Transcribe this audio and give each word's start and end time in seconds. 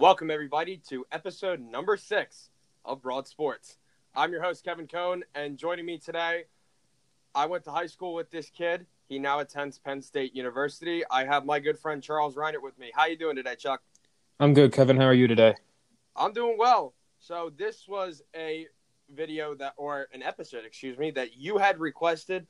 Welcome, 0.00 0.30
everybody, 0.30 0.76
to 0.90 1.04
episode 1.10 1.58
number 1.58 1.96
six 1.96 2.50
of 2.84 3.02
Broad 3.02 3.26
Sports. 3.26 3.78
I'm 4.14 4.30
your 4.30 4.40
host, 4.40 4.64
Kevin 4.64 4.86
Cone, 4.86 5.24
and 5.34 5.58
joining 5.58 5.86
me 5.86 5.98
today, 5.98 6.44
I 7.34 7.46
went 7.46 7.64
to 7.64 7.72
high 7.72 7.88
school 7.88 8.14
with 8.14 8.30
this 8.30 8.48
kid. 8.48 8.86
He 9.08 9.18
now 9.18 9.40
attends 9.40 9.80
Penn 9.80 10.00
State 10.00 10.36
University. 10.36 11.02
I 11.10 11.24
have 11.24 11.44
my 11.44 11.58
good 11.58 11.76
friend 11.76 12.00
Charles 12.00 12.36
Reinert 12.36 12.62
with 12.62 12.78
me. 12.78 12.92
How 12.94 13.02
are 13.02 13.08
you 13.08 13.18
doing 13.18 13.34
today, 13.34 13.56
Chuck? 13.56 13.82
I'm 14.38 14.54
good, 14.54 14.72
Kevin. 14.72 14.96
How 14.96 15.06
are 15.06 15.14
you 15.14 15.26
today? 15.26 15.56
I'm 16.14 16.32
doing 16.32 16.54
well. 16.56 16.94
So 17.18 17.50
this 17.58 17.88
was 17.88 18.22
a 18.36 18.68
video 19.12 19.56
that, 19.56 19.72
or 19.76 20.06
an 20.12 20.22
episode, 20.22 20.64
excuse 20.64 20.96
me, 20.96 21.10
that 21.10 21.36
you 21.36 21.58
had 21.58 21.80
requested. 21.80 22.46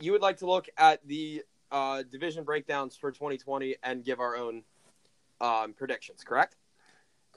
You 0.00 0.10
would 0.10 0.22
like 0.22 0.38
to 0.38 0.46
look 0.46 0.66
at 0.76 1.06
the 1.06 1.44
uh, 1.70 2.02
division 2.02 2.42
breakdowns 2.42 2.96
for 2.96 3.12
2020 3.12 3.76
and 3.84 4.04
give 4.04 4.18
our 4.18 4.34
own 4.34 4.64
um, 5.40 5.72
predictions, 5.72 6.24
correct? 6.24 6.56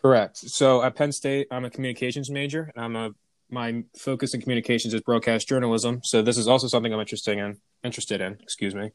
Correct. 0.02 0.38
So 0.38 0.84
at 0.84 0.96
Penn 0.96 1.12
State, 1.12 1.48
I'm 1.52 1.66
a 1.66 1.70
communications 1.70 2.30
major, 2.30 2.72
and 2.76 2.86
I'm 2.86 2.96
a 2.96 3.12
my 3.50 3.84
focus 3.98 4.34
in 4.34 4.42
communications 4.42 4.94
is 4.94 5.02
broadcast 5.02 5.48
journalism. 5.48 6.02
So 6.04 6.22
this 6.22 6.38
is 6.38 6.48
also 6.48 6.68
something 6.68 6.94
I'm 6.94 7.00
interested 7.00 7.38
in. 7.38 7.58
Interested 7.84 8.22
in, 8.22 8.38
excuse 8.42 8.76
me. 8.76 8.92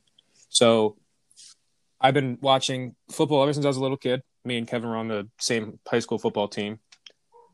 So 0.49 0.97
I've 2.01 2.15
been 2.15 2.39
watching 2.41 2.95
football 3.11 3.43
ever 3.43 3.53
since 3.53 3.65
I 3.65 3.69
was 3.69 3.79
a 3.79 3.83
little 3.83 3.97
kid. 3.97 4.23
Me 4.45 4.59
and 4.59 4.67
Kevin 4.67 4.91
were 4.91 4.97
on 4.97 5.09
the 5.09 5.29
same 5.39 5.79
high 5.89 6.01
school 6.01 6.19
football 6.19 6.49
team. 6.49 6.81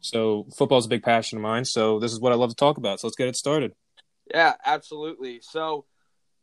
So 0.01 0.47
football 0.57 0.79
is 0.79 0.87
a 0.87 0.89
big 0.89 1.03
passion 1.03 1.39
of 1.39 1.43
mine. 1.43 1.65
So 1.65 1.99
this 1.99 2.13
is 2.13 2.21
what 2.21 2.33
I 2.33 2.37
love 2.37 2.51
to 2.51 2.57
talk 2.57 2.79
about. 2.79 3.01
So 3.01 3.07
let's 3.07 3.17
get 3.17 3.29
it 3.29 3.37
started. 3.37 3.73
Yeah, 4.33 4.55
absolutely. 4.65 5.41
So, 5.43 5.85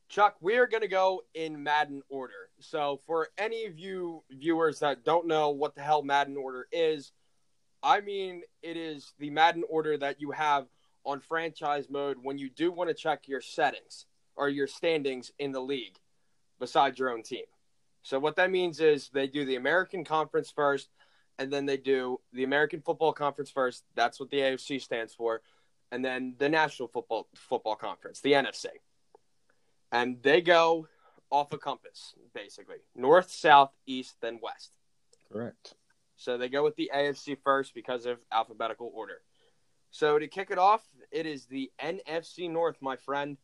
Chuck, 0.10 0.36
we 0.40 0.58
are 0.58 0.68
going 0.68 0.82
to 0.82 0.88
go 0.88 1.22
in 1.34 1.64
Madden 1.64 2.02
order. 2.10 2.50
So, 2.70 3.00
for 3.06 3.30
any 3.38 3.66
of 3.66 3.78
you 3.78 4.24
viewers 4.30 4.80
that 4.80 5.04
don't 5.04 5.28
know 5.28 5.52
what 5.52 5.76
the 5.76 5.82
hell 5.82 6.02
Madden 6.02 6.38
order 6.38 6.68
is, 6.72 7.12
I 7.84 8.02
mean, 8.02 8.42
it 8.64 8.78
is 8.78 9.14
the 9.20 9.30
Madden 9.30 9.64
order 9.70 9.98
that 9.98 10.20
you 10.20 10.32
have 10.32 10.66
on 11.06 11.20
franchise 11.20 11.88
mode 11.90 12.18
when 12.24 12.38
you 12.38 12.50
do 12.50 12.72
want 12.72 12.90
to 12.90 12.96
check 12.96 13.28
your 13.28 13.42
settings 13.42 14.08
or 14.36 14.50
your 14.50 14.68
standings 14.68 15.32
in 15.38 15.52
the 15.52 15.60
league 15.60 16.00
besides 16.60 16.98
your 16.98 17.12
own 17.12 17.22
team. 17.22 17.46
So, 18.02 18.18
what 18.20 18.36
that 18.38 18.52
means 18.52 18.80
is 18.80 19.10
they 19.10 19.28
do 19.28 19.46
the 19.46 19.56
American 19.56 20.04
Conference 20.04 20.52
first, 20.52 20.90
and 21.38 21.54
then 21.54 21.66
they 21.66 21.78
do 21.78 22.20
the 22.34 22.44
American 22.44 22.82
Football 22.82 23.14
Conference 23.14 23.52
first. 23.52 23.84
That's 23.96 24.20
what 24.20 24.32
the 24.32 24.38
AFC 24.38 24.82
stands 24.82 25.14
for. 25.14 25.42
And 25.92 26.04
then 26.04 26.36
the 26.40 26.50
National 26.50 26.88
Football 26.88 27.28
Football 27.36 27.76
Conference, 27.76 28.22
the 28.22 28.34
NFC. 28.34 28.68
And 29.92 30.22
they 30.24 30.42
go 30.42 30.88
off 31.36 31.52
a 31.52 31.58
compass, 31.58 32.14
basically 32.34 32.78
north, 32.96 33.30
south, 33.30 33.72
east, 33.86 34.16
then 34.22 34.40
west. 34.42 34.72
Correct. 35.30 35.76
So 36.16 36.38
they 36.38 36.48
go 36.48 36.64
with 36.64 36.78
the 36.78 36.90
AFC 36.96 37.38
first 37.44 37.74
because 37.74 38.06
of 38.06 38.20
alphabetical 38.32 38.90
order. 38.96 39.22
So 39.92 40.18
to 40.18 40.28
kick 40.28 40.50
it 40.50 40.58
off, 40.58 40.82
it 41.12 41.26
is 41.26 41.46
the 41.46 41.70
NFC 41.82 42.50
North, 42.50 42.78
my 42.82 42.96
friend. 42.96 43.38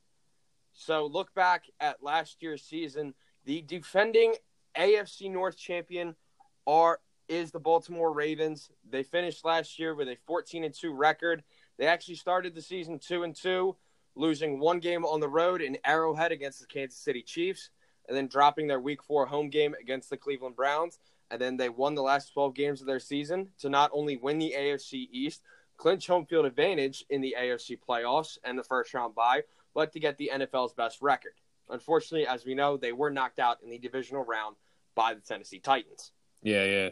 So 0.74 1.06
look 1.06 1.34
back 1.34 1.66
at 1.82 2.02
last 2.02 2.42
year's 2.42 2.64
season. 2.64 3.14
The 3.44 3.62
defending 3.62 4.36
AFC 4.78 5.30
North 5.30 5.58
champion 5.58 6.16
are 6.66 7.00
is 7.28 7.52
the 7.52 7.60
Baltimore 7.60 8.14
Ravens. 8.14 8.70
They 8.90 9.04
finished 9.04 9.44
last 9.44 9.80
year 9.80 9.96
with 9.96 10.08
a 10.08 10.18
14 10.28 10.64
and 10.64 10.74
2 10.74 10.94
record. 10.94 11.44
They 11.78 11.88
actually 11.88 12.16
started 12.16 12.56
the 12.56 12.62
season 12.62 13.00
2 13.00 13.24
and 13.24 13.36
2, 13.36 13.76
losing 14.16 14.60
one 14.60 14.80
game 14.80 15.06
on 15.06 15.20
the 15.20 15.30
road 15.30 15.62
in 15.62 15.78
Arrowhead 15.86 16.32
against 16.32 16.60
the 16.60 16.68
Kansas 16.68 17.00
City 17.00 17.22
Chiefs, 17.22 17.70
and 18.12 18.18
then 18.18 18.28
dropping 18.28 18.68
their 18.68 18.82
week 18.82 19.02
4 19.02 19.26
home 19.26 19.50
game 19.50 19.74
against 19.80 20.10
the 20.10 20.18
Cleveland 20.18 20.58
Browns 20.58 21.00
and 21.32 21.40
then 21.40 21.56
they 21.56 21.70
won 21.70 21.96
the 21.96 22.02
last 22.02 22.34
12 22.34 22.54
games 22.54 22.82
of 22.82 22.88
their 22.88 23.00
season 23.00 23.48
to 23.60 23.70
not 23.70 23.90
only 23.94 24.18
win 24.18 24.38
the 24.38 24.54
AFC 24.56 25.08
East, 25.12 25.44
clinch 25.78 26.06
home 26.06 26.26
field 26.26 26.46
advantage 26.46 27.06
in 27.10 27.22
the 27.22 27.36
AFC 27.40 27.80
playoffs 27.80 28.38
and 28.44 28.60
the 28.60 28.64
first 28.64 28.94
round 28.94 29.16
bye, 29.16 29.42
but 29.74 29.94
to 29.94 30.00
get 30.02 30.18
the 30.18 30.30
NFL's 30.34 30.74
best 30.74 31.02
record. 31.02 31.32
Unfortunately, 31.70 32.28
as 32.28 32.46
we 32.46 32.54
know, 32.54 32.76
they 32.76 32.92
were 32.92 33.10
knocked 33.10 33.40
out 33.40 33.60
in 33.64 33.70
the 33.70 33.78
divisional 33.80 34.26
round 34.26 34.58
by 34.94 35.14
the 35.14 35.22
Tennessee 35.22 35.60
Titans. 35.60 36.12
Yeah, 36.44 36.66
yeah. 36.66 36.90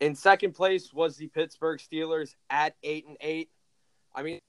In 0.00 0.16
second 0.16 0.54
place 0.54 0.92
was 0.92 1.16
the 1.16 1.28
Pittsburgh 1.28 1.78
Steelers 1.78 2.34
at 2.50 2.74
eight 2.82 3.06
and 3.06 3.16
eight. 3.20 3.50
I 4.12 4.24
mean, 4.24 4.40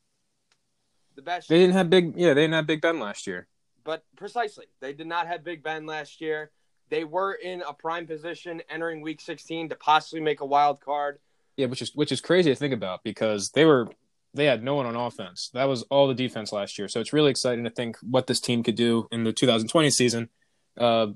the 1.15 1.21
best. 1.21 1.47
They 1.47 1.59
didn't 1.59 1.75
have 1.75 1.91
big. 1.91 2.13
Yeah, 2.17 2.33
they 2.33 2.41
didn't 2.41 2.55
have 2.55 2.65
Big 2.65 2.81
Ben 2.81 2.99
last 2.99 3.27
year. 3.27 3.47
But 3.87 4.03
precisely, 4.17 4.65
they 4.81 4.91
did 4.91 5.07
not 5.07 5.27
have 5.27 5.45
Big 5.45 5.63
Ben 5.63 5.85
last 5.85 6.19
year. 6.19 6.51
They 6.89 7.05
were 7.05 7.31
in 7.31 7.61
a 7.61 7.73
prime 7.73 8.05
position 8.05 8.61
entering 8.69 8.99
Week 8.99 9.21
16 9.21 9.69
to 9.69 9.75
possibly 9.75 10.19
make 10.19 10.41
a 10.41 10.45
wild 10.45 10.81
card. 10.81 11.19
Yeah, 11.55 11.67
which 11.67 11.81
is 11.81 11.95
which 11.95 12.11
is 12.11 12.19
crazy 12.19 12.51
to 12.51 12.55
think 12.55 12.73
about 12.73 13.01
because 13.05 13.51
they 13.51 13.63
were 13.63 13.87
they 14.33 14.43
had 14.43 14.61
no 14.61 14.75
one 14.75 14.85
on 14.85 14.97
offense. 14.97 15.49
That 15.53 15.69
was 15.69 15.83
all 15.83 16.09
the 16.09 16.13
defense 16.13 16.51
last 16.51 16.77
year. 16.77 16.89
So 16.89 16.99
it's 16.99 17.13
really 17.13 17.31
exciting 17.31 17.63
to 17.63 17.69
think 17.69 17.95
what 18.01 18.27
this 18.27 18.41
team 18.41 18.61
could 18.61 18.75
do 18.75 19.07
in 19.09 19.23
the 19.23 19.31
2020 19.31 19.89
season. 19.89 20.29
Uh, 20.77 21.07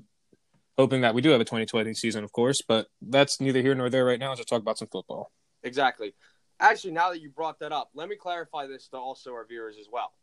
hoping 0.78 1.02
that 1.02 1.14
we 1.14 1.20
do 1.20 1.28
have 1.28 1.42
a 1.42 1.44
2020 1.44 1.92
season, 1.92 2.24
of 2.24 2.32
course, 2.32 2.62
but 2.66 2.86
that's 3.02 3.38
neither 3.38 3.60
here 3.60 3.74
nor 3.74 3.90
there 3.90 4.06
right 4.06 4.18
now. 4.18 4.30
Let's 4.30 4.46
talk 4.46 4.62
about 4.62 4.78
some 4.78 4.88
football. 4.88 5.30
Exactly. 5.62 6.14
Actually, 6.58 6.94
now 6.94 7.10
that 7.10 7.20
you 7.20 7.28
brought 7.28 7.58
that 7.58 7.70
up, 7.70 7.90
let 7.92 8.08
me 8.08 8.16
clarify 8.16 8.66
this 8.66 8.88
to 8.88 8.96
also 8.96 9.32
our 9.32 9.44
viewers 9.46 9.76
as 9.78 9.88
well. 9.92 10.14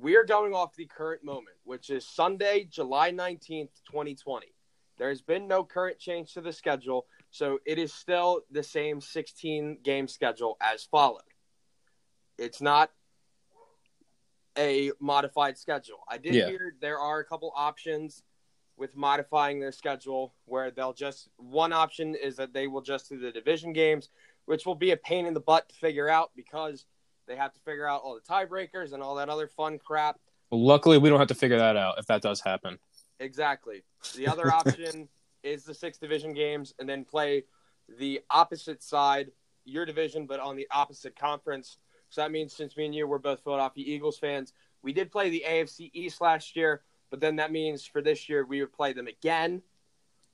We 0.00 0.16
are 0.16 0.24
going 0.24 0.54
off 0.54 0.76
the 0.76 0.86
current 0.86 1.24
moment, 1.24 1.56
which 1.64 1.90
is 1.90 2.06
Sunday, 2.06 2.68
July 2.70 3.10
19th, 3.10 3.70
2020. 3.90 4.46
There 4.96 5.08
has 5.08 5.20
been 5.20 5.48
no 5.48 5.64
current 5.64 5.98
change 5.98 6.34
to 6.34 6.40
the 6.40 6.52
schedule, 6.52 7.06
so 7.30 7.58
it 7.66 7.78
is 7.78 7.92
still 7.92 8.42
the 8.50 8.62
same 8.62 9.00
16 9.00 9.78
game 9.82 10.06
schedule 10.06 10.56
as 10.60 10.84
followed. 10.84 11.22
It's 12.36 12.60
not 12.60 12.92
a 14.56 14.92
modified 15.00 15.58
schedule. 15.58 16.04
I 16.08 16.18
did 16.18 16.34
Yeah. 16.34 16.46
hear 16.46 16.76
there 16.80 17.00
are 17.00 17.18
a 17.18 17.24
couple 17.24 17.52
options 17.56 18.22
with 18.76 18.94
modifying 18.94 19.58
their 19.58 19.72
schedule 19.72 20.32
where 20.44 20.70
they'll 20.70 20.92
just 20.92 21.28
one 21.36 21.72
option 21.72 22.14
is 22.14 22.36
that 22.36 22.52
they 22.52 22.68
will 22.68 22.82
just 22.82 23.08
do 23.08 23.18
the 23.18 23.32
division 23.32 23.72
games, 23.72 24.10
which 24.44 24.64
will 24.64 24.76
be 24.76 24.92
a 24.92 24.96
pain 24.96 25.26
in 25.26 25.34
the 25.34 25.40
butt 25.40 25.68
to 25.68 25.74
figure 25.74 26.08
out 26.08 26.30
because 26.36 26.86
they 27.28 27.36
have 27.36 27.52
to 27.52 27.60
figure 27.60 27.86
out 27.86 28.02
all 28.02 28.14
the 28.14 28.20
tiebreakers 28.20 28.92
and 28.92 29.02
all 29.02 29.14
that 29.16 29.28
other 29.28 29.46
fun 29.46 29.78
crap. 29.78 30.18
Well, 30.50 30.64
luckily, 30.64 30.98
we 30.98 31.08
don't 31.08 31.18
have 31.18 31.28
to 31.28 31.34
figure 31.34 31.58
that 31.58 31.76
out 31.76 31.98
if 31.98 32.06
that 32.06 32.22
does 32.22 32.40
happen. 32.40 32.78
Exactly. 33.20 33.82
The 34.16 34.26
other 34.26 34.50
option 34.52 35.08
is 35.42 35.64
the 35.64 35.74
six 35.74 35.98
division 35.98 36.32
games 36.32 36.74
and 36.78 36.88
then 36.88 37.04
play 37.04 37.44
the 37.98 38.20
opposite 38.30 38.82
side, 38.82 39.30
your 39.64 39.84
division, 39.84 40.26
but 40.26 40.40
on 40.40 40.56
the 40.56 40.66
opposite 40.70 41.16
conference. 41.16 41.78
So 42.10 42.22
that 42.22 42.32
means 42.32 42.54
since 42.54 42.76
me 42.76 42.86
and 42.86 42.94
you 42.94 43.06
were 43.06 43.18
both 43.18 43.44
Philadelphia 43.44 43.84
Eagles 43.86 44.18
fans, 44.18 44.52
we 44.82 44.92
did 44.92 45.10
play 45.10 45.28
the 45.28 45.44
AFC 45.46 45.90
East 45.92 46.20
last 46.20 46.56
year, 46.56 46.82
but 47.10 47.20
then 47.20 47.36
that 47.36 47.52
means 47.52 47.84
for 47.84 48.00
this 48.00 48.28
year 48.28 48.44
we 48.46 48.60
would 48.60 48.72
play 48.72 48.92
them 48.92 49.06
again. 49.06 49.62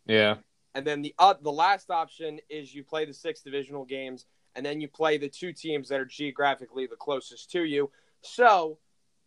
Yeah. 0.06 0.36
And 0.74 0.86
then 0.86 1.02
the 1.02 1.14
uh, 1.18 1.34
the 1.40 1.52
last 1.52 1.90
option 1.90 2.40
is 2.48 2.74
you 2.74 2.82
play 2.82 3.04
the 3.04 3.14
six 3.14 3.42
divisional 3.42 3.84
games, 3.84 4.26
and 4.56 4.64
then 4.64 4.80
you 4.80 4.88
play 4.88 5.18
the 5.18 5.28
two 5.28 5.52
teams 5.52 5.88
that 5.88 6.00
are 6.00 6.04
geographically 6.04 6.86
the 6.86 6.96
closest 6.96 7.50
to 7.52 7.64
you. 7.64 7.90
So 8.22 8.78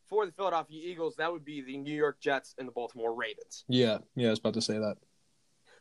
for 0.07 0.25
the 0.25 0.31
Philadelphia 0.31 0.81
Eagles, 0.83 1.15
that 1.17 1.31
would 1.31 1.45
be 1.45 1.61
the 1.61 1.77
New 1.77 1.93
York 1.93 2.19
Jets 2.19 2.55
and 2.57 2.67
the 2.67 2.71
Baltimore 2.71 3.13
Ravens. 3.13 3.65
Yeah. 3.67 3.99
Yeah. 4.15 4.27
I 4.27 4.29
was 4.31 4.39
about 4.39 4.53
to 4.55 4.61
say 4.61 4.77
that. 4.79 4.97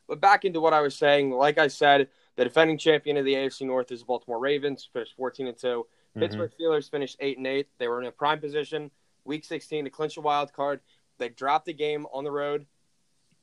But 0.09 0.21
back 0.21 0.45
into 0.45 0.61
what 0.61 0.73
I 0.73 0.81
was 0.81 0.95
saying, 0.95 1.31
like 1.31 1.59
I 1.59 1.69
said, 1.69 2.09
the 2.37 2.45
defending 2.45 2.79
champion 2.79 3.17
of 3.17 3.25
the 3.25 3.35
AFC 3.35 3.67
North 3.67 3.91
is 3.91 4.01
the 4.01 4.07
Baltimore 4.07 4.39
Ravens, 4.39 4.89
finished 4.93 5.17
14 5.17 5.49
and 5.49 5.59
2. 5.59 5.67
Mm-hmm. 5.67 6.21
Pittsburgh 6.21 6.53
Steelers 6.59 6.91
finished 6.91 7.17
8 7.21 7.39
and 7.39 7.47
8. 7.47 7.69
They 7.79 7.89
were 7.89 8.01
in 8.01 8.07
a 8.07 8.13
prime 8.13 8.41
position, 8.41 8.91
week 9.25 9.45
16 9.45 9.85
to 9.85 9.91
clinch 9.91 10.17
a 10.17 10.21
wild 10.21 10.53
card. 10.53 10.81
They 11.19 11.29
dropped 11.29 11.67
the 11.67 11.73
game 11.73 12.07
on 12.13 12.25
the 12.25 12.31
road 12.31 12.67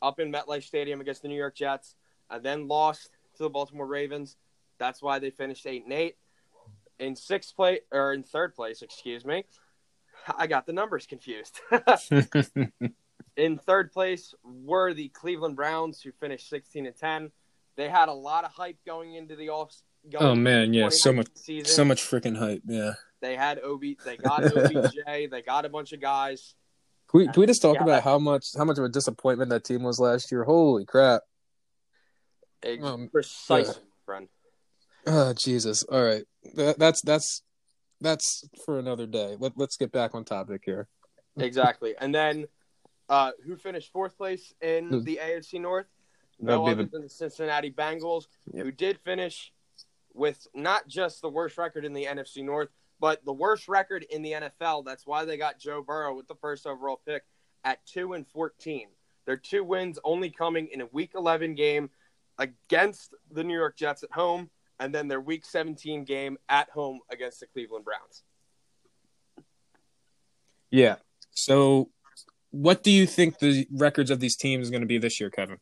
up 0.01 0.19
in 0.19 0.31
MetLife 0.31 0.63
Stadium 0.63 1.01
against 1.01 1.21
the 1.21 1.27
New 1.27 1.37
York 1.37 1.55
Jets 1.55 1.95
and 2.29 2.43
then 2.43 2.67
lost 2.67 3.09
to 3.37 3.43
the 3.43 3.49
Baltimore 3.49 3.87
Ravens. 3.87 4.37
That's 4.83 5.01
why 5.01 5.19
they 5.19 5.29
finished 5.29 5.65
8 5.65 5.85
and 5.85 5.93
8. 5.93 6.15
In 6.99 7.15
sixth 7.15 7.55
place 7.55 7.79
or 7.89 8.11
in 8.11 8.21
third 8.23 8.53
place, 8.53 8.81
excuse 8.81 9.23
me. 9.23 9.45
I 10.37 10.45
got 10.47 10.65
the 10.65 10.73
numbers 10.73 11.05
confused. 11.07 11.61
in 13.37 13.57
third 13.59 13.93
place 13.93 14.33
were 14.43 14.93
the 14.93 15.07
Cleveland 15.07 15.55
Browns, 15.55 16.01
who 16.01 16.11
finished 16.11 16.49
16 16.49 16.85
and 16.85 16.95
10. 16.97 17.31
They 17.77 17.87
had 17.87 18.09
a 18.09 18.13
lot 18.13 18.43
of 18.43 18.51
hype 18.51 18.75
going 18.85 19.15
into 19.15 19.37
the 19.37 19.49
off. 19.49 19.73
Going 20.11 20.25
oh 20.25 20.35
man, 20.35 20.73
yeah, 20.73 20.89
so 20.89 21.13
much, 21.13 21.27
season. 21.35 21.65
so 21.73 21.85
much 21.85 22.01
freaking 22.01 22.37
hype. 22.37 22.61
Yeah. 22.67 22.91
They 23.21 23.37
had 23.37 23.59
Ob. 23.63 23.79
They 24.03 24.17
got 24.17 24.43
OBJ. 24.57 24.95
they 25.31 25.41
got 25.45 25.63
a 25.63 25.69
bunch 25.69 25.93
of 25.93 26.01
guys. 26.01 26.55
Can 27.09 27.21
we, 27.21 27.27
can 27.29 27.39
we 27.39 27.45
just 27.47 27.61
talk 27.61 27.75
Yeah. 27.77 27.83
about 27.83 28.03
how 28.03 28.19
much 28.19 28.47
how 28.57 28.65
much 28.65 28.77
of 28.77 28.83
a 28.83 28.89
disappointment 28.89 29.49
that 29.51 29.63
team 29.63 29.81
was 29.81 30.01
last 30.01 30.29
year? 30.29 30.43
Holy 30.43 30.83
crap! 30.83 31.21
Ex- 32.63 32.83
Um, 32.83 33.07
precisely, 33.09 33.73
yeah. 33.75 33.89
friend. 34.05 34.27
Oh 35.05 35.33
Jesus! 35.33 35.83
All 35.83 36.03
right, 36.03 36.23
that, 36.55 36.79
that's 36.79 37.01
that's 37.01 37.43
that's 38.01 38.47
for 38.65 38.79
another 38.79 39.05
day. 39.05 39.35
Let, 39.39 39.53
let's 39.57 39.77
get 39.77 39.91
back 39.91 40.13
on 40.15 40.23
topic 40.25 40.61
here. 40.65 40.87
Exactly. 41.37 41.95
And 41.99 42.13
then, 42.13 42.45
uh, 43.09 43.31
who 43.45 43.55
finished 43.55 43.91
fourth 43.91 44.17
place 44.17 44.53
in 44.61 45.03
the 45.03 45.19
AFC 45.21 45.59
North? 45.59 45.87
No 46.39 46.65
other 46.67 46.83
the- 46.83 46.89
than 46.89 47.01
the 47.03 47.09
Cincinnati 47.09 47.71
Bengals, 47.71 48.25
Yep. 48.53 48.65
who 48.65 48.71
did 48.71 48.99
finish 48.99 49.51
with 50.13 50.45
not 50.53 50.87
just 50.87 51.21
the 51.21 51.29
worst 51.29 51.57
record 51.57 51.85
in 51.85 51.93
the 51.93 52.05
NFC 52.05 52.43
North, 52.43 52.69
but 52.99 53.23
the 53.25 53.33
worst 53.33 53.67
record 53.67 54.05
in 54.09 54.21
the 54.21 54.33
NFL. 54.33 54.83
That's 54.85 55.07
why 55.07 55.25
they 55.25 55.37
got 55.37 55.57
Joe 55.59 55.81
Burrow 55.81 56.15
with 56.15 56.27
the 56.27 56.35
first 56.35 56.67
overall 56.67 57.01
pick 57.05 57.23
at 57.63 57.85
2 57.87 58.13
and 58.13 58.27
14. 58.27 58.87
Their 59.25 59.37
two 59.37 59.63
wins 59.63 59.97
only 60.03 60.29
coming 60.29 60.67
in 60.67 60.81
a 60.81 60.85
week 60.87 61.11
11 61.15 61.55
game 61.55 61.89
against 62.37 63.13
the 63.31 63.43
New 63.43 63.55
York 63.55 63.75
Jets 63.77 64.03
at 64.03 64.11
home 64.11 64.49
and 64.79 64.93
then 64.93 65.07
their 65.07 65.21
week 65.21 65.45
17 65.45 66.03
game 66.03 66.37
at 66.49 66.69
home 66.69 66.99
against 67.11 67.39
the 67.39 67.47
Cleveland 67.47 67.85
Browns. 67.85 68.23
Yeah. 70.71 70.95
So 71.31 71.89
what 72.51 72.83
do 72.83 72.91
you 72.91 73.05
think 73.05 73.39
the 73.39 73.67
records 73.71 74.11
of 74.11 74.19
these 74.19 74.35
teams 74.35 74.63
is 74.65 74.69
going 74.71 74.81
to 74.81 74.87
be 74.87 74.97
this 74.97 75.19
year, 75.19 75.29
Kevin? 75.29 75.57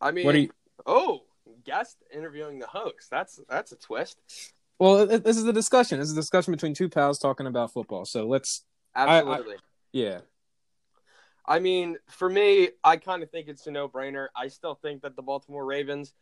I 0.00 0.10
mean, 0.10 0.26
What 0.26 0.34
are 0.34 0.38
you 0.38 0.50
oh, 0.86 1.22
guest 1.64 1.98
interviewing 2.12 2.58
the 2.58 2.66
host. 2.66 3.10
That's 3.10 3.40
that's 3.48 3.72
a 3.72 3.76
twist. 3.76 4.18
Well, 4.78 5.06
this 5.06 5.36
is 5.36 5.44
a 5.44 5.52
discussion. 5.52 5.98
This 6.00 6.08
is 6.08 6.16
a 6.16 6.20
discussion 6.20 6.52
between 6.52 6.74
two 6.74 6.88
pals 6.88 7.18
talking 7.18 7.46
about 7.46 7.72
football. 7.72 8.04
So 8.04 8.26
let's 8.26 8.64
I- 8.94 9.18
Absolutely. 9.18 9.56
yeah. 9.92 10.20
I 11.46 11.58
mean, 11.58 11.96
for 12.08 12.28
me, 12.28 12.70
I 12.84 12.96
kind 12.96 13.22
of 13.22 13.30
think 13.30 13.48
it's 13.48 13.66
a 13.66 13.70
no 13.72 13.88
brainer. 13.88 14.28
I 14.36 14.48
still 14.48 14.76
think 14.76 15.02
that 15.02 15.16
the 15.16 15.22
Baltimore 15.22 15.64
Ravens 15.64 16.14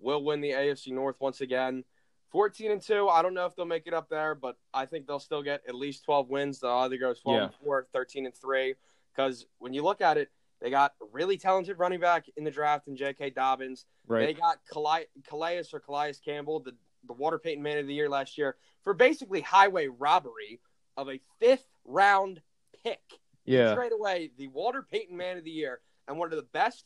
will 0.00 0.24
win 0.24 0.40
the 0.40 0.50
AFC 0.50 0.92
North 0.92 1.16
once 1.20 1.40
again. 1.40 1.84
14 2.30 2.70
and 2.70 2.82
2. 2.82 3.08
I 3.08 3.22
don't 3.22 3.34
know 3.34 3.46
if 3.46 3.56
they'll 3.56 3.64
make 3.64 3.86
it 3.86 3.94
up 3.94 4.08
there, 4.08 4.34
but 4.34 4.56
I 4.74 4.86
think 4.86 5.06
they'll 5.06 5.20
still 5.20 5.42
get 5.42 5.62
at 5.68 5.74
least 5.74 6.04
12 6.04 6.28
wins. 6.28 6.60
They'll 6.60 6.70
either 6.72 6.98
go 6.98 7.14
12 7.14 7.42
and 7.42 7.54
4, 7.64 7.86
13 7.92 8.26
and 8.26 8.34
3. 8.34 8.74
Because 9.14 9.46
when 9.58 9.72
you 9.72 9.82
look 9.82 10.00
at 10.00 10.18
it, 10.18 10.30
they 10.60 10.70
got 10.70 10.94
a 11.02 11.06
really 11.12 11.36
talented 11.36 11.78
running 11.78 12.00
back 12.00 12.26
in 12.36 12.44
the 12.44 12.50
draft 12.50 12.88
in 12.88 12.96
J.K. 12.96 13.30
Dobbins. 13.30 13.84
Right. 14.06 14.26
They 14.26 14.34
got 14.34 14.58
Calais, 14.70 15.06
Calais 15.28 15.64
or 15.72 15.80
Calais 15.80 16.14
Campbell, 16.24 16.60
the, 16.60 16.72
the 17.06 17.12
Walter 17.12 17.38
Payton 17.38 17.62
Man 17.62 17.78
of 17.78 17.86
the 17.86 17.94
Year 17.94 18.08
last 18.08 18.36
year, 18.36 18.56
for 18.82 18.94
basically 18.94 19.40
highway 19.40 19.86
robbery 19.86 20.60
of 20.96 21.08
a 21.08 21.20
fifth 21.38 21.66
round 21.84 22.40
pick. 22.82 23.00
Yeah. 23.44 23.74
Trade 23.74 23.92
away 23.92 24.30
the 24.36 24.48
Walter 24.48 24.82
Payton 24.82 25.16
Man 25.16 25.38
of 25.38 25.44
the 25.44 25.50
Year 25.50 25.80
and 26.08 26.18
one 26.18 26.32
of 26.32 26.36
the 26.36 26.46
best 26.52 26.84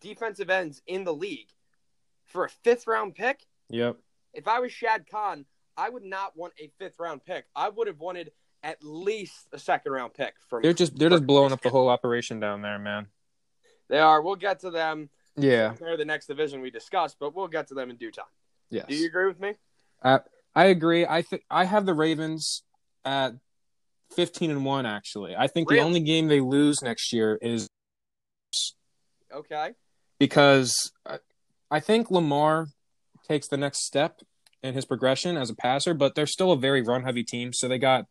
defensive 0.00 0.50
ends 0.50 0.82
in 0.86 1.04
the 1.04 1.14
league 1.14 1.48
for 2.28 2.44
a 2.44 2.48
fifth 2.48 2.86
round 2.86 3.14
pick. 3.14 3.40
Yep. 3.70 3.96
If 4.34 4.46
I 4.46 4.60
was 4.60 4.72
Shad 4.72 5.06
Khan, 5.10 5.44
I 5.76 5.88
would 5.88 6.04
not 6.04 6.36
want 6.36 6.52
a 6.58 6.70
fifth 6.78 6.98
round 6.98 7.24
pick. 7.24 7.46
I 7.56 7.68
would 7.68 7.86
have 7.86 7.98
wanted 7.98 8.32
at 8.62 8.78
least 8.82 9.46
a 9.52 9.58
second 9.58 9.92
round 9.92 10.14
pick 10.14 10.34
from. 10.48 10.62
They're 10.62 10.72
just 10.72 10.98
they're 10.98 11.10
just 11.10 11.26
blowing 11.26 11.52
up 11.52 11.62
the 11.62 11.70
whole 11.70 11.88
operation 11.88 12.40
down 12.40 12.62
there, 12.62 12.78
man. 12.78 13.06
They 13.88 13.98
are. 13.98 14.20
We'll 14.22 14.36
get 14.36 14.60
to 14.60 14.70
them. 14.70 15.08
Yeah. 15.36 15.74
They're 15.78 15.96
the 15.96 16.04
next 16.04 16.26
division 16.26 16.60
we 16.60 16.70
discussed, 16.70 17.16
but 17.20 17.34
we'll 17.34 17.48
get 17.48 17.68
to 17.68 17.74
them 17.74 17.90
in 17.90 17.96
due 17.96 18.10
time. 18.10 18.26
Yes. 18.70 18.86
Do 18.88 18.94
you 18.96 19.06
agree 19.06 19.26
with 19.26 19.40
me? 19.40 19.54
I 20.02 20.20
agree. 20.54 21.06
I 21.06 21.22
think 21.22 21.44
I 21.50 21.64
have 21.64 21.86
the 21.86 21.94
Ravens 21.94 22.62
at 23.04 23.34
15 24.14 24.50
and 24.50 24.64
1 24.64 24.86
actually. 24.86 25.36
I 25.36 25.46
think 25.46 25.70
Really? 25.70 25.80
the 25.80 25.86
only 25.86 26.00
game 26.00 26.26
they 26.28 26.40
lose 26.40 26.82
next 26.82 27.12
year 27.12 27.38
is 27.40 27.68
Okay. 29.32 29.72
because 30.18 30.74
uh, 31.06 31.18
I, 31.70 31.80
think 31.80 32.10
Lamar 32.10 32.68
takes 33.26 33.48
the 33.48 33.56
next 33.56 33.84
step 33.84 34.20
in 34.62 34.74
his 34.74 34.84
progression 34.84 35.36
as 35.36 35.50
a 35.50 35.54
passer, 35.54 35.94
but 35.94 36.14
they're 36.14 36.26
still 36.26 36.52
a 36.52 36.56
very 36.56 36.82
run 36.82 37.04
heavy 37.04 37.24
team. 37.24 37.52
So 37.52 37.68
they 37.68 37.78
got 37.78 38.06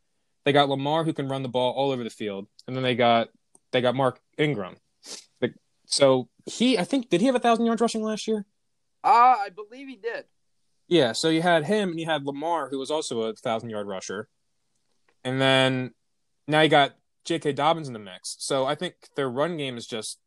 they 0.46 0.52
got 0.54 0.70
Lamar 0.70 1.04
who 1.04 1.14
can 1.14 1.28
run 1.28 1.44
the 1.44 1.50
ball 1.50 1.74
all 1.74 1.92
over 1.92 2.04
the 2.04 2.10
field, 2.10 2.48
and 2.68 2.76
then 2.76 2.84
they 2.84 2.96
got 2.96 3.30
they 3.72 3.82
got 3.82 3.96
Mark 3.96 4.20
Ingram. 4.38 4.78
So 5.88 6.28
he, 6.46 6.78
I 6.78 6.84
think, 6.84 7.10
did 7.10 7.22
he 7.22 7.28
have 7.28 7.36
a 7.36 7.40
thousand 7.40 7.66
yards 7.66 7.82
rushing 7.82 8.04
last 8.04 8.28
year? 8.28 8.46
Ah, 9.04 9.38
I 9.42 9.50
believe 9.50 9.88
he 9.88 9.96
did. 9.96 10.26
Yeah. 10.88 11.14
So 11.14 11.30
you 11.30 11.42
had 11.42 11.66
him, 11.66 11.90
and 11.90 12.00
you 12.00 12.06
had 12.06 12.26
Lamar, 12.26 12.70
who 12.70 12.78
was 12.78 12.92
also 12.92 13.22
a 13.22 13.34
thousand 13.34 13.70
yard 13.70 13.88
rusher, 13.88 14.28
and 15.24 15.42
then 15.42 15.94
now 16.48 16.62
you 16.62 16.70
got 16.70 16.96
J.K. 17.26 17.54
Dobbins 17.54 17.88
in 17.88 17.94
the 17.94 18.00
mix. 18.00 18.36
So 18.40 18.66
I 18.66 18.76
think 18.76 18.96
their 19.16 19.30
run 19.30 19.58
game 19.58 19.78
is 19.78 19.88
just 19.88 20.20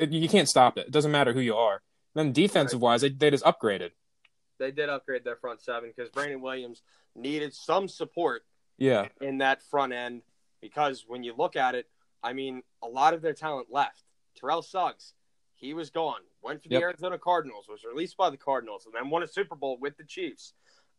you 0.00 0.28
can't 0.28 0.48
stop 0.48 0.78
it. 0.78 0.86
It 0.86 0.92
doesn't 0.92 1.12
matter 1.12 1.34
who 1.34 1.40
you 1.40 1.54
are. 1.54 1.82
Then 2.16 2.32
defensive 2.32 2.80
wise, 2.80 3.02
they, 3.02 3.10
they 3.10 3.30
just 3.30 3.44
upgraded. 3.44 3.90
They 4.58 4.70
did 4.70 4.88
upgrade 4.88 5.22
their 5.22 5.36
front 5.36 5.60
seven 5.60 5.92
because 5.94 6.10
Brandon 6.10 6.40
Williams 6.40 6.82
needed 7.14 7.52
some 7.52 7.88
support 7.88 8.42
Yeah. 8.78 9.08
in 9.20 9.36
that 9.38 9.62
front 9.62 9.92
end 9.92 10.22
because 10.62 11.04
when 11.06 11.22
you 11.22 11.34
look 11.36 11.56
at 11.56 11.74
it, 11.74 11.86
I 12.22 12.32
mean, 12.32 12.62
a 12.82 12.88
lot 12.88 13.12
of 13.12 13.20
their 13.20 13.34
talent 13.34 13.68
left. 13.70 14.02
Terrell 14.34 14.62
Suggs, 14.62 15.12
he 15.56 15.74
was 15.74 15.90
gone. 15.90 16.20
Went 16.42 16.62
to 16.62 16.70
the 16.70 16.76
Yep. 16.76 16.82
Arizona 16.82 17.18
Cardinals, 17.18 17.66
was 17.68 17.84
released 17.84 18.16
by 18.16 18.30
the 18.30 18.36
Cardinals, 18.38 18.86
and 18.86 18.94
then 18.94 19.10
won 19.10 19.22
a 19.22 19.26
Super 19.28 19.54
Bowl 19.54 19.76
with 19.78 19.98
the 19.98 20.04
Chiefs. 20.04 20.54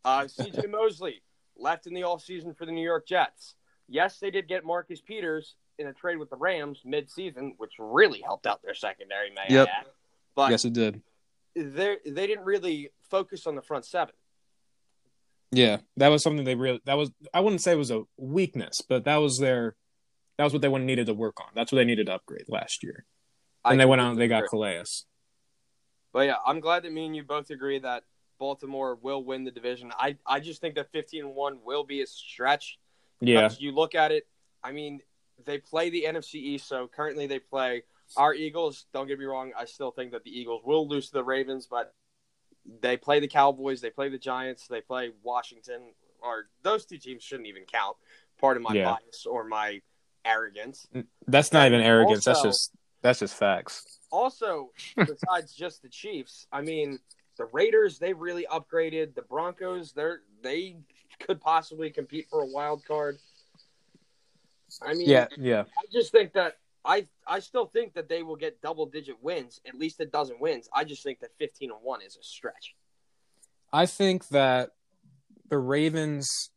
Uh, 0.06 0.22
CJ 0.28 0.70
Mosley 0.70 1.24
left 1.58 1.88
in 1.88 1.96
the 1.96 2.02
offseason 2.02 2.56
for 2.56 2.68
the 2.68 2.72
New 2.72 2.84
York 2.84 3.08
Jets. 3.08 3.56
Yes, 3.88 4.20
they 4.20 4.30
did 4.30 4.48
get 4.48 4.64
Marcus 4.66 5.02
Peters 5.02 5.56
in 5.80 5.88
a 5.88 5.94
trade 5.94 6.18
with 6.20 6.30
the 6.30 6.36
Rams 6.36 6.82
mid-season, 6.86 7.56
which 7.58 7.74
really 7.80 8.22
helped 8.22 8.46
out 8.46 8.62
their 8.62 8.76
secondary, 8.76 9.32
may 9.32 9.46
Yep. 9.50 9.68
I 9.68 9.72
add. 9.80 9.86
But 10.38 10.52
yes, 10.52 10.66
it 10.66 10.74
did. 10.74 11.02
they 11.56 11.98
they 12.06 12.28
didn't 12.28 12.46
really 12.46 12.92
focus 13.10 13.48
on 13.48 13.56
the 13.56 13.62
front 13.64 13.86
seven. 13.86 14.14
Yeah, 15.52 15.78
that 15.98 16.10
was 16.10 16.22
something 16.22 16.46
they 16.46 16.54
really. 16.54 16.80
That 16.86 16.94
was 16.94 17.12
I 17.34 17.40
wouldn't 17.40 17.62
say 17.62 17.72
it 17.72 17.78
was 17.78 17.90
a 17.90 18.04
weakness, 18.18 18.82
but 18.88 19.06
that 19.06 19.18
was 19.18 19.40
their. 19.40 19.76
That 20.38 20.44
was 20.44 20.54
what 20.54 20.62
they 20.62 20.70
needed 20.70 21.08
to 21.08 21.16
work 21.16 21.42
on. 21.42 21.48
That's 21.56 21.72
what 21.72 21.78
they 21.78 21.86
needed 21.86 22.06
to 22.06 22.14
upgrade 22.14 22.46
last 22.48 22.84
year. 22.84 23.08
I 23.66 23.72
And 23.72 23.80
they 23.80 23.86
went 23.86 24.00
out 24.00 24.12
and 24.12 24.22
they 24.22 24.28
got 24.28 24.44
agree. 24.44 24.50
Calais. 24.50 24.84
But 26.14 26.28
yeah, 26.28 26.36
I'm 26.46 26.60
glad 26.60 26.84
that 26.84 26.94
me 26.94 27.08
and 27.08 27.16
you 27.16 27.24
both 27.24 27.50
agree 27.50 27.80
that 27.80 28.04
Baltimore 28.38 29.00
will 29.02 29.24
win 29.24 29.44
the 29.44 29.50
division. 29.50 29.92
I, 29.98 30.18
I 30.28 30.40
just 30.40 30.62
think 30.62 30.76
that 30.76 30.92
15 30.92 31.34
1 31.34 31.60
will 31.66 31.84
be 31.84 32.04
a 32.04 32.06
stretch. 32.06 32.78
Yeah, 33.20 33.50
You 33.58 33.72
look 33.72 33.96
at 33.96 34.12
it, 34.12 34.28
I 34.64 34.72
mean, 34.72 35.00
they 35.44 35.58
play 35.58 35.90
the 35.90 36.06
NFC 36.08 36.36
East, 36.36 36.68
so 36.68 36.88
currently 36.88 37.26
they 37.26 37.40
play 37.40 37.82
our 38.16 38.34
Eagles. 38.34 38.86
Don't 38.94 39.08
get 39.08 39.20
me 39.20 39.26
wrong, 39.26 39.52
I 39.58 39.66
still 39.66 39.92
think 39.92 40.12
that 40.12 40.24
the 40.24 40.32
Eagles 40.40 40.62
will 40.66 40.88
lose 40.88 41.08
to 41.08 41.14
the 41.14 41.24
Ravens, 41.24 41.68
but 41.70 41.94
they 42.82 42.98
play 42.98 43.20
the 43.20 43.28
Cowboys, 43.28 43.82
they 43.82 43.90
play 43.90 44.10
the 44.10 44.18
Giants, 44.18 44.68
they 44.68 44.82
play 44.82 45.12
Washington, 45.24 45.94
or 46.22 46.50
those 46.64 46.86
two 46.86 46.98
teams 46.98 47.24
shouldn't 47.24 47.48
even 47.48 47.64
count. 47.64 47.98
Part 48.40 48.58
of 48.58 48.64
my 48.64 48.76
Yeah. 48.76 48.96
bias 48.96 49.26
or 49.26 49.44
my 49.44 49.82
arrogance. 50.26 50.88
that's 51.28 51.52
not 51.54 51.68
even 51.68 51.82
arrogance. 51.82 52.26
that's 52.26 52.44
just 52.44 52.72
that's 53.02 53.20
just 53.20 53.36
facts. 53.36 54.00
also, 54.12 54.72
besides 54.96 55.54
just 55.54 55.82
the 55.82 55.90
Chiefs, 55.90 56.48
I 56.52 56.62
mean, 56.62 57.00
the 57.38 57.46
Raiders 57.46 58.00
they 58.00 58.14
really 58.14 58.46
upgraded. 58.52 59.16
The 59.16 59.22
Broncos 59.22 59.94
they're 59.94 60.22
they 60.42 60.78
could 61.20 61.40
possibly 61.42 61.90
compete 61.90 62.28
for 62.30 62.42
a 62.44 62.48
wild 62.48 62.84
card. 62.86 63.18
I 64.82 64.94
mean, 64.94 65.10
Yeah, 65.10 65.28
yeah. 65.38 65.62
I 65.62 65.86
just 65.92 66.12
think 66.12 66.34
that 66.34 66.58
I 66.88 67.08
I 67.28 67.40
still 67.40 67.66
think 67.66 67.94
that 67.94 68.08
they 68.08 68.24
will 68.24 68.38
get 68.38 68.62
double 68.62 68.86
digit 68.86 69.22
wins, 69.22 69.60
at 69.68 69.76
least 69.76 70.00
a 70.00 70.06
dozen 70.06 70.38
wins. 70.40 70.70
I 70.74 70.86
just 70.86 71.04
think 71.04 71.20
that 71.20 71.32
fifteen 71.38 71.70
and 71.70 71.80
one 71.84 72.02
is 72.02 72.16
a 72.16 72.24
stretch. 72.24 72.76
I 73.72 73.86
think 73.86 74.30
that 74.30 74.72
the 75.50 75.58
Ravens, 75.58 76.50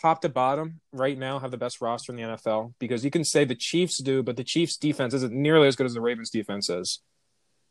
top 0.00 0.20
to 0.22 0.28
bottom, 0.28 0.80
right 0.92 1.16
now 1.16 1.38
have 1.38 1.52
the 1.52 1.56
best 1.56 1.80
roster 1.80 2.12
in 2.12 2.16
the 2.16 2.36
NFL 2.36 2.74
because 2.80 3.04
you 3.04 3.10
can 3.10 3.24
say 3.24 3.44
the 3.44 3.54
Chiefs 3.54 4.02
do, 4.02 4.22
but 4.22 4.36
the 4.36 4.44
Chiefs' 4.44 4.76
defense 4.76 5.14
isn't 5.14 5.32
nearly 5.32 5.68
as 5.68 5.76
good 5.76 5.86
as 5.86 5.94
the 5.94 6.00
Ravens' 6.00 6.30
defense 6.30 6.68
is. 6.68 7.00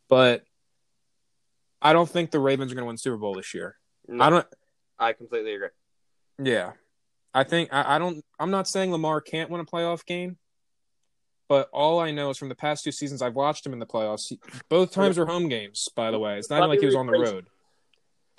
But 0.07 0.43
I 1.81 1.93
don't 1.93 2.09
think 2.09 2.31
the 2.31 2.39
Ravens 2.39 2.71
are 2.71 2.75
going 2.75 2.83
to 2.83 2.87
win 2.87 2.97
Super 2.97 3.17
Bowl 3.17 3.33
this 3.33 3.53
year. 3.53 3.75
No, 4.07 4.23
I 4.23 4.29
don't. 4.29 4.47
I 4.97 5.13
completely 5.13 5.55
agree. 5.55 5.69
Yeah, 6.41 6.71
I 7.33 7.43
think 7.43 7.73
I, 7.73 7.95
I 7.95 7.99
don't. 7.99 8.23
I'm 8.39 8.51
not 8.51 8.67
saying 8.67 8.91
Lamar 8.91 9.19
can't 9.19 9.49
win 9.49 9.61
a 9.61 9.65
playoff 9.65 10.05
game, 10.05 10.37
but 11.51 11.67
all 11.73 11.99
I 11.99 12.11
know 12.11 12.29
is 12.29 12.37
from 12.37 12.47
the 12.47 12.55
past 12.55 12.81
two 12.85 12.93
seasons 12.93 13.21
I've 13.21 13.35
watched 13.35 13.65
him 13.65 13.73
in 13.73 13.79
the 13.79 13.85
playoffs. 13.85 14.29
he- 14.29 14.39
Both 14.69 14.93
times 14.93 15.17
were 15.17 15.25
home 15.25 15.49
games. 15.49 15.89
By 15.93 16.09
the 16.09 16.17
way, 16.17 16.37
it's 16.37 16.49
not 16.49 16.59
even 16.59 16.69
like 16.69 16.79
he 16.79 16.85
was 16.85 16.95
on 16.95 17.07
the 17.07 17.11
road. 17.19 17.49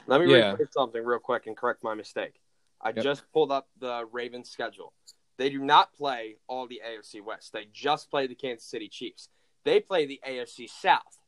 Let 0.07 0.23
me 0.23 0.33
Yeah. 0.35 0.57
rephrase 0.57 0.73
something 0.73 1.04
real 1.04 1.19
quick 1.19 1.47
and 1.47 1.54
correct 1.54 1.85
my 1.85 1.92
mistake. 1.92 2.40
I 2.81 2.88
Yep. 2.88 3.04
just 3.04 3.31
pulled 3.31 3.52
up 3.52 3.69
the 3.76 4.07
Ravens 4.11 4.49
schedule. 4.49 4.95
They 5.37 5.50
do 5.50 5.59
not 5.59 5.92
play 5.92 6.38
all 6.47 6.66
the 6.66 6.81
AFC 6.83 7.21
West. 7.21 7.52
They 7.52 7.66
just 7.66 8.09
play 8.09 8.26
the 8.26 8.35
Kansas 8.35 8.66
City 8.66 8.88
Chiefs. 8.88 9.28
They 9.64 9.78
play 9.78 10.07
the 10.07 10.19
AFC 10.25 10.66
South. 10.66 11.19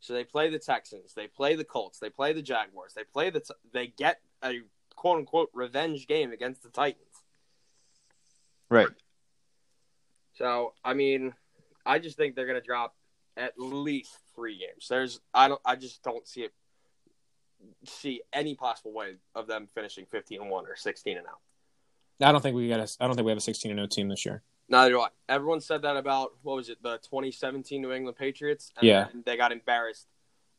So 0.00 0.14
they 0.14 0.24
play 0.24 0.48
the 0.48 0.58
Texans, 0.58 1.12
they 1.12 1.26
play 1.26 1.54
the 1.54 1.64
Colts, 1.66 1.98
they 1.98 2.08
play 2.08 2.32
the 2.32 2.40
Jaguars, 2.40 2.94
they 2.94 3.04
play 3.04 3.28
the 3.28 3.40
t- 3.40 3.52
they 3.72 3.88
get 3.88 4.22
a 4.42 4.62
quote 4.96 5.18
unquote 5.18 5.50
revenge 5.52 6.06
game 6.06 6.32
against 6.32 6.62
the 6.62 6.70
Titans. 6.70 7.22
Right. 8.70 8.88
So, 10.34 10.74
I 10.84 10.94
mean, 10.94 11.32
I 11.86 11.98
just 11.98 12.16
think 12.16 12.34
they're 12.34 12.46
going 12.46 12.60
to 12.60 12.66
drop 12.66 12.94
at 13.36 13.52
least 13.58 14.16
3 14.34 14.58
games. 14.58 14.86
There's 14.88 15.20
I 15.32 15.48
don't 15.48 15.60
I 15.64 15.76
just 15.76 16.02
don't 16.02 16.26
see 16.26 16.42
it 16.42 16.52
see 17.84 18.22
any 18.32 18.54
possible 18.54 18.92
way 18.92 19.14
of 19.34 19.46
them 19.46 19.68
finishing 19.74 20.06
15 20.06 20.42
and 20.42 20.50
1 20.50 20.66
or 20.66 20.76
16 20.76 21.16
and 21.16 21.26
out. 21.26 21.38
I 22.22 22.30
don't 22.32 22.40
think 22.40 22.54
we 22.56 22.68
got. 22.68 22.80
A, 22.80 22.88
I 23.00 23.06
don't 23.06 23.16
think 23.16 23.24
we 23.24 23.30
have 23.32 23.38
a 23.38 23.42
16 23.42 23.70
and 23.70 23.78
0 23.78 23.86
team 23.88 24.08
this 24.08 24.24
year. 24.24 24.42
Neither 24.68 24.92
do 24.92 25.00
I. 25.00 25.08
Everyone 25.28 25.60
said 25.60 25.82
that 25.82 25.96
about 25.96 26.32
what 26.42 26.56
was 26.56 26.68
it, 26.68 26.82
the 26.82 26.98
2017 26.98 27.82
New 27.82 27.92
England 27.92 28.16
Patriots, 28.16 28.72
and 28.76 28.86
Yeah. 28.86 29.04
then 29.12 29.22
they 29.26 29.36
got 29.36 29.52
embarrassed 29.52 30.06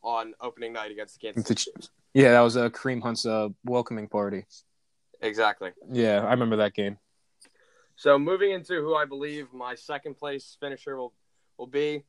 on 0.04 0.34
opening 0.42 0.74
night 0.74 0.92
against 0.92 1.16
the 1.16 1.20
Kansas 1.28 1.48
City 1.48 1.72
Yeah, 2.14 2.32
that 2.32 2.42
was 2.42 2.56
a 2.56 2.66
uh, 2.66 2.70
Kareem 2.70 3.02
Hunt's 3.02 3.26
uh, 3.26 3.50
welcoming 3.64 4.08
party. 4.08 4.46
Exactly. 5.22 5.72
Yeah, 5.92 6.24
I 6.24 6.32
remember 6.32 6.58
that 6.58 6.74
game. 6.74 6.98
So 7.96 8.20
moving 8.20 8.52
into 8.52 8.76
who 8.82 8.96
I 8.96 9.06
believe 9.06 9.54
my 9.54 9.76
second 9.76 10.16
place 10.18 10.58
finisher 10.60 10.98
will 10.98 11.14
will 11.58 11.68
be, 11.68 12.04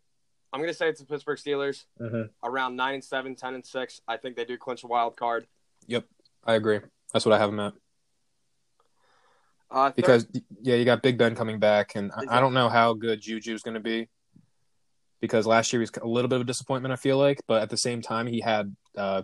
I'm 0.52 0.60
going 0.60 0.70
to 0.70 0.74
say 0.76 0.88
it's 0.88 0.98
the 1.00 1.06
Pittsburgh 1.06 1.38
Steelers. 1.38 1.84
Mm-hmm. 2.00 2.22
Around 2.42 2.74
nine 2.76 2.94
and 2.94 3.04
seven, 3.04 3.36
10 3.36 3.54
and 3.54 3.64
six. 3.64 4.00
I 4.08 4.16
think 4.16 4.34
they 4.36 4.44
do 4.44 4.56
clinch 4.58 4.82
a 4.82 4.88
wild 4.88 5.16
card. 5.16 5.46
Yep, 5.86 6.04
I 6.44 6.54
agree. 6.54 6.80
That's 7.12 7.24
what 7.24 7.32
I 7.32 7.38
have 7.38 7.50
them 7.50 7.60
at. 7.60 7.74
Uh, 9.70 9.86
third- 9.90 9.96
Because 9.96 10.26
yeah, 10.62 10.74
you 10.76 10.84
got 10.84 11.02
Big 11.02 11.18
Ben 11.18 11.34
coming 11.36 11.58
back, 11.58 11.94
and 11.94 12.10
I, 12.12 12.36
I 12.36 12.40
don't 12.40 12.54
know 12.54 12.68
how 12.68 12.94
good 12.94 13.20
Juju's 13.20 13.62
going 13.62 13.74
to 13.74 13.80
be. 13.80 14.08
Because 15.20 15.46
last 15.46 15.72
year 15.72 15.80
he 15.80 15.82
was 15.82 15.90
a 16.02 16.06
little 16.06 16.28
bit 16.28 16.36
of 16.36 16.42
a 16.42 16.44
disappointment, 16.44 16.92
I 16.92 16.96
feel 16.96 17.16
like, 17.18 17.40
but 17.48 17.62
at 17.62 17.70
the 17.70 17.76
same 17.76 18.02
time 18.02 18.26
he 18.26 18.40
had 18.40 18.76
uh, 18.96 19.22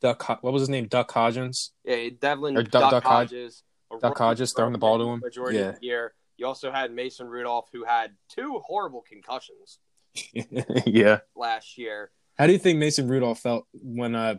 Duck. 0.00 0.26
What 0.42 0.52
was 0.52 0.62
his 0.62 0.68
name? 0.68 0.86
Duck 0.86 1.10
Hodgins. 1.12 1.70
yeah, 1.84 2.08
Devlin 2.18 2.56
or 2.56 2.62
Duck, 2.62 2.72
Duck- 2.72 2.90
Duck 2.92 3.04
Hodge- 3.04 3.30
Hodges, 3.30 3.62
a 3.90 3.94
Duck 3.98 4.10
rookie 4.10 4.18
Hodges 4.22 4.52
throwing 4.54 4.72
the 4.72 4.78
ball 4.78 4.98
to 4.98 5.04
him. 5.04 5.20
Majority 5.20 5.58
Yeah. 5.58 5.64
of 5.70 5.80
the 5.80 5.86
year. 5.86 6.14
You 6.36 6.46
also 6.46 6.70
had 6.70 6.92
Mason 6.92 7.26
Rudolph, 7.28 7.68
who 7.72 7.84
had 7.84 8.12
two 8.28 8.60
horrible 8.64 9.02
concussions 9.08 9.78
yeah. 10.86 11.18
last 11.34 11.76
year. 11.78 12.10
How 12.38 12.46
do 12.46 12.52
you 12.52 12.58
think 12.58 12.78
Mason 12.78 13.08
Rudolph 13.08 13.40
felt 13.40 13.66
when 13.72 14.14
uh, 14.14 14.36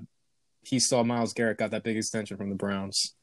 he 0.61 0.79
saw 0.79 1.03
Myles 1.03 1.33
Garrett 1.33 1.57
got 1.57 1.71
that 1.71 1.83
big 1.83 1.97
extension 1.97 2.37
from 2.37 2.49
the 2.49 2.55
Browns? 2.55 3.15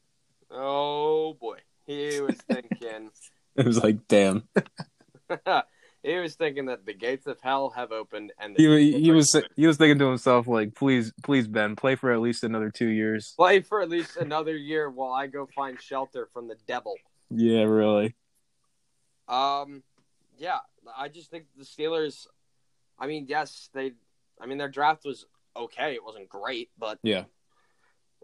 Oh 0.51 1.33
boy, 1.41 1.57
he 1.85 2.21
was 2.21 2.35
thinking. 2.49 3.09
It 3.55 3.65
was 3.65 3.81
like, 3.81 4.07
damn. 4.07 4.47
he 6.07 6.15
was 6.19 6.35
thinking 6.35 6.65
that 6.67 6.85
the 6.85 6.93
gates 6.93 7.27
of 7.27 7.37
hell 7.41 7.69
have 7.71 7.91
opened, 7.91 8.31
and 8.39 8.55
the 8.55 8.63
He, 8.63 9.01
he 9.01 9.11
was 9.11 9.35
he 9.55 9.67
was 9.67 9.77
thinking 9.77 9.99
to 9.99 10.07
himself 10.07 10.47
like, 10.47 10.75
please, 10.75 11.11
please, 11.23 11.47
Ben, 11.47 11.75
play 11.75 11.95
for 11.95 12.11
at 12.11 12.19
least 12.19 12.43
another 12.43 12.69
two 12.69 12.87
years. 12.87 13.33
play 13.37 13.61
for 13.61 13.81
at 13.81 13.89
least 13.89 14.17
another 14.17 14.55
year 14.55 14.89
while 14.89 15.11
I 15.11 15.27
go 15.27 15.47
find 15.55 15.81
shelter 15.81 16.27
from 16.33 16.47
the 16.47 16.55
devil. 16.67 16.95
Yeah, 17.29 17.63
really. 17.63 18.15
Um, 19.27 19.83
yeah, 20.37 20.59
I 20.97 21.09
just 21.09 21.29
think 21.29 21.45
the 21.57 21.65
Steelers. 21.65 22.27
I 22.99 23.07
mean, 23.07 23.25
yes, 23.27 23.69
they. 23.73 23.91
I 24.39 24.45
mean, 24.45 24.57
their 24.57 24.69
draft 24.69 25.03
was 25.03 25.25
okay. 25.55 25.93
It 25.93 26.03
wasn't 26.03 26.29
great, 26.29 26.69
but 26.77 26.99
Yeah. 27.03 27.23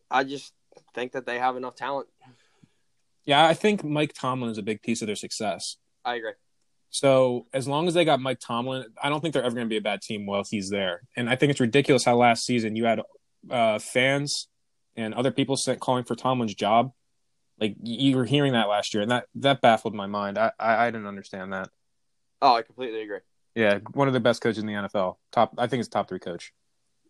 I 0.10 0.24
just 0.24 0.54
think 0.94 1.14
that 1.14 1.26
they 1.26 1.40
have 1.40 1.58
enough 1.58 1.76
talent. 1.76 2.08
Yeah, 3.26 3.46
I 3.46 3.54
think 3.54 3.84
Mike 3.84 4.14
Tomlin 4.14 4.52
is 4.52 4.58
a 4.58 4.62
big 4.62 4.82
piece 4.82 5.02
of 5.02 5.08
their 5.08 5.16
success. 5.16 5.78
I 6.06 6.16
agree. 6.16 6.34
So 6.94 7.48
as 7.52 7.68
long 7.68 7.88
as 7.88 7.96
they 7.96 8.06
got 8.06 8.20
Mike 8.20 8.40
Tomlin, 8.40 8.86
I 9.02 9.10
don't 9.10 9.20
think 9.20 9.34
they're 9.34 9.44
ever 9.44 9.56
going 9.56 9.66
to 9.66 9.70
be 9.70 9.78
a 9.78 9.82
bad 9.82 10.04
team 10.04 10.28
while 10.28 10.44
he's 10.48 10.70
there. 10.70 11.02
And 11.18 11.28
I 11.28 11.36
think 11.36 11.50
it's 11.50 11.60
ridiculous 11.60 12.06
how 12.06 12.16
last 12.16 12.46
season 12.46 12.76
you 12.76 12.86
had 12.86 13.02
uh, 13.50 13.80
fans 13.80 14.48
and 14.96 15.16
other 15.16 15.32
people 15.32 15.58
sent, 15.58 15.80
calling 15.80 16.04
for 16.04 16.16
Tomlin's 16.16 16.54
job. 16.54 16.92
Like 17.60 17.76
you 17.82 18.16
were 18.16 18.26
hearing 18.26 18.54
that 18.54 18.70
last 18.70 18.94
year, 18.94 19.02
and 19.02 19.10
that 19.10 19.26
that 19.36 19.60
baffled 19.62 19.96
my 19.96 20.06
mind. 20.06 20.38
I 20.38 20.52
I, 20.60 20.86
I 20.86 20.92
didn't 20.92 21.08
understand 21.08 21.54
that. 21.54 21.70
Oh, 22.44 22.56
I 22.56 22.62
completely 22.62 23.02
agree. 23.02 23.20
Yeah, 23.56 23.80
one 23.94 24.08
of 24.08 24.14
the 24.14 24.20
best 24.20 24.42
coaches 24.42 24.60
in 24.60 24.68
the 24.68 24.74
NFL. 24.74 25.16
Top, 25.32 25.56
I 25.58 25.66
think 25.66 25.80
it's 25.80 25.90
top 25.90 26.10
three 26.10 26.20
coach. 26.20 26.54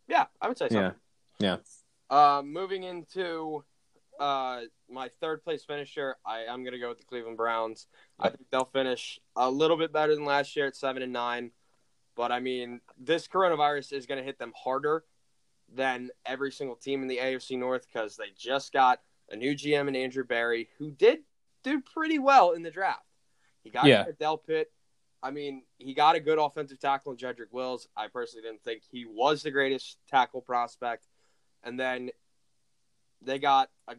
Yeah, 0.07 0.25
I 0.41 0.47
would 0.47 0.57
say 0.57 0.69
so. 0.69 0.79
Yeah, 0.79 0.91
yeah. 1.39 1.57
Uh, 2.09 2.41
moving 2.41 2.83
into 2.83 3.65
uh, 4.19 4.61
my 4.89 5.09
third 5.19 5.43
place 5.43 5.63
finisher, 5.63 6.15
I 6.25 6.41
am 6.41 6.63
going 6.63 6.73
to 6.73 6.79
go 6.79 6.89
with 6.89 6.99
the 6.99 7.05
Cleveland 7.05 7.37
Browns. 7.37 7.87
I 8.19 8.29
think 8.29 8.49
they'll 8.51 8.65
finish 8.65 9.19
a 9.35 9.49
little 9.49 9.77
bit 9.77 9.91
better 9.91 10.15
than 10.15 10.25
last 10.25 10.55
year 10.55 10.67
at 10.67 10.75
seven 10.75 11.01
and 11.01 11.13
nine, 11.13 11.51
but 12.15 12.31
I 12.31 12.39
mean, 12.39 12.81
this 12.97 13.27
coronavirus 13.27 13.93
is 13.93 14.05
going 14.05 14.19
to 14.19 14.23
hit 14.23 14.39
them 14.39 14.53
harder 14.55 15.03
than 15.73 16.09
every 16.25 16.51
single 16.51 16.75
team 16.75 17.01
in 17.01 17.07
the 17.07 17.17
AFC 17.17 17.57
North 17.57 17.87
because 17.91 18.15
they 18.15 18.27
just 18.37 18.71
got 18.71 18.99
a 19.29 19.35
new 19.35 19.55
GM 19.55 19.87
in 19.87 19.95
Andrew 19.95 20.23
Berry, 20.23 20.69
who 20.77 20.91
did 20.91 21.19
do 21.63 21.81
pretty 21.81 22.19
well 22.19 22.51
in 22.51 22.61
the 22.61 22.71
draft. 22.71 23.05
He 23.63 23.69
got 23.69 23.85
Yeah. 23.85 24.05
Del 24.19 24.37
Pitt. 24.37 24.71
I 25.23 25.31
mean, 25.31 25.63
he 25.77 25.93
got 25.93 26.15
a 26.15 26.19
good 26.19 26.37
offensive 26.37 26.79
tackle 26.79 27.13
in 27.13 27.17
Jedrick 27.17 27.51
Wills. 27.51 27.87
I 27.95 28.07
personally 28.07 28.43
didn't 28.43 28.63
think 28.63 28.83
he 28.83 29.05
was 29.05 29.41
the 29.41 29.51
greatest 29.51 29.97
tackle 30.09 30.41
prospect. 30.41 31.07
And 31.63 31.79
then 31.79 32.11
they 33.25 33.39
got 33.39 33.69
a, 33.87 33.95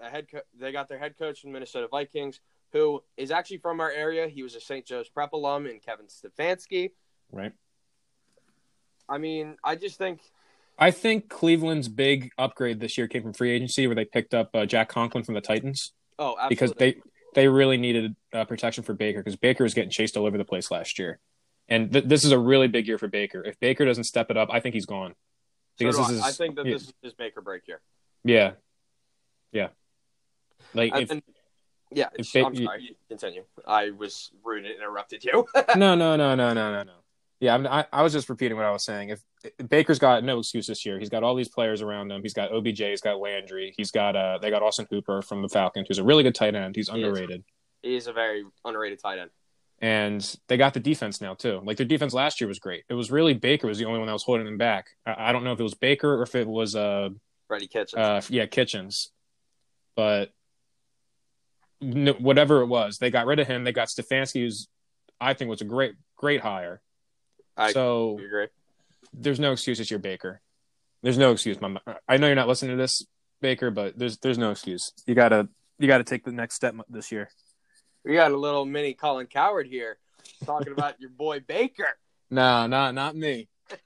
a 0.00 0.08
head 0.08 0.26
co- 0.30 0.42
they 0.58 0.72
got 0.72 0.88
their 0.88 0.98
head 0.98 1.18
coach 1.18 1.40
from 1.40 1.52
Minnesota 1.52 1.88
Vikings, 1.90 2.40
who 2.72 3.02
is 3.16 3.30
actually 3.30 3.58
from 3.58 3.80
our 3.80 3.90
area. 3.90 4.28
He 4.28 4.42
was 4.42 4.54
a 4.54 4.60
St. 4.60 4.84
Joe's 4.86 5.08
Prep 5.08 5.32
alum, 5.32 5.66
and 5.66 5.82
Kevin 5.82 6.06
Stefanski. 6.06 6.92
Right. 7.32 7.52
I 9.08 9.18
mean, 9.18 9.56
I 9.64 9.74
just 9.74 9.98
think 9.98 10.20
I 10.78 10.90
think 10.90 11.28
Cleveland's 11.28 11.88
big 11.88 12.30
upgrade 12.38 12.80
this 12.80 12.96
year 12.96 13.08
came 13.08 13.22
from 13.22 13.32
free 13.32 13.50
agency, 13.50 13.86
where 13.86 13.96
they 13.96 14.04
picked 14.04 14.34
up 14.34 14.50
uh, 14.54 14.66
Jack 14.66 14.88
Conklin 14.88 15.24
from 15.24 15.34
the 15.34 15.40
Titans 15.40 15.92
oh, 16.18 16.36
absolutely. 16.38 16.48
because 16.48 16.72
they 16.72 16.96
they 17.34 17.48
really 17.48 17.76
needed 17.76 18.14
uh, 18.32 18.44
protection 18.44 18.84
for 18.84 18.94
Baker 18.94 19.20
because 19.20 19.36
Baker 19.36 19.64
was 19.64 19.74
getting 19.74 19.90
chased 19.90 20.16
all 20.16 20.26
over 20.26 20.38
the 20.38 20.44
place 20.44 20.70
last 20.70 20.98
year, 20.98 21.18
and 21.68 21.92
th- 21.92 22.04
this 22.04 22.24
is 22.24 22.32
a 22.32 22.38
really 22.38 22.68
big 22.68 22.86
year 22.86 22.98
for 22.98 23.08
Baker. 23.08 23.42
If 23.42 23.58
Baker 23.58 23.84
doesn't 23.84 24.04
step 24.04 24.30
it 24.30 24.36
up, 24.36 24.50
I 24.52 24.60
think 24.60 24.74
he's 24.74 24.86
gone. 24.86 25.14
Because 25.78 25.96
do 25.96 26.02
this 26.02 26.10
I. 26.10 26.14
is 26.14 26.22
I 26.22 26.32
think 26.32 26.56
that 26.56 26.66
yeah, 26.66 26.74
this 26.74 26.82
is 26.82 26.92
his 27.02 27.14
make 27.18 27.36
or 27.36 27.42
break 27.42 27.66
year. 27.66 27.80
Yeah, 28.24 28.52
yeah. 29.52 29.68
Like 30.74 30.92
And 30.92 31.02
if 31.02 31.08
then- 31.08 31.22
yeah, 31.90 32.08
if 32.18 32.34
I'm 32.36 32.54
sorry. 32.54 32.96
Continue. 33.08 33.44
I 33.66 33.90
was 33.90 34.30
rude 34.44 34.66
and 34.66 34.74
interrupted 34.74 35.24
you. 35.24 35.46
no, 35.76 35.94
no, 35.94 36.16
no, 36.16 36.34
no, 36.34 36.52
no, 36.52 36.72
no, 36.72 36.82
no. 36.82 36.92
Yeah, 37.40 37.54
I'm, 37.54 37.66
I, 37.68 37.86
I 37.92 38.02
was 38.02 38.12
just 38.12 38.28
repeating 38.28 38.56
what 38.56 38.66
I 38.66 38.72
was 38.72 38.82
saying. 38.84 39.10
If, 39.10 39.20
if 39.58 39.68
Baker's 39.68 39.98
got 40.00 40.24
no 40.24 40.40
excuse 40.40 40.66
this 40.66 40.84
year, 40.84 40.98
he's 40.98 41.08
got 41.08 41.22
all 41.22 41.34
these 41.36 41.48
players 41.48 41.80
around 41.82 42.10
him. 42.10 42.20
He's 42.20 42.34
got 42.34 42.52
OBJ, 42.52 42.80
he's 42.80 43.00
got 43.00 43.20
Landry, 43.20 43.72
he's 43.76 43.90
got 43.92 44.16
uh, 44.16 44.38
they 44.42 44.50
got 44.50 44.62
Austin 44.62 44.86
Hooper 44.90 45.22
from 45.22 45.40
the 45.42 45.48
Falcons, 45.48 45.86
who's 45.88 45.98
a 45.98 46.04
really 46.04 46.24
good 46.24 46.34
tight 46.34 46.54
end. 46.56 46.74
He's 46.76 46.88
He 46.90 47.00
is. 47.00 47.06
underrated, 47.06 47.44
he 47.82 47.94
is 47.96 48.06
a 48.08 48.12
very 48.12 48.44
underrated 48.64 48.98
tight 49.00 49.20
end. 49.20 49.30
and 49.80 50.36
they 50.48 50.56
got 50.56 50.74
the 50.74 50.80
defense 50.80 51.20
now 51.20 51.34
too. 51.34 51.62
Like 51.64 51.76
their 51.76 51.86
defense 51.86 52.12
last 52.12 52.40
year 52.40 52.48
was 52.48 52.58
great. 52.58 52.82
It 52.90 52.94
was 52.94 53.10
really 53.12 53.34
Baker 53.34 53.68
was 53.68 53.78
the 53.78 53.84
only 53.84 54.00
one 54.00 54.08
that 54.08 54.12
was 54.12 54.24
holding 54.24 54.44
them 54.44 54.58
back. 54.58 54.88
I, 55.06 55.28
I 55.28 55.32
don't 55.32 55.44
know 55.44 55.52
if 55.52 55.60
it 55.60 55.62
was 55.62 55.74
Baker 55.74 56.16
or 56.16 56.22
if 56.24 56.34
it 56.34 56.46
was 56.48 56.74
uh, 56.74 57.10
Freddie 57.48 57.66
Kitchens. 57.66 57.98
uh 57.98 58.20
yeah 58.28 58.46
Kitchens, 58.46 59.10
but 59.96 60.30
no, 61.80 62.12
whatever 62.14 62.60
it 62.62 62.66
was, 62.66 62.98
they 62.98 63.10
got 63.10 63.26
rid 63.26 63.38
of 63.38 63.46
him. 63.46 63.64
They 63.64 63.72
got 63.72 63.88
Stefanski, 63.88 64.42
who's 64.42 64.68
I 65.20 65.34
think 65.34 65.48
was 65.48 65.60
a 65.60 65.64
great 65.64 65.94
great 66.16 66.40
hire. 66.40 66.80
I 67.56 67.72
so 67.72 68.18
agree. 68.24 68.46
there's 69.12 69.40
no 69.40 69.52
excuse 69.52 69.78
this 69.78 69.90
year, 69.90 69.98
Baker. 69.98 70.40
There's 71.02 71.18
no 71.18 71.32
excuse, 71.32 71.60
Mama. 71.60 71.80
I 72.08 72.16
know 72.16 72.26
you're 72.26 72.36
not 72.36 72.48
listening 72.48 72.76
to 72.76 72.82
this, 72.82 73.04
Baker, 73.40 73.70
but 73.70 73.98
there's 73.98 74.18
there's 74.18 74.38
no 74.38 74.50
excuse. 74.50 74.92
You 75.06 75.14
gotta 75.14 75.48
you 75.78 75.86
gotta 75.88 76.04
take 76.04 76.24
the 76.24 76.32
next 76.32 76.54
step 76.56 76.74
this 76.88 77.10
year. 77.12 77.30
We 78.04 78.14
got 78.14 78.32
a 78.32 78.36
little 78.36 78.64
mini 78.64 78.94
Colin 78.94 79.26
Cowherd 79.26 79.66
here 79.66 79.98
talking 80.44 80.72
about 80.72 81.00
your 81.00 81.10
boy 81.10 81.40
Baker. 81.40 81.88
No, 82.30 82.66
not 82.66 82.94
not 82.94 83.16
me. 83.16 83.48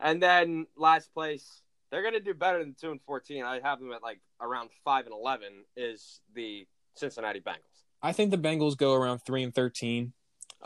And 0.00 0.22
then 0.22 0.66
last 0.74 1.12
place, 1.14 1.60
they're 1.92 2.02
gonna 2.02 2.18
do 2.18 2.34
better 2.34 2.58
than 2.58 2.74
two 2.80 2.90
and 2.90 3.00
fourteen. 3.02 3.44
I 3.44 3.60
have 3.60 3.78
them 3.78 3.92
at 3.92 4.02
like 4.02 4.18
around 4.40 4.70
five 4.84 5.04
and 5.04 5.14
eleven. 5.14 5.64
Is 5.76 6.20
the 6.34 6.66
Cincinnati 6.96 7.38
Bengals? 7.40 7.84
I 8.02 8.12
think 8.12 8.32
the 8.32 8.38
Bengals 8.38 8.76
go 8.76 8.94
around 8.94 9.20
three 9.20 9.44
and 9.44 9.54
thirteen, 9.54 10.12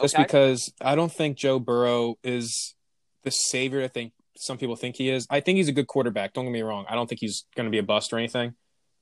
just 0.00 0.14
Okay. 0.14 0.22
because 0.22 0.72
I 0.80 0.94
don't 0.94 1.12
think 1.12 1.36
Joe 1.36 1.58
Burrow 1.58 2.14
is 2.24 2.74
the 3.24 3.30
savior. 3.30 3.82
I 3.84 3.88
think 3.88 4.12
some 4.38 4.56
people 4.56 4.76
think 4.76 4.96
he 4.96 5.10
is. 5.10 5.26
I 5.28 5.40
think 5.40 5.56
he's 5.56 5.68
a 5.68 5.72
good 5.72 5.86
quarterback. 5.88 6.32
Don't 6.32 6.44
get 6.46 6.52
me 6.52 6.62
wrong. 6.62 6.86
I 6.88 6.94
don't 6.94 7.08
think 7.08 7.20
he's 7.20 7.44
going 7.56 7.64
to 7.66 7.70
be 7.70 7.78
a 7.78 7.82
bust 7.82 8.12
or 8.12 8.18
anything. 8.18 8.54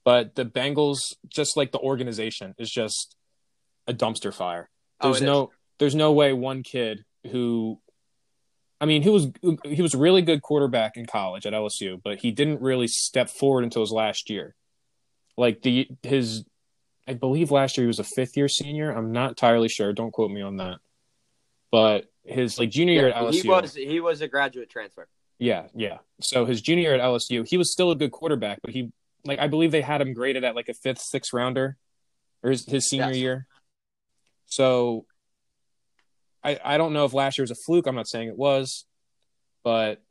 But 0.04 0.34
the 0.34 0.44
Bengals, 0.44 0.98
just 1.28 1.56
like 1.56 1.72
the 1.72 1.78
organization, 1.78 2.54
is 2.58 2.70
just 2.70 3.16
a 3.86 3.92
dumpster 3.94 4.32
fire. 4.34 4.70
Oh, 5.00 5.08
There's 5.08 5.16
is. 5.16 5.22
no 5.22 5.50
there's 5.78 5.94
no 5.94 6.12
way 6.12 6.32
one 6.32 6.62
kid 6.62 7.04
who 7.30 7.80
I 8.80 8.86
mean, 8.86 9.02
he 9.02 9.08
was 9.08 9.28
he 9.64 9.82
was 9.82 9.94
a 9.94 9.98
really 9.98 10.22
good 10.22 10.42
quarterback 10.42 10.96
in 10.96 11.06
college 11.06 11.46
at 11.46 11.52
LSU, 11.52 12.00
but 12.02 12.18
he 12.18 12.32
didn't 12.32 12.60
really 12.60 12.88
step 12.88 13.30
forward 13.30 13.64
until 13.64 13.82
his 13.82 13.92
last 13.92 14.28
year. 14.28 14.54
Like 15.36 15.62
the 15.62 15.88
his 16.02 16.44
I 17.06 17.14
believe 17.14 17.50
last 17.50 17.76
year 17.76 17.84
he 17.84 17.88
was 17.88 17.98
a 17.98 18.04
fifth 18.04 18.36
year 18.36 18.48
senior. 18.48 18.90
I'm 18.90 19.12
not 19.12 19.30
entirely 19.30 19.68
sure. 19.68 19.92
Don't 19.92 20.10
quote 20.10 20.30
me 20.30 20.42
on 20.42 20.56
that. 20.56 20.78
But 21.70 22.06
his 22.24 22.58
like 22.58 22.70
junior 22.70 22.94
year 22.94 23.08
at 23.08 23.14
LSU. 23.16 23.42
he 23.42 23.48
was 23.48 23.74
he 23.74 24.00
was 24.00 24.20
a 24.20 24.28
graduate 24.28 24.70
transfer. 24.70 25.08
Yeah, 25.38 25.66
yeah. 25.74 25.98
So 26.20 26.44
his 26.44 26.62
junior 26.62 26.82
year 26.84 26.94
at 26.94 27.00
LSU, 27.00 27.46
he 27.48 27.56
was 27.56 27.72
still 27.72 27.90
a 27.90 27.96
good 27.96 28.12
quarterback, 28.12 28.60
but 28.62 28.72
he 28.72 28.92
like 29.24 29.38
I 29.38 29.48
believe 29.48 29.72
they 29.72 29.82
had 29.82 30.00
him 30.00 30.12
graded 30.14 30.44
at 30.44 30.54
like 30.54 30.68
a 30.68 30.74
fifth, 30.74 31.00
sixth 31.00 31.32
rounder, 31.32 31.76
or 32.42 32.50
his, 32.50 32.64
his 32.66 32.88
senior 32.88 33.08
Yes. 33.08 33.16
year. 33.16 33.46
So 34.46 35.06
I 36.44 36.58
I 36.64 36.78
don't 36.78 36.92
know 36.92 37.04
if 37.04 37.12
last 37.12 37.38
year 37.38 37.42
was 37.42 37.50
a 37.50 37.56
fluke. 37.56 37.86
I'm 37.86 37.94
not 37.94 38.06
saying 38.06 38.28
it 38.28 38.36
was, 38.36 38.84
but 39.62 40.02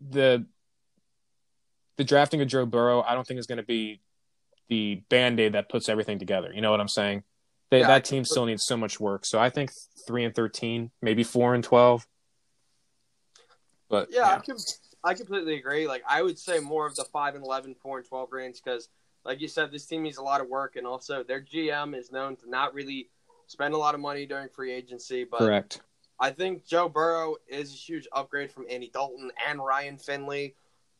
the 0.00 0.46
the 1.96 2.04
drafting 2.04 2.42
of 2.42 2.48
Joe 2.48 2.66
Burrow, 2.66 3.02
I 3.02 3.14
don't 3.14 3.26
think 3.26 3.40
is 3.40 3.46
going 3.46 3.58
to 3.58 3.64
be 3.64 4.00
the 4.68 4.96
band 5.08 5.40
aid 5.40 5.52
that 5.54 5.68
puts 5.68 5.88
everything 5.88 6.18
together. 6.18 6.52
You 6.52 6.60
know 6.60 6.70
what 6.70 6.80
I'm 6.80 6.88
saying? 6.88 7.22
They, 7.70 7.80
Yeah, 7.80 7.86
that 7.86 8.04
team 8.04 8.24
still 8.24 8.44
needs 8.46 8.64
so 8.66 8.76
much 8.76 9.00
work. 9.00 9.24
So 9.24 9.38
I 9.38 9.50
think 9.50 9.70
three 10.06 10.24
and 10.24 10.34
thirteen, 10.34 10.90
maybe 11.00 11.24
four 11.24 11.54
and 11.54 11.64
twelve. 11.64 12.06
But 13.88 14.08
Yeah, 14.10 14.26
I 14.26 14.38
can 14.38 14.56
I 15.02 15.14
completely 15.14 15.56
agree. 15.56 15.86
Like 15.86 16.02
I 16.08 16.22
would 16.22 16.38
say 16.38 16.58
more 16.58 16.86
of 16.86 16.96
the 16.96 17.04
five 17.04 17.34
and 17.34 17.44
11, 17.44 17.76
4 17.80 17.98
and 17.98 18.06
twelve 18.06 18.32
range 18.32 18.60
because, 18.62 18.88
like 19.24 19.40
you 19.40 19.48
said, 19.48 19.70
this 19.70 19.86
team 19.86 20.02
needs 20.02 20.16
a 20.18 20.22
lot 20.22 20.40
of 20.40 20.48
work, 20.48 20.76
and 20.76 20.86
also 20.86 21.22
their 21.22 21.40
GM 21.40 21.96
is 21.96 22.12
known 22.12 22.36
to 22.36 22.50
not 22.50 22.74
really 22.74 23.08
spend 23.46 23.74
a 23.74 23.78
lot 23.78 23.94
of 23.94 24.00
money 24.00 24.26
during 24.26 24.48
free 24.48 24.72
agency. 24.72 25.24
But 25.24 25.38
Correct. 25.38 25.80
I 26.18 26.30
think 26.30 26.66
Joe 26.66 26.88
Burrow 26.88 27.36
is 27.48 27.72
a 27.72 27.76
huge 27.76 28.08
upgrade 28.12 28.50
from 28.50 28.66
Andy 28.70 28.90
Dalton 28.92 29.30
and 29.48 29.58
Ryan 29.64 29.98
Finley. 29.98 30.54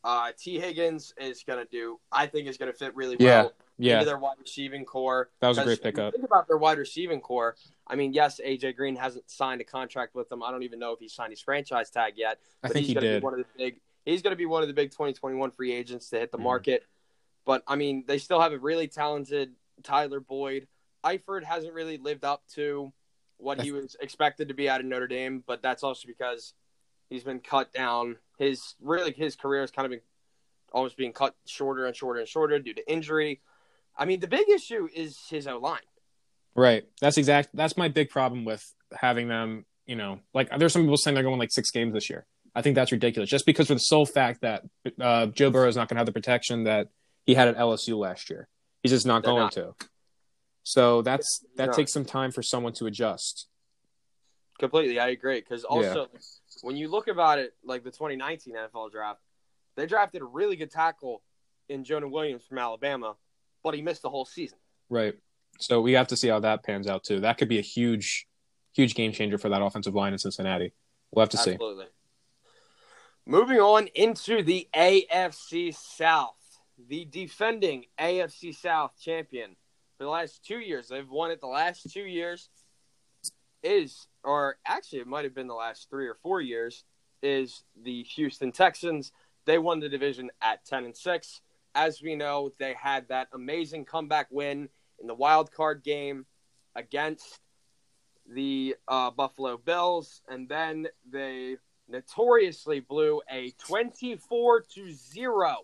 Uh, 0.04 0.30
Tee 0.38 0.60
Higgins 0.60 1.14
is 1.18 1.42
going 1.42 1.58
to 1.58 1.70
do, 1.70 1.98
I 2.12 2.26
think, 2.26 2.46
is 2.46 2.56
going 2.58 2.70
to 2.70 2.78
fit 2.78 2.94
really 2.94 3.16
Yeah, 3.18 3.42
well 3.42 3.52
Yeah, 3.78 3.94
into 3.94 4.04
their 4.06 4.18
wide 4.18 4.36
receiving 4.40 4.84
core. 4.84 5.30
that 5.40 5.48
was 5.48 5.58
a 5.58 5.64
great 5.64 5.82
pickup. 5.82 6.12
Think 6.12 6.24
about 6.24 6.46
their 6.46 6.58
wide 6.58 6.78
receiving 6.78 7.20
core. 7.20 7.56
I 7.88 7.96
mean, 7.96 8.12
yes, 8.12 8.40
AJ 8.44 8.76
Green 8.76 8.94
hasn't 8.94 9.28
signed 9.28 9.60
a 9.60 9.64
contract 9.64 10.14
with 10.14 10.28
them. 10.28 10.42
I 10.44 10.50
don't 10.52 10.62
even 10.62 10.78
know 10.78 10.92
if 10.92 11.00
he 11.00 11.08
signed 11.08 11.32
his 11.32 11.40
franchise 11.40 11.90
tag 11.90 12.12
yet. 12.16 12.38
I 12.62 12.68
think 12.68 12.80
he's 12.80 12.88
he 12.88 12.94
gonna 12.94 13.06
did. 13.06 13.20
Be 13.20 13.24
one 13.24 13.32
of 13.34 13.38
the 13.40 13.46
big. 13.56 13.80
He's 14.04 14.22
going 14.22 14.30
to 14.32 14.36
be 14.36 14.46
one 14.46 14.62
of 14.62 14.68
the 14.68 14.74
big 14.74 14.92
2021 14.92 15.50
free 15.50 15.72
agents 15.72 16.08
to 16.10 16.18
hit 16.20 16.30
the 16.30 16.38
Mhm. 16.38 16.42
market. 16.42 16.84
But 17.44 17.64
I 17.66 17.74
mean, 17.74 18.04
they 18.06 18.18
still 18.18 18.40
have 18.40 18.52
a 18.52 18.58
really 18.58 18.86
talented 18.86 19.54
Tyler 19.82 20.20
Boyd. 20.20 20.68
Eifert 21.06 21.44
hasn't 21.44 21.72
really 21.72 21.98
lived 21.98 22.24
up 22.24 22.42
to 22.54 22.92
what 23.38 23.60
he 23.60 23.70
was 23.70 23.96
expected 24.00 24.48
to 24.48 24.54
be 24.54 24.68
out 24.68 24.80
of 24.80 24.86
Notre 24.86 25.06
Dame, 25.06 25.44
but 25.46 25.62
that's 25.62 25.82
also 25.82 26.06
because 26.06 26.54
he's 27.08 27.22
been 27.22 27.40
cut 27.40 27.72
down. 27.72 28.16
His 28.38 28.74
really 28.80 29.12
his 29.12 29.36
career 29.36 29.60
has 29.60 29.70
kind 29.70 29.86
of 29.86 29.90
been 29.90 30.00
almost 30.72 30.96
being 30.96 31.12
cut 31.12 31.34
shorter 31.46 31.86
and 31.86 31.94
shorter 31.94 32.20
and 32.20 32.28
shorter 32.28 32.58
due 32.58 32.74
to 32.74 32.90
injury. 32.90 33.40
I 33.96 34.04
mean, 34.04 34.20
the 34.20 34.26
big 34.26 34.48
issue 34.48 34.88
is 34.94 35.18
his 35.30 35.46
O 35.46 35.58
line. 35.58 35.80
Right. 36.54 36.84
That's 37.00 37.18
exact. 37.18 37.50
That's 37.54 37.76
my 37.76 37.88
big 37.88 38.10
problem 38.10 38.44
with 38.44 38.64
having 38.92 39.28
them. 39.28 39.64
You 39.86 39.94
know, 39.94 40.18
like 40.34 40.50
there's 40.58 40.72
some 40.72 40.82
people 40.82 40.96
saying 40.96 41.14
they're 41.14 41.22
going 41.22 41.38
like 41.38 41.52
six 41.52 41.70
games 41.70 41.94
this 41.94 42.10
year. 42.10 42.26
I 42.56 42.62
think 42.62 42.74
that's 42.74 42.90
ridiculous. 42.90 43.30
Just 43.30 43.46
because 43.46 43.68
for 43.68 43.74
the 43.74 43.80
sole 43.80 44.06
fact 44.06 44.40
that 44.40 44.64
uh, 45.00 45.26
Joe 45.26 45.50
Burrow 45.50 45.68
is 45.68 45.76
not 45.76 45.88
going 45.88 45.96
to 45.96 46.00
have 46.00 46.06
the 46.06 46.12
protection 46.12 46.64
that 46.64 46.88
he 47.24 47.34
had 47.34 47.48
at 47.48 47.56
LSU 47.56 47.96
last 47.96 48.30
year, 48.30 48.48
he's 48.82 48.92
just 48.92 49.06
not 49.06 49.22
They're 49.22 49.32
going 49.32 49.42
not. 49.42 49.52
to. 49.52 49.74
So 50.66 51.00
that's 51.00 51.44
that 51.54 51.66
No. 51.66 51.72
takes 51.72 51.92
some 51.92 52.04
time 52.04 52.32
for 52.32 52.42
someone 52.42 52.72
to 52.72 52.86
adjust. 52.86 53.46
Completely, 54.58 54.98
I 54.98 55.10
agree. 55.10 55.38
Because 55.38 55.62
also, 55.62 56.08
when 56.62 56.76
you 56.76 56.88
look 56.88 57.06
about 57.06 57.38
it, 57.38 57.54
like 57.62 57.84
the 57.84 57.92
2019 57.92 58.56
NFL 58.56 58.90
draft, 58.90 59.20
they 59.76 59.86
drafted 59.86 60.22
a 60.22 60.24
really 60.24 60.56
good 60.56 60.72
tackle 60.72 61.22
in 61.68 61.84
Jonah 61.84 62.08
Williams 62.08 62.44
from 62.44 62.58
Alabama, 62.58 63.14
but 63.62 63.74
he 63.74 63.82
missed 63.82 64.02
the 64.02 64.10
whole 64.10 64.24
season. 64.24 64.58
Right. 64.90 65.14
So 65.60 65.80
we 65.80 65.92
have 65.92 66.08
to 66.08 66.16
see 66.16 66.26
how 66.26 66.40
that 66.40 66.64
pans 66.64 66.88
out 66.88 67.04
too. 67.04 67.20
That 67.20 67.38
could 67.38 67.48
be 67.48 67.58
a 67.58 67.62
huge, 67.62 68.26
huge 68.72 68.96
game 68.96 69.12
changer 69.12 69.38
for 69.38 69.48
that 69.50 69.62
offensive 69.62 69.94
line 69.94 70.14
in 70.14 70.18
Cincinnati. 70.18 70.72
We'll 71.12 71.22
have 71.22 71.30
to 71.30 71.36
see. 71.36 71.52
Absolutely. 71.52 71.86
Moving 73.24 73.60
on 73.60 73.86
into 73.94 74.42
the 74.42 74.68
AFC 74.74 75.72
South, 75.72 76.34
the 76.76 77.04
defending 77.04 77.84
AFC 78.00 78.52
South 78.52 78.94
champion 79.00 79.54
for 79.96 80.04
the 80.04 80.10
last 80.10 80.44
two 80.44 80.58
years. 80.58 80.88
They've 80.88 81.08
won 81.08 81.30
it 81.30 81.40
the 81.40 81.46
last 81.46 81.90
two 81.92 82.04
years. 82.04 82.48
Is 83.62 84.06
or 84.22 84.58
actually 84.66 85.00
it 85.00 85.06
might 85.06 85.24
have 85.24 85.34
been 85.34 85.48
the 85.48 85.54
last 85.54 85.88
three 85.90 86.06
or 86.06 86.14
four 86.22 86.40
years. 86.40 86.84
Is 87.22 87.64
the 87.82 88.02
Houston 88.14 88.52
Texans? 88.52 89.12
They 89.44 89.58
won 89.58 89.80
the 89.80 89.88
division 89.88 90.30
at 90.40 90.64
ten 90.64 90.84
and 90.84 90.96
six. 90.96 91.40
As 91.74 92.00
we 92.00 92.14
know, 92.14 92.52
they 92.58 92.74
had 92.74 93.08
that 93.08 93.28
amazing 93.32 93.84
comeback 93.84 94.28
win 94.30 94.68
in 95.00 95.06
the 95.06 95.14
wild 95.14 95.52
card 95.52 95.82
game 95.82 96.26
against 96.74 97.40
the 98.28 98.76
uh, 98.88 99.10
Buffalo 99.10 99.56
Bills, 99.56 100.22
and 100.28 100.48
then 100.48 100.88
they 101.10 101.56
notoriously 101.88 102.80
blew 102.80 103.22
a 103.30 103.50
24 103.58 104.62
to 104.74 104.92
0 104.92 105.56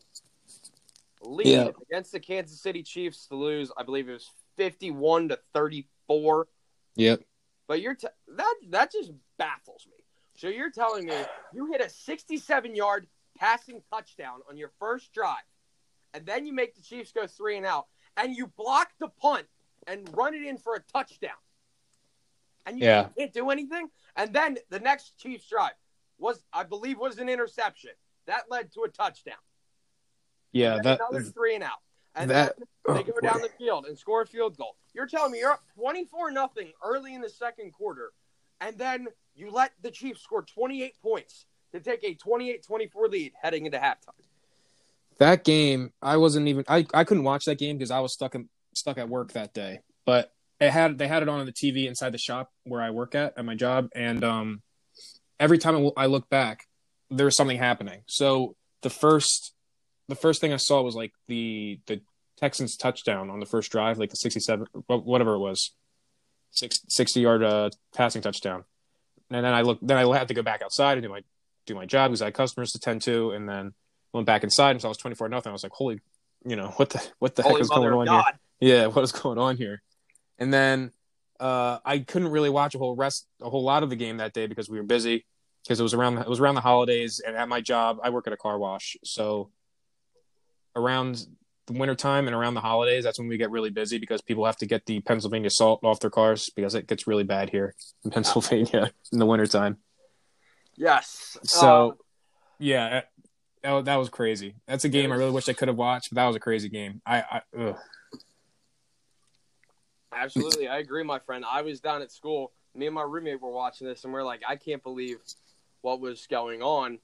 lead 1.22 1.46
Yeah. 1.46 1.70
against 1.90 2.12
the 2.12 2.20
Kansas 2.20 2.60
City 2.60 2.82
Chiefs 2.82 3.26
to 3.28 3.36
lose, 3.36 3.70
I 3.76 3.82
believe 3.82 4.08
it 4.08 4.12
was 4.12 4.30
51 4.56 5.28
to 5.30 5.38
34. 5.54 6.48
Yep. 6.96 7.22
But 7.66 7.80
you're 7.80 7.94
t- 7.94 8.08
that 8.28 8.54
that 8.68 8.92
just 8.92 9.12
baffles 9.38 9.86
me. 9.86 10.04
So 10.36 10.48
you're 10.48 10.70
telling 10.70 11.06
me 11.06 11.14
you 11.52 11.66
hit 11.66 11.80
a 11.80 11.88
67 11.88 12.74
yard 12.74 13.06
passing 13.38 13.82
touchdown 13.90 14.40
on 14.48 14.56
your 14.56 14.70
first 14.78 15.12
drive, 15.12 15.44
and 16.12 16.26
then 16.26 16.44
you 16.44 16.52
make 16.52 16.74
the 16.74 16.82
Chiefs 16.82 17.12
go 17.12 17.26
three 17.26 17.56
and 17.56 17.64
out, 17.64 17.86
and 18.16 18.36
you 18.36 18.46
block 18.46 18.90
the 18.98 19.08
punt 19.08 19.46
and 19.86 20.08
run 20.16 20.34
it 20.34 20.42
in 20.42 20.58
for 20.58 20.74
a 20.74 20.80
touchdown, 20.80 21.38
and 22.66 22.78
you 22.78 22.84
Yeah. 22.84 23.08
can't 23.16 23.32
do 23.32 23.50
anything. 23.50 23.90
And 24.16 24.32
then 24.34 24.58
the 24.68 24.80
next 24.80 25.18
Chiefs 25.18 25.48
drive 25.48 25.74
was, 26.18 26.44
I 26.52 26.64
believe, 26.64 26.98
was 26.98 27.18
an 27.18 27.28
interception 27.28 27.92
that 28.26 28.50
led 28.50 28.72
to 28.72 28.82
a 28.84 28.88
touchdown. 28.88 29.38
Yeah. 30.52 30.78
That. 30.82 31.00
another 31.08 31.24
three 31.24 31.54
and 31.54 31.64
out, 31.64 31.78
and 32.14 32.30
that- 32.30 32.56
then 32.86 32.96
they 32.96 33.00
oh, 33.00 33.12
go 33.14 33.20
down 33.20 33.40
the 33.40 33.50
field 33.58 33.86
and 33.86 33.98
score 33.98 34.22
a 34.22 34.26
field 34.26 34.56
goal. 34.56 34.76
You're 34.94 35.06
telling 35.06 35.32
me 35.32 35.38
you're 35.38 35.52
up 35.52 35.62
24 35.76 36.30
nothing 36.32 36.72
early 36.84 37.14
in 37.14 37.20
the 37.22 37.30
second 37.30 37.72
quarter, 37.72 38.12
and 38.60 38.76
then 38.76 39.08
you 39.34 39.50
let 39.50 39.72
the 39.82 39.90
Chiefs 39.90 40.20
score 40.22 40.42
28 40.42 40.94
points 41.02 41.46
to 41.72 41.80
take 41.80 42.04
a 42.04 42.14
28-24 42.14 43.10
lead 43.10 43.32
heading 43.42 43.66
into 43.66 43.78
halftime. 43.78 44.20
that 45.18 45.44
game 45.44 45.92
i 46.00 46.16
wasn't 46.16 46.46
even 46.46 46.64
i, 46.68 46.86
I 46.92 47.04
couldn't 47.04 47.24
watch 47.24 47.44
that 47.46 47.58
game 47.58 47.76
because 47.76 47.90
i 47.90 48.00
was 48.00 48.12
stuck 48.12 48.34
in, 48.34 48.48
stuck 48.74 48.98
at 48.98 49.08
work 49.08 49.32
that 49.32 49.54
day 49.54 49.80
but 50.04 50.32
it 50.60 50.70
had 50.70 50.98
they 50.98 51.08
had 51.08 51.22
it 51.22 51.28
on 51.28 51.44
the 51.46 51.52
tv 51.52 51.86
inside 51.86 52.12
the 52.12 52.18
shop 52.18 52.50
where 52.64 52.80
i 52.80 52.90
work 52.90 53.14
at 53.14 53.34
at 53.36 53.44
my 53.44 53.54
job 53.54 53.88
and 53.94 54.22
um 54.24 54.62
every 55.40 55.58
time 55.58 55.76
I, 55.96 56.02
I 56.04 56.06
look 56.06 56.28
back 56.28 56.66
there 57.10 57.26
was 57.26 57.36
something 57.36 57.58
happening 57.58 58.02
so 58.06 58.54
the 58.82 58.90
first 58.90 59.54
the 60.08 60.14
first 60.14 60.40
thing 60.40 60.52
i 60.52 60.56
saw 60.56 60.82
was 60.82 60.94
like 60.94 61.12
the 61.28 61.80
the 61.86 62.00
texans 62.38 62.76
touchdown 62.76 63.30
on 63.30 63.40
the 63.40 63.46
first 63.46 63.70
drive 63.70 63.98
like 63.98 64.10
the 64.10 64.16
67 64.16 64.66
whatever 64.86 65.34
it 65.34 65.38
was 65.38 65.72
six, 66.50 66.80
60 66.88 67.20
yard 67.20 67.42
uh, 67.42 67.70
passing 67.94 68.22
touchdown 68.22 68.64
and 69.30 69.44
then 69.44 69.52
i 69.52 69.62
looked 69.62 69.86
then 69.86 69.96
i 69.96 70.18
had 70.18 70.28
to 70.28 70.34
go 70.34 70.42
back 70.42 70.62
outside 70.62 70.94
and 70.94 71.02
do 71.02 71.08
my 71.08 71.22
do 71.66 71.74
my 71.74 71.86
job 71.86 72.10
because 72.10 72.22
i 72.22 72.26
had 72.26 72.34
customers 72.34 72.72
to 72.72 72.78
tend 72.78 73.02
to 73.02 73.30
and 73.30 73.48
then 73.48 73.72
went 74.12 74.26
back 74.26 74.44
inside 74.44 74.72
and 74.72 74.80
saw 74.80 74.88
it 74.88 74.90
was 74.90 74.98
24 74.98 75.28
nothing. 75.28 75.50
I 75.50 75.52
was 75.52 75.62
like, 75.62 75.72
holy, 75.72 76.00
you 76.44 76.56
know, 76.56 76.68
what 76.76 76.90
the, 76.90 77.02
what 77.18 77.34
the 77.34 77.42
heck 77.42 77.60
is 77.60 77.68
going 77.68 77.92
on 77.92 78.06
God. 78.06 78.24
here? 78.60 78.76
Yeah. 78.76 78.86
What 78.86 79.02
is 79.02 79.12
going 79.12 79.38
on 79.38 79.56
here? 79.56 79.82
And 80.38 80.52
then, 80.52 80.92
uh, 81.40 81.78
I 81.84 81.98
couldn't 81.98 82.28
really 82.28 82.50
watch 82.50 82.74
a 82.74 82.78
whole 82.78 82.94
rest, 82.94 83.26
a 83.40 83.50
whole 83.50 83.64
lot 83.64 83.82
of 83.82 83.90
the 83.90 83.96
game 83.96 84.18
that 84.18 84.32
day 84.32 84.46
because 84.46 84.68
we 84.68 84.78
were 84.78 84.84
busy 84.84 85.24
because 85.64 85.80
it 85.80 85.82
was 85.82 85.94
around, 85.94 86.18
it 86.18 86.28
was 86.28 86.40
around 86.40 86.54
the 86.54 86.60
holidays 86.60 87.20
and 87.24 87.36
at 87.36 87.48
my 87.48 87.60
job, 87.60 87.98
I 88.02 88.10
work 88.10 88.26
at 88.26 88.32
a 88.32 88.36
car 88.36 88.58
wash. 88.58 88.96
So 89.04 89.50
around 90.76 91.26
the 91.66 91.72
wintertime 91.74 92.26
and 92.26 92.34
around 92.34 92.54
the 92.54 92.60
holidays, 92.60 93.04
that's 93.04 93.18
when 93.18 93.28
we 93.28 93.36
get 93.36 93.50
really 93.50 93.70
busy 93.70 93.98
because 93.98 94.20
people 94.20 94.44
have 94.44 94.56
to 94.56 94.66
get 94.66 94.86
the 94.86 95.00
Pennsylvania 95.00 95.50
salt 95.50 95.80
off 95.84 96.00
their 96.00 96.10
cars 96.10 96.50
because 96.54 96.74
it 96.74 96.86
gets 96.86 97.06
really 97.06 97.24
bad 97.24 97.50
here 97.50 97.74
in 98.04 98.10
Pennsylvania 98.10 98.90
in 99.12 99.18
the 99.18 99.26
wintertime. 99.26 99.78
Yes. 100.76 101.36
So, 101.44 101.90
Uh, 101.90 101.94
yeah, 102.58 103.02
that, 103.62 103.84
that, 103.84 103.96
was 103.96 104.08
crazy. 104.08 104.56
That's 104.66 104.84
a 104.84 104.88
game 104.88 105.12
I 105.12 105.16
really 105.16 105.30
wish 105.30 105.48
I 105.48 105.52
could 105.52 105.68
have 105.68 105.76
watched, 105.76 106.10
but 106.10 106.16
that 106.16 106.26
was 106.26 106.36
a 106.36 106.40
crazy 106.40 106.68
game. 106.68 107.02
I, 107.04 107.20
I 107.20 107.42
ugh. 107.58 107.76
Absolutely, 110.14 110.68
I 110.68 110.78
agree, 110.78 111.02
my 111.02 111.18
friend. 111.18 111.44
I 111.48 111.62
was 111.62 111.80
down 111.80 112.02
at 112.02 112.12
school. 112.12 112.52
Me 112.74 112.86
and 112.86 112.94
my 112.94 113.02
roommate 113.02 113.40
were 113.40 113.50
watching 113.50 113.86
this, 113.86 114.04
and 114.04 114.12
we're 114.12 114.22
like, 114.22 114.42
I 114.48 114.56
can't 114.56 114.82
believe 114.82 115.18
what 115.80 116.00
was 116.00 116.26
going 116.26 116.62
on. 116.62 116.98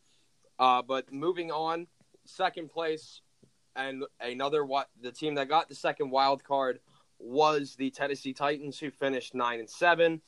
Uh, 0.58 0.82
but 0.82 1.12
moving 1.12 1.50
on, 1.50 1.86
second 2.24 2.70
place, 2.70 3.20
and 3.78 4.04
another 4.20 4.64
what 4.64 4.88
the 5.00 5.12
team 5.12 5.36
that 5.36 5.48
got 5.48 5.68
the 5.68 5.74
second 5.74 6.10
wild 6.10 6.42
card 6.44 6.80
was 7.18 7.76
the 7.76 7.90
Tennessee 7.90 8.32
Titans, 8.32 8.78
who 8.78 8.90
finished 8.90 9.34
nine 9.34 9.60
and 9.60 9.70
seven. 9.70 10.20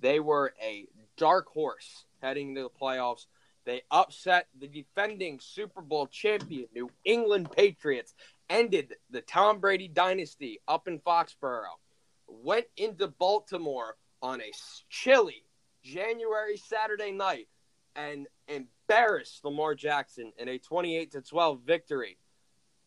They 0.00 0.18
were 0.18 0.54
a 0.60 0.86
dark 1.16 1.48
horse 1.48 2.06
heading 2.22 2.48
into 2.48 2.62
the 2.62 2.70
playoffs. 2.70 3.26
They 3.66 3.82
upset 3.90 4.48
the 4.58 4.66
defending 4.66 5.38
Super 5.40 5.82
Bowl 5.82 6.06
champion 6.06 6.66
New 6.74 6.90
England 7.04 7.52
Patriots, 7.52 8.14
ended 8.48 8.94
the 9.10 9.20
Tom 9.20 9.60
Brady 9.60 9.86
dynasty 9.86 10.60
up 10.66 10.88
in 10.88 10.98
Foxborough, 10.98 11.78
went 12.26 12.66
into 12.78 13.06
Baltimore 13.06 13.96
on 14.22 14.40
a 14.40 14.50
chilly 14.88 15.44
January 15.82 16.56
Saturday 16.56 17.12
night 17.12 17.48
and 17.94 18.26
embarrassed 18.48 19.44
Lamar 19.44 19.74
Jackson 19.74 20.32
in 20.38 20.48
a 20.48 20.58
28 20.58 21.12
to 21.12 21.20
12 21.20 21.60
victory. 21.60 22.16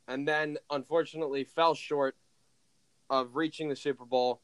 And 0.07 0.27
then 0.27 0.57
unfortunately 0.69 1.43
fell 1.43 1.73
short 1.75 2.15
of 3.09 3.35
reaching 3.35 3.69
the 3.69 3.75
Super 3.75 4.05
Bowl, 4.05 4.41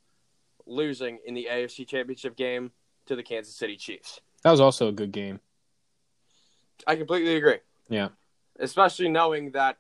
losing 0.66 1.20
in 1.26 1.34
the 1.34 1.48
AFC 1.52 1.88
Championship 1.88 2.36
game 2.36 2.72
to 3.08 3.16
the 3.16 3.24
Kansas 3.24 3.56
City 3.56 3.76
Chiefs. 3.76 4.22
that 4.44 4.52
was 4.52 4.60
also 4.62 4.88
a 4.88 4.92
good 4.92 5.12
game. 5.12 5.40
I 6.88 6.96
completely 6.96 7.36
agree. 7.36 7.58
Yeah, 7.90 8.10
Especially 8.60 9.10
knowing 9.10 9.52
that 9.52 9.78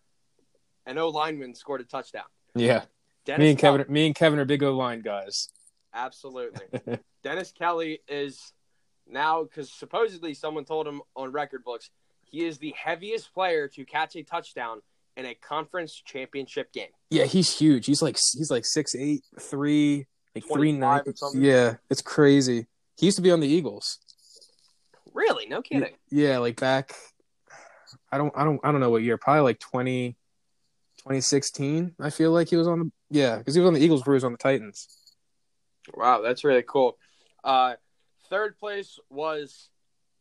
an 0.85 0.97
O 0.97 1.09
lineman 1.09 1.53
scored 1.53 1.81
a 1.81 1.83
touchdown. 1.83 2.23
yeah. 2.55 2.85
Dennis 3.25 3.39
me 3.43 3.49
and 3.51 3.59
Kelly- 3.59 3.77
Kevin, 3.79 3.93
me 3.93 4.05
and 4.07 4.15
Kevin 4.15 4.39
are 4.39 4.45
big 4.45 4.63
O 4.63 4.75
line 4.75 5.01
guys. 5.01 5.49
Absolutely. 5.93 6.97
Dennis 7.23 7.51
Kelly 7.51 7.99
is 8.07 8.53
now 9.07 9.43
because 9.43 9.71
supposedly 9.71 10.33
someone 10.33 10.65
told 10.65 10.87
him 10.87 11.01
on 11.15 11.31
record 11.31 11.63
books 11.63 11.89
He 12.23 12.45
is 12.45 12.57
the 12.57 12.73
heaviest 12.77 13.33
player 13.33 13.67
to 13.69 13.85
catch 13.85 14.15
a 14.15 14.23
touchdown 14.23 14.81
in 15.19 15.25
a 15.25 15.35
conference 15.35 16.01
championship 16.05 16.71
game. 16.71 16.89
Yeah, 17.09 17.25
he's 17.25 17.55
huge. 17.55 17.85
He's 17.85 18.01
like 18.01 18.15
he's 18.15 18.49
like 18.49 18.65
six 18.65 18.95
eight, 18.95 19.23
three, 19.39 20.07
like 20.33 20.45
three 20.51 20.71
nine. 20.71 21.01
Yeah, 21.33 21.75
it's 21.89 22.01
crazy. 22.01 22.67
He 22.97 23.05
used 23.05 23.17
to 23.17 23.21
be 23.21 23.31
on 23.31 23.41
the 23.41 23.47
Eagles. 23.47 23.99
Really? 25.13 25.47
No 25.47 25.61
kidding. 25.61 25.93
Yeah, 26.09 26.37
like 26.39 26.59
back. 26.59 26.93
I 28.11 28.17
don't, 28.17 28.33
I 28.35 28.43
don't, 28.43 28.59
I 28.63 28.71
don't 28.71 28.81
know 28.81 28.89
what 28.89 29.03
year. 29.03 29.17
Probably 29.17 29.41
like 29.41 29.59
20, 29.59 30.11
2016. 30.99 31.95
I 31.99 32.09
feel 32.09 32.31
like 32.31 32.49
he 32.49 32.55
was 32.55 32.67
on 32.67 32.79
the 32.79 32.91
yeah, 33.09 33.37
because 33.37 33.55
he 33.55 33.61
was 33.61 33.67
on 33.67 33.73
the 33.73 33.81
Eagles 33.81 34.01
before 34.01 34.13
he 34.13 34.17
was 34.17 34.23
on 34.23 34.31
the 34.31 34.37
Titans. 34.37 34.87
Wow, 35.93 36.21
that's 36.21 36.43
really 36.43 36.63
cool. 36.67 36.97
Uh, 37.43 37.75
third 38.29 38.57
place 38.57 38.99
was 39.09 39.69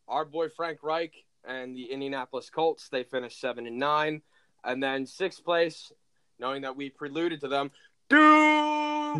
our 0.09 0.25
boy 0.25 0.49
Frank 0.49 0.83
Reich 0.83 1.13
and 1.47 1.77
the 1.77 1.93
Indianapolis 1.93 2.51
Colts. 2.51 2.89
They 2.89 3.05
finished 3.05 3.41
seven 3.41 3.67
and 3.67 3.79
nine, 3.79 4.23
and 4.64 4.83
then 4.83 5.07
sixth 5.07 5.44
place, 5.44 5.92
knowing 6.38 6.62
that 6.62 6.77
we 6.77 6.90
preluded 6.90 7.40
to 7.40 7.49
them, 7.49 7.71
Duval. 8.09 9.16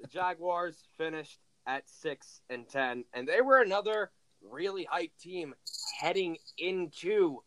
The 0.00 0.08
Jaguars 0.08 0.76
finished 0.96 1.38
at 1.66 1.88
six 1.88 2.40
and 2.50 2.68
ten, 2.68 3.04
and 3.14 3.26
they 3.28 3.40
were 3.40 3.60
another 3.62 4.10
really 4.48 4.86
hyped 4.92 5.16
team 5.20 5.54
heading 6.00 6.36
into 6.58 7.42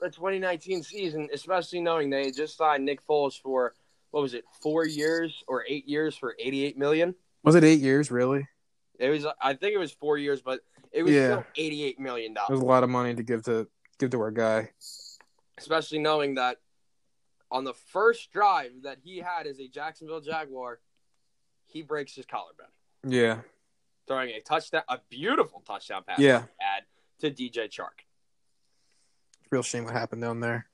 the 0.00 0.08
2019 0.10 0.82
season, 0.82 1.28
especially 1.32 1.80
knowing 1.80 2.10
they 2.10 2.30
just 2.30 2.56
signed 2.56 2.84
Nick 2.84 3.06
Foles 3.06 3.40
for 3.40 3.74
what 4.10 4.22
was 4.22 4.34
it, 4.34 4.44
four 4.62 4.86
years 4.86 5.42
or 5.48 5.64
eight 5.68 5.88
years 5.88 6.16
for 6.16 6.36
88 6.38 6.78
million. 6.78 7.14
Was 7.42 7.54
it 7.56 7.64
eight 7.64 7.80
years? 7.80 8.10
Really? 8.10 8.46
It 8.98 9.10
was, 9.10 9.26
I 9.42 9.54
think 9.54 9.74
it 9.74 9.78
was 9.78 9.92
four 9.92 10.16
years, 10.18 10.40
but 10.40 10.60
it 10.92 11.02
was 11.02 11.12
Yeah. 11.12 11.26
still 11.26 11.44
88 11.56 11.98
million 12.00 12.32
dollars. 12.32 12.50
It 12.50 12.52
was 12.52 12.62
a 12.62 12.66
lot 12.66 12.84
of 12.84 12.90
money 12.90 13.14
to 13.14 13.22
give 13.22 13.42
to 13.44 13.66
give 13.98 14.10
to 14.10 14.20
our 14.20 14.30
guy. 14.30 14.70
Especially 15.58 15.98
knowing 15.98 16.34
that 16.34 16.58
on 17.50 17.64
the 17.64 17.74
first 17.74 18.32
drive 18.32 18.72
that 18.82 18.98
he 19.02 19.18
had 19.18 19.46
as 19.46 19.60
a 19.60 19.68
Jacksonville 19.68 20.20
Jaguar, 20.20 20.80
he 21.66 21.82
breaks 21.82 22.14
his 22.14 22.26
collarbone, 22.26 22.66
Yeah, 23.06 23.40
throwing 24.08 24.30
a 24.30 24.40
touchdown, 24.40 24.82
a 24.88 24.98
beautiful 25.08 25.60
touchdown 25.66 26.02
pass. 26.06 26.18
Yeah. 26.18 26.44
had 26.58 26.84
to 27.20 27.30
DJ 27.30 27.68
Chark. 27.68 28.04
real 29.50 29.62
shame 29.62 29.84
what 29.84 29.92
happened 29.92 30.22
down 30.22 30.40
there. 30.40 30.66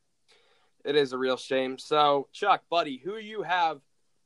It 0.84 0.96
is 0.96 1.12
a 1.12 1.18
real 1.18 1.36
shame. 1.36 1.76
So, 1.78 2.28
Chuck, 2.32 2.62
buddy, 2.70 2.96
who 2.96 3.16
you 3.18 3.42
have 3.42 3.80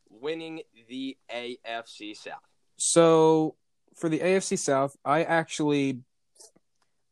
winning 0.08 0.60
the 0.88 1.16
AFC 1.28 2.16
South? 2.16 2.38
So 2.76 3.56
for 3.96 4.08
the 4.08 4.20
AFC 4.20 4.56
South, 4.58 4.96
I 5.04 5.24
actually 5.24 6.00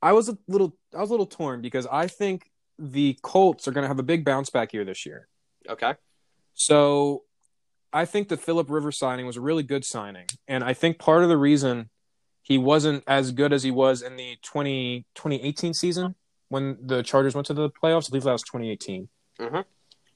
I 0.00 0.12
was 0.12 0.28
a 0.28 0.38
little 0.46 0.76
I 0.94 1.00
was 1.00 1.10
a 1.10 1.12
little 1.12 1.26
torn 1.26 1.60
because 1.60 1.86
I 1.90 2.06
think 2.06 2.50
the 2.78 3.18
Colts 3.22 3.68
are 3.68 3.72
going 3.72 3.82
to 3.82 3.88
have 3.88 3.98
a 3.98 4.04
big 4.04 4.24
bounce 4.24 4.50
back 4.50 4.72
year 4.72 4.84
this 4.84 5.06
year. 5.06 5.28
Okay. 5.68 5.94
So 6.54 7.22
I 7.92 8.04
think 8.04 8.28
the 8.28 8.36
Philip 8.36 8.70
Rivers 8.70 8.98
signing 8.98 9.26
was 9.26 9.36
a 9.36 9.40
really 9.40 9.62
good 9.62 9.84
signing, 9.84 10.26
and 10.48 10.64
I 10.64 10.74
think 10.74 10.98
part 10.98 11.22
of 11.22 11.28
the 11.28 11.36
reason 11.36 11.90
he 12.42 12.58
wasn't 12.58 13.04
as 13.06 13.30
good 13.32 13.52
as 13.52 13.62
he 13.62 13.70
was 13.70 14.02
in 14.02 14.16
the 14.16 14.36
20, 14.42 15.06
2018 15.14 15.74
season 15.74 16.14
when 16.48 16.76
the 16.82 17.02
Chargers 17.02 17.34
went 17.34 17.46
to 17.46 17.54
the 17.54 17.70
playoffs. 17.70 18.08
I 18.08 18.10
believe 18.10 18.24
that 18.24 18.32
was 18.32 18.42
2018. 18.42 19.08
Mhm. 19.38 19.64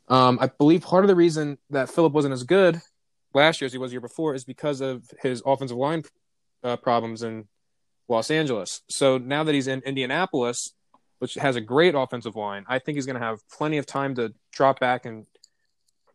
Um, 0.08 0.38
I 0.40 0.48
believe 0.48 0.82
part 0.82 1.04
of 1.04 1.08
the 1.08 1.14
reason 1.14 1.58
that 1.70 1.88
Philip 1.88 2.12
wasn't 2.12 2.32
as 2.32 2.42
good 2.42 2.80
last 3.34 3.60
year 3.60 3.66
as 3.66 3.72
he 3.72 3.78
was 3.78 3.90
the 3.90 3.94
year 3.94 4.00
before 4.00 4.34
is 4.34 4.44
because 4.44 4.80
of 4.80 5.04
his 5.20 5.42
offensive 5.46 5.76
line 5.76 6.04
uh, 6.62 6.76
problems 6.76 7.22
in 7.22 7.46
Los 8.08 8.30
Angeles. 8.30 8.82
So 8.88 9.18
now 9.18 9.44
that 9.44 9.54
he's 9.54 9.66
in 9.66 9.80
Indianapolis, 9.80 10.74
which 11.18 11.34
has 11.34 11.56
a 11.56 11.60
great 11.60 11.94
offensive 11.94 12.36
line, 12.36 12.64
I 12.68 12.78
think 12.78 12.96
he's 12.96 13.06
going 13.06 13.18
to 13.18 13.24
have 13.24 13.38
plenty 13.50 13.78
of 13.78 13.86
time 13.86 14.14
to 14.16 14.34
drop 14.52 14.80
back 14.80 15.06
and 15.06 15.26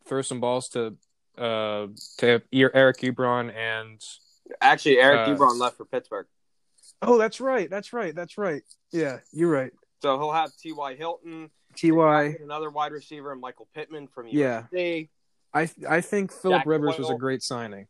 throw 0.07 0.21
some 0.21 0.39
balls 0.39 0.69
to 0.69 0.95
uh, 1.37 1.87
to 2.17 2.41
Eric 2.53 2.97
Ebron 2.99 3.53
and 3.55 4.01
Actually, 4.59 4.99
Eric 4.99 5.27
Uh, 5.27 5.35
Ebron 5.35 5.57
left 5.59 5.77
for 5.77 5.85
Pittsburgh. 5.85 6.27
oh, 7.01 7.17
that's 7.17 7.39
right, 7.39 7.69
that's 7.69 7.93
right, 7.93 8.13
that's 8.13 8.37
right. 8.37 8.63
Yeah, 8.91 9.19
you're 9.31 9.49
right. 9.51 9.71
So 10.01 10.17
he'll 10.19 10.31
have 10.33 10.51
T.Y. 10.57 10.95
Hilton, 10.95 11.49
Ty, 11.79 12.35
another 12.43 12.69
wide 12.69 12.91
receiver, 12.91 13.31
and 13.31 13.39
Michael 13.39 13.67
Pittman 13.73 14.07
from 14.07 14.25
USC. 14.27 14.33
Yeah. 14.33 14.63
USC. 14.73 15.09
I 15.53 15.69
I 15.89 16.01
think 16.01 16.31
Philip 16.31 16.59
Jack 16.61 16.65
Rivers 16.67 16.97
was 16.97 17.09
a 17.09 17.15
great 17.15 17.43
signing. 17.43 17.87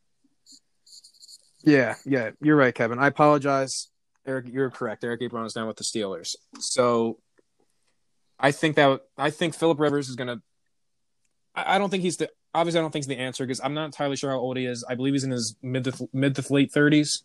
Yeah, 1.64 1.96
yeah, 2.06 2.32
you're 2.42 2.56
right, 2.56 2.74
Kevin. 2.74 2.98
I 3.00 3.08
apologize. 3.08 3.88
Eric, 4.26 4.46
you're 4.50 4.70
correct. 4.70 5.04
Eric 5.04 5.22
Ebron 5.22 5.46
is 5.46 5.54
down 5.54 5.68
with 5.68 5.78
the 5.78 5.84
Steelers. 5.84 6.36
So 6.60 7.18
I 8.40 8.52
think 8.52 8.76
that 8.76 9.02
I 9.18 9.30
think 9.30 9.56
Philip 9.56 9.80
Rivers 9.80 10.10
is 10.10 10.16
gonna 10.16 10.42
I, 11.56 11.76
I 11.76 11.78
don't 11.78 11.90
think 11.90 12.04
he's 12.04 12.18
the 12.18 12.30
obviously 12.54 12.80
I 12.80 12.82
don't 12.84 12.92
think 12.92 13.06
he's 13.06 13.16
the 13.16 13.18
answer 13.22 13.46
because 13.46 13.60
I'm 13.64 13.74
not 13.74 13.86
entirely 13.86 14.16
sure 14.16 14.30
how 14.32 14.38
old 14.38 14.58
he 14.58 14.66
is. 14.66 14.84
I 14.88 14.96
believe 14.96 15.14
he's 15.14 15.24
in 15.24 15.32
his 15.32 15.56
mid 15.62 15.86
to 15.86 16.10
mid 16.14 16.36
to 16.36 16.54
late 16.54 16.72
thirties. 16.72 17.24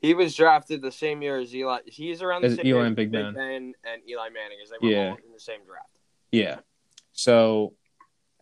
He 0.00 0.14
was 0.14 0.34
drafted 0.34 0.82
the 0.82 0.90
same 0.90 1.22
year 1.22 1.38
as 1.38 1.54
Eli. 1.54 1.78
He's 1.86 2.22
around 2.22 2.42
the 2.42 2.48
As 2.48 2.56
same 2.56 2.66
Eli 2.66 2.86
and 2.86 2.96
Big 2.96 3.12
Big 3.12 3.22
Ben. 3.22 3.34
Ben 3.34 3.72
and 3.84 4.02
Eli 4.08 4.28
Manning 4.30 4.58
as 4.62 4.70
they 4.70 4.76
were 4.84 4.92
Yeah. 4.92 5.10
all 5.10 5.16
in 5.16 5.32
the 5.32 5.38
same 5.40 5.60
draft. 5.64 5.88
Yeah. 6.32 6.58
So 7.12 7.74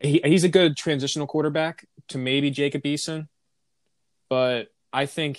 he 0.01 0.21
he's 0.25 0.45
a 0.45 0.49
good 0.49 0.77
transitional 0.77 1.27
quarterback 1.27 1.87
to 2.09 2.19
maybe 2.19 2.51
Jacob 2.51 2.83
Eason, 2.83 3.29
but 4.31 4.69
I 4.93 5.05
think 5.07 5.39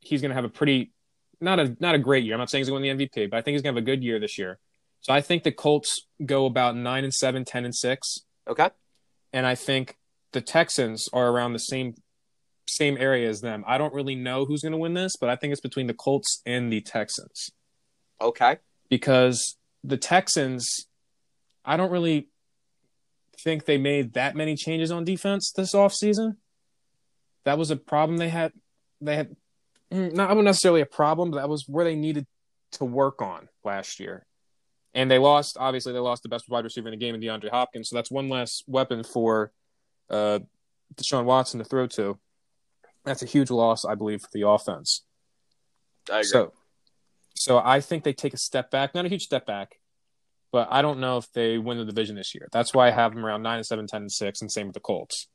he's 0.00 0.22
going 0.22 0.30
to 0.30 0.34
have 0.34 0.44
a 0.44 0.48
pretty 0.48 0.92
not 1.40 1.58
a 1.60 1.76
not 1.80 1.94
a 1.94 1.98
great 1.98 2.24
year. 2.24 2.34
I'm 2.34 2.38
not 2.38 2.50
saying 2.50 2.60
he's 2.60 2.68
going 2.70 2.82
to 2.82 2.88
win 2.88 2.98
the 2.98 3.06
MVP, 3.06 3.30
but 3.30 3.36
I 3.36 3.42
think 3.42 3.54
he's 3.54 3.62
going 3.62 3.74
to 3.74 3.78
have 3.78 3.82
a 3.84 3.86
good 3.86 4.02
year 4.02 4.18
this 4.18 4.38
year. 4.38 4.58
So 5.00 5.12
I 5.12 5.20
think 5.20 5.42
the 5.44 5.52
Colts 5.52 6.06
go 6.26 6.46
about 6.46 6.74
9 6.76 7.04
and 7.04 7.14
7, 7.14 7.44
10 7.44 7.64
and 7.64 7.74
6, 7.74 8.18
Okay. 8.48 8.70
and 9.32 9.46
I 9.46 9.54
think 9.54 9.96
the 10.32 10.40
Texans 10.40 11.08
are 11.12 11.28
around 11.28 11.52
the 11.52 11.58
same 11.60 11.94
same 12.66 12.98
area 12.98 13.28
as 13.28 13.40
them. 13.40 13.64
I 13.66 13.78
don't 13.78 13.94
really 13.94 14.14
know 14.14 14.44
who's 14.44 14.60
going 14.62 14.72
to 14.72 14.78
win 14.78 14.92
this, 14.94 15.16
but 15.16 15.30
I 15.30 15.36
think 15.36 15.52
it's 15.52 15.60
between 15.60 15.86
the 15.86 15.94
Colts 15.94 16.42
and 16.44 16.70
the 16.70 16.80
Texans 16.82 17.50
Okay. 18.20 18.58
because 18.90 19.56
the 19.82 19.96
Texans, 19.96 20.86
I 21.64 21.76
don't 21.78 21.90
really 21.90 22.28
think 23.40 23.64
they 23.64 23.78
made 23.78 24.12
that 24.14 24.36
many 24.36 24.54
changes 24.56 24.90
on 24.90 25.04
defense 25.04 25.50
this 25.56 25.72
offseason. 25.74 26.36
That 27.44 27.56
was 27.56 27.70
a 27.70 27.76
problem 27.76 28.18
they 28.18 28.28
had. 28.28 28.52
They 29.00 29.16
had 29.16 29.34
not 29.90 30.36
necessarily 30.36 30.80
a 30.80 30.86
problem, 30.86 31.30
but 31.30 31.38
that 31.38 31.48
was 31.48 31.64
where 31.66 31.84
they 31.84 31.96
needed 31.96 32.26
to 32.72 32.84
work 32.84 33.22
on 33.22 33.48
last 33.64 34.00
year. 34.00 34.26
And 34.94 35.10
they 35.10 35.18
lost, 35.18 35.56
obviously, 35.58 35.92
they 35.92 35.98
lost 35.98 36.22
the 36.22 36.28
best 36.28 36.48
wide 36.48 36.64
receiver 36.64 36.88
in 36.88 36.92
the 36.92 36.98
game 36.98 37.14
in 37.14 37.20
DeAndre 37.20 37.50
Hopkins. 37.50 37.88
So 37.88 37.96
that's 37.96 38.10
one 38.10 38.28
less 38.28 38.62
weapon 38.66 39.04
for 39.04 39.52
uh, 40.10 40.40
Deshaun 40.94 41.24
Watson 41.24 41.58
to 41.58 41.64
throw 41.64 41.86
to. 41.88 42.18
That's 43.04 43.22
a 43.22 43.26
huge 43.26 43.50
loss, 43.50 43.84
I 43.84 43.94
believe, 43.94 44.22
for 44.22 44.28
the 44.32 44.48
offense. 44.48 45.04
I 46.10 46.18
agree. 46.18 46.24
So, 46.24 46.52
so 47.34 47.58
I 47.58 47.80
think 47.80 48.04
they 48.04 48.12
take 48.12 48.34
a 48.34 48.38
step 48.38 48.70
back, 48.70 48.94
not 48.94 49.06
a 49.06 49.08
huge 49.08 49.22
step 49.22 49.46
back, 49.46 49.78
but 50.50 50.68
I 50.70 50.82
don't 50.82 51.00
know 51.00 51.18
if 51.18 51.30
they 51.32 51.58
win 51.58 51.78
the 51.78 51.84
division 51.84 52.16
this 52.16 52.34
year. 52.34 52.48
That's 52.52 52.74
why 52.74 52.88
I 52.88 52.90
have 52.90 53.14
them 53.14 53.24
around 53.24 53.42
nine 53.42 53.58
and 53.58 53.66
seven, 53.66 53.86
10 53.86 54.02
and 54.02 54.12
six, 54.12 54.40
and 54.40 54.50
same 54.50 54.66
with 54.66 54.74
the 54.74 54.80
Colts. 54.80 55.28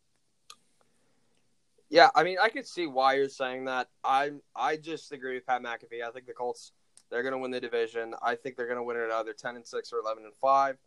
Yeah, 1.93 2.09
I 2.15 2.23
mean, 2.23 2.37
I 2.41 2.49
could 2.49 2.65
see 2.65 2.87
why 2.87 3.13
you're 3.13 3.29
saying 3.29 3.65
that. 3.65 3.87
I 4.03 4.31
I 4.55 4.77
just 4.77 5.11
agree 5.11 5.35
with 5.35 5.45
Pat 5.45 5.61
McAfee. 5.61 6.01
I 6.03 6.09
think 6.09 6.25
the 6.25 6.33
Colts 6.33 6.71
they're 7.11 7.21
going 7.21 7.33
to 7.33 7.37
win 7.37 7.51
the 7.51 7.61
division. 7.61 8.15
I 8.19 8.33
think 8.33 8.57
they're 8.57 8.65
going 8.65 8.79
to 8.79 8.83
win 8.83 8.97
it 8.97 9.11
either 9.11 9.31
ten 9.31 9.55
and 9.55 9.65
six 9.65 9.93
or 9.93 9.99
eleven 9.99 10.23
and 10.25 10.33
five. 10.33 10.79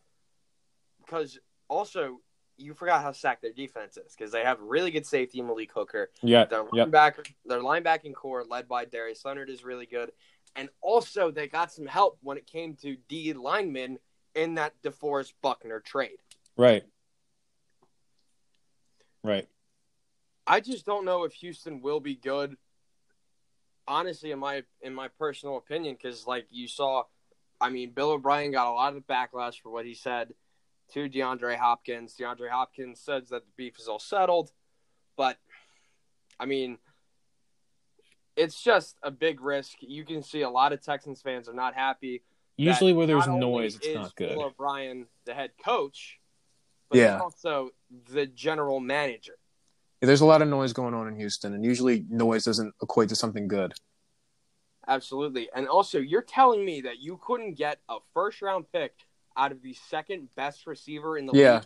Because 0.98 1.38
also, 1.68 2.18
you 2.56 2.74
forgot 2.74 3.02
how 3.02 3.12
stacked 3.12 3.42
their 3.42 3.52
defense 3.52 3.96
is 3.96 4.16
because 4.16 4.32
they 4.32 4.42
have 4.42 4.60
really 4.60 4.90
good 4.90 5.06
safety 5.06 5.38
in 5.38 5.46
Malik 5.46 5.70
Hooker. 5.72 6.10
Yeah, 6.22 6.46
Their 6.46 6.64
Yep. 6.72 6.88
linebacker, 6.88 7.32
their 7.44 7.60
linebacking 7.60 8.14
core 8.14 8.44
led 8.44 8.66
by 8.66 8.84
Darius 8.84 9.24
Leonard 9.24 9.48
is 9.48 9.62
really 9.62 9.86
good, 9.86 10.10
and 10.56 10.68
also 10.80 11.30
they 11.30 11.46
got 11.46 11.70
some 11.70 11.86
help 11.86 12.18
when 12.20 12.36
it 12.36 12.48
came 12.48 12.74
to 12.78 12.96
D 13.06 13.32
linemen 13.32 14.00
in 14.34 14.54
that 14.56 14.72
DeForest 14.82 15.34
Buckner 15.40 15.78
trade. 15.78 16.18
right, 16.56 16.84
right. 19.22 19.48
I 20.46 20.60
just 20.60 20.86
don't 20.86 21.04
know 21.04 21.24
if 21.24 21.32
Houston 21.34 21.80
will 21.80 22.00
be 22.00 22.14
good. 22.14 22.56
Honestly, 23.88 24.30
in 24.30 24.38
my 24.38 24.62
in 24.80 24.94
my 24.94 25.08
personal 25.08 25.56
opinion, 25.56 25.96
because 26.00 26.26
like 26.26 26.46
you 26.50 26.68
saw, 26.68 27.04
I 27.60 27.70
mean, 27.70 27.90
Bill 27.90 28.10
O'Brien 28.10 28.52
got 28.52 28.70
a 28.70 28.72
lot 28.72 28.96
of 28.96 29.06
backlash 29.06 29.60
for 29.60 29.70
what 29.70 29.86
he 29.86 29.94
said 29.94 30.34
to 30.92 31.08
DeAndre 31.08 31.56
Hopkins. 31.56 32.16
DeAndre 32.18 32.50
Hopkins 32.50 33.00
says 33.00 33.28
that 33.28 33.44
the 33.44 33.52
beef 33.56 33.78
is 33.78 33.88
all 33.88 33.98
settled, 33.98 34.52
but 35.16 35.38
I 36.38 36.46
mean, 36.46 36.78
it's 38.36 38.62
just 38.62 38.96
a 39.02 39.10
big 39.10 39.40
risk. 39.40 39.76
You 39.80 40.04
can 40.04 40.22
see 40.22 40.42
a 40.42 40.50
lot 40.50 40.72
of 40.72 40.82
Texans 40.82 41.22
fans 41.22 41.48
are 41.48 41.54
not 41.54 41.74
happy. 41.74 42.22
Usually, 42.56 42.92
where 42.92 43.06
there's 43.06 43.26
noise, 43.26 43.76
it's 43.76 43.94
not 43.94 44.16
good. 44.16 44.30
Bill 44.30 44.44
O'Brien, 44.46 45.06
the 45.24 45.34
head 45.34 45.52
coach, 45.64 46.18
but 46.88 46.98
Yeah. 46.98 47.20
also 47.20 47.70
the 48.12 48.26
general 48.26 48.80
manager. 48.80 49.35
There's 50.06 50.20
a 50.20 50.26
lot 50.26 50.42
of 50.42 50.48
noise 50.48 50.72
going 50.72 50.94
on 50.94 51.08
in 51.08 51.16
Houston, 51.16 51.54
and 51.54 51.64
usually 51.64 52.04
noise 52.08 52.44
doesn't 52.44 52.74
equate 52.82 53.08
to 53.10 53.16
something 53.16 53.48
good. 53.48 53.74
Absolutely. 54.88 55.48
And 55.54 55.66
also, 55.68 55.98
you're 55.98 56.22
telling 56.22 56.64
me 56.64 56.82
that 56.82 56.98
you 57.00 57.18
couldn't 57.24 57.54
get 57.54 57.78
a 57.88 57.98
first 58.14 58.40
round 58.40 58.66
pick 58.72 58.92
out 59.36 59.52
of 59.52 59.60
the 59.62 59.74
second 59.88 60.28
best 60.36 60.66
receiver 60.66 61.18
in 61.18 61.26
the 61.26 61.32
Yeah. 61.34 61.54
league? 61.54 61.62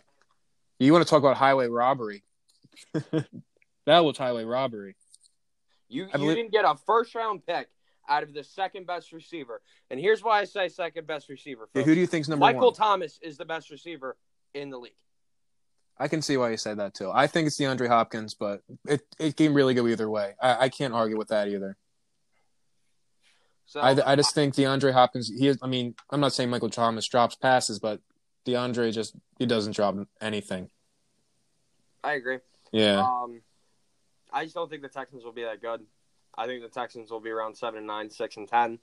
Yeah. 0.81 0.87
You 0.87 0.93
want 0.93 1.05
to 1.07 1.11
talk 1.11 1.19
about 1.21 1.37
highway 1.37 1.69
robbery? 1.69 2.25
that 3.87 4.01
was 4.05 4.17
highway 4.17 4.45
robbery. 4.45 4.97
You, 5.89 6.05
you 6.07 6.13
believe- 6.13 6.37
didn't 6.37 6.53
get 6.53 6.65
a 6.65 6.77
first 6.87 7.15
round 7.15 7.45
pick 7.47 7.69
out 8.09 8.23
of 8.23 8.33
the 8.33 8.43
second 8.43 8.87
best 8.87 9.13
receiver. 9.13 9.61
And 9.91 10.01
here's 10.01 10.23
why 10.25 10.41
I 10.41 10.45
say 10.45 10.69
second 10.69 11.07
best 11.07 11.29
receiver. 11.29 11.69
Folks. 11.73 11.87
who 11.87 11.95
do 11.95 12.01
you 12.01 12.07
think's 12.07 12.29
number 12.29 12.41
Michael 12.41 12.61
one? 12.61 12.67
Michael 12.69 12.73
Thomas 12.73 13.19
is 13.23 13.37
the 13.37 13.45
best 13.45 13.71
receiver 13.71 14.17
in 14.55 14.71
the 14.71 14.79
league. 14.79 14.95
I 16.01 16.09
can 16.09 16.23
see 16.23 16.39
why 16.39 16.51
you 16.51 16.57
said 16.57 16.79
that 16.79 16.95
too. 16.95 17.11
I 17.13 17.27
think 17.27 17.47
it's 17.47 17.59
DeAndre 17.59 17.87
Hopkins, 17.87 18.33
but 18.33 18.63
it 18.89 19.03
it 19.19 19.37
can 19.37 19.53
really 19.53 19.75
go 19.75 19.87
either 19.87 20.09
way. 20.09 20.33
I, 20.41 20.65
I 20.65 20.69
can't 20.71 20.95
argue 20.95 21.19
with 21.19 21.29
that 21.29 21.49
either. 21.49 21.77
So 23.67 23.81
I, 23.81 24.13
I 24.13 24.17
just 24.17 24.35
think 24.35 24.55
DeAndre 24.55 24.95
Hopkins. 24.95 25.29
He 25.29 25.47
is. 25.47 25.59
I 25.61 25.67
mean, 25.67 25.95
I'm 26.09 26.19
not 26.19 26.33
saying 26.33 26.49
Michael 26.49 26.71
Thomas 26.71 27.07
drops 27.07 27.37
passes, 27.37 27.79
but 27.79 28.01
DeAndre 28.47 28.93
just 28.95 29.15
he 29.39 29.45
doesn't 29.45 29.77
drop 29.77 29.95
anything. 30.23 30.71
I 32.03 32.15
agree. 32.15 32.39
Yeah, 32.73 33.01
Um, 33.01 33.43
I 34.33 34.45
just 34.45 34.55
don't 34.55 34.71
think 34.71 34.81
the 34.81 34.89
Texans 34.89 35.23
will 35.23 35.33
be 35.33 35.43
that 35.43 35.61
good. 35.61 35.83
I 36.37 36.47
think 36.47 36.63
the 36.63 36.69
Texans 36.69 37.11
will 37.11 37.21
be 37.21 37.31
around 37.31 37.57
seven 37.57 37.79
and 37.79 37.87
nine, 37.87 38.09
six 38.09 38.39
and 38.39 38.49
ten. 38.49 38.79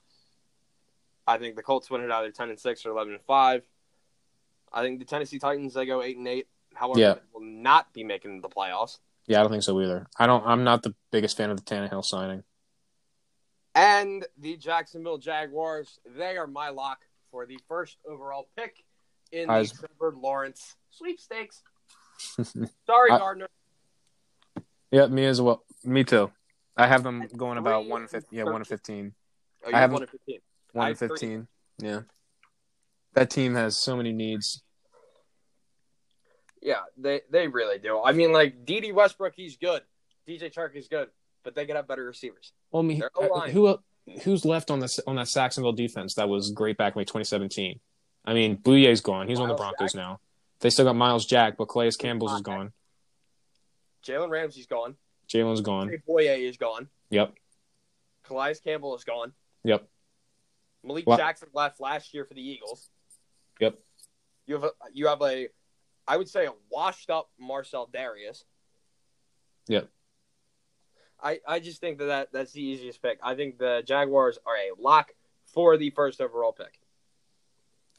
I 1.25 1.39
think 1.39 1.56
the 1.56 1.63
Colts 1.63 1.89
win 1.89 2.01
it 2.01 2.12
either 2.12 2.30
ten 2.32 2.49
and 2.49 2.60
six 2.60 2.86
or 2.86 2.91
eleven 2.91 3.13
and 3.13 3.23
five. 3.23 3.63
I 4.71 4.84
think 4.84 4.99
the 4.99 5.06
Tennessee 5.06 5.39
Titans 5.39 5.73
they 5.73 5.88
go 5.88 6.03
eight 6.03 6.17
and 6.17 6.27
eight. 6.27 6.47
However, 6.78 7.00
Yeah. 7.00 7.13
they 7.16 7.20
will 7.34 7.42
not 7.42 7.92
be 7.94 8.04
making 8.04 8.42
the 8.42 8.50
playoffs. 8.50 9.00
yeah, 9.26 9.40
I 9.40 9.42
don't 9.42 9.52
think 9.52 9.63
so 9.63 9.80
either. 9.82 10.08
I 10.18 10.28
don't. 10.28 10.46
I'm 10.46 10.63
not 10.63 10.84
the 10.84 10.94
biggest 11.12 11.36
fan 11.38 11.50
of 11.50 11.58
the 11.58 11.63
Tannehill 11.63 12.04
signing. 12.06 12.44
And 13.76 14.26
the 14.38 14.58
Jacksonville 14.58 15.18
Jaguars, 15.18 16.00
they 16.06 16.38
are 16.38 16.48
my 16.48 16.70
lock 16.70 17.00
for 17.32 17.46
the 17.46 17.60
first 17.68 17.98
overall 18.08 18.48
pick 18.56 18.84
in 19.32 19.48
the 19.48 19.54
Heis- 19.54 19.78
Trevor 19.78 20.16
Lawrence 20.18 20.76
sweepstakes. 20.90 21.62
Sorry, 22.86 23.12
I- 23.12 23.18
Gardner. 23.18 23.48
Yeah, 24.92 25.08
me 25.08 25.26
as 25.26 25.42
well. 25.42 25.63
Me 25.84 26.04
too. 26.04 26.32
I 26.78 26.88
have 26.88 27.04
them 27.04 27.28
going 27.36 27.58
about 27.58 27.82
Three 27.84 27.92
one 27.92 28.08
fifteen. 28.08 28.38
Yeah, 28.40 28.44
one 28.46 28.63
fifteen. 28.63 29.13
Oh, 29.63 29.68
I 29.68 29.70
you 29.72 29.76
haven't- 29.76 29.94
one 29.94 30.02
and 30.04 30.12
fifteen. 30.12 30.40
I 30.74 30.78
One 30.78 30.88
have 30.88 30.98
three. 31.00 31.08
fifteen. 31.10 31.48
Yeah. 31.80 32.02
That 33.13 33.30
team 33.30 33.56
has 33.56 33.78
so 33.78 33.96
many 33.98 34.13
needs. 34.13 34.63
Yeah, 36.62 36.82
they 36.98 37.22
they 37.30 37.48
really 37.48 37.80
do. 37.80 38.02
I 38.02 38.12
mean, 38.12 38.32
like 38.32 38.65
Dede 38.65 38.93
Westbrook, 38.93 39.34
he's 39.36 39.58
good. 39.58 39.82
DJ 40.28 40.54
Chark 40.54 40.76
is 40.76 40.88
good, 40.88 41.10
but 41.43 41.56
they 41.56 41.65
could 41.65 41.76
have 41.76 41.88
better 41.88 42.04
receivers. 42.06 42.52
Well, 42.72 42.84
I 42.84 42.86
mean, 42.86 43.04
uh, 43.04 43.24
uh, 43.24 43.50
who 43.50 43.78
who's 44.24 44.46
left 44.46 44.72
on 44.72 44.80
this 44.80 45.00
on 45.08 45.15
that 45.15 45.28
Saxonville 45.28 45.76
defense 45.76 46.15
that 46.15 46.30
was 46.30 46.52
great 46.52 46.78
back 46.78 46.96
in 46.96 47.00
like 47.00 47.08
2017? 47.08 47.80
I 48.26 48.34
mean, 48.34 48.58
Bouye's 48.58 49.02
gone. 49.02 49.28
He's 49.28 49.39
on 49.39 49.48
the 49.48 49.56
Broncos 49.56 49.93
Jack. 49.93 50.02
now. 50.02 50.20
They 50.60 50.70
still 50.70 50.86
got 50.86 50.96
Myles 50.96 51.26
Jack, 51.26 51.56
but 51.58 51.65
Calais 51.65 51.91
Campbell's 51.91 52.34
is 52.34 52.41
gone. 52.41 52.74
Jalen 54.06 54.30
Ramsey's 54.30 54.65
gone. 54.65 54.96
Jalen's 55.30 55.62
gone. 55.62 55.91
Bouye 56.08 56.50
is 56.50 56.58
gone. 56.58 56.89
Yep. 57.10 57.34
Calais 58.24 58.56
Campbell 58.63 58.96
is 58.96 59.04
gone. 59.04 59.34
Yep. 59.63 59.88
Malik. 60.84 61.06
Jackson 61.06 61.50
left 61.54 61.80
last 61.80 62.13
year 62.13 62.26
for 62.26 62.34
the 62.34 62.41
Eagles. 62.41 62.89
Yep. 63.60 63.80
You 64.46 64.56
have 64.56 64.63
a 64.63 64.72
you 64.93 65.08
have 65.08 65.22
a, 65.22 65.48
I 66.08 66.17
would 66.17 66.30
say 66.30 66.46
a 66.46 66.54
washed 66.70 67.10
up 67.10 67.30
Marcell 67.39 67.89
Dareus. 67.93 68.43
Yep. 69.67 69.89
I 71.22 71.39
I 71.48 71.60
just 71.60 71.82
think 71.82 71.98
that, 72.00 72.06
that 72.06 72.32
that's 72.32 72.54
the 72.54 72.62
easiest 72.62 73.02
pick. 73.02 73.20
I 73.24 73.36
think 73.36 73.58
the 73.58 73.84
Jaguars 73.86 74.38
are 74.46 74.56
a 74.56 74.82
lock 74.82 75.12
for 75.54 75.78
the 75.78 75.89
first 75.89 76.22
overall 76.22 76.54
pick. 76.54 76.80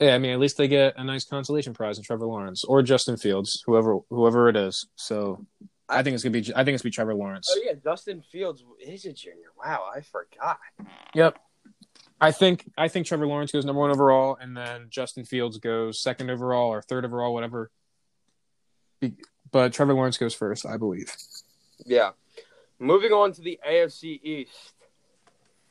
Yeah, 0.01 0.15
I 0.15 0.19
mean, 0.19 0.31
at 0.31 0.39
least 0.39 0.57
they 0.57 0.69
get 0.69 0.95
a 0.97 1.03
nice 1.03 1.25
consolation 1.25 1.75
prize 1.75 1.99
in 1.99 2.05
Trevor 2.05 2.27
Lawrence 2.27 2.65
or 2.65 2.83
Justin 2.83 3.17
Fields, 3.17 3.63
whoever 3.67 3.99
whoever 4.11 4.49
it 4.49 4.57
is. 4.57 4.87
So 4.95 5.45
I 5.89 6.03
think 6.03 6.15
it's 6.15 6.23
gonna 6.23 6.41
be 6.41 6.53
I 6.55 6.65
think 6.65 6.75
it's 6.75 6.83
gonna 6.83 6.91
be 6.91 6.95
Trevor 6.95 7.15
Lawrence. 7.15 7.49
Oh 7.51 7.61
yeah, 7.65 7.73
Justin 7.83 8.23
Fields 8.23 8.63
is 8.81 9.05
a 9.05 9.13
junior. 9.13 9.51
Wow, 9.59 9.87
I 9.95 10.03
forgot. 10.03 10.59
Yep. 11.15 11.39
I 12.21 12.31
think 12.31 12.71
I 12.77 12.89
think 12.89 13.07
Trevor 13.07 13.27
Lawrence 13.27 13.51
goes 13.51 13.65
number 13.65 13.81
one 13.81 13.91
overall, 13.91 14.39
and 14.41 14.57
then 14.57 14.87
Justin 14.91 15.25
Fields 15.25 15.59
goes 15.59 16.01
second 16.01 16.31
overall 16.31 16.69
or 16.69 16.83
third 16.83 17.05
overall, 17.05 17.35
whatever. 17.35 17.71
But 19.51 19.73
Trevor 19.73 19.95
Lawrence 19.95 20.19
goes 20.19 20.35
first, 20.35 20.67
I 20.67 20.77
believe. 20.77 21.15
Yeah. 21.85 22.11
Moving 22.79 23.13
on 23.13 23.33
to 23.33 23.41
the 23.41 23.59
AFC 23.67 24.21
East. 24.23 24.73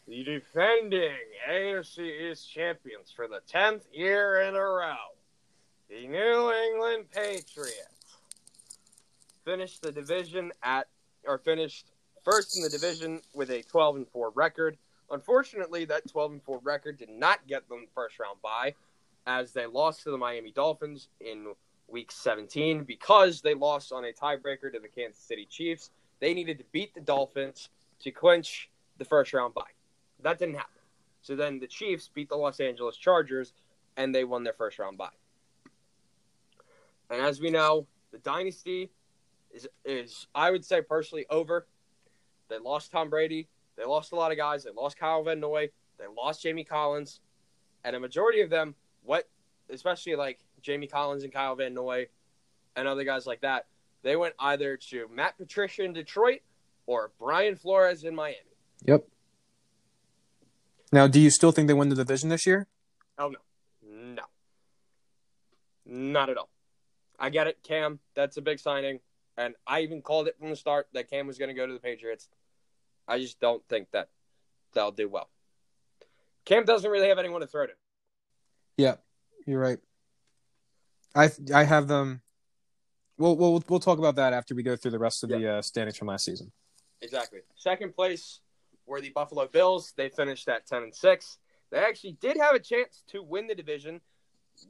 The 0.08 0.24
defending 0.24 1.18
AFC 1.50 2.32
East 2.32 2.52
champions 2.52 3.12
for 3.16 3.28
the 3.28 3.42
10th 3.54 3.84
year 3.92 4.42
in 4.42 4.56
a 4.56 4.62
row. 4.62 4.96
The 5.90 6.08
New 6.08 6.52
England 6.52 7.06
Patriots 7.12 8.18
finished 9.46 9.82
the 9.82 9.92
division 9.92 10.52
at 10.64 10.88
or 11.26 11.38
finished 11.38 11.92
first 12.24 12.58
in 12.58 12.64
the 12.64 12.70
division 12.70 13.22
with 13.34 13.50
a 13.50 13.62
12 13.64 13.96
and 13.98 14.08
4 14.10 14.32
record. 14.32 14.78
Unfortunately, 15.12 15.86
that 15.86 16.10
12 16.10 16.32
and 16.34 16.44
4 16.44 16.60
record 16.64 16.98
did 16.98 17.10
not 17.10 17.46
get 17.48 17.68
them 17.70 17.88
first 17.96 18.20
round 18.20 18.42
bye 18.42 18.74
as 19.26 19.54
they 19.54 19.66
lost 19.66 20.04
to 20.04 20.12
the 20.12 20.18
Miami 20.18 20.52
Dolphins 20.52 21.08
in 21.22 21.54
week 21.88 22.12
17 22.12 22.84
because 22.84 23.42
they 23.42 23.54
lost 23.54 23.92
on 23.92 24.06
a 24.06 24.12
tiebreaker 24.12 24.72
to 24.72 24.80
the 24.80 24.88
Kansas 24.88 25.22
City 25.22 25.48
Chiefs. 25.50 25.92
They 26.20 26.34
needed 26.34 26.58
to 26.58 26.64
beat 26.72 26.94
the 26.94 27.02
Dolphins 27.02 27.70
to 28.02 28.12
clinch 28.12 28.70
the 28.98 29.06
first 29.06 29.34
round 29.34 29.54
bye. 29.54 29.62
That 30.22 30.40
didn't 30.40 30.56
happen. 30.56 30.82
So 31.22 31.36
then 31.36 31.60
the 31.60 31.68
Chiefs 31.68 32.10
beat 32.14 32.30
the 32.30 32.36
Los 32.36 32.60
Angeles 32.60 32.98
Chargers 32.98 33.54
and 33.96 34.14
they 34.14 34.24
won 34.24 34.44
their 34.44 34.54
first 34.54 34.80
round 34.80 34.98
bye. 34.98 35.10
And 37.10 37.22
as 37.22 37.40
we 37.40 37.50
know, 37.50 37.88
the 38.12 38.18
dynasty 38.20 38.92
is 39.52 39.68
is 39.86 40.28
I 40.36 40.52
would 40.52 40.66
say 40.66 40.82
personally 40.82 41.26
over. 41.30 41.68
They 42.50 42.60
lost 42.60 42.92
Tom 42.92 43.10
Brady. 43.10 43.48
They 43.78 43.86
lost 43.86 44.12
a 44.12 44.16
lot 44.16 44.32
of 44.32 44.38
guys. 44.38 44.64
They 44.64 44.72
lost 44.72 44.98
Kyle 44.98 45.24
Van 45.24 45.40
Noy. 45.40 45.70
They 45.98 46.06
lost 46.16 46.44
Jamie 46.44 46.64
Collins, 46.64 47.22
and 47.84 47.96
a 47.96 48.00
majority 48.00 48.42
of 48.42 48.50
them, 48.50 48.76
what, 49.04 49.28
especially 49.70 50.16
like 50.16 50.40
Jamie 50.68 50.88
Collins 50.88 51.24
and 51.24 51.32
Kyle 51.32 51.56
Van 51.56 51.74
Noy, 51.74 52.08
and 52.76 52.90
other 52.90 53.06
guys 53.06 53.26
like 53.26 53.40
that, 53.40 53.68
they 54.04 54.18
went 54.18 54.34
either 54.38 54.76
to 54.90 55.08
Matt 55.08 55.38
Patricia 55.38 55.82
in 55.82 55.94
Detroit 55.94 56.42
or 56.86 57.12
Brian 57.18 57.56
Flores 57.56 58.04
in 58.04 58.14
Miami. 58.14 58.36
Yep. 58.84 59.08
Now, 60.92 61.08
do 61.08 61.22
you 61.22 61.30
still 61.30 61.54
think 61.54 61.70
they 61.70 61.74
win 61.74 61.88
the 61.88 61.96
division 61.96 62.28
this 62.28 62.46
year? 62.46 62.68
Oh 63.18 63.30
no, 63.30 63.40
no, 63.90 64.24
not 65.86 66.30
at 66.30 66.38
all. 66.38 66.50
I 67.18 67.30
get 67.30 67.48
it, 67.48 67.60
Cam. 67.64 68.00
That's 68.14 68.36
a 68.36 68.42
big 68.42 68.60
signing, 68.60 69.00
and 69.38 69.56
I 69.66 69.82
even 69.82 70.02
called 70.02 70.28
it 70.28 70.38
from 70.38 70.50
the 70.50 70.58
start 70.58 70.88
that 70.92 71.10
Cam 71.10 71.28
was 71.28 71.38
going 71.38 71.50
to 71.50 71.56
go 71.56 71.66
to 71.66 71.72
the 71.72 71.80
Patriots. 71.80 72.28
I 73.08 73.20
just 73.20 73.40
don't 73.40 73.64
think 73.70 73.92
that 73.92 74.10
they'll 74.74 74.92
do 74.92 75.08
well. 75.08 75.30
Cam 76.44 76.66
doesn't 76.66 76.92
really 76.92 77.08
have 77.08 77.20
anyone 77.20 77.40
to 77.40 77.48
throw 77.48 77.68
to. 77.68 77.74
Yeah, 78.76 78.96
you're 79.46 79.62
right. 79.62 79.80
I 81.16 81.32
I 81.54 81.64
have 81.64 81.88
them. 81.88 82.22
We'll 83.18 83.36
we'll 83.36 83.64
we'll 83.68 83.80
talk 83.80 84.00
about 84.00 84.16
that 84.16 84.34
after 84.34 84.54
we 84.56 84.64
go 84.64 84.76
through 84.76 84.92
the 84.92 85.00
rest 85.00 85.24
of 85.24 85.30
the 85.30 85.54
uh, 85.54 85.62
standings 85.62 85.98
from 85.98 86.08
last 86.08 86.26
season. 86.26 86.52
Exactly. 87.02 87.40
Second 87.56 87.96
place 87.96 88.42
were 88.86 89.02
the 89.02 89.10
Buffalo 89.10 89.48
Bills. 89.48 89.94
They 89.96 90.10
finished 90.10 90.48
at 90.48 90.68
ten 90.68 90.84
and 90.84 90.94
six. 90.94 91.38
They 91.72 91.80
actually 91.80 92.14
did 92.14 92.38
have 92.38 92.56
a 92.56 92.60
chance 92.60 93.04
to 93.10 93.22
win 93.22 93.48
the 93.48 93.56
division, 93.56 94.02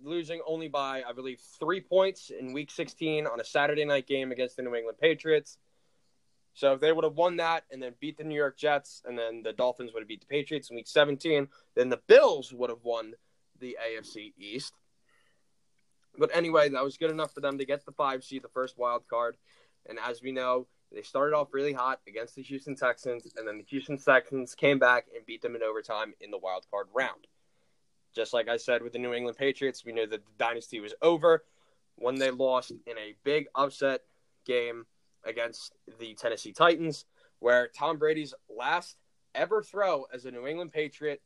losing 0.03 0.41
only 0.47 0.67
by 0.67 1.03
I 1.07 1.13
believe 1.13 1.39
three 1.59 1.81
points 1.81 2.31
in 2.31 2.53
Week 2.53 2.71
16 2.71 3.27
on 3.27 3.39
a 3.39 3.43
Saturday 3.43 3.85
night 3.85 4.07
game 4.07 4.31
against 4.31 4.57
the 4.57 4.63
New 4.63 4.75
England 4.75 4.97
Patriots. 4.99 5.57
So 6.57 6.73
if 6.73 6.79
they 6.79 6.91
would 6.91 7.03
have 7.03 7.13
won 7.13 7.37
that 7.37 7.65
and 7.71 7.81
then 7.81 7.93
beat 7.99 8.17
the 8.17 8.23
New 8.23 8.35
York 8.35 8.57
Jets, 8.57 9.03
and 9.05 9.15
then 9.15 9.43
the 9.43 9.53
Dolphins 9.53 9.93
would 9.93 10.01
have 10.01 10.07
beat 10.07 10.21
the 10.21 10.25
Patriots 10.25 10.71
in 10.71 10.75
Week 10.75 10.87
17, 10.87 11.47
then 11.75 11.89
the 11.89 12.01
Bills 12.07 12.51
would 12.51 12.71
have 12.71 12.83
won 12.83 13.13
the 13.59 13.77
AFC 13.79 14.33
East. 14.39 14.73
But 16.17 16.35
anyway, 16.35 16.69
that 16.69 16.83
was 16.83 16.97
good 16.97 17.11
enough 17.11 17.33
for 17.33 17.41
them 17.41 17.57
to 17.57 17.65
get 17.65 17.85
the 17.85 17.91
five 17.91 18.23
seed, 18.23 18.43
the 18.43 18.49
first 18.49 18.77
wild 18.77 19.07
card. 19.07 19.37
And 19.87 19.99
as 19.99 20.21
we 20.21 20.31
know, 20.31 20.67
they 20.91 21.01
started 21.01 21.35
off 21.35 21.53
really 21.53 21.73
hot 21.73 21.99
against 22.07 22.35
the 22.35 22.41
Houston 22.43 22.75
Texans, 22.75 23.31
and 23.35 23.47
then 23.47 23.57
the 23.57 23.63
Houston 23.65 23.97
Texans 23.97 24.55
came 24.55 24.79
back 24.79 25.07
and 25.15 25.25
beat 25.25 25.41
them 25.41 25.55
in 25.55 25.63
overtime 25.63 26.13
in 26.21 26.31
the 26.31 26.37
wild 26.37 26.65
card 26.71 26.87
round. 26.93 27.27
Just 28.15 28.33
like 28.33 28.47
I 28.47 28.57
said 28.57 28.81
with 28.81 28.93
the 28.93 28.99
New 28.99 29.13
England 29.13 29.37
Patriots, 29.37 29.85
we 29.85 29.91
knew 29.91 30.07
that 30.07 30.21
the 30.25 30.43
dynasty 30.43 30.79
was 30.79 30.93
over 31.01 31.43
when 31.95 32.15
they 32.15 32.31
lost 32.31 32.71
in 32.71 32.97
a 32.97 33.15
big 33.23 33.47
upset 33.53 34.01
game 34.45 34.85
against 35.25 35.73
the 35.99 36.15
Tennessee 36.15 36.53
Titans, 36.53 37.05
where 37.39 37.67
Tom 37.67 37.97
Brady's 37.97 38.33
last 38.49 38.95
ever 39.35 39.61
throw 39.61 40.05
as 40.13 40.25
a 40.25 40.31
New 40.31 40.47
England 40.47 40.71
Patriot 40.71 41.21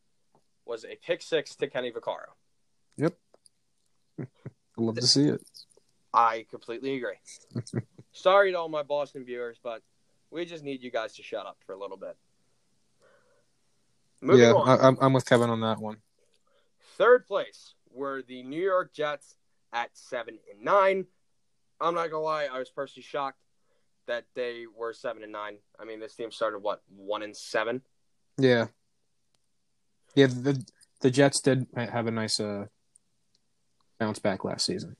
was 0.65 0.83
a 0.85 0.97
pick 1.05 1.21
six 1.21 1.55
to 1.55 1.67
Kenny 1.67 1.91
Vaccaro. 1.91 2.33
Love 4.81 4.95
to 4.95 5.07
see 5.07 5.27
it. 5.27 5.41
I 6.13 6.45
completely 6.49 6.95
agree. 6.95 7.19
Sorry 8.11 8.51
to 8.51 8.57
all 8.57 8.69
my 8.69 8.83
Boston 8.83 9.23
viewers, 9.23 9.57
but 9.63 9.81
we 10.29 10.45
just 10.45 10.63
need 10.63 10.83
you 10.83 10.91
guys 10.91 11.15
to 11.15 11.23
shut 11.23 11.45
up 11.45 11.57
for 11.65 11.73
a 11.73 11.79
little 11.79 11.97
bit. 11.97 12.17
Moving 14.21 14.41
yeah, 14.41 14.53
on. 14.53 14.67
I, 14.67 14.87
I'm 14.87 14.97
I'm 15.01 15.13
with 15.13 15.25
Kevin 15.25 15.49
on 15.49 15.61
that 15.61 15.79
one. 15.79 15.97
Third 16.97 17.25
place 17.25 17.73
were 17.91 18.21
the 18.21 18.43
New 18.43 18.61
York 18.61 18.93
Jets 18.93 19.35
at 19.73 19.89
seven 19.93 20.37
and 20.51 20.63
nine. 20.63 21.05
I'm 21.79 21.95
not 21.95 22.11
gonna 22.11 22.23
lie, 22.23 22.47
I 22.51 22.59
was 22.59 22.69
personally 22.69 23.03
shocked 23.03 23.39
that 24.07 24.25
they 24.35 24.65
were 24.75 24.93
seven 24.93 25.23
and 25.23 25.31
nine. 25.31 25.57
I 25.79 25.85
mean, 25.85 25.99
this 25.99 26.15
team 26.15 26.31
started 26.31 26.59
what 26.59 26.81
one 26.95 27.23
and 27.23 27.35
seven. 27.35 27.81
Yeah, 28.37 28.67
yeah. 30.15 30.27
The 30.27 30.63
the 31.01 31.09
Jets 31.09 31.41
did 31.41 31.67
have 31.75 32.07
a 32.07 32.11
nice 32.11 32.39
uh 32.39 32.65
bounce 34.01 34.17
back 34.19 34.43
last 34.43 34.65
season. 34.65 34.95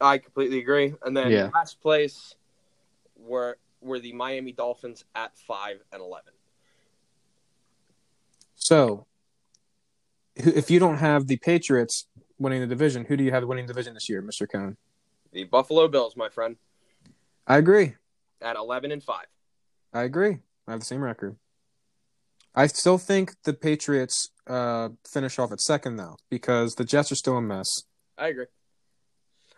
I 0.00 0.18
completely 0.18 0.58
agree. 0.58 0.94
And 1.02 1.16
then 1.16 1.32
Yeah. 1.32 1.50
last 1.54 1.80
place 1.80 2.36
were 3.16 3.58
were 3.80 3.98
the 3.98 4.12
Miami 4.12 4.52
Dolphins 4.52 5.04
at 5.14 5.36
five 5.36 5.82
and 5.92 6.02
eleven. 6.02 6.32
So, 8.54 9.06
if 10.34 10.70
you 10.70 10.78
don't 10.78 10.98
have 10.98 11.26
the 11.26 11.36
Patriots 11.38 12.06
winning 12.38 12.60
the 12.60 12.66
division, 12.66 13.04
who 13.06 13.16
do 13.16 13.24
you 13.24 13.30
have 13.30 13.44
winning 13.44 13.66
the 13.66 13.72
division 13.72 13.94
this 13.94 14.08
year, 14.08 14.20
Mister 14.20 14.46
Cone? 14.46 14.76
The 15.32 15.44
Buffalo 15.44 15.88
Bills, 15.88 16.16
my 16.16 16.28
friend, 16.28 16.56
I 17.46 17.56
agree. 17.56 17.94
at 18.42 18.56
eleven 18.56 18.92
and 18.92 19.02
five. 19.02 19.26
I 19.94 20.02
agree. 20.02 20.38
I 20.68 20.72
have 20.72 20.80
the 20.80 20.86
same 20.86 21.00
record. 21.02 21.36
I 22.56 22.66
still 22.68 22.96
think 22.96 23.34
the 23.44 23.52
Patriots 23.52 24.30
uh, 24.46 24.88
finish 25.12 25.38
off 25.38 25.52
at 25.52 25.60
second 25.60 25.96
though, 25.96 26.16
because 26.30 26.74
the 26.74 26.84
Jets 26.84 27.12
are 27.12 27.16
still 27.16 27.36
a 27.36 27.42
mess. 27.42 27.68
I 28.16 28.28
agree. 28.28 28.46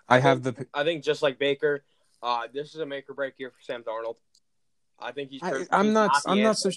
I 0.09 0.19
have 0.19 0.43
the. 0.43 0.67
I 0.75 0.83
think 0.83 1.05
just 1.05 1.23
like 1.23 1.39
Baker, 1.39 1.85
uh, 2.23 2.49
this 2.53 2.75
is 2.75 2.81
a 2.81 2.87
make 2.87 3.09
or 3.09 3.15
break 3.15 3.35
year 3.39 3.51
for 3.51 3.63
Sam 3.63 3.85
Darnold. 3.85 4.17
I 4.99 5.13
think 5.13 5.31
he's. 5.31 5.43
I, 5.43 5.51
proven 5.51 5.69
I'm 5.71 5.85
he's 5.87 5.95
not. 5.95 6.23
I'm 6.27 6.43
not 6.43 6.57
so. 6.57 6.71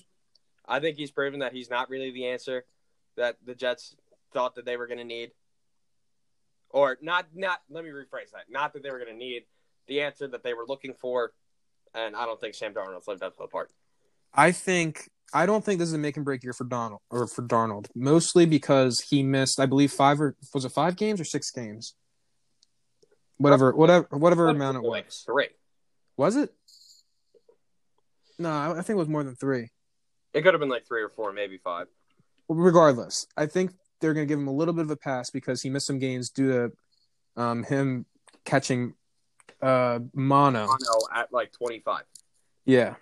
I 0.67 0.79
think 0.79 0.97
he's 0.97 1.11
proven 1.11 1.39
that 1.39 1.53
he's 1.53 1.69
not 1.69 1.89
really 1.89 2.11
the 2.11 2.27
answer 2.27 2.65
that 3.17 3.37
the 3.43 3.55
Jets 3.55 3.95
thought 4.31 4.55
that 4.55 4.65
they 4.65 4.77
were 4.77 4.85
going 4.85 4.99
to 4.99 5.03
need, 5.03 5.31
or 6.69 6.97
not. 7.01 7.27
Not. 7.33 7.61
Let 7.69 7.83
me 7.83 7.89
rephrase 7.89 8.31
that. 8.33 8.45
Not 8.49 8.73
that 8.73 8.83
they 8.83 8.91
were 8.91 8.99
going 8.99 9.11
to 9.11 9.17
need 9.17 9.43
the 9.87 10.01
answer 10.01 10.27
that 10.27 10.43
they 10.43 10.53
were 10.53 10.65
looking 10.67 10.93
for, 10.93 11.33
and 11.95 12.15
I 12.15 12.25
don't 12.25 12.39
think 12.39 12.53
Sam 12.53 12.73
Darnold's 12.73 13.07
lived 13.07 13.23
up 13.23 13.33
to 13.37 13.43
the 13.43 13.47
part. 13.47 13.71
I 14.35 14.51
think. 14.51 15.09
I 15.33 15.45
don't 15.45 15.63
think 15.63 15.79
this 15.79 15.87
is 15.87 15.93
a 15.93 15.97
make 15.97 16.15
and 16.17 16.25
break 16.25 16.43
year 16.43 16.53
for 16.53 16.65
Donald 16.65 17.01
or 17.09 17.27
for 17.27 17.41
Darnold, 17.41 17.87
mostly 17.95 18.45
because 18.45 18.99
he 19.09 19.23
missed, 19.23 19.59
I 19.59 19.65
believe, 19.65 19.91
five 19.91 20.19
or 20.19 20.35
was 20.53 20.65
it 20.65 20.69
five 20.71 20.95
games 20.95 21.21
or 21.21 21.23
six 21.25 21.51
games? 21.51 21.95
Whatever, 23.37 23.71
whatever, 23.73 24.07
whatever 24.11 24.49
amount 24.49 24.77
it 24.77 24.81
Like 24.83 25.05
was. 25.05 25.23
three. 25.25 25.47
Was 26.17 26.35
it? 26.35 26.53
No, 28.37 28.51
I 28.51 28.71
I 28.71 28.81
think 28.81 28.89
it 28.89 28.95
was 28.95 29.07
more 29.07 29.23
than 29.23 29.35
three. 29.35 29.69
It 30.33 30.41
could 30.43 30.53
have 30.53 30.59
been 30.59 30.69
like 30.69 30.85
three 30.87 31.01
or 31.01 31.09
four, 31.09 31.31
maybe 31.33 31.57
five. 31.57 31.87
regardless, 32.49 33.25
I 33.37 33.45
think 33.47 33.71
they're 33.99 34.13
going 34.13 34.27
to 34.27 34.31
give 34.31 34.39
him 34.39 34.47
a 34.47 34.53
little 34.53 34.73
bit 34.73 34.83
of 34.85 34.91
a 34.91 34.95
pass 34.95 35.29
because 35.29 35.61
he 35.61 35.69
missed 35.69 35.87
some 35.87 35.99
games 35.99 36.29
due 36.29 36.49
to 36.49 37.41
um, 37.41 37.63
him 37.63 38.05
catching 38.45 38.93
uh, 39.61 39.99
mono. 40.13 40.65
Know 40.67 40.75
at 41.15 41.31
like 41.31 41.51
twenty 41.51 41.79
five. 41.79 42.03
Yeah. 42.65 42.95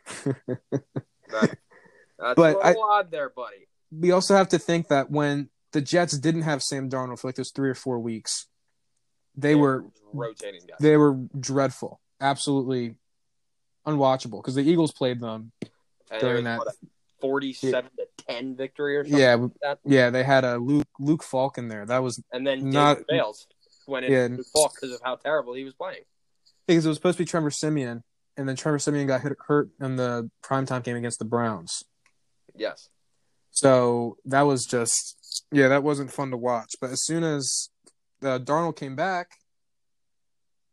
That, 1.31 1.57
that's 2.19 2.35
But 2.35 2.55
a 2.63 2.67
little 2.67 2.83
odd 2.83 3.11
there, 3.11 3.29
buddy. 3.29 3.67
we 3.91 4.11
also 4.11 4.35
have 4.35 4.49
to 4.49 4.59
think 4.59 4.87
that 4.89 5.09
when 5.11 5.49
the 5.71 5.81
Jets 5.81 6.17
didn't 6.17 6.41
have 6.43 6.61
Sam 6.63 6.89
Darnold 6.89 7.19
for 7.19 7.27
like 7.27 7.35
those 7.35 7.51
three 7.51 7.69
or 7.69 7.75
four 7.75 7.99
weeks, 7.99 8.47
they 9.35 9.55
were 9.55 9.85
rotating 10.13 10.61
guys. 10.67 10.77
they 10.79 10.97
were 10.97 11.13
dreadful, 11.39 12.01
absolutely 12.19 12.95
unwatchable 13.87 14.41
because 14.41 14.55
the 14.55 14.63
Eagles 14.69 14.91
played 14.91 15.19
them. 15.19 15.51
And 16.11 16.21
during 16.21 16.43
that- 16.45 16.59
what, 16.59 16.75
forty-seven 17.21 17.91
to 17.97 18.07
ten 18.25 18.55
victory 18.55 18.97
or 18.97 19.03
something. 19.03 19.19
Yeah, 19.19 19.35
like 19.67 19.77
yeah, 19.85 20.09
they 20.09 20.23
had 20.23 20.43
a 20.45 20.57
Luke 20.57 20.87
Luke 20.99 21.23
Falk 21.23 21.57
in 21.57 21.67
there. 21.67 21.85
That 21.85 22.01
was 22.01 22.21
and 22.31 22.45
then 22.47 22.69
Not- 22.69 23.05
Bales 23.07 23.45
went 23.87 24.05
in 24.05 24.37
Yeah. 24.37 24.43
fault 24.53 24.73
because 24.75 24.93
of 24.95 25.01
how 25.03 25.15
terrible 25.15 25.53
he 25.53 25.63
was 25.63 25.73
playing. 25.73 26.03
because 26.67 26.85
it 26.85 26.89
was 26.89 26.97
supposed 26.97 27.17
to 27.17 27.23
be 27.23 27.27
Trevor 27.27 27.49
Siemian, 27.51 28.03
and 28.37 28.47
then 28.47 28.55
Trevor 28.55 28.77
Siemian 28.79 29.07
got 29.07 29.21
hit, 29.21 29.33
hurt 29.47 29.69
in 29.81 29.95
the 29.95 30.29
primetime 30.43 30.83
game 30.83 30.95
against 30.95 31.17
the 31.19 31.25
Browns. 31.25 31.83
Yes, 32.59 32.89
So 33.51 34.17
that 34.25 34.41
was 34.41 34.65
just 34.65 35.45
yeah, 35.51 35.69
that 35.69 35.83
wasn't 35.83 36.11
fun 36.11 36.31
to 36.31 36.37
watch. 36.37 36.75
But 36.79 36.91
as 36.91 37.03
soon 37.03 37.23
as 37.23 37.69
uh, 38.21 38.39
Darnold 38.39 38.75
came 38.75 38.95
back, 38.95 39.31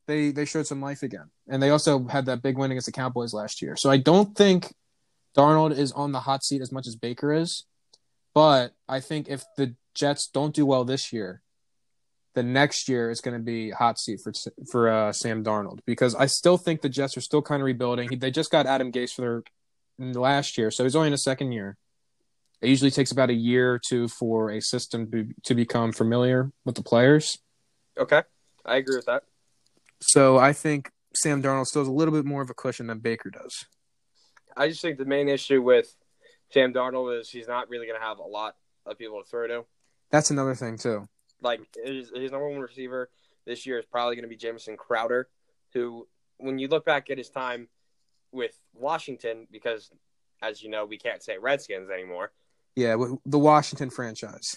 they 0.07 0.33
they 0.33 0.45
showed 0.45 0.67
some 0.67 0.81
life 0.81 1.03
again, 1.03 1.31
and 1.49 1.63
they 1.63 1.71
also 1.71 2.07
had 2.07 2.27
that 2.27 2.43
big 2.43 2.59
win 2.59 2.71
against 2.71 2.87
the 2.87 2.93
Cowboys 2.93 3.33
last 3.33 3.63
year. 3.63 3.77
So 3.77 3.91
I 3.91 3.97
don't 3.97 4.37
think 4.37 4.75
Darnold 5.37 5.77
is 5.77 5.93
on 5.93 6.13
the 6.13 6.21
hot 6.21 6.45
seat 6.45 6.61
as 6.61 6.73
much 6.73 6.87
as 6.87 6.97
Baker 6.97 7.33
is, 7.33 7.65
but 8.35 8.73
I 8.89 9.01
think 9.01 9.29
if 9.29 9.45
the 9.57 9.75
Jets 9.95 10.29
don't 10.29 10.55
do 10.55 10.67
well 10.67 10.85
this 10.85 11.13
year, 11.13 11.43
the 12.35 12.43
next 12.43 12.89
year 12.89 13.11
is 13.11 13.21
going 13.21 13.37
to 13.37 13.43
be 13.43 13.71
hot 13.71 13.99
seat 13.99 14.21
for 14.23 14.33
for 14.71 14.89
uh, 14.89 15.13
Sam 15.13 15.43
Darnold 15.43 15.81
because 15.87 16.15
I 16.15 16.27
still 16.27 16.59
think 16.59 16.83
the 16.83 16.89
Jets 16.89 17.17
are 17.17 17.23
still 17.23 17.43
kind 17.43 17.63
of 17.63 17.67
rebuilding. 17.67 18.19
They 18.19 18.31
just 18.31 18.51
got 18.51 18.67
Adam 18.67 18.93
Gase 18.93 19.13
for 19.13 19.23
their 19.23 19.43
last 19.99 20.59
year, 20.59 20.71
so 20.71 20.85
he's 20.85 20.97
only 20.97 21.09
in 21.09 21.13
his 21.13 21.25
second 21.25 21.53
year. 21.53 21.77
It 22.63 22.69
usually 22.69 22.91
takes 22.91 23.13
about 23.13 23.31
a 23.31 23.35
year 23.35 23.75
or 23.75 23.79
two 23.79 24.09
for 24.09 24.51
a 24.51 24.61
system 24.61 25.11
to, 25.11 25.29
to 25.45 25.55
become 25.55 25.93
familiar 25.93 26.51
with 26.65 26.75
the 26.75 26.83
players. 26.83 27.39
okay, 27.99 28.23
I 28.65 28.77
agree 28.77 28.97
with 28.97 29.07
that. 29.07 29.25
So 30.01 30.39
I 30.39 30.53
think 30.53 30.91
Sam 31.15 31.43
Darnold 31.43 31.67
still 31.67 31.83
has 31.83 31.89
a 31.89 31.93
little 31.93 32.13
bit 32.13 32.25
more 32.25 32.43
of 32.43 32.51
a 32.51 32.55
cushion 32.55 32.87
than 32.87 32.99
Baker 32.99 33.31
does. 33.31 33.67
I 34.57 34.69
just 34.69 34.81
think 34.81 34.99
the 34.99 35.05
main 35.05 35.29
issue 35.29 35.63
with 35.63 35.95
Sam 36.51 36.73
Darnold 36.73 37.21
is 37.21 37.29
he's 37.29 37.49
not 37.49 37.69
really 37.69 37.87
going 37.87 37.99
to 37.99 38.07
have 38.07 38.19
a 38.19 38.23
lot 38.23 38.57
of 38.87 38.99
people 38.99 39.23
to 39.23 39.29
throw 39.29 39.47
to. 39.47 39.65
That's 40.11 40.31
another 40.31 40.55
thing 40.55 40.79
too. 40.79 41.09
Like 41.43 41.61
his, 41.85 42.11
his 42.15 42.31
number 42.31 42.49
one 42.49 42.61
receiver 42.61 43.11
this 43.45 43.67
year 43.67 43.79
is 43.79 43.85
probably 43.85 44.17
going 44.17 44.25
to 44.25 44.29
be 44.29 44.37
Jamison 44.37 44.77
Crowder, 44.77 45.29
who, 45.75 46.07
when 46.39 46.59
you 46.59 46.69
look 46.69 46.85
back 46.85 47.11
at 47.11 47.19
his 47.19 47.29
time 47.29 47.69
with 48.33 48.59
Washington, 48.75 49.47
because 49.51 49.91
as 50.43 50.63
you 50.63 50.71
know, 50.71 50.85
we 50.85 50.99
can't 50.99 51.23
say 51.23 51.39
Redskins 51.39 51.91
anymore. 51.91 52.33
Yeah, 52.75 52.97
the 53.25 53.39
Washington 53.39 53.91
franchise. 53.91 54.57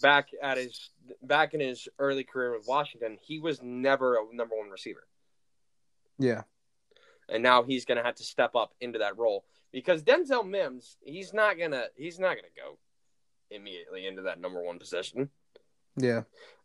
Back 0.00 0.28
at 0.42 0.56
his 0.56 0.90
back 1.22 1.54
in 1.54 1.60
his 1.60 1.88
early 1.98 2.24
career 2.24 2.56
with 2.56 2.66
Washington, 2.66 3.18
he 3.20 3.40
was 3.40 3.60
never 3.62 4.16
a 4.16 4.34
number 4.34 4.56
one 4.56 4.70
receiver. 4.70 5.06
Yeah, 6.18 6.42
and 7.28 7.42
now 7.42 7.62
he's 7.62 7.84
going 7.84 7.98
to 7.98 8.04
have 8.04 8.14
to 8.16 8.24
step 8.24 8.54
up 8.54 8.74
into 8.80 9.00
that 9.00 9.18
role 9.18 9.44
because 9.72 10.02
Denzel 10.02 10.48
Mims, 10.48 10.96
he's 11.02 11.32
not 11.32 11.58
gonna 11.58 11.86
he's 11.96 12.18
not 12.18 12.36
gonna 12.36 12.48
go 12.56 12.78
immediately 13.50 14.06
into 14.06 14.22
that 14.22 14.40
number 14.40 14.62
one 14.62 14.78
position. 14.78 15.30
yeah, 15.96 16.22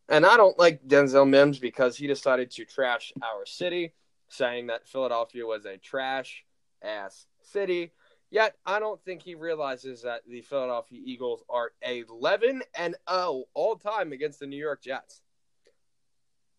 And 0.10 0.26
I 0.26 0.38
don't 0.38 0.58
like 0.58 0.88
Denzel 0.88 1.28
Mims 1.28 1.60
because 1.60 1.98
he 1.98 2.08
decided 2.08 2.52
to 2.52 2.66
trash 2.66 3.12
our 3.22 3.46
city, 3.46 3.94
saying 4.30 4.68
that 4.68 4.88
Philadelphia 4.88 5.46
was 5.46 5.66
a 5.66 5.78
trash 5.78 6.44
ass 6.84 7.26
city. 7.42 7.92
Yet 8.30 8.56
I 8.66 8.80
don't 8.80 9.02
think 9.04 9.22
he 9.22 9.36
realizes 9.36 10.02
that 10.02 10.22
the 10.28 10.42
Philadelphia 10.42 11.00
Eagles 11.04 11.44
are 11.50 11.72
11 11.82 12.62
and 12.78 12.96
0 13.10 13.46
all 13.54 13.76
time 13.78 14.12
against 14.12 14.40
the 14.40 14.48
New 14.48 14.58
York 14.58 14.82
Jets. 14.84 15.22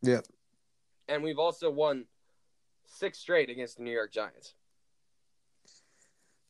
Yep. 0.03 0.25
And 1.09 1.23
we've 1.23 1.39
also 1.39 1.71
won 1.71 2.07
six 2.87 3.19
straight 3.19 3.51
against 3.51 3.77
the 3.77 3.83
New 3.83 3.93
York 3.93 4.13
Giants. 4.13 4.55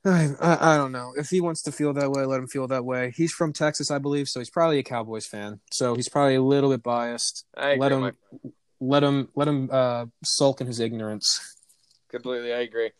I, 0.04 0.31
I 0.40 0.74
I 0.74 0.76
don't 0.76 0.92
know 0.92 1.12
if 1.16 1.28
he 1.28 1.40
wants 1.40 1.62
to 1.62 1.72
feel 1.72 1.92
that 1.94 2.11
way. 2.11 2.24
Let 2.24 2.38
him 2.38 2.46
feel 2.46 2.68
that 2.68 2.85
way. 2.85 3.12
He's 3.16 3.33
from 3.33 3.52
Texas, 3.52 3.90
I 3.90 3.98
believe, 3.98 4.28
so 4.28 4.40
he's 4.40 4.50
probably 4.50 4.78
a 4.78 4.83
Cowboys 4.83 5.26
fan. 5.26 5.61
So 5.72 5.94
he's 5.94 6.09
probably 6.09 6.37
a 6.37 6.42
little 6.42 6.70
bit 6.70 6.83
biased. 6.83 7.44
I 7.57 7.70
agree, 7.70 7.81
let 7.81 7.92
him. 7.92 8.16
Let 8.80 9.02
him 9.02 9.28
let 9.34 9.48
him 9.48 9.68
uh, 9.72 10.06
sulk 10.24 10.60
in 10.60 10.66
his 10.66 10.80
ignorance. 10.80 11.56
Completely, 12.08 12.52
I 12.52 12.60
agree. 12.60 12.90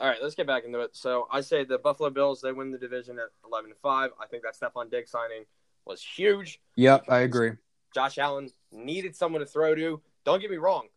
All 0.00 0.08
right, 0.08 0.18
let's 0.22 0.34
get 0.34 0.46
back 0.46 0.64
into 0.64 0.80
it. 0.80 0.96
So 0.96 1.28
I 1.30 1.40
say 1.40 1.64
the 1.64 1.78
Buffalo 1.78 2.10
Bills 2.10 2.40
they 2.40 2.52
win 2.52 2.70
the 2.70 2.78
division 2.78 3.18
at 3.18 3.30
eleven 3.44 3.70
and 3.70 3.78
five. 3.80 4.10
I 4.20 4.26
think 4.26 4.42
that 4.44 4.58
Stefon 4.58 4.90
Diggs 4.90 5.10
signing 5.10 5.44
was 5.84 6.02
huge. 6.02 6.60
Yep, 6.76 7.04
I 7.08 7.20
agree. 7.20 7.52
Josh 7.94 8.18
Allen 8.18 8.50
needed 8.72 9.14
someone 9.14 9.40
to 9.40 9.46
throw 9.46 9.74
to. 9.74 10.00
Don't 10.24 10.40
get 10.40 10.50
me 10.50 10.56
wrong, 10.56 10.88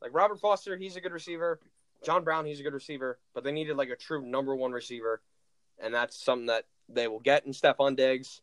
like 0.00 0.14
Robert 0.14 0.40
Foster, 0.40 0.76
he's 0.76 0.96
a 0.96 1.00
good 1.00 1.12
receiver. 1.12 1.60
John 2.02 2.24
Brown, 2.24 2.46
he's 2.46 2.60
a 2.60 2.62
good 2.62 2.72
receiver, 2.72 3.18
but 3.34 3.44
they 3.44 3.52
needed 3.52 3.76
like 3.76 3.90
a 3.90 3.96
true 3.96 4.24
number 4.24 4.56
one 4.56 4.72
receiver, 4.72 5.20
and 5.78 5.92
that's 5.92 6.22
something 6.22 6.46
that 6.46 6.64
they 6.88 7.08
will 7.08 7.20
get 7.20 7.44
in 7.44 7.52
Stefon 7.52 7.96
Diggs. 7.96 8.40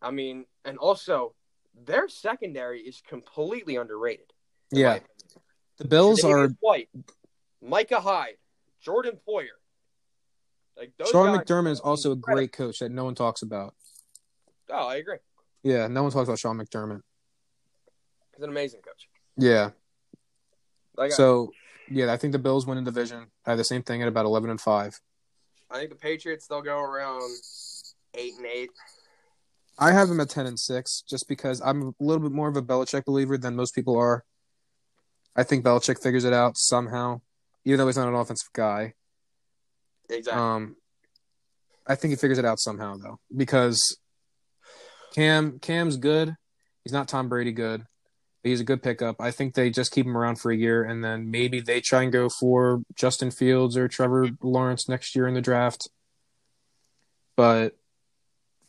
I 0.00 0.10
mean, 0.10 0.44
and 0.64 0.78
also 0.78 1.34
their 1.84 2.08
secondary 2.08 2.80
is 2.80 3.02
completely 3.06 3.76
underrated. 3.76 4.32
Yeah, 4.70 5.00
the 5.78 5.86
Bills 5.86 6.24
are. 6.24 6.48
White, 6.60 6.88
Micah 7.62 8.00
Hyde, 8.00 8.36
Jordan 8.80 9.18
Poyer. 9.28 9.46
Like 10.76 10.92
those 10.98 11.10
Sean 11.10 11.36
McDermott 11.36 11.70
is 11.70 11.80
also 11.80 12.12
a 12.12 12.16
great 12.16 12.52
coach 12.52 12.80
that 12.80 12.90
no 12.90 13.04
one 13.04 13.14
talks 13.14 13.42
about. 13.42 13.74
Oh, 14.70 14.88
I 14.88 14.96
agree. 14.96 15.18
Yeah, 15.62 15.86
no 15.88 16.02
one 16.02 16.12
talks 16.12 16.28
about 16.28 16.38
Sean 16.38 16.58
McDermott. 16.58 17.02
He's 18.34 18.42
an 18.42 18.50
amazing 18.50 18.80
coach. 18.82 19.08
Yeah. 19.36 19.70
Like 20.96 21.12
So, 21.12 21.52
yeah, 21.90 22.12
I 22.12 22.16
think 22.16 22.32
the 22.32 22.38
Bills 22.38 22.66
win 22.66 22.76
the 22.76 22.90
division. 22.90 23.26
I 23.46 23.50
have 23.50 23.58
the 23.58 23.64
same 23.64 23.82
thing 23.82 24.02
at 24.02 24.08
about 24.08 24.26
eleven 24.26 24.50
and 24.50 24.60
five. 24.60 25.00
I 25.70 25.78
think 25.78 25.90
the 25.90 25.96
Patriots 25.96 26.46
they'll 26.46 26.62
go 26.62 26.78
around 26.78 27.22
eight 28.14 28.34
and 28.36 28.46
eight. 28.46 28.70
I 29.78 29.92
have 29.92 30.10
him 30.10 30.20
at 30.20 30.30
ten 30.30 30.46
and 30.46 30.58
six, 30.58 31.02
just 31.02 31.28
because 31.28 31.60
I'm 31.60 31.82
a 31.82 31.92
little 32.00 32.22
bit 32.22 32.32
more 32.32 32.48
of 32.48 32.56
a 32.56 32.62
Belichick 32.62 33.04
believer 33.04 33.36
than 33.36 33.56
most 33.56 33.74
people 33.74 33.98
are. 33.98 34.24
I 35.34 35.42
think 35.42 35.64
Belichick 35.64 36.02
figures 36.02 36.24
it 36.24 36.32
out 36.32 36.56
somehow, 36.56 37.20
even 37.64 37.78
though 37.78 37.86
he's 37.86 37.96
not 37.96 38.08
an 38.08 38.14
offensive 38.14 38.52
guy. 38.54 38.94
Exactly. 40.08 40.42
Um, 40.42 40.76
I 41.86 41.94
think 41.94 42.10
he 42.10 42.16
figures 42.16 42.38
it 42.38 42.44
out 42.44 42.58
somehow 42.58 42.96
though, 42.96 43.18
because 43.34 43.98
Cam 45.14 45.58
Cam's 45.58 45.96
good. 45.96 46.34
He's 46.84 46.92
not 46.92 47.08
Tom 47.08 47.28
Brady 47.28 47.52
good. 47.52 47.84
But 48.42 48.50
he's 48.50 48.60
a 48.60 48.64
good 48.64 48.82
pickup. 48.82 49.16
I 49.18 49.30
think 49.30 49.54
they 49.54 49.70
just 49.70 49.92
keep 49.92 50.06
him 50.06 50.16
around 50.16 50.36
for 50.36 50.52
a 50.52 50.56
year, 50.56 50.84
and 50.84 51.02
then 51.02 51.30
maybe 51.30 51.60
they 51.60 51.80
try 51.80 52.02
and 52.02 52.12
go 52.12 52.28
for 52.28 52.82
Justin 52.94 53.30
Fields 53.30 53.76
or 53.76 53.88
Trevor 53.88 54.28
Lawrence 54.42 54.88
next 54.88 55.16
year 55.16 55.26
in 55.26 55.34
the 55.34 55.40
draft. 55.40 55.90
But 57.36 57.76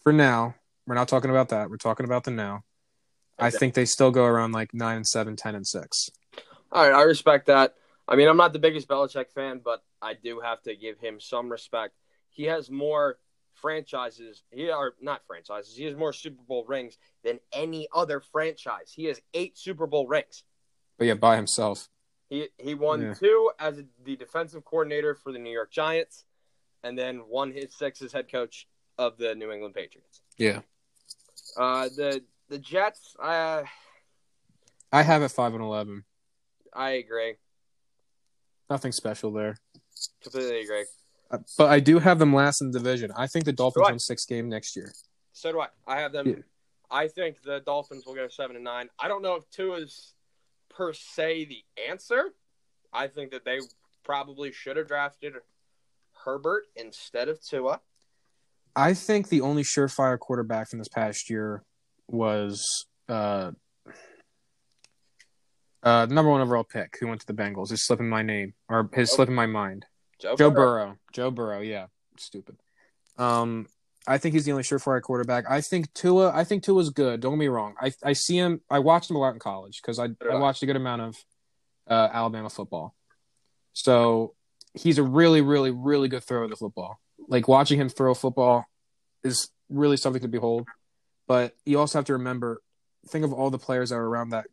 for 0.01 0.11
now, 0.11 0.55
we're 0.87 0.95
not 0.95 1.07
talking 1.07 1.29
about 1.29 1.49
that. 1.49 1.69
We're 1.69 1.77
talking 1.77 2.05
about 2.05 2.23
the 2.23 2.31
now. 2.31 2.63
I 3.37 3.51
think 3.51 3.75
they 3.75 3.85
still 3.85 4.09
go 4.09 4.23
around 4.25 4.53
like 4.53 4.73
nine 4.73 4.95
and 4.95 5.07
seven, 5.07 5.35
ten 5.35 5.53
and 5.53 5.67
six. 5.67 6.09
All 6.71 6.83
right, 6.89 6.97
I 6.97 7.03
respect 7.03 7.45
that. 7.47 7.75
I 8.07 8.15
mean, 8.15 8.27
I'm 8.27 8.37
not 8.37 8.53
the 8.53 8.59
biggest 8.59 8.87
Belichick 8.87 9.31
fan, 9.31 9.61
but 9.63 9.83
I 10.01 10.13
do 10.15 10.39
have 10.39 10.61
to 10.63 10.75
give 10.75 10.97
him 10.97 11.19
some 11.19 11.49
respect. 11.49 11.93
He 12.29 12.45
has 12.45 12.71
more 12.71 13.19
franchises. 13.53 14.43
He 14.49 14.69
are 14.69 14.93
not 15.01 15.21
franchises. 15.27 15.75
He 15.75 15.83
has 15.85 15.95
more 15.95 16.13
Super 16.13 16.41
Bowl 16.47 16.63
rings 16.67 16.97
than 17.23 17.39
any 17.51 17.87
other 17.93 18.21
franchise. 18.21 18.91
He 18.95 19.05
has 19.05 19.19
eight 19.33 19.57
Super 19.57 19.87
Bowl 19.87 20.07
rings. 20.07 20.43
But 20.97 21.05
yeah, 21.07 21.15
by 21.15 21.35
himself. 21.35 21.89
He 22.29 22.47
he 22.57 22.73
won 22.73 23.01
Yeah. 23.01 23.13
two 23.13 23.51
as 23.59 23.81
the 24.03 24.15
defensive 24.15 24.65
coordinator 24.65 25.15
for 25.15 25.31
the 25.31 25.39
New 25.39 25.51
York 25.51 25.71
Giants, 25.71 26.25
and 26.83 26.97
then 26.97 27.27
won 27.27 27.51
his 27.51 27.73
six 27.75 28.01
as 28.01 28.13
head 28.13 28.31
coach 28.31 28.67
of 28.97 29.17
the 29.17 29.35
New 29.35 29.51
England 29.51 29.75
Patriots. 29.75 30.21
Yeah, 30.37 30.61
Uh, 31.57 31.89
the 31.95 32.23
the 32.49 32.57
Jets. 32.59 33.15
Uh, 33.19 33.63
I 34.91 35.01
have 35.03 35.21
it 35.23 35.29
five 35.29 35.53
and 35.53 35.63
eleven. 35.63 36.03
I 36.73 36.91
agree. 36.91 37.35
Nothing 38.69 38.91
special 38.91 39.31
there. 39.31 39.57
Completely 40.21 40.61
agree. 40.61 40.85
Uh, 41.31 41.39
But 41.57 41.69
I 41.69 41.79
do 41.79 41.99
have 41.99 42.19
them 42.19 42.33
last 42.33 42.61
in 42.61 42.71
the 42.71 42.79
division. 42.79 43.11
I 43.17 43.27
think 43.27 43.45
the 43.45 43.53
Dolphins 43.53 43.81
Right. 43.83 43.91
win 43.91 43.99
six 43.99 44.25
game 44.25 44.47
next 44.49 44.75
year. 44.75 44.93
So 45.33 45.51
do 45.51 45.59
I. 45.61 45.67
I 45.87 45.99
have 45.99 46.11
them. 46.11 46.27
Yeah. 46.27 46.35
I 46.89 47.07
think 47.07 47.41
the 47.41 47.59
Dolphins 47.59 48.05
will 48.05 48.13
go 48.15 48.27
seven 48.29 48.55
and 48.55 48.63
nine. 48.63 48.89
I 48.99 49.07
don't 49.07 49.21
know 49.21 49.35
if 49.35 49.49
two 49.49 49.73
is 49.73 50.13
per 50.69 50.93
se 50.93 51.45
the 51.45 51.63
answer. 51.89 52.33
I 52.93 53.07
think 53.07 53.31
that 53.31 53.43
they 53.43 53.59
probably 54.03 54.51
should 54.53 54.77
have 54.77 54.87
drafted 54.87 55.33
Herbert 56.23 56.65
instead 56.75 57.27
of 57.27 57.41
Tua. 57.41 57.81
I 58.77 58.93
think 58.93 59.29
the 59.29 59.41
only 59.41 59.63
surefire 59.63 60.19
quarterback 60.19 60.69
from 60.69 60.77
this 60.79 60.87
past 60.87 61.29
year 61.29 61.63
was 62.07 62.85
uh, 63.09 63.51
uh, 65.83 66.05
number 66.09 66.29
one 66.29 66.41
overall 66.41 66.63
pick 66.63 66.97
who 66.99 67.07
went 67.07 67.21
to 67.21 67.27
the 67.27 67.33
Bengals. 67.33 67.71
Is 67.71 67.85
slipping 67.85 68.09
my 68.09 68.21
name 68.21 68.53
or 68.69 68.89
his 68.93 69.11
Oh. 69.11 69.15
slipping 69.15 69.35
my 69.35 69.45
mind. 69.47 69.85
Joe, 70.19 70.35
Joe 70.35 70.49
Burrow. 70.51 70.85
Burrow. 70.85 70.97
Joe 71.13 71.31
Burrow. 71.31 71.59
Yeah, 71.61 71.87
stupid. 72.17 72.57
Um, 73.17 73.67
I 74.07 74.17
think 74.17 74.33
he's 74.33 74.45
the 74.45 74.51
only 74.51 74.63
surefire 74.63 75.01
quarterback. 75.01 75.45
I 75.49 75.61
think 75.61 75.93
Tua. 75.93 76.31
I 76.33 76.43
think 76.43 76.63
Tua's 76.63 76.89
good. 76.91 77.19
Don't 77.19 77.33
get 77.33 77.39
me 77.39 77.47
wrong. 77.47 77.75
I 77.81 77.91
I 78.03 78.13
see 78.13 78.37
him. 78.37 78.61
I 78.69 78.79
watched 78.79 79.09
him 79.09 79.15
a 79.15 79.19
lot 79.19 79.33
in 79.33 79.39
college 79.39 79.81
because 79.81 79.99
I 79.99 80.05
I 80.29 80.33
I. 80.33 80.35
watched 80.35 80.63
a 80.63 80.65
good 80.65 80.75
amount 80.75 81.01
of 81.01 81.15
uh, 81.89 82.09
Alabama 82.11 82.49
football. 82.49 82.95
So 83.73 84.33
he's 84.73 84.97
a 84.97 85.03
really, 85.03 85.41
really, 85.41 85.71
really 85.71 86.07
good 86.09 86.23
thrower 86.23 86.43
of 86.43 86.49
the 86.49 86.55
football. 86.55 86.99
Like 87.27 87.47
watching 87.47 87.79
him 87.79 87.89
throw 87.89 88.13
football 88.13 88.65
is 89.23 89.49
really 89.69 89.97
something 89.97 90.21
to 90.21 90.27
behold. 90.27 90.67
But 91.27 91.53
you 91.65 91.79
also 91.79 91.97
have 91.97 92.05
to 92.05 92.13
remember, 92.13 92.61
think 93.09 93.25
of 93.25 93.33
all 93.33 93.49
the 93.49 93.59
players 93.59 93.89
that 93.89 93.97
were 93.97 94.09
around 94.09 94.29
that 94.29 94.45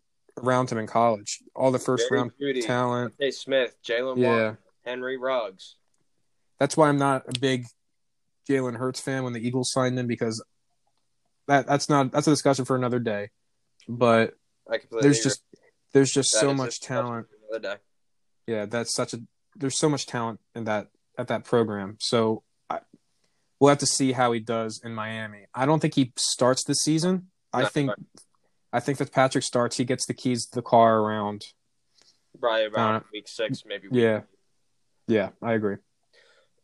around 0.42 0.70
him 0.70 0.78
in 0.78 0.86
college. 0.86 1.42
All 1.54 1.70
the 1.70 1.78
first 1.78 2.08
Jerry 2.08 2.20
round 2.20 2.32
Jeudy, 2.40 2.66
talent. 2.66 3.14
Hey 3.18 3.30
Smith, 3.30 3.76
Jalen 3.86 4.18
Yeah. 4.18 4.54
Henry 4.84 5.16
Ruggs. 5.16 5.76
That's 6.58 6.76
why 6.76 6.88
I'm 6.88 6.98
not 6.98 7.24
a 7.28 7.38
big 7.38 7.66
Jalen 8.48 8.76
Hurts 8.76 9.00
fan 9.00 9.24
when 9.24 9.32
the 9.32 9.46
Eagles 9.46 9.72
signed 9.72 9.98
him 9.98 10.06
because 10.06 10.42
that 11.46 11.66
that's 11.66 11.88
not 11.88 12.12
that's 12.12 12.26
a 12.26 12.30
discussion 12.30 12.64
for 12.64 12.76
another 12.76 12.98
day. 12.98 13.30
But 13.88 14.34
I 14.70 14.80
there's 15.00 15.22
just 15.22 15.42
there's 15.92 16.10
just 16.12 16.32
That 16.32 16.40
so 16.40 16.54
much 16.54 16.80
talent. 16.80 17.26
Yeah, 18.46 18.66
that's 18.66 18.94
such 18.94 19.14
a 19.14 19.20
there's 19.56 19.78
so 19.78 19.88
much 19.88 20.06
talent 20.06 20.40
in 20.54 20.64
that 20.64 20.88
at 21.16 21.28
that 21.28 21.44
program. 21.44 21.96
So 22.00 22.42
we'll 23.64 23.70
have 23.70 23.78
to 23.78 23.86
see 23.86 24.12
how 24.12 24.30
he 24.32 24.40
does 24.40 24.78
in 24.84 24.94
Miami. 24.94 25.46
I 25.54 25.64
don't 25.64 25.80
think 25.80 25.94
he 25.94 26.12
starts 26.18 26.64
this 26.64 26.82
season. 26.82 27.28
I 27.50 27.64
think 27.64 27.88
but 27.88 27.98
I 28.74 28.80
think 28.80 28.98
that 28.98 29.10
Patrick 29.10 29.42
starts. 29.42 29.78
He 29.78 29.86
gets 29.86 30.04
the 30.04 30.12
keys 30.12 30.44
to 30.46 30.56
the 30.56 30.62
car 30.62 31.00
around. 31.00 31.46
probably 32.38 32.66
about 32.66 32.96
Uh, 32.96 33.06
week 33.10 33.26
six, 33.26 33.62
maybe. 33.64 33.88
Week 33.88 34.02
Yeah, 34.02 34.20
yeah, 35.06 35.30
I 35.40 35.54
agree. 35.54 35.76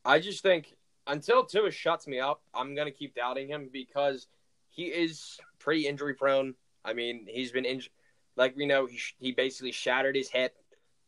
I 0.04 0.18
just 0.20 0.42
think 0.42 0.76
until 1.06 1.46
Tua 1.46 1.70
shuts 1.70 2.06
me 2.06 2.20
up, 2.20 2.42
I'm 2.52 2.74
gonna 2.74 2.90
keep 2.90 3.14
doubting 3.14 3.48
him 3.48 3.70
because 3.72 4.26
he 4.68 4.86
is 4.88 5.38
pretty 5.58 5.86
injury 5.86 6.12
prone. 6.12 6.54
I 6.84 6.92
mean, 6.92 7.26
he's 7.26 7.50
been 7.50 7.64
injured. 7.64 7.92
Like 8.36 8.56
we 8.56 8.66
know, 8.66 8.84
he, 8.84 8.98
sh- 8.98 9.16
he 9.18 9.32
basically 9.32 9.72
shattered 9.72 10.16
his 10.16 10.28
hip 10.28 10.54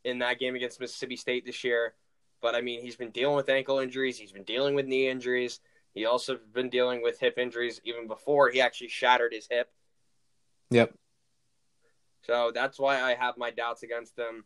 in 0.04 0.20
that 0.20 0.38
game 0.38 0.54
against 0.54 0.80
Mississippi 0.80 1.16
State 1.16 1.44
this 1.44 1.62
year. 1.64 1.94
But 2.40 2.54
I 2.54 2.62
mean, 2.62 2.80
he's 2.80 2.96
been 2.96 3.10
dealing 3.10 3.36
with 3.36 3.50
ankle 3.50 3.78
injuries. 3.78 4.16
He's 4.16 4.32
been 4.32 4.42
dealing 4.44 4.74
with 4.74 4.86
knee 4.86 5.08
injuries. 5.08 5.60
He 5.94 6.06
also 6.06 6.38
been 6.52 6.70
dealing 6.70 7.02
with 7.02 7.20
hip 7.20 7.38
injuries 7.38 7.80
even 7.84 8.06
before 8.06 8.50
he 8.50 8.60
actually 8.60 8.88
shattered 8.88 9.32
his 9.32 9.46
hip. 9.50 9.70
Yep. 10.70 10.94
So 12.22 12.50
that's 12.54 12.78
why 12.78 13.00
I 13.00 13.14
have 13.14 13.36
my 13.36 13.50
doubts 13.50 13.82
against 13.82 14.18
him 14.18 14.44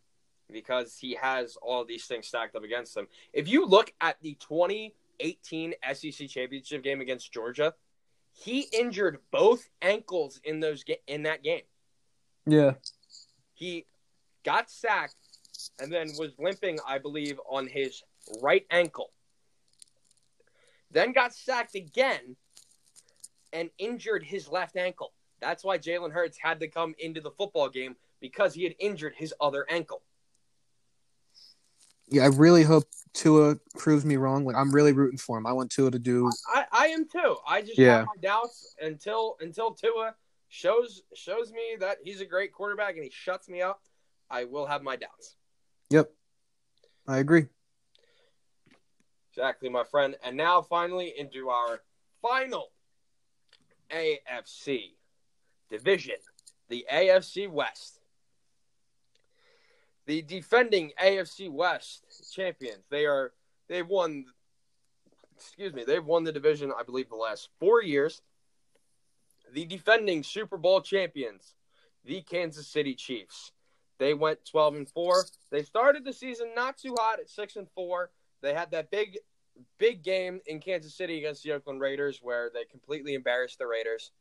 because 0.51 0.97
he 0.97 1.15
has 1.21 1.57
all 1.61 1.85
these 1.85 2.05
things 2.05 2.27
stacked 2.27 2.55
up 2.55 2.63
against 2.63 2.95
him. 2.95 3.07
If 3.33 3.47
you 3.47 3.65
look 3.65 3.93
at 4.01 4.17
the 4.21 4.35
2018 4.39 5.73
SEC 5.93 6.27
championship 6.27 6.83
game 6.83 7.01
against 7.01 7.31
Georgia, 7.31 7.73
he 8.31 8.61
injured 8.61 9.19
both 9.31 9.69
ankles 9.81 10.39
in 10.43 10.59
those 10.59 10.83
ga- 10.83 11.01
in 11.07 11.23
that 11.23 11.43
game. 11.43 11.63
Yeah. 12.45 12.73
He 13.53 13.85
got 14.43 14.69
sacked 14.69 15.15
and 15.79 15.91
then 15.91 16.07
was 16.17 16.33
limping, 16.37 16.79
I 16.87 16.99
believe, 16.99 17.39
on 17.49 17.67
his 17.67 18.03
right 18.41 18.65
ankle. 18.69 19.11
Then 20.91 21.11
got 21.11 21.33
sacked 21.33 21.75
again 21.75 22.35
and 23.53 23.69
injured 23.77 24.23
his 24.23 24.47
left 24.47 24.75
ankle. 24.77 25.13
That's 25.39 25.63
why 25.63 25.77
Jalen 25.77 26.11
Hurts 26.11 26.37
had 26.37 26.59
to 26.61 26.67
come 26.67 26.95
into 26.99 27.21
the 27.21 27.31
football 27.31 27.69
game 27.69 27.95
because 28.19 28.53
he 28.53 28.63
had 28.63 28.75
injured 28.79 29.13
his 29.15 29.33
other 29.39 29.65
ankle. 29.69 30.01
Yeah, 32.09 32.23
I 32.23 32.27
really 32.27 32.63
hope 32.63 32.85
Tua 33.13 33.57
proves 33.77 34.05
me 34.05 34.15
wrong. 34.15 34.45
Like 34.45 34.55
I'm 34.55 34.71
really 34.71 34.93
rooting 34.93 35.17
for 35.17 35.37
him. 35.37 35.45
I 35.45 35.51
want 35.51 35.71
Tua 35.71 35.91
to 35.91 35.99
do. 35.99 36.31
I, 36.53 36.65
I 36.71 36.87
am 36.87 37.07
too. 37.07 37.35
I 37.45 37.61
just 37.61 37.77
Yeah. 37.77 37.97
have 37.97 38.05
my 38.05 38.21
doubts 38.21 38.75
until 38.81 39.35
until 39.41 39.73
Tua 39.73 40.15
shows 40.47 41.03
shows 41.13 41.51
me 41.51 41.75
that 41.79 41.97
he's 42.03 42.21
a 42.21 42.25
great 42.25 42.53
quarterback 42.53 42.95
and 42.95 43.03
he 43.03 43.09
shuts 43.09 43.49
me 43.49 43.61
up. 43.61 43.81
I 44.29 44.45
will 44.45 44.65
have 44.65 44.83
my 44.83 44.95
doubts. 44.95 45.35
Yep. 45.89 46.11
I 47.07 47.17
agree. 47.17 47.47
Exactly, 49.37 49.69
my 49.69 49.83
friend. 49.83 50.15
And 50.23 50.35
now, 50.35 50.63
finally, 50.63 51.13
into 51.15 51.49
our 51.49 51.81
final 52.23 52.71
AFC 53.91 54.93
division, 55.69 56.15
the 56.69 56.87
AFC 56.91 57.47
West. 57.47 57.99
The 60.07 60.23
defending 60.23 60.91
AFC 60.99 61.51
West 61.51 62.33
champions. 62.33 62.83
They 62.89 63.05
are 63.05 63.33
they've 63.69 63.87
won. 63.87 64.25
Excuse 65.35 65.71
me, 65.71 65.83
they've 65.85 66.03
won 66.03 66.23
the 66.23 66.31
division. 66.31 66.73
I 66.75 66.81
believe 66.81 67.09
the 67.09 67.15
last 67.15 67.49
four 67.59 67.83
years. 67.83 68.23
The 69.53 69.65
defending 69.65 70.23
Super 70.23 70.57
Bowl 70.57 70.81
champions, 70.81 71.53
the 72.03 72.21
Kansas 72.21 72.67
City 72.67 72.95
Chiefs. 72.95 73.51
They 73.99 74.15
went 74.15 74.45
twelve 74.45 74.73
and 74.75 74.89
four. 74.89 75.25
They 75.51 75.61
started 75.61 76.05
the 76.05 76.13
season 76.13 76.55
not 76.55 76.79
too 76.79 76.95
hot 76.97 77.19
at 77.19 77.29
six 77.29 77.55
and 77.55 77.67
four. 77.75 78.09
They 78.47 78.53
had 78.53 78.71
that 78.71 78.89
big, 78.89 79.17
big 79.77 80.03
game 80.03 80.39
in 80.45 80.61
Kansas 80.61 80.95
City 80.95 81.17
against 81.17 81.43
the 81.43 81.51
Oakland 81.51 81.81
Raiders 81.81 82.19
where 82.21 82.49
they 82.53 82.63
completely 82.63 83.13
embarrassed 83.13 83.59
the 83.59 83.67
Raiders. 83.67 84.11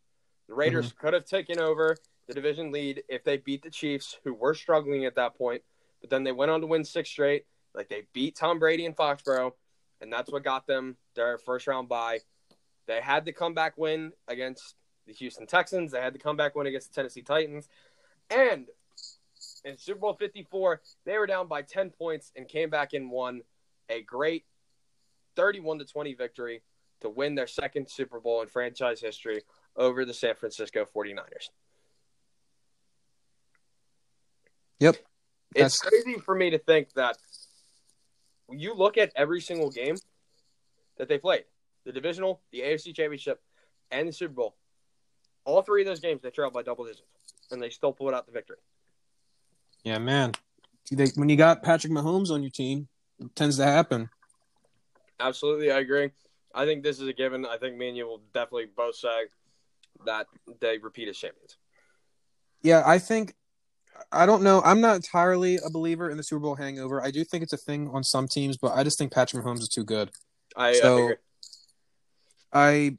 The 0.49 0.55
Raiders 0.55 0.89
mm-hmm. 0.89 0.99
could 0.99 1.15
have 1.15 1.25
taken 1.25 1.61
over 1.61 1.97
the 2.27 2.35
division 2.35 2.73
lead 2.73 3.05
if 3.09 3.23
they 3.23 3.37
beat 3.37 3.63
the 3.63 3.71
Chiefs, 3.71 4.19
who 4.25 4.35
were 4.35 4.53
struggling 4.53 5.05
at 5.05 5.15
that 5.15 5.39
point. 5.39 5.63
But 6.01 6.11
then 6.11 6.25
they 6.25 6.33
went 6.33 6.51
on 6.51 6.61
to 6.61 6.67
win 6.67 6.85
six 6.85 7.09
straight. 7.09 7.47
Like 7.73 7.89
they 7.89 8.03
beat 8.13 8.35
Tom 8.35 8.59
Brady 8.59 8.85
in 8.85 8.95
Foxborough, 8.95 9.53
and 10.01 10.13
that's 10.13 10.33
what 10.33 10.43
got 10.43 10.67
them 10.67 10.97
their 11.15 11.39
first 11.39 11.69
round 11.69 11.89
bye. 11.89 12.19
They 12.89 13.01
had 13.01 13.25
the 13.25 13.33
comeback 13.33 13.79
win 13.79 14.11
against 14.27 14.75
the 15.07 15.13
Houston 15.13 15.47
Texans. 15.47 15.93
They 15.93 16.01
had 16.01 16.15
the 16.15 16.19
comeback 16.19 16.57
win 16.57 16.67
against 16.67 16.89
the 16.89 16.97
Tennessee 16.97 17.23
Titans. 17.23 17.69
And 18.29 18.67
in 19.65 19.77
Super 19.77 20.01
Bowl 20.01 20.15
54, 20.15 20.81
they 21.05 21.17
were 21.17 21.29
down 21.29 21.47
by 21.47 21.63
10 21.63 21.91
points 21.91 22.33
and 22.35 22.49
came 22.49 22.71
back 22.71 22.93
and 22.93 23.09
won 23.09 23.43
a 23.89 24.03
great 24.03 24.45
31 25.37 25.79
to 25.81 25.85
20 25.85 26.15
victory 26.15 26.63
to 27.01 27.11
win 27.11 27.35
their 27.35 27.47
second 27.47 27.89
Super 27.91 28.21
Bowl 28.21 28.43
in 28.43 28.49
franchise 28.49 29.01
history 29.01 29.43
over 29.77 30.05
the 30.05 30.15
San 30.15 30.35
Francisco 30.35 30.85
49ers. 30.85 31.51
Yep. 34.81 34.97
It's 35.55 35.79
crazy 35.79 36.19
for 36.19 36.35
me 36.35 36.51
to 36.51 36.59
think 36.59 36.93
that 36.95 37.17
you 38.51 38.75
look 38.75 38.99
at 38.99 39.13
every 39.17 39.41
single 39.41 39.71
game 39.71 39.97
that 40.99 41.09
they 41.09 41.19
played 41.19 41.45
the 41.85 41.93
divisional, 41.93 42.41
the 42.51 42.61
AFC 42.61 42.95
Championship, 42.95 43.41
and 43.91 44.09
the 44.09 44.13
Super 44.13 44.35
Bowl. 44.35 44.57
All 45.45 45.63
three 45.63 45.83
of 45.83 45.87
those 45.87 46.01
games, 46.01 46.21
they 46.21 46.31
trailed 46.31 46.53
by 46.53 46.63
double 46.63 46.85
digits, 46.85 47.03
and 47.51 47.63
they 47.63 47.71
still 47.71 47.93
pulled 47.93 48.13
out 48.13 48.27
the 48.27 48.33
victory. 48.33 48.57
Yeah, 49.85 49.99
man. 49.99 50.33
They, 50.91 51.07
when 51.15 51.29
you 51.29 51.37
got 51.37 51.63
Patrick 51.63 51.93
Mahomes 51.93 52.31
on 52.31 52.43
your 52.43 52.51
team, 52.51 52.81
it 52.81 52.89
tends 53.35 53.57
to 53.59 53.65
happen. 53.65 54.09
Absolutely, 55.21 55.71
I 55.71 55.79
agree. 55.79 56.11
I 56.55 56.65
think 56.65 56.83
this 56.83 57.01
is 57.01 57.09
a 57.09 57.13
given. 57.13 57.45
I 57.47 57.59
think 57.59 57.77
me 57.77 57.89
and 57.89 57.97
you 57.97 58.07
will 58.07 58.23
definitely 58.33 58.67
both 58.77 58.97
say 58.97 59.25
that 60.05 60.27
they 60.61 60.79
repeat 60.79 61.09
as 61.09 61.17
champions. 61.17 61.57
Yeah, 62.63 62.83
I 62.87 62.99
think 62.99 63.35
I 64.13 64.27
don't 64.27 64.43
know. 64.43 64.61
I'm 64.65 64.81
not 64.81 64.97
entirely 64.97 65.57
a 65.65 65.71
believer 65.71 66.11
in 66.11 66.17
the 66.17 66.23
Super 66.23 66.41
Bowl 66.41 66.55
hangover. 66.55 67.03
I 67.03 67.11
do 67.11 67.25
think 67.25 67.43
it's 67.43 67.53
a 67.53 67.59
thing 67.59 67.89
on 67.93 68.03
some 68.05 68.29
teams, 68.29 68.57
but 68.57 68.73
I 68.75 68.85
just 68.85 68.99
think 68.99 69.13
Patrick 69.13 69.45
Mahomes 69.45 69.61
is 69.61 69.69
too 69.69 69.85
good. 69.85 70.11
I, 70.57 70.73
So- 70.75 71.11
I. 71.11 71.15
I 72.53 72.97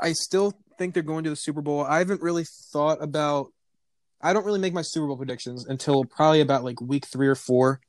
I 0.00 0.12
still 0.14 0.54
think 0.78 0.94
they're 0.94 1.02
going 1.02 1.24
to 1.24 1.30
the 1.30 1.36
Super 1.36 1.60
Bowl. 1.60 1.84
I 1.84 1.98
haven't 1.98 2.22
really 2.22 2.44
thought 2.72 3.02
about 3.02 3.52
I 4.20 4.32
don't 4.32 4.44
really 4.46 4.58
make 4.58 4.72
my 4.72 4.82
Super 4.82 5.06
Bowl 5.06 5.16
predictions 5.16 5.66
until 5.66 6.04
probably 6.04 6.40
about 6.40 6.64
like 6.64 6.80
week 6.80 7.06
3 7.06 7.28
or 7.28 7.34
4 7.34 7.80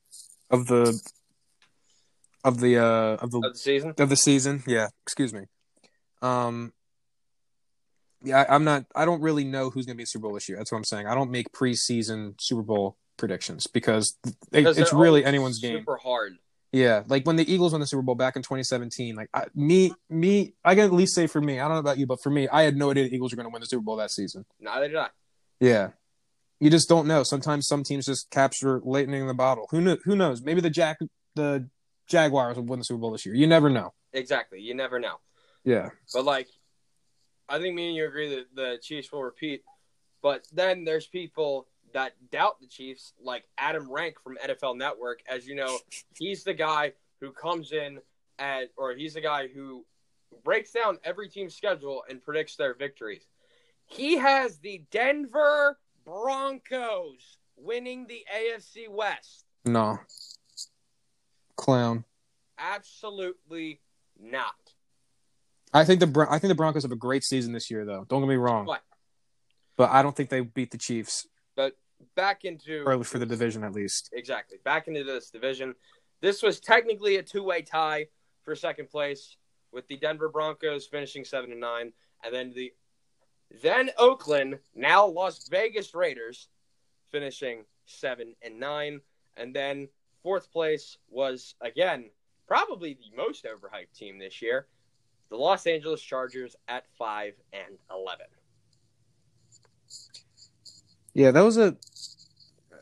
of 0.50 0.66
the 0.66 0.98
of 2.44 2.60
the 2.60 2.78
uh 2.78 3.16
of 3.16 3.30
the 3.30 3.38
Of 3.38 3.52
the 3.52 3.58
season, 3.58 3.94
of 3.98 4.08
the 4.08 4.16
season. 4.16 4.62
Yeah, 4.66 4.88
excuse 5.04 5.32
me. 5.32 5.42
Um, 6.20 6.72
yeah, 8.24 8.42
I, 8.42 8.54
I'm 8.54 8.64
not. 8.64 8.84
I 8.94 9.04
don't 9.04 9.20
really 9.20 9.44
know 9.44 9.70
who's 9.70 9.86
going 9.86 9.96
to 9.96 10.00
be 10.00 10.04
Super 10.04 10.22
Bowl 10.22 10.34
this 10.34 10.48
year. 10.48 10.58
That's 10.58 10.70
what 10.70 10.78
I'm 10.78 10.84
saying. 10.84 11.06
I 11.06 11.14
don't 11.14 11.30
make 11.30 11.52
preseason 11.52 12.34
Super 12.40 12.62
Bowl 12.62 12.96
predictions 13.16 13.66
because 13.66 14.16
it, 14.24 14.36
Because 14.50 14.78
it's 14.78 14.92
really 14.92 15.24
anyone's 15.24 15.58
game. 15.58 15.78
Super 15.78 15.96
hard. 15.96 16.34
Yeah, 16.70 17.02
like 17.06 17.26
when 17.26 17.36
the 17.36 17.52
Eagles 17.52 17.72
won 17.72 17.80
the 17.80 17.86
Super 17.86 18.02
Bowl 18.02 18.14
back 18.14 18.34
in 18.34 18.42
2017. 18.42 19.14
Like 19.14 19.28
I, 19.34 19.44
me, 19.54 19.92
me, 20.08 20.54
I 20.64 20.74
can 20.74 20.84
at 20.84 20.92
least 20.92 21.14
say 21.14 21.26
for 21.26 21.40
me. 21.40 21.60
I 21.60 21.64
don't 21.64 21.74
know 21.74 21.80
about 21.80 21.98
you, 21.98 22.06
but 22.06 22.22
for 22.22 22.30
me, 22.30 22.48
I 22.48 22.62
had 22.62 22.76
no 22.76 22.90
idea 22.90 23.04
the 23.04 23.14
Eagles 23.14 23.32
were 23.32 23.36
going 23.36 23.48
to 23.48 23.52
win 23.52 23.60
the 23.60 23.66
Super 23.66 23.82
Bowl 23.82 23.96
that 23.96 24.10
season. 24.10 24.46
Neither 24.58 24.88
did 24.88 24.96
I. 24.96 25.08
Yeah, 25.60 25.90
you 26.60 26.70
just 26.70 26.88
don't 26.88 27.06
know. 27.06 27.24
Sometimes 27.24 27.66
some 27.66 27.82
teams 27.82 28.06
just 28.06 28.30
capture 28.30 28.80
lightning 28.84 29.20
in 29.20 29.26
the 29.26 29.34
bottle. 29.34 29.66
Who 29.70 29.80
knew, 29.80 29.98
Who 30.04 30.16
knows? 30.16 30.42
Maybe 30.42 30.60
the 30.60 30.70
Jack 30.70 30.98
the 31.34 31.68
Jaguars 32.06 32.56
will 32.56 32.64
win 32.64 32.78
the 32.78 32.84
Super 32.84 33.00
Bowl 33.00 33.10
this 33.10 33.24
year. 33.26 33.34
You 33.34 33.46
never 33.46 33.70
know. 33.70 33.92
Exactly. 34.12 34.60
You 34.60 34.74
never 34.74 34.98
know. 34.98 35.16
Yeah. 35.64 35.90
But 36.12 36.24
like, 36.24 36.48
I 37.48 37.58
think 37.58 37.74
me 37.74 37.88
and 37.88 37.96
you 37.96 38.06
agree 38.06 38.36
that 38.36 38.54
the 38.54 38.78
Chiefs 38.82 39.12
will 39.12 39.22
repeat. 39.22 39.62
But 40.22 40.46
then 40.52 40.84
there's 40.84 41.06
people 41.06 41.68
that 41.92 42.12
doubt 42.30 42.60
the 42.60 42.66
Chiefs, 42.66 43.12
like 43.20 43.44
Adam 43.58 43.90
Rank 43.90 44.16
from 44.22 44.38
NFL 44.44 44.76
Network. 44.76 45.20
As 45.28 45.46
you 45.46 45.54
know, 45.54 45.78
he's 46.16 46.44
the 46.44 46.54
guy 46.54 46.92
who 47.20 47.32
comes 47.32 47.72
in 47.72 47.98
at, 48.38 48.70
or 48.76 48.94
he's 48.94 49.14
the 49.14 49.20
guy 49.20 49.48
who 49.48 49.84
breaks 50.44 50.72
down 50.72 50.98
every 51.04 51.28
team's 51.28 51.54
schedule 51.54 52.04
and 52.08 52.22
predicts 52.22 52.56
their 52.56 52.74
victories. 52.74 53.26
He 53.84 54.16
has 54.16 54.58
the 54.58 54.84
Denver 54.90 55.78
Broncos 56.04 57.38
winning 57.56 58.06
the 58.06 58.24
AFC 58.34 58.88
West. 58.88 59.44
No. 59.64 59.98
Clown. 61.56 62.04
Absolutely 62.58 63.80
not. 64.18 64.54
I 65.74 65.84
think 65.84 66.00
the 66.00 66.06
Bron- 66.06 66.28
I 66.28 66.38
think 66.38 66.50
the 66.50 66.54
Broncos 66.54 66.82
have 66.82 66.92
a 66.92 66.96
great 66.96 67.24
season 67.24 67.52
this 67.52 67.70
year, 67.70 67.84
though. 67.84 68.04
Don't 68.08 68.20
get 68.20 68.28
me 68.28 68.36
wrong. 68.36 68.66
What? 68.66 68.82
But 69.76 69.90
I 69.90 70.02
don't 70.02 70.14
think 70.14 70.28
they 70.28 70.40
beat 70.40 70.70
the 70.70 70.78
Chiefs, 70.78 71.26
But 71.56 71.76
back 72.14 72.44
into 72.44 72.84
or 72.86 73.02
for 73.04 73.18
the 73.18 73.26
division 73.26 73.64
at 73.64 73.72
least. 73.72 74.10
exactly 74.12 74.58
back 74.64 74.86
into 74.86 75.02
this 75.04 75.30
division. 75.30 75.74
This 76.20 76.42
was 76.42 76.60
technically 76.60 77.16
a 77.16 77.22
two-way 77.22 77.62
tie 77.62 78.06
for 78.44 78.54
second 78.54 78.90
place, 78.90 79.36
with 79.72 79.88
the 79.88 79.96
Denver 79.96 80.28
Broncos 80.28 80.86
finishing 80.86 81.24
seven 81.24 81.50
and 81.52 81.60
nine, 81.60 81.92
and 82.22 82.34
then 82.34 82.52
the 82.54 82.72
then 83.62 83.90
Oakland, 83.98 84.58
now 84.74 85.06
Las 85.06 85.48
Vegas 85.48 85.94
Raiders, 85.94 86.48
finishing 87.10 87.64
seven 87.86 88.34
and 88.42 88.60
nine, 88.60 89.00
and 89.36 89.54
then 89.54 89.88
fourth 90.22 90.50
place 90.52 90.96
was 91.08 91.54
again 91.60 92.10
probably 92.46 92.94
the 92.94 93.16
most 93.16 93.44
overhyped 93.44 93.96
team 93.96 94.18
this 94.18 94.42
year, 94.42 94.66
the 95.30 95.36
Los 95.36 95.66
Angeles 95.66 96.00
Chargers 96.02 96.54
at 96.68 96.84
five 96.98 97.34
and 97.52 97.78
eleven. 97.90 98.26
Yeah, 101.14 101.30
that 101.30 101.42
was 101.42 101.58
a 101.58 101.76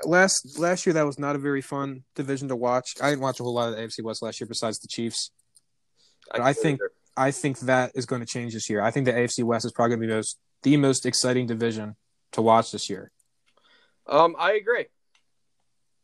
last 0.04 0.58
last 0.58 0.86
year. 0.86 0.92
That 0.94 1.06
was 1.06 1.18
not 1.18 1.34
a 1.36 1.38
very 1.38 1.60
fun 1.62 2.04
division 2.14 2.48
to 2.48 2.56
watch. 2.56 2.94
I 3.00 3.10
didn't 3.10 3.22
watch 3.22 3.40
a 3.40 3.42
whole 3.42 3.54
lot 3.54 3.68
of 3.70 3.76
the 3.76 3.82
AFC 3.82 4.02
West 4.04 4.22
last 4.22 4.40
year, 4.40 4.46
besides 4.46 4.78
the 4.78 4.88
Chiefs. 4.88 5.30
But 6.30 6.40
I 6.40 6.52
think- 6.52 6.80
I 7.16 7.32
think 7.32 7.58
that 7.60 7.90
is 7.96 8.06
going 8.06 8.20
to 8.20 8.26
change 8.26 8.54
this 8.54 8.70
year. 8.70 8.80
I 8.80 8.92
think 8.92 9.04
the 9.04 9.12
AFC 9.12 9.42
West 9.42 9.64
is 9.66 9.72
probably 9.72 9.96
going 9.96 10.00
to 10.02 10.06
be 10.06 10.10
the 10.12 10.16
most 10.16 10.38
the 10.62 10.76
most 10.76 11.04
exciting 11.06 11.46
division 11.46 11.96
to 12.32 12.40
watch 12.42 12.70
this 12.70 12.88
year. 12.88 13.10
um, 14.06 14.36
I 14.38 14.52
agree. 14.52 14.86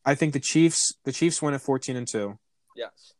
I 0.06 0.14
think 0.14 0.32
the 0.32 0.40
Chiefs 0.40 0.94
the 1.04 1.12
Chiefs 1.12 1.42
win 1.42 1.52
at 1.52 1.60
fourteen 1.60 1.96
and 1.96 2.06
two. 2.06 2.38
Yes. 2.76 3.12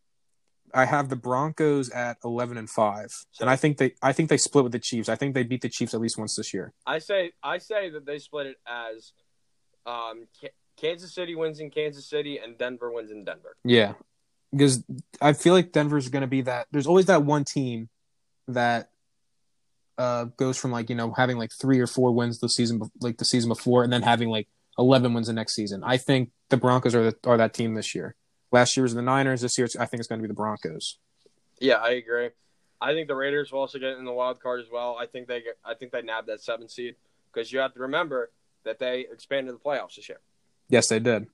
I 0.73 0.85
have 0.85 1.09
the 1.09 1.17
Broncos 1.17 1.91
at 1.91 2.19
eleven 2.25 2.57
and 2.57 2.71
five, 2.71 3.09
and 3.41 3.51
I 3.51 3.57
think 3.57 3.79
they 3.79 3.95
I 4.03 4.13
think 4.13 4.29
they 4.29 4.37
split 4.37 4.65
with 4.65 4.73
the 4.73 4.79
Chiefs. 4.79 5.09
I 5.09 5.17
think 5.17 5.35
they 5.35 5.43
beat 5.43 5.63
the 5.63 5.69
Chiefs 5.69 5.95
at 5.95 6.01
least 6.01 6.17
once 6.17 6.37
this 6.37 6.55
year. 6.55 6.73
I 6.87 6.99
say 6.99 7.33
I 7.43 7.59
say 7.59 7.91
that 7.91 8.07
they 8.07 8.19
split 8.19 8.47
it 8.47 8.57
as 8.67 9.13
um, 9.85 10.27
K- 10.41 10.51
Kansas 10.77 11.15
City 11.15 11.35
wins 11.35 11.61
in 11.61 11.71
Kansas 11.71 12.09
City 12.09 12.39
and 12.39 12.57
Denver 12.57 12.93
wins 12.93 13.11
in 13.11 13.25
Denver. 13.25 13.57
Yeah, 13.65 13.95
because 14.53 14.85
I 15.21 15.33
feel 15.33 15.55
like 15.55 15.73
Denver's 15.73 16.09
going 16.09 16.23
to 16.23 16.29
be 16.29 16.43
that. 16.43 16.67
There's 16.71 16.87
always 16.87 17.07
that 17.07 17.25
one 17.25 17.45
team 17.45 17.89
that 18.49 18.91
uh, 19.99 20.25
goes 20.37 20.59
from 20.59 20.73
like 20.73 20.91
you 20.91 20.97
know 20.97 21.13
having 21.17 21.39
like 21.39 21.51
three 21.61 21.81
or 21.81 21.87
four 21.87 22.13
wins 22.13 22.39
the 22.39 22.49
season 22.49 22.83
like 23.01 23.17
the 23.19 23.25
season 23.25 23.49
before, 23.49 23.83
and 23.83 23.93
then 23.93 24.03
having 24.03 24.29
like 24.29 24.49
eleven 24.79 25.15
wins 25.15 25.27
the 25.27 25.33
next 25.33 25.55
season. 25.55 25.83
I 25.85 25.97
think 25.97 26.31
the 26.51 26.57
Broncos 26.57 26.95
are 26.95 27.11
the, 27.11 27.17
are 27.25 27.37
that 27.37 27.55
team 27.55 27.75
this 27.75 27.95
year. 27.95 28.15
Last 28.53 28.77
year 28.77 28.83
was 28.83 28.95
the 28.95 29.03
Niners. 29.03 29.41
This 29.41 29.59
year, 29.59 29.65
it's, 29.65 29.77
I 29.77 29.87
think 29.87 30.01
it's 30.01 30.09
going 30.09 30.21
to 30.21 30.23
be 30.23 30.29
the 30.29 30.35
Broncos. 30.35 30.99
Yeah, 31.61 31.77
I 31.77 31.91
agree. 31.91 32.31
I 32.81 32.93
think 32.93 33.09
the 33.09 33.15
Raiders 33.15 33.51
will 33.51 33.61
also 33.61 33.79
get 33.79 33.97
in 33.97 34.05
the 34.05 34.13
wild 34.13 34.41
card 34.41 34.61
as 34.61 34.67
well. 34.71 34.97
I 34.99 35.07
think 35.07 35.29
they 35.29 35.41
get. 35.41 35.59
I 35.65 35.75
think 35.75 35.93
they 35.93 36.03
nab 36.03 36.27
that 36.27 36.43
seven 36.43 36.69
seed 36.69 36.97
because 37.33 37.53
you 37.53 37.59
have 37.61 37.75
to 37.75 37.81
remember 37.81 38.31
that 38.65 38.79
they 38.79 39.07
expanded 39.11 39.55
the 39.55 39.59
playoffs 39.59 39.97
this 39.97 40.09
year. 40.09 40.21
Yes, 40.69 40.89
they 40.89 40.99
did. 40.99 41.27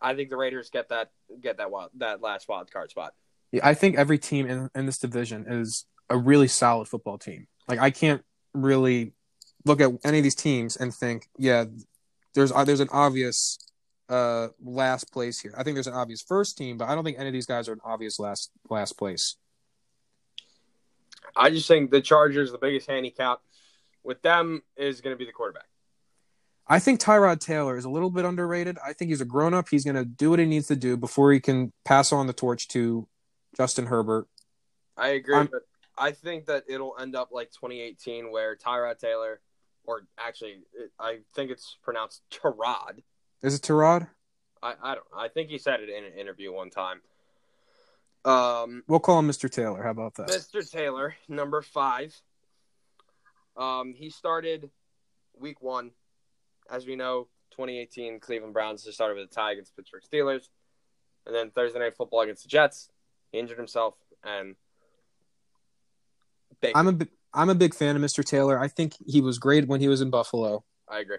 I 0.00 0.14
think 0.14 0.30
the 0.30 0.36
Raiders 0.36 0.70
get 0.70 0.88
that 0.88 1.10
get 1.40 1.58
that 1.58 1.70
wild 1.70 1.90
that 1.98 2.20
last 2.20 2.48
wild 2.48 2.70
card 2.70 2.90
spot. 2.90 3.14
Yeah, 3.52 3.66
I 3.66 3.74
think 3.74 3.96
every 3.96 4.18
team 4.18 4.46
in, 4.46 4.70
in 4.74 4.86
this 4.86 4.98
division 4.98 5.46
is 5.48 5.86
a 6.10 6.16
really 6.16 6.48
solid 6.48 6.88
football 6.88 7.18
team. 7.18 7.46
Like 7.68 7.78
I 7.78 7.90
can't 7.90 8.22
really 8.52 9.12
look 9.64 9.80
at 9.80 9.90
any 10.04 10.18
of 10.18 10.24
these 10.24 10.34
teams 10.34 10.76
and 10.76 10.94
think, 10.94 11.28
yeah, 11.38 11.64
there's 12.34 12.52
uh, 12.52 12.64
there's 12.64 12.80
an 12.80 12.88
obvious 12.92 13.58
uh 14.08 14.48
last 14.62 15.10
place 15.12 15.40
here. 15.40 15.54
I 15.56 15.62
think 15.62 15.74
there's 15.74 15.86
an 15.86 15.94
obvious 15.94 16.20
first 16.22 16.58
team, 16.58 16.76
but 16.76 16.88
I 16.88 16.94
don't 16.94 17.04
think 17.04 17.18
any 17.18 17.28
of 17.28 17.32
these 17.32 17.46
guys 17.46 17.68
are 17.68 17.72
an 17.72 17.80
obvious 17.84 18.18
last 18.18 18.50
last 18.68 18.98
place. 18.98 19.36
I 21.36 21.50
just 21.50 21.66
think 21.66 21.90
the 21.90 22.00
Chargers, 22.00 22.52
the 22.52 22.58
biggest 22.58 22.88
handicap 22.88 23.40
with 24.02 24.22
them 24.22 24.62
is 24.76 25.00
going 25.00 25.14
to 25.14 25.18
be 25.18 25.24
the 25.24 25.32
quarterback. 25.32 25.64
I 26.66 26.78
think 26.78 27.00
Tyrod 27.00 27.40
Taylor 27.40 27.76
is 27.76 27.84
a 27.84 27.90
little 27.90 28.10
bit 28.10 28.24
underrated. 28.24 28.78
I 28.86 28.92
think 28.94 29.10
he's 29.10 29.20
a 29.20 29.26
grown 29.26 29.52
up. 29.52 29.68
He's 29.68 29.84
going 29.84 29.96
to 29.96 30.04
do 30.04 30.30
what 30.30 30.38
he 30.38 30.46
needs 30.46 30.68
to 30.68 30.76
do 30.76 30.96
before 30.96 31.32
he 31.32 31.40
can 31.40 31.72
pass 31.84 32.12
on 32.12 32.26
the 32.26 32.32
torch 32.32 32.68
to 32.68 33.06
Justin 33.56 33.86
Herbert. 33.86 34.26
I 34.96 35.08
agree, 35.08 35.36
I'm- 35.36 35.48
but 35.50 35.62
I 35.98 36.12
think 36.12 36.46
that 36.46 36.64
it'll 36.68 36.94
end 36.98 37.14
up 37.16 37.30
like 37.32 37.50
2018, 37.52 38.30
where 38.30 38.56
Tyrod 38.56 38.98
Taylor, 38.98 39.40
or 39.84 40.02
actually, 40.18 40.58
it, 40.74 40.90
I 40.98 41.18
think 41.34 41.50
it's 41.50 41.76
pronounced 41.82 42.22
Tyrod. 42.30 43.02
Is 43.42 43.54
it 43.54 43.62
Tyrod? 43.62 44.08
I, 44.62 44.74
I 44.82 44.94
don't. 44.94 45.06
I 45.16 45.28
think 45.28 45.50
he 45.50 45.58
said 45.58 45.80
it 45.80 45.88
in 45.88 46.04
an 46.04 46.18
interview 46.18 46.52
one 46.52 46.70
time. 46.70 47.00
Um, 48.24 48.82
We'll 48.88 49.00
call 49.00 49.18
him 49.18 49.28
Mr. 49.28 49.50
Taylor. 49.50 49.82
How 49.82 49.90
about 49.90 50.14
that? 50.14 50.28
Mr. 50.28 50.68
Taylor, 50.68 51.14
number 51.28 51.60
five. 51.60 52.14
Um, 53.56 53.92
he 53.94 54.08
started 54.10 54.70
week 55.38 55.60
one, 55.62 55.90
as 56.70 56.86
we 56.86 56.96
know. 56.96 57.28
2018 57.52 58.18
Cleveland 58.18 58.52
Browns 58.52 58.82
just 58.82 58.96
started 58.96 59.14
with 59.16 59.30
a 59.30 59.32
tie 59.32 59.52
against 59.52 59.76
Pittsburgh 59.76 60.02
Steelers, 60.02 60.48
and 61.24 61.32
then 61.34 61.50
Thursday 61.50 61.78
night 61.78 61.94
football 61.96 62.22
against 62.22 62.42
the 62.42 62.48
Jets. 62.48 62.88
He 63.30 63.38
injured 63.38 63.58
himself, 63.58 63.94
and 64.24 64.56
they. 66.60 66.72
I'm 66.74 66.88
a 66.88 66.92
bi- 66.92 67.06
I'm 67.34 67.50
a 67.50 67.54
big 67.54 67.74
fan 67.74 67.96
of 67.96 68.02
Mr. 68.02 68.24
Taylor. 68.24 68.58
I 68.58 68.68
think 68.68 68.94
he 69.06 69.20
was 69.20 69.38
great 69.38 69.66
when 69.66 69.80
he 69.80 69.88
was 69.88 70.00
in 70.00 70.10
Buffalo. 70.10 70.64
I 70.88 71.00
agree. 71.00 71.18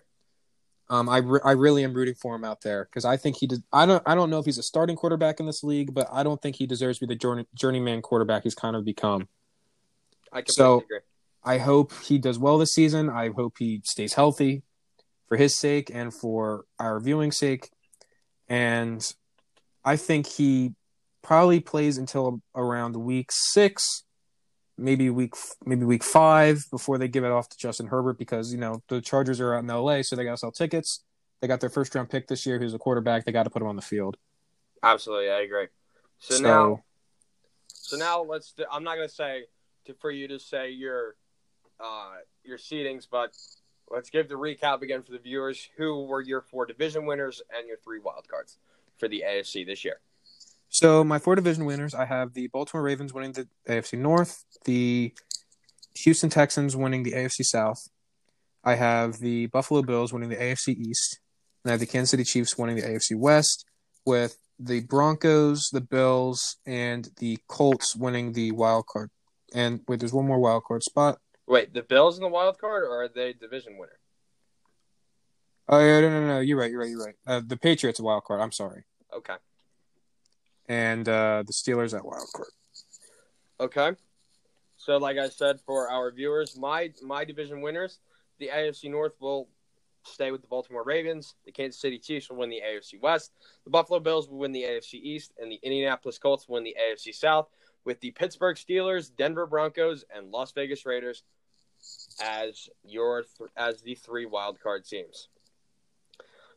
Um, 0.90 1.10
I, 1.10 1.18
re- 1.18 1.40
I 1.44 1.52
really 1.54 1.84
am 1.84 1.94
rooting 1.94 2.14
for 2.14 2.36
him 2.36 2.44
out 2.44 2.62
there 2.62 2.86
because 2.86 3.06
I 3.06 3.18
think 3.18 3.38
he 3.38 3.48
did. 3.48 3.64
I 3.74 3.86
don't 3.88 4.04
I 4.06 4.14
don't 4.16 4.30
know 4.30 4.38
if 4.40 4.46
he's 4.46 4.60
a 4.60 4.64
starting 4.64 4.96
quarterback 4.96 5.40
in 5.40 5.46
this 5.48 5.64
league, 5.64 5.94
but 5.94 6.08
I 6.12 6.22
don't 6.24 6.40
think 6.42 6.56
he 6.58 6.68
deserves 6.68 7.00
to 7.00 7.08
be 7.08 7.14
the 7.14 7.18
journey, 7.20 7.46
journeyman 7.56 8.02
quarterback 8.04 8.44
he's 8.44 8.54
kind 8.56 8.76
of 8.76 8.86
become. 8.86 9.28
I 10.32 10.42
completely 10.42 10.54
So- 10.54 10.78
agree. 10.82 11.00
I 11.48 11.60
hope 11.60 11.94
he 12.02 12.18
does 12.18 12.40
well 12.40 12.58
this 12.58 12.72
season. 12.74 13.08
I 13.08 13.30
hope 13.30 13.58
he 13.60 13.82
stays 13.84 14.14
healthy 14.14 14.64
for 15.28 15.38
his 15.38 15.56
sake 15.56 15.92
and 15.94 16.12
for 16.12 16.66
our 16.80 17.00
viewing 17.00 17.32
sake. 17.32 17.70
And 18.50 19.04
I 19.84 19.96
think 19.96 20.26
he 20.26 20.74
probably 21.22 21.60
plays 21.60 22.00
until 22.00 22.42
around 22.56 22.96
week 22.96 23.28
six, 23.32 24.05
maybe 24.78 25.10
week 25.10 25.34
maybe 25.66 25.86
week 25.86 26.04
five 26.04 26.66
before 26.70 26.98
they 26.98 27.08
give 27.08 27.24
it 27.24 27.32
off 27.32 27.50
to 27.50 27.58
Justin 27.58 27.88
Herbert 27.88 28.18
because 28.18 28.52
you 28.52 28.60
know 28.60 28.82
the 28.88 29.02
Chargers 29.02 29.40
are 29.40 29.56
out 29.56 29.64
in 29.64 29.68
LA, 29.68 30.02
so 30.02 30.16
they 30.16 30.24
got 30.24 30.32
to 30.32 30.38
sell 30.38 30.52
tickets. 30.52 31.04
They 31.42 31.48
got 31.48 31.60
their 31.60 31.70
first 31.70 31.94
round 31.96 32.10
pick 32.10 32.28
this 32.28 32.46
year, 32.46 32.60
who's 32.60 32.74
a 32.74 32.80
quarterback. 32.80 33.26
They 33.26 33.32
got 33.32 33.44
to 33.44 33.50
put 33.50 33.62
him 33.62 33.68
on 33.68 33.76
the 33.76 33.82
field. 33.82 34.18
Absolutely, 34.84 35.30
I 35.30 35.42
agree. 35.42 35.68
So, 36.20 36.36
So, 36.36 36.44
now, 36.44 36.84
so 37.68 37.98
now 37.98 38.24
let's. 38.24 38.54
Do, 38.54 38.66
I'm 38.72 38.84
not 38.84 38.96
going 38.96 39.08
to 39.08 39.14
say 39.14 39.44
to, 39.86 39.94
for 39.94 40.12
you 40.12 40.28
to 40.28 40.40
say 40.40 40.72
your 40.72 41.16
uh, 41.80 42.16
your 42.44 42.58
seedings, 42.58 43.08
but 43.10 43.36
let's 43.92 44.10
give 44.10 44.30
the 44.30 44.36
recap 44.36 44.82
again 44.82 45.04
for 45.04 45.12
the 45.12 45.20
viewers. 45.20 45.70
Who 45.78 46.06
were 46.06 46.22
your 46.22 46.42
four 46.42 46.66
division 46.66 47.06
winners 47.06 47.42
and 47.56 47.68
your 47.68 47.78
three 47.78 48.00
wild 48.00 48.28
cards 48.28 48.58
for 48.98 49.08
the 49.08 49.24
AFC 49.28 49.66
this 49.66 49.84
year? 49.84 50.00
So 50.76 51.06
my 51.06 51.20
four 51.20 51.36
division 51.36 51.64
winners, 51.64 51.94
I 51.94 52.04
have 52.04 52.34
the 52.34 52.48
Baltimore 52.48 52.84
Ravens 52.84 53.14
winning 53.14 53.32
the 53.32 53.48
AFC 53.66 53.98
North, 53.98 54.44
the 54.66 55.14
Houston 55.94 56.30
Texans 56.30 56.76
winning 56.76 57.04
the 57.04 57.14
AFC 57.14 57.46
South. 57.46 57.88
I 58.62 58.76
have 58.76 59.20
the 59.20 59.46
Buffalo 59.46 59.84
Bills 59.84 60.12
winning 60.12 60.28
the 60.28 60.36
AFC 60.36 60.76
East, 60.76 61.22
and 61.64 61.70
I 61.70 61.74
have 61.76 61.80
the 61.80 61.86
Kansas 61.86 62.10
City 62.12 62.26
Chiefs 62.26 62.58
winning 62.58 62.76
the 62.76 62.82
AFC 62.82 63.18
West, 63.18 63.64
with 64.06 64.38
the 64.60 64.82
Broncos, 64.82 65.70
the 65.72 65.80
Bills, 65.80 66.58
and 66.66 67.10
the 67.20 67.40
Colts 67.48 67.96
winning 67.96 68.34
the 68.34 68.52
wild 68.52 68.86
card. 68.88 69.12
And 69.54 69.80
wait, 69.88 70.02
there's 70.02 70.12
one 70.12 70.28
more 70.28 70.40
wild 70.40 70.66
card 70.66 70.84
spot. 70.84 71.20
Wait, 71.48 71.74
the 71.74 71.84
Bills 71.84 72.18
in 72.18 72.22
the 72.22 72.28
wild 72.28 72.60
card, 72.60 72.84
or 72.84 73.04
are 73.04 73.08
they 73.08 73.32
division 73.32 73.78
winner? 73.78 73.98
Oh 75.70 75.80
yeah, 75.80 76.02
no, 76.02 76.10
no, 76.10 76.28
no, 76.28 76.40
you're 76.42 76.60
right, 76.60 76.70
you're 76.70 76.82
right, 76.82 76.90
you're 76.90 77.06
right. 77.06 77.16
Uh, 77.26 77.42
the 77.48 77.56
Patriots 77.56 78.02
a 78.02 78.04
wild 78.04 78.26
card. 78.26 78.42
I'm 78.42 78.52
sorry, 78.52 78.84
Okay, 79.16 79.36
and 80.68 81.08
uh, 81.08 81.44
the 81.46 81.54
Steelers 81.54 81.96
at 81.96 82.06
wild 82.06 82.28
card. 82.36 82.50
okay. 83.60 83.92
So, 84.78 84.98
like 84.98 85.18
I 85.18 85.30
said, 85.30 85.60
for 85.62 85.90
our 85.90 86.12
viewers, 86.12 86.58
my 86.58 86.92
my 87.02 87.26
division 87.26 87.62
winners, 87.62 88.00
the 88.40 88.50
AFC 88.54 88.90
North 88.92 89.14
will 89.20 89.48
stay 90.04 90.32
with 90.32 90.42
the 90.42 90.48
Baltimore 90.48 90.84
Ravens. 90.84 91.36
The 91.46 91.52
Kansas 91.52 91.82
City 91.82 91.98
Chiefs 91.98 92.30
will 92.30 92.38
win 92.38 92.50
the 92.50 92.62
AFC 92.66 93.02
West. 93.02 93.32
The 93.64 93.72
Buffalo 93.72 94.00
Bills 94.00 94.30
will 94.30 94.38
win 94.38 94.52
the 94.52 94.64
AFC 94.64 94.96
East, 94.96 95.34
and 95.40 95.52
the 95.52 95.60
Indianapolis 95.64 96.20
Colts 96.20 96.48
will 96.48 96.56
win 96.56 96.64
the 96.64 96.76
AFC 96.80 97.14
South. 97.14 97.48
With 97.84 98.00
the 98.00 98.12
Pittsburgh 98.12 98.58
Steelers, 98.58 99.12
Denver 99.16 99.46
Broncos, 99.46 100.06
and 100.16 100.32
Las 100.32 100.52
Vegas 100.52 100.86
Raiders 100.86 101.24
as 102.22 102.70
your 102.84 103.24
th- 103.38 103.50
as 103.56 103.82
the 103.82 103.96
three 103.96 104.26
wild 104.26 104.60
card 104.60 104.86
teams. 104.86 105.30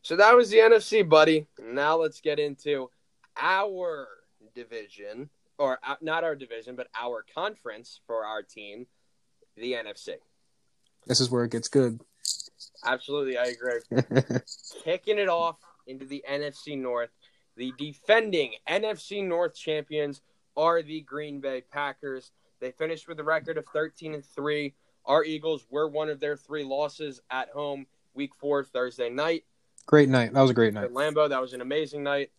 So 0.02 0.16
that 0.16 0.34
was 0.34 0.48
the 0.50 0.58
NFC, 0.58 1.06
buddy. 1.06 1.46
Now 1.58 1.96
let's 1.96 2.20
get 2.20 2.38
into 2.38 2.90
our 3.38 4.08
division, 4.54 5.30
or 5.58 5.78
uh, 5.86 5.96
not 6.00 6.24
our 6.24 6.34
division, 6.34 6.76
but 6.76 6.88
our 6.98 7.24
conference 7.34 8.00
for 8.06 8.24
our 8.24 8.42
team, 8.42 8.86
the 9.56 9.72
NFC. 9.72 10.14
This 11.06 11.20
is 11.20 11.30
where 11.30 11.44
it 11.44 11.52
gets 11.52 11.68
good. 11.68 12.00
Absolutely, 12.84 13.38
I 13.38 13.46
agree. 13.46 13.80
Kicking 14.84 15.18
it 15.18 15.28
off 15.28 15.56
into 15.86 16.04
the 16.04 16.24
NFC 16.30 16.78
North, 16.78 17.10
the 17.56 17.72
defending 17.78 18.54
NFC 18.68 19.26
North 19.26 19.56
champions 19.56 20.20
are 20.56 20.82
the 20.82 21.00
Green 21.02 21.40
Bay 21.40 21.62
Packers. 21.72 22.32
They 22.60 22.72
finished 22.72 23.08
with 23.08 23.18
a 23.20 23.24
record 23.24 23.58
of 23.58 23.64
13 23.72 24.14
and 24.14 24.24
3. 24.24 24.74
Our 25.06 25.24
Eagles 25.24 25.66
were 25.70 25.88
one 25.88 26.08
of 26.08 26.20
their 26.20 26.36
three 26.36 26.64
losses 26.64 27.20
at 27.30 27.48
home 27.50 27.86
week 28.14 28.32
4 28.38 28.64
Thursday 28.64 29.08
night. 29.08 29.44
great 29.86 30.08
night. 30.08 30.32
That 30.32 30.42
was 30.42 30.50
a 30.50 30.54
great 30.54 30.74
night. 30.74 30.84
At 30.84 30.92
Lambeau, 30.92 31.28
that 31.28 31.40
was 31.40 31.52
an 31.52 31.60
amazing 31.60 32.02
night, 32.02 32.30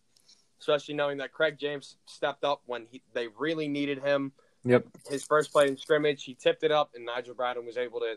especially 0.60 0.94
knowing 0.94 1.18
that 1.18 1.32
Craig 1.32 1.56
James 1.58 1.96
stepped 2.06 2.44
up 2.44 2.62
when 2.66 2.86
he, 2.90 3.02
they 3.14 3.28
really 3.38 3.68
needed 3.68 4.02
him. 4.02 4.32
Yep. 4.64 4.86
His 5.08 5.24
first 5.24 5.52
play 5.52 5.68
in 5.68 5.76
scrimmage, 5.76 6.24
he 6.24 6.34
tipped 6.34 6.62
it 6.62 6.70
up, 6.70 6.90
and 6.94 7.04
Nigel 7.06 7.34
Bradham 7.34 7.64
was 7.64 7.78
able 7.78 8.00
to 8.00 8.16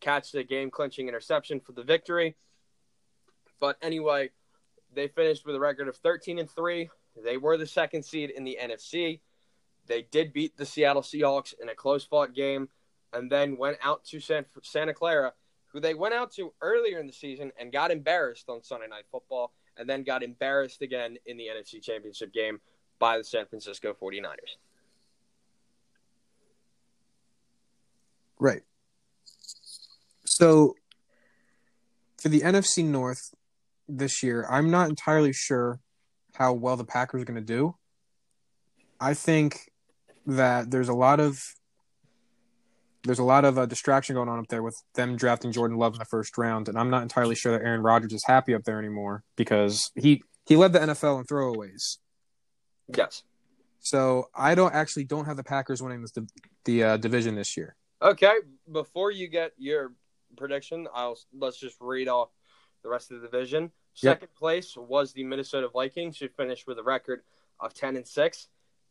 catch 0.00 0.32
the 0.32 0.44
game 0.44 0.70
clinching 0.70 1.08
interception 1.08 1.60
for 1.60 1.72
the 1.72 1.82
victory. 1.82 2.36
But 3.58 3.78
anyway, 3.80 4.30
they 4.94 5.08
finished 5.08 5.46
with 5.46 5.56
a 5.56 5.60
record 5.60 5.88
of 5.88 5.96
13 5.96 6.38
and 6.38 6.50
3. 6.50 6.90
They 7.24 7.38
were 7.38 7.56
the 7.56 7.66
second 7.66 8.04
seed 8.04 8.30
in 8.30 8.44
the 8.44 8.58
NFC. 8.60 9.20
They 9.86 10.02
did 10.02 10.32
beat 10.32 10.56
the 10.56 10.66
Seattle 10.66 11.02
Seahawks 11.02 11.54
in 11.60 11.68
a 11.68 11.74
close 11.74 12.04
fought 12.04 12.34
game 12.34 12.68
and 13.12 13.30
then 13.30 13.56
went 13.56 13.78
out 13.82 14.04
to 14.06 14.20
San, 14.20 14.44
Santa 14.62 14.92
Clara, 14.92 15.32
who 15.68 15.80
they 15.80 15.94
went 15.94 16.12
out 16.12 16.32
to 16.32 16.52
earlier 16.60 16.98
in 16.98 17.06
the 17.06 17.12
season 17.12 17.52
and 17.58 17.72
got 17.72 17.90
embarrassed 17.90 18.48
on 18.48 18.62
Sunday 18.62 18.88
Night 18.88 19.04
Football 19.10 19.52
and 19.76 19.88
then 19.88 20.02
got 20.02 20.22
embarrassed 20.22 20.82
again 20.82 21.16
in 21.26 21.36
the 21.36 21.46
NFC 21.46 21.82
Championship 21.82 22.32
game 22.32 22.60
by 22.98 23.18
the 23.18 23.24
San 23.24 23.46
Francisco 23.46 23.94
49ers. 24.00 24.56
Right. 28.38 28.62
So 30.24 30.74
for 32.20 32.28
the 32.28 32.40
NFC 32.40 32.84
North 32.84 33.34
this 33.88 34.22
year, 34.22 34.46
I'm 34.50 34.70
not 34.70 34.88
entirely 34.88 35.32
sure 35.32 35.80
how 36.34 36.52
well 36.52 36.76
the 36.76 36.84
Packers 36.84 37.22
are 37.22 37.24
going 37.24 37.36
to 37.36 37.40
do. 37.40 37.76
I 39.00 39.14
think 39.14 39.70
that 40.26 40.70
there's 40.70 40.88
a 40.88 40.94
lot 40.94 41.20
of 41.20 41.42
there's 43.06 43.18
a 43.18 43.24
lot 43.24 43.44
of 43.44 43.58
uh, 43.58 43.66
distraction 43.66 44.14
going 44.14 44.28
on 44.28 44.38
up 44.38 44.48
there 44.48 44.62
with 44.62 44.76
them 44.94 45.16
drafting 45.16 45.52
Jordan 45.52 45.78
Love 45.78 45.94
in 45.94 45.98
the 45.98 46.04
first 46.04 46.36
round, 46.36 46.68
and 46.68 46.78
I'm 46.78 46.90
not 46.90 47.02
entirely 47.02 47.34
sure 47.34 47.52
that 47.52 47.64
Aaron 47.64 47.82
Rodgers 47.82 48.12
is 48.12 48.24
happy 48.24 48.54
up 48.54 48.64
there 48.64 48.78
anymore 48.78 49.22
because 49.36 49.90
he 49.94 50.22
he 50.46 50.56
led 50.56 50.72
the 50.72 50.80
NFL 50.80 51.20
in 51.20 51.24
throwaways. 51.24 51.98
Yes. 52.94 53.22
So 53.80 54.28
I 54.34 54.54
don't 54.54 54.74
actually 54.74 55.04
don't 55.04 55.26
have 55.26 55.36
the 55.36 55.44
Packers 55.44 55.82
winning 55.82 56.02
this 56.02 56.12
the 56.64 56.82
uh, 56.82 56.96
division 56.96 57.34
this 57.34 57.56
year. 57.56 57.76
Okay, 58.02 58.34
before 58.70 59.10
you 59.10 59.28
get 59.28 59.52
your 59.56 59.92
prediction, 60.36 60.88
I'll 60.92 61.18
let's 61.32 61.58
just 61.58 61.76
read 61.80 62.08
off 62.08 62.30
the 62.82 62.88
rest 62.88 63.10
of 63.10 63.20
the 63.20 63.26
division. 63.26 63.62
Yep. 63.62 63.72
Second 63.94 64.34
place 64.36 64.76
was 64.76 65.12
the 65.12 65.24
Minnesota 65.24 65.68
Vikings, 65.68 66.18
who 66.18 66.28
finished 66.28 66.66
with 66.66 66.78
a 66.78 66.82
record 66.82 67.22
of 67.60 67.74
ten 67.74 67.96
and 67.96 68.06
six. 68.06 68.48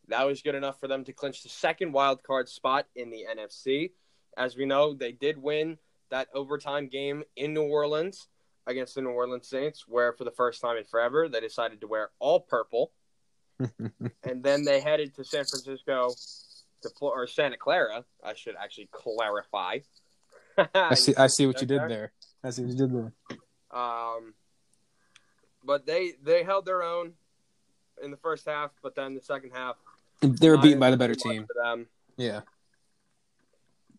That 0.08 0.26
was 0.26 0.42
good 0.42 0.54
enough 0.54 0.78
for 0.80 0.88
them 0.88 1.04
to 1.04 1.12
clinch 1.12 1.42
the 1.42 1.48
second 1.48 1.92
wild 1.92 2.22
card 2.22 2.48
spot 2.48 2.86
in 2.94 3.10
the 3.10 3.24
NFC. 3.30 3.90
As 4.36 4.56
we 4.56 4.66
know, 4.66 4.92
they 4.92 5.12
did 5.12 5.40
win 5.40 5.78
that 6.10 6.28
overtime 6.34 6.88
game 6.88 7.24
in 7.36 7.54
New 7.54 7.62
Orleans 7.62 8.28
against 8.66 8.94
the 8.94 9.00
New 9.00 9.10
Orleans 9.10 9.48
Saints, 9.48 9.86
where 9.88 10.12
for 10.12 10.24
the 10.24 10.30
first 10.30 10.60
time 10.60 10.76
in 10.76 10.84
forever 10.84 11.28
they 11.28 11.40
decided 11.40 11.80
to 11.80 11.86
wear 11.86 12.10
all 12.18 12.40
purple, 12.40 12.92
and 13.58 14.42
then 14.42 14.64
they 14.64 14.80
headed 14.80 15.14
to 15.14 15.24
San 15.24 15.44
Francisco 15.44 16.10
to 16.82 16.90
Flo- 16.90 17.10
or 17.10 17.26
Santa 17.26 17.56
Clara. 17.56 18.04
I 18.22 18.34
should 18.34 18.56
actually 18.56 18.88
clarify. 18.92 19.78
I 20.74 20.94
see 20.94 21.14
I 21.16 21.26
see 21.28 21.46
what 21.46 21.60
you 21.60 21.66
did 21.66 21.82
there. 21.88 22.12
I 22.42 22.50
see 22.50 22.62
what 22.62 22.72
you 22.72 22.78
did 22.78 22.92
there. 22.92 23.12
Um, 23.70 24.34
but 25.64 25.86
they 25.86 26.12
they 26.22 26.44
held 26.44 26.66
their 26.66 26.82
own 26.82 27.12
in 28.02 28.10
the 28.10 28.16
first 28.18 28.46
half, 28.46 28.70
but 28.82 28.94
then 28.94 29.14
the 29.14 29.20
second 29.20 29.52
half 29.54 29.76
They 30.20 30.50
were 30.50 30.58
beaten 30.58 30.78
by 30.78 30.90
the 30.90 30.96
better 30.96 31.14
team. 31.14 31.46
Yeah. 32.16 32.40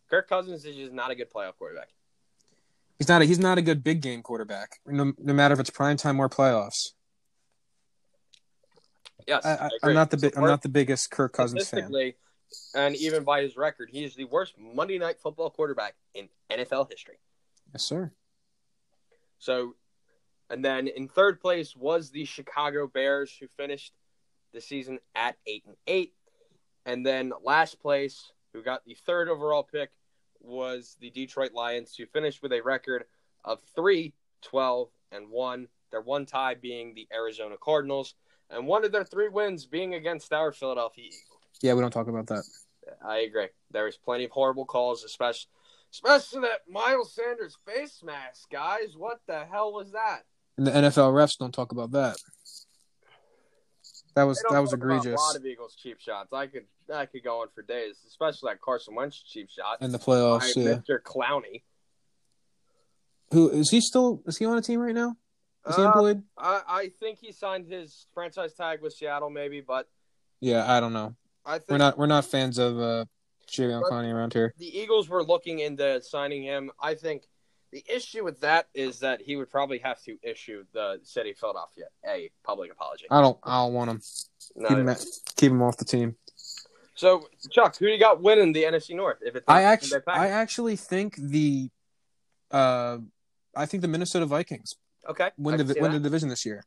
Kirk 0.10 0.30
Cousins 0.30 0.66
is 0.66 0.76
just 0.76 0.94
not 0.94 1.12
a 1.12 1.16
good 1.16 1.32
playoff 1.32 1.58
quarterback. 1.58 1.90
He's 2.98 3.08
not 3.08 3.22
a 3.22 3.26
he's 3.26 3.40
not 3.40 3.58
a 3.58 3.62
good 3.62 3.84
big 3.84 4.02
game 4.02 4.22
quarterback. 4.22 4.80
No, 4.86 5.14
no 5.18 5.34
matter 5.34 5.54
if 5.54 5.60
it's 5.60 5.70
prime 5.70 5.98
time 5.98 6.20
or 6.20 6.30
playoffs. 6.30 6.94
Yes, 9.28 9.46
I. 9.46 9.70
I'm 9.84 9.94
not 9.94 10.10
the 10.10 10.18
big 10.18 10.36
I'm 10.38 10.46
not 10.46 10.62
the 10.62 10.70
biggest 10.70 11.12
Kirk 11.12 11.34
Cousins 11.34 11.70
fan. 11.70 12.14
And 12.74 12.96
even 12.96 13.24
by 13.24 13.42
his 13.42 13.58
record, 13.58 13.90
he 13.92 14.04
is 14.04 14.16
the 14.16 14.24
worst 14.24 14.54
Monday 14.58 14.98
Night 14.98 15.20
Football 15.20 15.50
quarterback 15.50 15.96
in 16.14 16.30
NFL 16.50 16.90
history. 16.90 17.20
Yes, 17.74 17.84
sir. 17.84 18.12
So, 19.38 19.76
and 20.50 20.64
then 20.64 20.88
in 20.88 21.10
third 21.10 21.42
place 21.42 21.76
was 21.76 22.10
the 22.10 22.24
Chicago 22.24 22.88
Bears, 22.88 23.36
who 23.38 23.48
finished 23.58 23.92
the 24.54 24.62
season 24.62 25.00
at 25.14 25.36
eight 25.46 25.64
and 25.68 25.76
eight. 25.88 26.14
And 26.86 27.06
then 27.06 27.34
last 27.44 27.82
place, 27.82 28.32
who 28.54 28.64
got 28.64 28.86
the 28.86 28.96
third 29.06 29.28
overall 29.28 29.64
pick, 29.64 29.90
was 30.42 30.98
the 31.00 31.10
Detroit 31.10 31.54
Lions, 31.54 31.96
who 31.96 32.06
finished 32.06 32.42
with 32.42 32.54
a 32.54 32.62
record 32.62 33.06
of 33.44 33.62
3 33.76 34.14
12 34.44 34.90
and 35.12 35.30
1. 35.30 35.68
Their 35.92 36.02
one 36.02 36.26
tie 36.26 36.56
being 36.56 36.94
the 36.94 37.08
Arizona 37.14 37.56
Cardinals, 37.62 38.16
and 38.50 38.68
one 38.68 38.84
of 38.84 38.92
their 38.92 39.06
three 39.06 39.30
wins 39.30 39.66
being 39.66 39.94
against 39.94 40.34
our 40.34 40.52
Philadelphia 40.52 41.06
Eagles. 41.06 41.42
Yeah, 41.62 41.74
we 41.74 41.82
don't 41.82 41.92
talk 41.92 42.08
about 42.08 42.28
that. 42.28 42.44
I 43.06 43.20
agree. 43.20 43.48
There 43.72 43.86
was 43.86 43.98
plenty 43.98 44.26
of 44.26 44.32
horrible 44.32 44.66
calls, 44.66 45.04
especially 45.04 45.50
especially 45.92 46.42
that 46.42 46.70
Miles 46.70 47.14
Sanders 47.14 47.58
face 47.66 48.02
mask, 48.04 48.50
guys. 48.52 48.96
What 48.98 49.22
the 49.28 49.46
hell 49.46 49.74
was 49.74 49.92
that? 49.94 50.24
And 50.58 50.68
the 50.68 50.72
NFL 50.72 51.14
refs 51.14 51.38
don't 51.38 51.54
talk 51.54 51.72
about 51.72 51.92
that. 51.92 52.18
That 54.18 54.24
was 54.24 54.44
that 54.50 54.60
was 54.60 54.74
egregious 54.74 55.14
A 55.22 55.24
lot 55.24 55.36
of 55.36 55.46
Eagles 55.46 55.76
cheap 55.76 56.00
shots. 56.00 56.34
I 56.34 56.48
could 56.48 56.66
I 56.92 57.06
could 57.06 57.24
go 57.24 57.42
on 57.42 57.50
for 57.54 57.62
days, 57.62 57.98
especially 58.08 58.50
that 58.52 58.60
Carson 58.62 58.96
Wentz 58.96 59.22
cheap 59.22 59.48
shot. 59.48 59.78
in 59.80 59.92
the 59.92 60.00
by 60.00 60.04
playoffs. 60.06 60.56
Yeah. 60.56 60.80
Mr. 60.80 61.00
Clowney. 61.00 61.62
Who 63.32 63.50
is 63.52 63.70
he 63.70 63.80
still? 63.80 64.24
Is 64.26 64.38
he 64.40 64.46
on 64.46 64.58
a 64.58 64.62
team 64.62 64.80
right 64.80 64.96
now? 64.96 65.16
Is 65.68 65.76
he 65.76 65.84
Uh, 65.84 65.88
employed? 65.88 66.24
I, 66.36 66.62
I 66.68 66.90
think 67.00 67.20
he 67.20 67.32
signed 67.32 67.68
his 67.68 68.08
franchise 68.14 68.54
tag 68.54 68.82
with 68.82 68.94
Seattle, 68.94 69.30
maybe, 69.30 69.62
but 69.62 69.88
Yeah, 70.40 70.66
I 70.72 70.80
don't 70.80 70.94
know. 70.94 71.16
I 71.46 71.60
think 71.60 71.70
We're 71.70 71.78
not 71.78 71.98
we're 72.00 72.06
not 72.08 72.26
fans 72.26 72.58
of 72.58 72.80
uh 72.80 73.06
Jalen 73.48 73.82
But- 73.82 73.92
Clowney 73.92 74.12
around 74.12 74.34
here. 74.34 74.52
the 74.58 74.80
Eagles 74.80 75.10
were 75.10 75.24
looking 75.24 75.60
into 75.60 76.02
signing 76.02 76.42
him. 76.42 76.72
I 76.82 76.96
think 76.96 77.24
the 77.72 77.84
issue 77.94 78.24
with 78.24 78.40
that 78.42 78.68
is 78.74 79.00
that 79.00 79.22
he 79.22 79.36
would 79.36 79.50
probably 79.50 79.80
have 79.80 80.02
to 80.04 80.18
issue 80.24 80.64
the 80.74 81.00
city 81.04 81.32
of 81.32 81.38
Philadelphia 81.38 81.86
a 82.08 82.30
public 82.44 82.72
apology. 82.72 83.06
I 83.12 83.22
don't 83.22 83.38
I 83.44 83.64
don't 83.64 83.74
want 83.74 83.92
him. 83.92 84.02
No, 84.56 84.70
Keep 84.70 84.78
him, 84.78 84.96
keep 85.36 85.52
him 85.52 85.62
off 85.62 85.78
the 85.78 85.86
team. 85.86 86.16
so, 86.96 87.28
Chuck, 87.52 87.78
who 87.78 87.88
do 87.88 87.92
you 87.92 88.00
got 88.00 88.22
winning 88.22 88.54
the 88.54 88.64
NFC 88.64 88.96
North? 88.96 89.18
If 89.22 89.36
it's 89.36 89.46
I 89.48 89.64
actually 89.64 90.02
I 90.08 90.30
actually 90.30 90.76
think 90.78 91.16
the 91.18 91.70
uh 92.52 93.00
I 93.56 93.66
think 93.66 93.82
the 93.82 93.88
Minnesota 93.88 94.26
Vikings 94.26 94.76
okay, 95.10 95.32
win 95.38 95.58
the 95.58 95.78
win 95.80 95.92
the 95.92 96.00
division 96.00 96.30
this 96.30 96.46
year. 96.46 96.64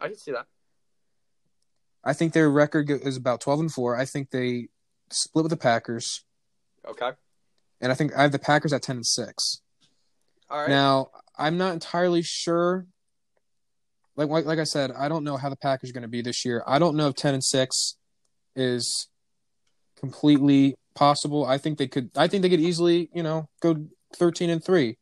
I 0.00 0.08
can 0.08 0.16
see 0.16 0.32
that. 0.32 0.46
I 2.04 2.14
think 2.14 2.32
their 2.32 2.48
record 2.48 2.88
is 2.90 3.16
about 3.16 3.40
12 3.40 3.60
and 3.60 3.72
4. 3.72 3.96
I 3.96 4.04
think 4.04 4.30
they 4.30 4.68
split 5.10 5.42
with 5.42 5.50
the 5.50 5.56
Packers 5.56 6.24
Okay, 6.86 7.10
and 7.82 7.92
I 7.92 7.94
think 7.94 8.16
I 8.16 8.22
have 8.22 8.32
the 8.32 8.38
Packers 8.38 8.72
at 8.72 8.82
10 8.82 8.96
and 8.96 9.06
6. 9.06 9.60
All 10.50 10.60
right. 10.60 10.68
Now, 10.68 11.10
I'm 11.36 11.58
not 11.58 11.74
entirely 11.74 12.22
sure 12.22 12.86
like 14.18 14.28
like, 14.28 14.44
like 14.46 14.58
I 14.58 14.64
said, 14.64 14.90
I 14.90 15.08
don't 15.08 15.22
know 15.22 15.36
how 15.36 15.48
the 15.48 15.56
Packers 15.56 15.90
are 15.90 15.92
going 15.92 16.02
to 16.02 16.08
be 16.08 16.20
this 16.20 16.44
year. 16.44 16.62
I 16.66 16.80
don't 16.80 16.96
know 16.96 17.06
if 17.06 17.14
10 17.14 17.34
and 17.34 17.44
6 17.44 17.96
is 18.56 19.08
completely 19.96 20.74
possible. 20.96 21.46
I 21.46 21.56
think 21.56 21.78
they 21.78 21.86
could 21.86 22.10
I 22.16 22.26
think 22.26 22.42
they 22.42 22.50
could 22.50 22.60
easily, 22.60 23.08
you 23.14 23.22
know, 23.22 23.48
go 23.62 23.86
13 24.16 24.50
and 24.50 24.62
3. 24.62 24.98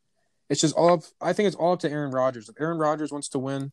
It's 0.51 0.61
just 0.61 0.77
all 0.77 0.93
up, 0.93 1.01
I 1.21 1.33
think 1.33 1.47
it's 1.47 1.57
all 1.57 1.73
up 1.73 1.81
to 1.81 1.91
Aaron 1.91 2.13
Rodgers. 2.13 2.49
If 2.51 2.61
Aaron 2.61 2.79
Rodgers 2.79 3.11
wants 3.11 3.31
to 3.31 3.39
win, 3.39 3.73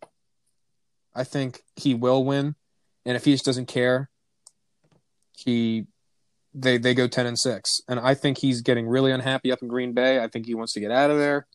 I 1.13 1.25
think 1.25 1.61
he 1.75 1.93
will 1.93 2.23
win. 2.23 2.55
And 3.05 3.17
if 3.17 3.25
he 3.25 3.33
just 3.33 3.45
doesn't 3.45 3.67
care, 3.67 4.09
he 5.33 5.87
they 6.53 6.77
they 6.77 6.93
go 6.93 7.07
10 7.07 7.25
and 7.25 7.37
6. 7.37 7.81
And 7.89 7.99
I 7.99 8.13
think 8.13 8.37
he's 8.37 8.61
getting 8.61 8.87
really 8.87 9.11
unhappy 9.11 9.51
up 9.51 9.61
in 9.61 9.67
Green 9.67 9.91
Bay. 9.91 10.23
I 10.23 10.29
think 10.29 10.45
he 10.45 10.55
wants 10.55 10.71
to 10.73 10.79
get 10.79 10.89
out 10.89 11.11
of 11.11 11.17
there. 11.17 11.47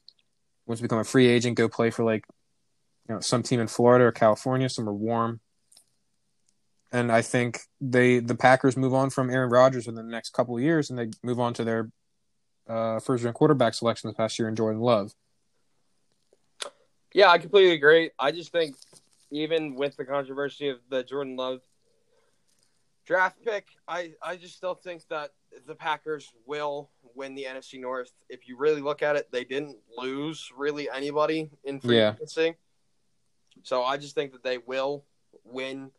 Wants 0.68 0.80
to 0.80 0.84
become 0.84 0.98
a 0.98 1.04
free 1.04 1.26
agent, 1.26 1.56
go 1.56 1.68
play 1.68 1.90
for 1.90 2.04
like 2.04 2.24
you 3.08 3.14
know, 3.14 3.20
some 3.20 3.42
team 3.42 3.58
in 3.58 3.66
Florida 3.66 4.04
or 4.04 4.12
California, 4.12 4.68
Some 4.68 4.88
are 4.88 4.94
warm. 4.94 5.40
And 6.92 7.10
I 7.10 7.22
think 7.22 7.60
they 7.80 8.18
the 8.20 8.34
Packers 8.34 8.76
move 8.76 8.94
on 8.94 9.10
from 9.10 9.30
Aaron 9.30 9.50
Rodgers 9.50 9.86
within 9.86 10.06
the 10.06 10.10
next 10.10 10.30
couple 10.30 10.56
of 10.56 10.62
years, 10.62 10.88
and 10.88 10.98
they 10.98 11.08
move 11.22 11.38
on 11.38 11.52
to 11.54 11.64
their 11.64 11.90
uh, 12.66 13.00
first 13.00 13.24
round 13.24 13.34
quarterback 13.34 13.74
selection 13.74 14.08
this 14.08 14.16
past 14.16 14.38
year 14.38 14.48
in 14.48 14.56
Jordan 14.56 14.80
Love. 14.80 15.12
Yeah, 17.12 17.28
I 17.28 17.38
completely 17.38 17.72
agree. 17.72 18.10
I 18.18 18.32
just 18.32 18.52
think 18.52 18.76
even 19.30 19.74
with 19.74 19.96
the 19.96 20.04
controversy 20.04 20.68
of 20.68 20.78
the 20.88 21.02
Jordan 21.02 21.36
Love 21.36 21.60
draft 23.06 23.36
pick, 23.44 23.66
I, 23.86 24.12
I 24.22 24.36
just 24.36 24.56
still 24.56 24.74
think 24.74 25.02
that 25.08 25.30
the 25.66 25.74
Packers 25.74 26.32
will 26.46 26.90
win 27.14 27.34
the 27.34 27.44
NFC 27.44 27.80
North. 27.80 28.12
If 28.28 28.48
you 28.48 28.56
really 28.56 28.80
look 28.80 29.02
at 29.02 29.16
it, 29.16 29.30
they 29.30 29.44
didn't 29.44 29.76
lose 29.96 30.50
really 30.56 30.88
anybody 30.90 31.50
in 31.64 31.80
free 31.80 31.96
Yeah. 31.96 32.14
agency. 32.14 32.54
So 33.62 33.82
I 33.82 33.96
just 33.96 34.14
think 34.14 34.32
that 34.32 34.42
they 34.42 34.58
will 34.58 35.04
win 35.44 35.90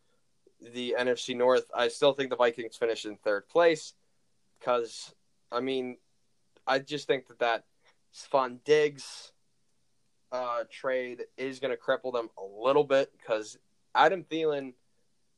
the 0.60 0.94
NFC 0.98 1.36
North. 1.36 1.70
I 1.74 1.88
still 1.88 2.12
think 2.12 2.30
the 2.30 2.36
Vikings 2.36 2.76
finish 2.76 3.04
in 3.04 3.16
third 3.16 3.48
place 3.48 3.94
because, 4.58 5.14
I 5.50 5.60
mean, 5.60 5.98
I 6.66 6.78
just 6.78 7.06
think 7.06 7.28
that 7.28 7.38
that 7.40 7.64
Stefon 8.14 8.62
Diggs 8.64 9.32
uh, 10.32 10.64
trade 10.70 11.24
is 11.36 11.58
going 11.58 11.74
to 11.74 11.80
cripple 11.80 12.12
them 12.12 12.30
a 12.38 12.44
little 12.44 12.84
bit 12.84 13.12
because 13.12 13.58
Adam 13.94 14.24
Thielen, 14.24 14.74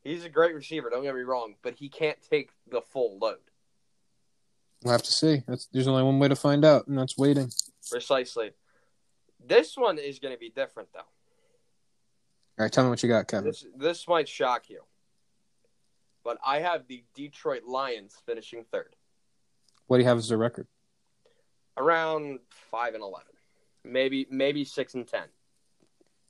he's 0.02 0.24
a 0.24 0.28
great 0.28 0.54
receiver. 0.54 0.90
Don't 0.90 1.02
get 1.02 1.14
me 1.14 1.22
wrong, 1.22 1.54
but 1.62 1.74
he 1.74 1.88
can't 1.88 2.18
take 2.28 2.50
the 2.70 2.82
full 2.82 3.18
load. 3.18 3.38
We'll 4.82 4.92
have 4.92 5.02
to 5.02 5.12
see. 5.12 5.42
That's, 5.46 5.66
there's 5.72 5.86
only 5.86 6.02
one 6.02 6.18
way 6.18 6.28
to 6.28 6.36
find 6.36 6.64
out, 6.64 6.86
and 6.88 6.98
that's 6.98 7.16
waiting. 7.16 7.50
Precisely. 7.90 8.50
This 9.44 9.76
one 9.76 9.98
is 9.98 10.18
going 10.18 10.34
to 10.34 10.38
be 10.38 10.50
different, 10.50 10.88
though. 10.92 11.00
All 11.00 12.64
right, 12.64 12.72
tell 12.72 12.84
me 12.84 12.90
what 12.90 13.02
you 13.02 13.08
got, 13.08 13.28
Kevin. 13.28 13.46
This 13.46 13.64
this 13.76 14.08
might 14.08 14.28
shock 14.28 14.68
you, 14.68 14.82
but 16.22 16.38
I 16.44 16.60
have 16.60 16.86
the 16.86 17.02
Detroit 17.14 17.62
Lions 17.64 18.14
finishing 18.26 18.64
third, 18.70 18.94
What 19.86 19.96
do 19.96 20.02
you 20.02 20.08
have 20.08 20.18
as 20.18 20.30
a 20.30 20.36
record? 20.36 20.66
around 21.78 22.38
five 22.70 22.92
and 22.94 23.02
eleven, 23.02 23.32
maybe 23.84 24.26
maybe 24.30 24.64
six 24.64 24.92
and 24.94 25.08
ten. 25.08 25.24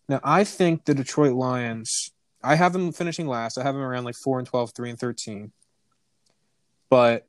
Now, 0.08 0.20
I 0.22 0.44
think 0.44 0.84
the 0.84 0.94
Detroit 0.94 1.32
Lions, 1.34 2.12
I 2.42 2.54
have 2.54 2.72
them 2.72 2.92
finishing 2.92 3.26
last. 3.26 3.58
I 3.58 3.62
have 3.64 3.74
them 3.74 3.82
around 3.82 4.04
like 4.04 4.16
4 4.16 4.40
and 4.40 4.46
12, 4.46 4.72
3 4.74 4.90
and 4.90 4.98
13. 4.98 5.52
But 6.90 7.26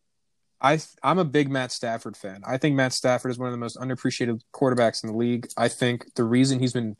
I 0.64 0.80
I'm 1.03 1.20
a 1.20 1.26
big 1.26 1.49
Matt 1.51 1.72
Stafford 1.72 2.16
fan. 2.16 2.41
I 2.47 2.57
think 2.57 2.76
Matt 2.76 2.93
Stafford 2.93 3.32
is 3.32 3.38
one 3.38 3.47
of 3.49 3.51
the 3.51 3.57
most 3.57 3.78
underappreciated 3.78 4.41
quarterbacks 4.53 5.03
in 5.03 5.11
the 5.11 5.18
league. 5.18 5.47
I 5.57 5.68
think 5.68 6.16
the 6.16 6.24
reason 6.24 6.59
he's 6.59 6.74
been 6.74 6.95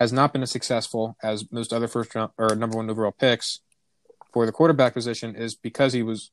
has 0.00 0.12
not 0.12 0.32
been 0.32 0.42
as 0.42 0.50
successful 0.50 1.16
as 1.22 1.44
most 1.52 1.72
other 1.72 1.86
first 1.86 2.14
round 2.14 2.32
or 2.38 2.54
number 2.56 2.76
1 2.76 2.90
overall 2.90 3.12
picks 3.12 3.60
for 4.32 4.46
the 4.46 4.50
quarterback 4.52 4.94
position 4.94 5.36
is 5.36 5.54
because 5.54 5.92
he 5.92 6.02
was 6.02 6.30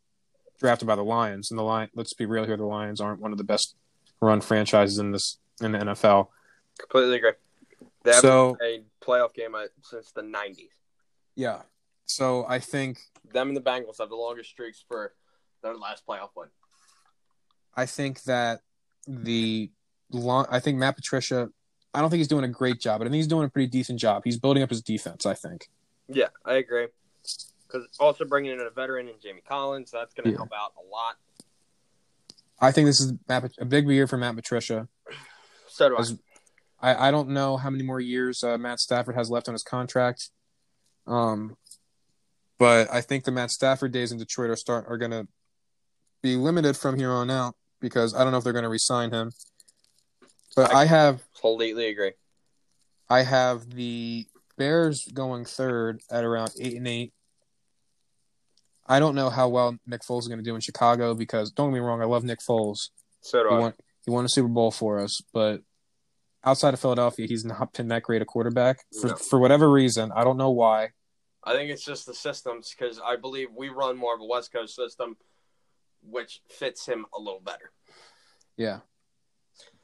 drafted 0.59 0.87
by 0.87 0.95
the 0.95 1.03
Lions 1.03 1.51
and 1.51 1.59
the 1.59 1.63
Lion 1.63 1.89
let's 1.93 2.13
be 2.13 2.25
real 2.25 2.45
here 2.45 2.57
the 2.57 2.65
Lions 2.65 2.99
aren't 3.01 3.19
one 3.21 3.31
of 3.31 3.37
the 3.37 3.43
best 3.43 3.75
run 4.21 4.41
franchises 4.41 4.97
in 4.97 5.11
this 5.11 5.37
in 5.61 5.73
the 5.73 5.79
NFL. 5.79 6.29
Completely 6.79 7.17
agree. 7.17 7.31
They 8.03 8.11
haven't 8.11 8.21
So- 8.21 8.57
a 8.63 8.83
playoff 9.03 9.33
game 9.33 9.53
uh, 9.53 9.65
since 9.83 10.11
the 10.11 10.21
nineties. 10.23 10.71
Yeah. 11.35 11.63
So 12.05 12.45
I 12.47 12.59
think 12.59 12.99
Them 13.33 13.49
and 13.49 13.57
the 13.57 13.61
Bengals 13.61 13.99
have 13.99 14.09
the 14.09 14.15
longest 14.15 14.49
streaks 14.49 14.83
for 14.87 15.13
their 15.61 15.75
last 15.75 16.07
playoff 16.07 16.29
win. 16.35 16.47
I 17.79 17.85
think 17.85 18.23
that 18.23 18.59
the 19.07 19.71
long, 20.11 20.45
I 20.49 20.59
think 20.59 20.77
Matt 20.77 20.95
Patricia. 20.95 21.49
I 21.93 22.01
don't 22.01 22.09
think 22.09 22.19
he's 22.19 22.27
doing 22.27 22.43
a 22.43 22.49
great 22.49 22.79
job, 22.79 22.99
but 22.99 23.05
I 23.07 23.09
think 23.09 23.15
he's 23.15 23.27
doing 23.27 23.45
a 23.45 23.49
pretty 23.49 23.67
decent 23.67 23.99
job. 23.99 24.21
He's 24.25 24.37
building 24.37 24.61
up 24.61 24.69
his 24.69 24.81
defense. 24.81 25.25
I 25.25 25.33
think. 25.33 25.69
Yeah, 26.07 26.27
I 26.45 26.55
agree. 26.55 26.87
Because 27.65 27.87
also 27.99 28.25
bringing 28.25 28.51
in 28.51 28.59
a 28.59 28.69
veteran 28.69 29.07
in 29.07 29.13
Jamie 29.21 29.41
Collins, 29.47 29.91
that's 29.91 30.13
going 30.13 30.25
to 30.25 30.31
Yeah. 30.31 30.37
help 30.37 30.51
out 30.53 30.73
a 30.77 30.85
lot. 30.89 31.15
I 32.59 32.71
think 32.71 32.87
this 32.87 32.99
is 32.99 33.13
a 33.59 33.65
big 33.65 33.87
year 33.87 34.07
for 34.07 34.17
Matt 34.17 34.35
Patricia. 34.35 34.87
So 35.71 35.87
do 35.89 35.97
I. 36.81 36.91
I, 36.91 37.07
I 37.07 37.11
don't 37.11 37.29
know 37.29 37.55
how 37.57 37.69
many 37.69 37.83
more 37.83 38.01
years 38.01 38.43
uh, 38.43 38.57
Matt 38.57 38.79
Stafford 38.79 39.15
has 39.15 39.29
left 39.29 39.47
on 39.47 39.53
his 39.53 39.63
contract, 39.63 40.29
um, 41.07 41.55
but 42.57 42.91
I 42.91 42.99
think 43.01 43.23
the 43.23 43.31
Matt 43.31 43.51
Stafford 43.51 43.91
days 43.93 44.11
in 44.11 44.17
Detroit 44.17 44.49
are 44.49 44.55
start 44.57 44.85
are 44.89 44.97
going 44.97 45.11
to 45.11 45.27
be 46.21 46.35
limited 46.35 46.75
from 46.75 46.97
here 46.97 47.11
on 47.11 47.29
out 47.29 47.55
because 47.79 48.13
I 48.13 48.23
don't 48.23 48.31
know 48.31 48.37
if 48.37 48.43
they're 48.43 48.53
going 48.53 48.63
to 48.63 48.69
re-sign 48.69 49.11
him. 49.11 49.31
But 50.55 50.73
I- 50.73 50.81
I 50.81 50.85
have 50.85 51.23
Completely 51.33 51.87
agree. 51.87 52.13
I 53.09 53.23
have 53.23 53.69
the 53.71 54.27
Bears 54.57 55.07
going 55.13 55.45
third 55.45 56.01
at 56.11 56.23
around 56.23 56.51
eight 56.59 56.75
and 56.75 56.87
eight. 56.87 57.13
I 58.87 58.99
don't 58.99 59.15
know 59.15 59.29
how 59.29 59.47
well 59.49 59.77
Nick 59.85 60.01
Foles 60.01 60.21
is 60.21 60.27
going 60.27 60.39
to 60.39 60.43
do 60.43 60.55
in 60.55 60.61
Chicago 60.61 61.13
because 61.13 61.51
don't 61.51 61.69
get 61.69 61.75
me 61.75 61.79
wrong, 61.79 62.01
I 62.01 62.05
love 62.05 62.23
Nick 62.23 62.39
Foles. 62.39 62.89
So 63.21 63.43
do 63.43 63.49
He 63.49 63.55
I. 63.55 63.59
won 63.59 63.73
he 64.05 64.11
won 64.11 64.25
a 64.25 64.29
Super 64.29 64.47
Bowl 64.47 64.71
for 64.71 64.99
us, 64.99 65.21
but 65.33 65.61
outside 66.43 66.73
of 66.73 66.79
Philadelphia, 66.79 67.27
he's 67.27 67.45
not 67.45 67.73
been 67.73 67.89
that 67.89 68.01
great 68.03 68.21
a 68.21 68.25
quarterback 68.25 68.79
for 68.99 69.07
No. 69.07 69.15
for 69.15 69.39
whatever 69.39 69.69
reason. 69.69 70.11
I 70.15 70.23
don't 70.23 70.37
know 70.37 70.49
why. 70.51 70.89
I 71.43 71.53
think 71.53 71.69
it's 71.69 71.83
just 71.85 72.05
the 72.05 72.13
systems 72.13 72.73
because 72.77 72.99
I 72.99 73.15
believe 73.17 73.49
we 73.55 73.69
run 73.69 73.97
more 73.97 74.15
of 74.15 74.21
a 74.21 74.25
West 74.25 74.51
Coast 74.51 74.75
system, 74.75 75.17
which 76.01 76.41
fits 76.49 76.85
him 76.85 77.05
a 77.15 77.19
little 77.19 77.39
better. 77.41 77.71
Yeah, 78.57 78.79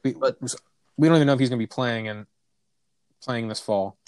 we 0.04 0.12
But- 0.14 0.38
we 0.96 1.08
don't 1.08 1.16
even 1.16 1.26
know 1.26 1.34
if 1.34 1.40
he's 1.40 1.50
going 1.50 1.58
to 1.58 1.62
be 1.62 1.66
playing 1.66 2.08
and 2.08 2.26
playing 3.22 3.48
this 3.48 3.60
fall. 3.60 3.98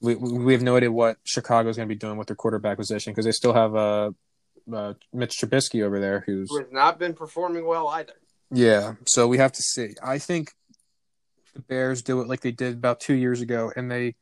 We 0.00 0.14
we 0.14 0.52
have 0.52 0.62
no 0.62 0.76
idea 0.76 0.92
what 0.92 1.18
Chicago's 1.24 1.76
going 1.76 1.88
to 1.88 1.94
be 1.94 1.98
doing 1.98 2.16
with 2.16 2.28
their 2.28 2.36
quarterback 2.36 2.76
position 2.76 3.12
because 3.12 3.24
they 3.24 3.32
still 3.32 3.52
have 3.54 3.74
uh, 3.74 4.12
uh, 4.72 4.94
Mitch 5.12 5.38
Trubisky 5.40 5.82
over 5.82 5.98
there 5.98 6.20
who's 6.26 6.50
Who 6.50 6.58
has 6.58 6.70
not 6.70 6.98
been 6.98 7.14
performing 7.14 7.66
well 7.66 7.88
either. 7.88 8.14
Yeah, 8.50 8.94
so 9.06 9.26
we 9.26 9.38
have 9.38 9.52
to 9.52 9.62
see. 9.62 9.94
I 10.02 10.18
think 10.18 10.52
the 11.54 11.60
Bears 11.60 12.02
do 12.02 12.20
it 12.20 12.28
like 12.28 12.40
they 12.40 12.52
did 12.52 12.74
about 12.74 13.00
two 13.00 13.14
years 13.14 13.40
ago, 13.40 13.72
and 13.74 13.90
they 13.90 14.14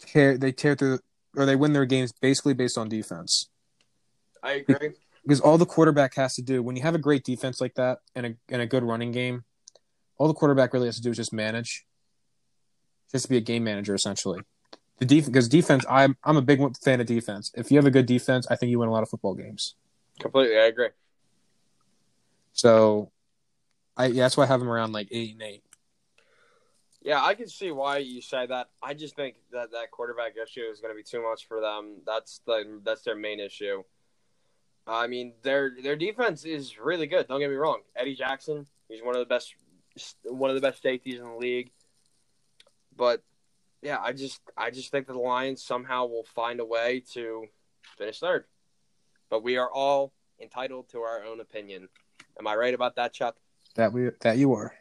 tear 0.00 0.36
they 0.36 0.52
tear 0.52 0.74
through 0.74 0.98
or 1.36 1.46
they 1.46 1.56
win 1.56 1.72
their 1.72 1.84
games 1.86 2.12
basically 2.12 2.54
based 2.54 2.76
on 2.76 2.88
defense. 2.88 3.48
I 4.42 4.52
agree. 4.52 4.92
Because 5.26 5.40
all 5.40 5.58
the 5.58 5.66
quarterback 5.66 6.14
has 6.14 6.36
to 6.36 6.42
do 6.42 6.62
when 6.62 6.76
you 6.76 6.82
have 6.82 6.94
a 6.94 6.98
great 6.98 7.24
defense 7.24 7.60
like 7.60 7.74
that 7.74 7.98
and 8.14 8.26
a 8.26 8.34
and 8.48 8.62
a 8.62 8.66
good 8.66 8.84
running 8.84 9.10
game, 9.10 9.44
all 10.18 10.28
the 10.28 10.34
quarterback 10.34 10.72
really 10.72 10.86
has 10.86 10.96
to 10.96 11.02
do 11.02 11.10
is 11.10 11.16
just 11.16 11.32
manage, 11.32 11.84
just 13.10 13.28
be 13.28 13.36
a 13.36 13.40
game 13.40 13.64
manager 13.64 13.94
essentially. 13.94 14.40
The 14.98 15.04
defense, 15.04 15.28
because 15.28 15.48
defense, 15.48 15.84
I'm 15.90 16.16
I'm 16.22 16.36
a 16.36 16.42
big 16.42 16.60
fan 16.78 17.00
of 17.00 17.06
defense. 17.06 17.50
If 17.54 17.70
you 17.70 17.76
have 17.76 17.86
a 17.86 17.90
good 17.90 18.06
defense, 18.06 18.46
I 18.48 18.56
think 18.56 18.70
you 18.70 18.78
win 18.78 18.88
a 18.88 18.92
lot 18.92 19.02
of 19.02 19.08
football 19.08 19.34
games. 19.34 19.74
Completely, 20.20 20.58
I 20.58 20.66
agree. 20.66 20.88
So, 22.52 23.10
I 23.96 24.06
yeah, 24.06 24.22
that's 24.22 24.36
why 24.36 24.44
I 24.44 24.46
have 24.46 24.60
them 24.60 24.70
around 24.70 24.92
like 24.92 25.08
eight 25.10 25.32
and 25.32 25.42
eight. 25.42 25.62
Yeah, 27.02 27.22
I 27.22 27.34
can 27.34 27.48
see 27.48 27.70
why 27.70 27.98
you 27.98 28.22
say 28.22 28.46
that. 28.46 28.68
I 28.82 28.94
just 28.94 29.14
think 29.14 29.36
that 29.52 29.70
that 29.72 29.90
quarterback 29.90 30.32
issue 30.42 30.62
is 30.62 30.80
going 30.80 30.92
to 30.92 30.96
be 30.96 31.04
too 31.04 31.22
much 31.22 31.46
for 31.46 31.60
them. 31.60 31.98
That's 32.06 32.40
the 32.46 32.80
that's 32.84 33.02
their 33.02 33.16
main 33.16 33.38
issue. 33.38 33.82
I 34.86 35.06
mean, 35.08 35.32
their 35.42 35.72
their 35.82 35.96
defense 35.96 36.44
is 36.44 36.78
really 36.78 37.06
good. 37.06 37.26
Don't 37.26 37.40
get 37.40 37.50
me 37.50 37.56
wrong. 37.56 37.80
Eddie 37.96 38.14
Jackson, 38.14 38.66
he's 38.88 39.02
one 39.02 39.16
of 39.16 39.20
the 39.20 39.26
best 39.26 39.54
one 40.24 40.50
of 40.50 40.56
the 40.56 40.62
best 40.62 40.82
safeties 40.82 41.20
in 41.20 41.26
the 41.26 41.36
league. 41.36 41.70
But 42.96 43.22
yeah, 43.82 43.98
I 44.00 44.12
just 44.12 44.40
I 44.56 44.70
just 44.70 44.90
think 44.90 45.06
that 45.06 45.14
the 45.14 45.18
Lions 45.18 45.62
somehow 45.62 46.06
will 46.06 46.24
find 46.34 46.60
a 46.60 46.64
way 46.64 47.02
to 47.12 47.46
finish 47.98 48.20
third. 48.20 48.44
But 49.28 49.42
we 49.42 49.56
are 49.56 49.70
all 49.70 50.12
entitled 50.40 50.88
to 50.90 51.00
our 51.00 51.24
own 51.24 51.40
opinion. 51.40 51.88
Am 52.38 52.46
I 52.46 52.54
right 52.54 52.74
about 52.74 52.96
that, 52.96 53.12
Chuck? 53.12 53.36
That 53.74 53.92
we 53.92 54.10
that 54.20 54.38
you 54.38 54.52
are. 54.54 54.72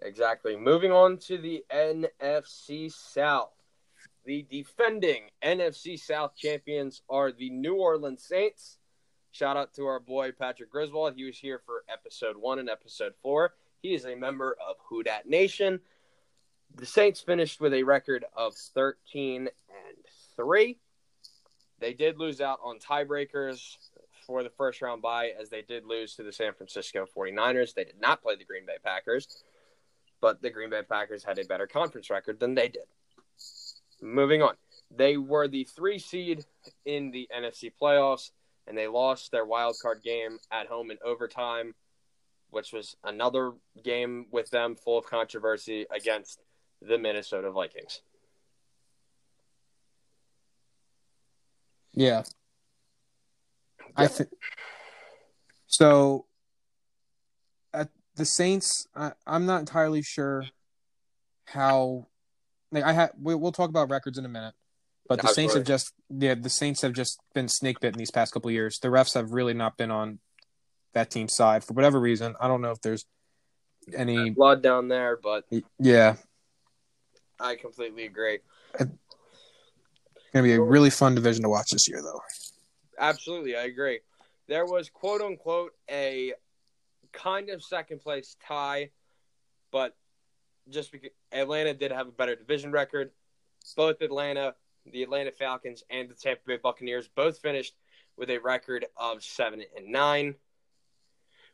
Exactly. 0.00 0.56
Moving 0.56 0.90
on 0.90 1.18
to 1.18 1.38
the 1.38 1.64
NFC 1.72 2.92
South. 2.92 3.52
The 4.24 4.46
defending 4.48 5.22
NFC 5.44 5.98
South 5.98 6.36
champions 6.36 7.02
are 7.08 7.32
the 7.32 7.50
New 7.50 7.74
Orleans 7.74 8.22
Saints. 8.22 8.78
Shout 9.32 9.56
out 9.56 9.74
to 9.74 9.86
our 9.86 9.98
boy 9.98 10.30
Patrick 10.30 10.70
Griswold. 10.70 11.14
He 11.16 11.24
was 11.24 11.38
here 11.38 11.60
for 11.66 11.82
episode 11.88 12.36
one 12.36 12.60
and 12.60 12.68
episode 12.68 13.14
four. 13.20 13.54
He 13.82 13.94
is 13.94 14.04
a 14.04 14.14
member 14.14 14.56
of 14.64 14.76
Who 14.88 15.02
Dat 15.02 15.28
Nation. 15.28 15.80
The 16.76 16.86
Saints 16.86 17.20
finished 17.20 17.60
with 17.60 17.74
a 17.74 17.82
record 17.82 18.24
of 18.36 18.54
13 18.54 19.48
and 19.48 19.96
3. 20.36 20.78
They 21.80 21.92
did 21.92 22.18
lose 22.18 22.40
out 22.40 22.60
on 22.62 22.78
tiebreakers 22.78 23.76
for 24.24 24.44
the 24.44 24.50
first 24.50 24.80
round 24.82 25.02
bye, 25.02 25.32
as 25.38 25.50
they 25.50 25.62
did 25.62 25.84
lose 25.84 26.14
to 26.14 26.22
the 26.22 26.32
San 26.32 26.52
Francisco 26.54 27.06
49ers. 27.16 27.74
They 27.74 27.84
did 27.84 28.00
not 28.00 28.22
play 28.22 28.36
the 28.36 28.44
Green 28.44 28.66
Bay 28.66 28.76
Packers, 28.84 29.42
but 30.20 30.40
the 30.40 30.50
Green 30.50 30.70
Bay 30.70 30.82
Packers 30.88 31.24
had 31.24 31.40
a 31.40 31.44
better 31.44 31.66
conference 31.66 32.08
record 32.08 32.38
than 32.38 32.54
they 32.54 32.68
did. 32.68 32.84
Moving 34.02 34.42
on. 34.42 34.54
They 34.94 35.16
were 35.16 35.48
the 35.48 35.64
three 35.64 35.98
seed 35.98 36.44
in 36.84 37.10
the 37.12 37.28
NFC 37.34 37.72
playoffs, 37.80 38.32
and 38.66 38.76
they 38.76 38.88
lost 38.88 39.30
their 39.30 39.46
wild 39.46 39.76
card 39.80 40.02
game 40.02 40.38
at 40.50 40.66
home 40.66 40.90
in 40.90 40.98
overtime 41.02 41.74
which 42.52 42.70
was 42.70 42.94
another 43.02 43.52
game 43.82 44.26
with 44.30 44.50
them 44.50 44.76
full 44.76 44.98
of 44.98 45.06
controversy 45.06 45.86
against 45.90 46.38
the 46.82 46.98
Minnesota 46.98 47.50
Vikings. 47.50 48.02
Yeah. 51.94 52.24
I 53.96 54.06
think 54.06 54.28
so. 55.66 56.26
At 57.72 57.88
the 58.16 58.26
Saints, 58.26 58.86
I, 58.94 59.12
am 59.26 59.46
not 59.46 59.60
entirely 59.60 60.02
sure 60.02 60.44
how. 61.46 62.06
Like 62.72 62.84
I 62.84 62.92
have, 62.92 63.12
we, 63.20 63.34
will 63.34 63.52
talk 63.52 63.68
about 63.68 63.90
records 63.90 64.18
in 64.18 64.24
a 64.24 64.28
minute, 64.28 64.54
but 65.08 65.20
the 65.20 65.28
Saints 65.28 65.54
have 65.54 65.64
just 65.64 65.92
yeah, 66.08 66.34
the 66.34 66.48
Saints 66.48 66.80
have 66.80 66.94
just 66.94 67.20
been 67.34 67.48
snake 67.48 67.80
bitten 67.80 67.98
these 67.98 68.10
past 68.10 68.32
couple 68.32 68.50
years. 68.50 68.78
The 68.78 68.88
refs 68.88 69.14
have 69.14 69.32
really 69.32 69.54
not 69.54 69.76
been 69.76 69.90
on 69.90 70.18
that 70.94 71.10
team's 71.10 71.34
side 71.34 71.64
for 71.64 71.74
whatever 71.74 72.00
reason. 72.00 72.34
I 72.40 72.48
don't 72.48 72.62
know 72.62 72.70
if 72.70 72.80
there's 72.80 73.04
any 73.94 74.30
blood 74.30 74.62
down 74.62 74.88
there, 74.88 75.18
but 75.22 75.44
yeah, 75.78 76.16
I 77.38 77.56
completely 77.56 78.06
agree. 78.06 78.38
It's 78.80 78.90
gonna 80.32 80.44
be 80.44 80.54
a 80.54 80.60
really 80.62 80.90
fun 80.90 81.14
division 81.14 81.42
to 81.42 81.50
watch 81.50 81.70
this 81.72 81.86
year, 81.88 82.00
though. 82.02 82.20
Absolutely, 82.98 83.54
I 83.54 83.64
agree. 83.64 84.00
There 84.48 84.64
was 84.64 84.88
quote 84.88 85.20
unquote 85.20 85.72
a 85.90 86.32
kind 87.12 87.50
of 87.50 87.62
second 87.62 88.00
place 88.00 88.36
tie, 88.46 88.90
but 89.70 89.94
just 90.68 90.92
because 90.92 91.10
Atlanta 91.32 91.74
did 91.74 91.92
have 91.92 92.08
a 92.08 92.12
better 92.12 92.36
division 92.36 92.72
record, 92.72 93.10
both 93.76 94.00
Atlanta, 94.00 94.54
the 94.90 95.02
Atlanta 95.02 95.30
Falcons, 95.30 95.84
and 95.90 96.08
the 96.08 96.14
Tampa 96.14 96.42
Bay 96.46 96.58
Buccaneers 96.62 97.08
both 97.08 97.38
finished 97.38 97.74
with 98.16 98.30
a 98.30 98.38
record 98.38 98.86
of 98.96 99.22
seven 99.22 99.62
and 99.76 99.88
nine 99.88 100.34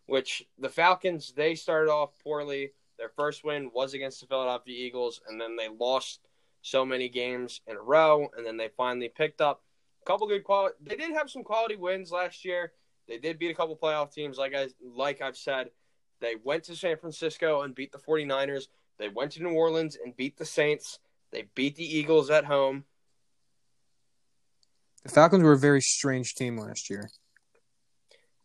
which 0.08 0.42
the 0.58 0.68
Falcons 0.68 1.32
they 1.36 1.54
started 1.54 1.90
off 1.90 2.18
poorly. 2.24 2.72
Their 2.98 3.10
first 3.10 3.44
win 3.44 3.70
was 3.72 3.94
against 3.94 4.20
the 4.20 4.26
Philadelphia 4.26 4.74
Eagles, 4.74 5.20
and 5.28 5.40
then 5.40 5.54
they 5.54 5.68
lost 5.68 6.20
so 6.62 6.84
many 6.84 7.08
games 7.08 7.60
in 7.68 7.76
a 7.76 7.80
row, 7.80 8.28
and 8.36 8.44
then 8.44 8.56
they 8.56 8.70
finally 8.76 9.08
picked 9.08 9.40
up 9.40 9.62
a 10.02 10.04
couple 10.06 10.26
good 10.26 10.42
quality. 10.42 10.74
They 10.82 10.96
did 10.96 11.12
have 11.12 11.30
some 11.30 11.44
quality 11.44 11.76
wins 11.76 12.10
last 12.10 12.44
year. 12.44 12.72
They 13.06 13.18
did 13.18 13.38
beat 13.38 13.50
a 13.50 13.54
couple 13.54 13.76
playoff 13.76 14.12
teams, 14.12 14.38
like 14.38 14.54
I 14.54 14.68
like 14.82 15.20
I've 15.20 15.36
said. 15.36 15.70
They 16.20 16.34
went 16.42 16.64
to 16.64 16.74
San 16.74 16.96
Francisco 16.96 17.62
and 17.62 17.74
beat 17.74 17.92
the 17.92 17.98
49ers. 17.98 18.66
They 18.98 19.08
went 19.08 19.32
to 19.32 19.42
New 19.42 19.50
Orleans 19.50 19.96
and 20.02 20.16
beat 20.16 20.36
the 20.36 20.44
Saints. 20.44 20.98
They 21.30 21.46
beat 21.54 21.76
the 21.76 21.84
Eagles 21.84 22.30
at 22.30 22.44
home. 22.44 22.84
The 25.04 25.10
Falcons 25.10 25.42
were 25.42 25.52
a 25.52 25.58
very 25.58 25.80
strange 25.80 26.34
team 26.34 26.56
last 26.56 26.90
year. 26.90 27.08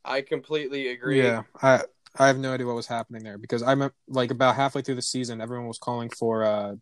I 0.06 0.22
completely 0.22 0.90
agree. 0.90 1.22
Yeah, 1.22 1.44
I 1.62 1.82
I 2.18 2.28
have 2.28 2.38
no 2.38 2.54
idea 2.54 2.68
what 2.68 2.76
was 2.76 2.88
happening 2.88 3.24
there 3.24 3.38
because 3.38 3.64
I'm 3.64 3.90
like 4.08 4.32
about 4.32 4.56
halfway 4.56 4.82
through 4.82 4.96
the 4.96 5.02
season, 5.02 5.42
everyone 5.42 5.68
was 5.68 5.80
calling 5.80 6.10
for 6.10 6.44
uh, 6.44 6.76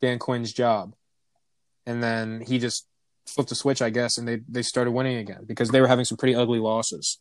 Dan 0.00 0.18
Quinn's 0.18 0.52
job, 0.52 0.94
and 1.86 2.02
then 2.02 2.40
he 2.40 2.58
just 2.58 2.88
flipped 3.26 3.52
a 3.52 3.54
switch, 3.54 3.80
I 3.82 3.90
guess, 3.90 4.18
and 4.18 4.26
they 4.26 4.40
they 4.48 4.62
started 4.62 4.90
winning 4.90 5.18
again 5.18 5.44
because 5.46 5.70
they 5.70 5.80
were 5.80 5.86
having 5.86 6.04
some 6.04 6.18
pretty 6.18 6.34
ugly 6.34 6.58
losses. 6.58 7.18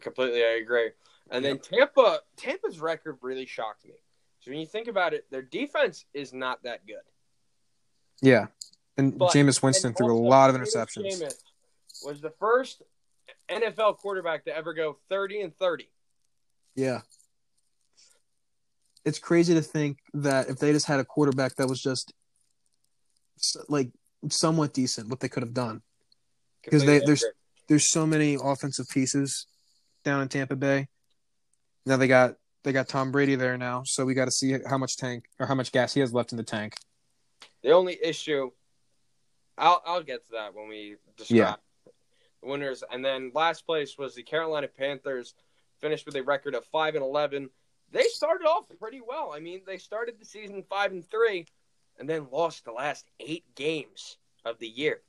Completely, 0.00 0.42
I 0.42 0.58
agree. 0.62 0.90
And 1.30 1.44
then 1.44 1.58
Tampa, 1.58 2.20
Tampa's 2.36 2.80
record 2.80 3.18
really 3.22 3.46
shocked 3.46 3.84
me. 3.84 3.94
So 4.40 4.50
when 4.50 4.60
you 4.60 4.66
think 4.66 4.88
about 4.88 5.12
it, 5.14 5.26
their 5.30 5.42
defense 5.42 6.04
is 6.14 6.32
not 6.32 6.62
that 6.62 6.86
good. 6.86 6.96
Yeah, 8.22 8.46
and 8.96 9.18
but, 9.18 9.32
Jameis 9.32 9.62
Winston 9.62 9.88
and 9.88 9.96
threw 9.96 10.14
a 10.14 10.18
lot 10.18 10.50
of 10.50 10.56
interceptions. 10.56 11.06
Jameis 11.06 11.34
was 12.04 12.20
the 12.20 12.30
first 12.30 12.82
NFL 13.50 13.98
quarterback 13.98 14.44
to 14.44 14.56
ever 14.56 14.74
go 14.74 14.98
30 15.08 15.42
and 15.42 15.56
30. 15.56 15.88
Yeah. 16.74 17.00
It's 19.04 19.18
crazy 19.18 19.54
to 19.54 19.62
think 19.62 19.98
that 20.14 20.48
if 20.48 20.58
they 20.58 20.72
just 20.72 20.86
had 20.86 21.00
a 21.00 21.04
quarterback 21.04 21.56
that 21.56 21.68
was 21.68 21.80
just 21.80 22.12
like 23.68 23.90
somewhat 24.28 24.74
decent, 24.74 25.08
what 25.08 25.20
they 25.20 25.28
could 25.28 25.42
have 25.42 25.54
done. 25.54 25.82
Because 26.62 26.84
they 26.84 26.98
there's 26.98 27.24
there's 27.68 27.90
so 27.90 28.06
many 28.06 28.36
offensive 28.42 28.86
pieces 28.90 29.46
down 30.04 30.20
in 30.20 30.28
Tampa 30.28 30.56
Bay. 30.56 30.88
Now 31.86 31.96
they 31.96 32.08
got 32.08 32.34
they 32.62 32.72
got 32.72 32.88
Tom 32.88 33.10
Brady 33.10 33.34
there 33.34 33.56
now, 33.56 33.82
so 33.84 34.04
we 34.04 34.14
got 34.14 34.26
to 34.26 34.30
see 34.30 34.56
how 34.68 34.78
much 34.78 34.96
tank 34.96 35.24
or 35.38 35.46
how 35.46 35.54
much 35.54 35.72
gas 35.72 35.94
he 35.94 36.00
has 36.00 36.12
left 36.12 36.32
in 36.32 36.36
the 36.36 36.44
tank. 36.44 36.74
The 37.62 37.70
only 37.70 37.98
issue, 38.02 38.50
I'll 39.56 39.82
I'll 39.86 40.02
get 40.02 40.24
to 40.26 40.32
that 40.32 40.54
when 40.54 40.68
we 40.68 40.96
describe 41.16 41.36
yeah 41.36 41.54
winners. 42.42 42.82
And 42.90 43.04
then 43.04 43.32
last 43.34 43.66
place 43.66 43.98
was 43.98 44.14
the 44.14 44.22
Carolina 44.22 44.68
Panthers, 44.68 45.34
finished 45.78 46.06
with 46.06 46.16
a 46.16 46.22
record 46.22 46.54
of 46.54 46.64
five 46.66 46.94
and 46.94 47.04
eleven. 47.04 47.50
They 47.92 48.04
started 48.04 48.46
off 48.46 48.64
pretty 48.78 49.00
well. 49.06 49.32
I 49.34 49.40
mean, 49.40 49.62
they 49.66 49.78
started 49.78 50.18
the 50.18 50.24
season 50.24 50.64
five 50.68 50.92
and 50.92 51.04
three, 51.04 51.46
and 51.98 52.08
then 52.08 52.28
lost 52.30 52.64
the 52.64 52.72
last 52.72 53.06
eight 53.18 53.44
games 53.54 54.16
of 54.44 54.58
the 54.58 54.68
year. 54.68 55.00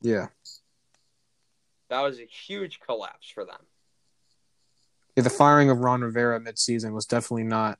Yeah, 0.00 0.28
that 1.88 2.00
was 2.00 2.18
a 2.18 2.24
huge 2.24 2.80
collapse 2.80 3.28
for 3.28 3.44
them. 3.44 3.60
Yeah, 5.20 5.24
the 5.24 5.30
firing 5.30 5.70
of 5.70 5.78
Ron 5.78 6.02
Rivera 6.02 6.40
midseason 6.40 6.92
was 6.92 7.06
definitely 7.06 7.44
not, 7.44 7.78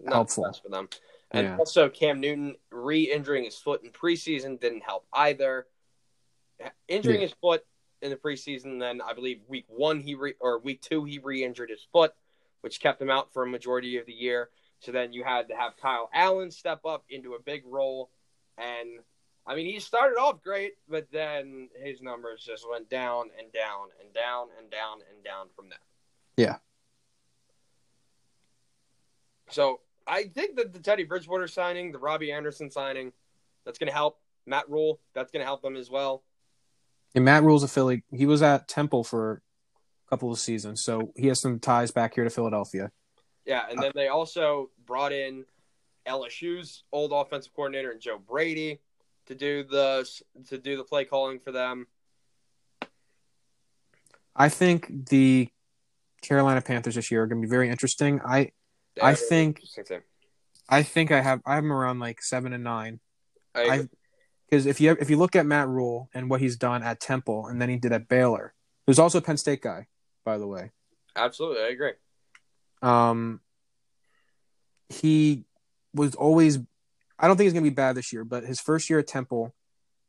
not 0.00 0.14
helpful 0.14 0.52
for 0.62 0.68
them. 0.68 0.88
And 1.30 1.46
yeah. 1.46 1.56
also, 1.58 1.88
Cam 1.88 2.20
Newton 2.20 2.56
re-injuring 2.72 3.44
his 3.44 3.56
foot 3.56 3.84
in 3.84 3.90
preseason 3.90 4.60
didn't 4.60 4.82
help 4.82 5.06
either. 5.12 5.66
Injuring 6.88 7.20
yeah. 7.20 7.28
his 7.28 7.34
foot 7.40 7.64
in 8.02 8.10
the 8.10 8.16
preseason. 8.16 8.80
Then 8.80 9.00
I 9.00 9.14
believe 9.14 9.40
week 9.48 9.64
one 9.68 10.00
he 10.00 10.14
re- 10.14 10.34
or 10.40 10.58
week 10.58 10.82
two 10.82 11.04
he 11.04 11.18
re-injured 11.18 11.70
his 11.70 11.86
foot, 11.92 12.12
which 12.62 12.80
kept 12.80 13.00
him 13.00 13.10
out 13.10 13.32
for 13.32 13.44
a 13.44 13.46
majority 13.46 13.96
of 13.98 14.06
the 14.06 14.12
year. 14.12 14.50
So 14.80 14.92
then 14.92 15.12
you 15.12 15.22
had 15.22 15.48
to 15.48 15.54
have 15.54 15.76
Kyle 15.76 16.10
Allen 16.12 16.50
step 16.50 16.84
up 16.84 17.04
into 17.08 17.34
a 17.34 17.40
big 17.40 17.62
role, 17.66 18.10
and 18.58 18.98
I 19.46 19.54
mean 19.54 19.66
he 19.66 19.78
started 19.78 20.16
off 20.18 20.42
great, 20.42 20.72
but 20.88 21.06
then 21.12 21.68
his 21.82 22.02
numbers 22.02 22.42
just 22.44 22.68
went 22.68 22.90
down 22.90 23.30
and 23.38 23.52
down 23.52 23.88
and 24.02 24.12
down 24.12 24.48
and 24.58 24.70
down 24.70 24.98
and 25.14 25.24
down 25.24 25.46
from 25.54 25.68
there. 25.68 25.78
Yeah. 26.36 26.56
So 29.50 29.80
I 30.06 30.24
think 30.24 30.56
that 30.56 30.72
the 30.72 30.78
Teddy 30.78 31.04
Bridgewater 31.04 31.48
signing, 31.48 31.92
the 31.92 31.98
Robbie 31.98 32.32
Anderson 32.32 32.70
signing, 32.70 33.12
that's 33.64 33.78
going 33.78 33.88
to 33.88 33.92
help. 33.92 34.18
Matt 34.46 34.68
Rhule, 34.68 35.00
that's 35.14 35.30
going 35.30 35.40
to 35.40 35.46
help 35.46 35.62
them 35.62 35.76
as 35.76 35.90
well. 35.90 36.22
And 37.14 37.24
Matt 37.24 37.42
Rhule's 37.42 37.62
a 37.62 37.68
Philly. 37.68 38.02
He 38.12 38.26
was 38.26 38.42
at 38.42 38.68
Temple 38.68 39.04
for 39.04 39.42
a 40.06 40.10
couple 40.10 40.32
of 40.32 40.38
seasons, 40.38 40.82
so 40.84 41.12
he 41.16 41.26
has 41.26 41.40
some 41.40 41.58
ties 41.58 41.90
back 41.90 42.14
here 42.14 42.24
to 42.24 42.30
Philadelphia. 42.30 42.90
Yeah, 43.44 43.64
and 43.68 43.82
then 43.82 43.92
they 43.94 44.08
also 44.08 44.70
brought 44.86 45.12
in 45.12 45.44
LSU's 46.06 46.84
old 46.92 47.12
offensive 47.12 47.52
coordinator 47.54 47.90
and 47.90 48.00
Joe 48.00 48.18
Brady 48.18 48.80
to 49.26 49.34
do 49.34 49.64
the 49.64 50.08
to 50.48 50.58
do 50.58 50.76
the 50.76 50.84
play 50.84 51.04
calling 51.04 51.38
for 51.38 51.52
them. 51.52 51.86
I 54.34 54.48
think 54.48 55.08
the 55.08 55.48
Carolina 56.22 56.62
Panthers 56.62 56.94
this 56.94 57.10
year 57.10 57.22
are 57.22 57.26
going 57.26 57.40
to 57.40 57.46
be 57.46 57.50
very 57.50 57.68
interesting. 57.68 58.20
I 58.24 58.50
I 59.00 59.10
have 59.10 59.18
a 59.18 59.20
really 59.20 59.28
think- 59.28 59.62
I 60.68 60.82
think 60.82 61.10
I 61.10 61.20
have 61.20 61.40
I 61.44 61.56
have 61.56 61.64
them 61.64 61.72
around 61.72 61.98
like 61.98 62.22
seven 62.22 62.52
and 62.52 62.62
nine. 62.64 63.00
I 63.54 63.88
because 64.48 64.66
if 64.66 64.80
you 64.80 64.96
if 65.00 65.10
you 65.10 65.16
look 65.16 65.36
at 65.36 65.46
Matt 65.46 65.68
Rhule 65.68 66.08
and 66.14 66.30
what 66.30 66.40
he's 66.40 66.56
done 66.56 66.82
at 66.82 67.00
Temple 67.00 67.46
and 67.46 67.60
then 67.60 67.68
he 67.68 67.76
did 67.76 67.92
at 67.92 68.08
Baylor, 68.08 68.54
who's 68.86 68.98
also 68.98 69.18
a 69.18 69.22
Penn 69.22 69.36
State 69.36 69.62
guy, 69.62 69.86
by 70.24 70.38
the 70.38 70.46
way. 70.46 70.70
absolutely 71.16 71.62
I 71.62 71.68
agree. 71.68 71.92
Um, 72.82 73.40
he 74.88 75.44
was 75.94 76.14
always. 76.14 76.58
I 77.18 77.28
don't 77.28 77.36
think 77.36 77.46
he's 77.46 77.52
going 77.52 77.64
to 77.64 77.70
be 77.70 77.74
bad 77.74 77.96
this 77.96 78.12
year, 78.12 78.24
but 78.24 78.44
his 78.44 78.60
first 78.60 78.88
year 78.88 79.00
at 79.00 79.06
Temple, 79.06 79.54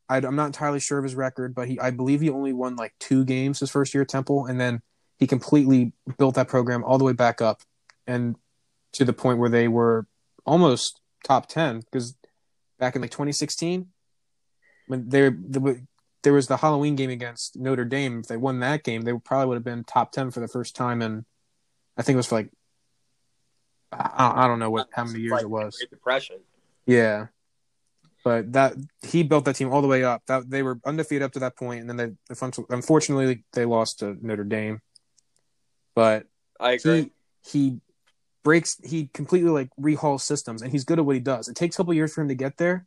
I, 0.08 0.18
I'm 0.18 0.36
not 0.36 0.46
entirely 0.46 0.80
sure 0.80 0.98
of 0.98 1.04
his 1.04 1.14
record, 1.14 1.54
but 1.54 1.68
he 1.68 1.80
I 1.80 1.92
believe 1.92 2.22
he 2.22 2.30
only 2.30 2.54
won 2.54 2.76
like 2.76 2.94
two 3.00 3.26
games 3.26 3.60
his 3.60 3.70
first 3.70 3.94
year 3.94 4.04
at 4.04 4.10
Temple, 4.10 4.46
and 4.46 4.60
then 4.60 4.82
he 5.18 5.28
completely 5.28 5.94
built 6.18 6.36
that 6.36 6.48
program 6.48 6.84
all 6.84 6.98
the 6.98 7.04
way 7.04 7.14
back 7.14 7.42
up, 7.42 7.62
and 8.08 8.36
to 8.94 9.06
the 9.06 9.14
point 9.14 9.40
where 9.40 9.50
they 9.50 9.68
were 9.68 10.06
almost 10.46 11.00
top 11.24 11.48
ten 11.48 11.80
because 11.80 12.16
back 12.80 12.96
in 12.96 13.02
like 13.02 13.12
2016 13.12 13.88
when 14.88 15.08
they 15.10 15.30
the, 15.30 15.82
there 16.24 16.34
was 16.34 16.48
the 16.48 16.58
Halloween 16.58 16.96
game 16.96 17.10
against 17.10 17.58
Notre 17.58 17.86
Dame. 17.86 18.20
If 18.20 18.28
they 18.28 18.38
won 18.38 18.60
that 18.60 18.84
game, 18.84 19.02
they 19.02 19.14
probably 19.14 19.48
would 19.48 19.56
have 19.56 19.64
been 19.64 19.84
top 19.84 20.12
ten 20.12 20.32
for 20.32 20.40
the 20.40 20.48
first 20.48 20.76
time 20.76 21.02
and 21.02 21.26
I 21.98 22.04
think 22.04 22.16
it 22.16 22.18
was 22.18 22.28
for 22.28 22.36
like 22.36 22.50
I, 23.92 24.46
I 24.46 24.48
don't 24.48 24.60
know 24.60 24.70
what 24.70 24.88
how 24.92 25.04
many 25.04 25.20
years 25.20 25.32
Like 25.32 25.44
it 25.44 25.50
was. 25.50 25.78
Great 25.78 25.90
Depression. 25.90 26.38
Yeah, 26.86 27.28
but 28.24 28.54
that 28.54 28.76
he 29.02 29.24
built 29.24 29.46
that 29.46 29.56
team 29.56 29.72
all 29.72 29.82
the 29.82 29.88
way 29.88 30.04
up. 30.04 30.24
That 30.28 30.50
they 30.50 30.64
were 30.64 30.80
undefeated 30.86 31.24
up 31.24 31.34
to 31.34 31.40
that 31.40 31.58
point, 31.58 31.82
and 31.82 31.90
then 31.90 32.18
they 32.30 32.36
unfortunately 32.70 33.44
they 33.54 33.66
lost 33.66 34.00
to 34.00 34.18
Notre 34.26 34.44
Dame. 34.44 34.82
But 35.96 36.26
I 36.60 36.74
agree. 36.74 37.12
he 37.46 37.52
he 37.52 37.82
breaks 38.44 38.78
he 38.84 39.08
completely 39.14 39.50
like 39.52 39.70
rehauls 39.80 40.22
systems, 40.22 40.62
and 40.62 40.72
he's 40.72 40.84
good 40.84 41.00
at 41.00 41.06
what 41.06 41.16
he 41.16 41.20
does. 41.22 41.48
It 41.48 41.56
takes 41.56 41.76
a 41.76 41.78
couple 41.78 41.94
years 41.94 42.14
for 42.14 42.22
him 42.22 42.28
to 42.28 42.36
get 42.36 42.58
there, 42.58 42.86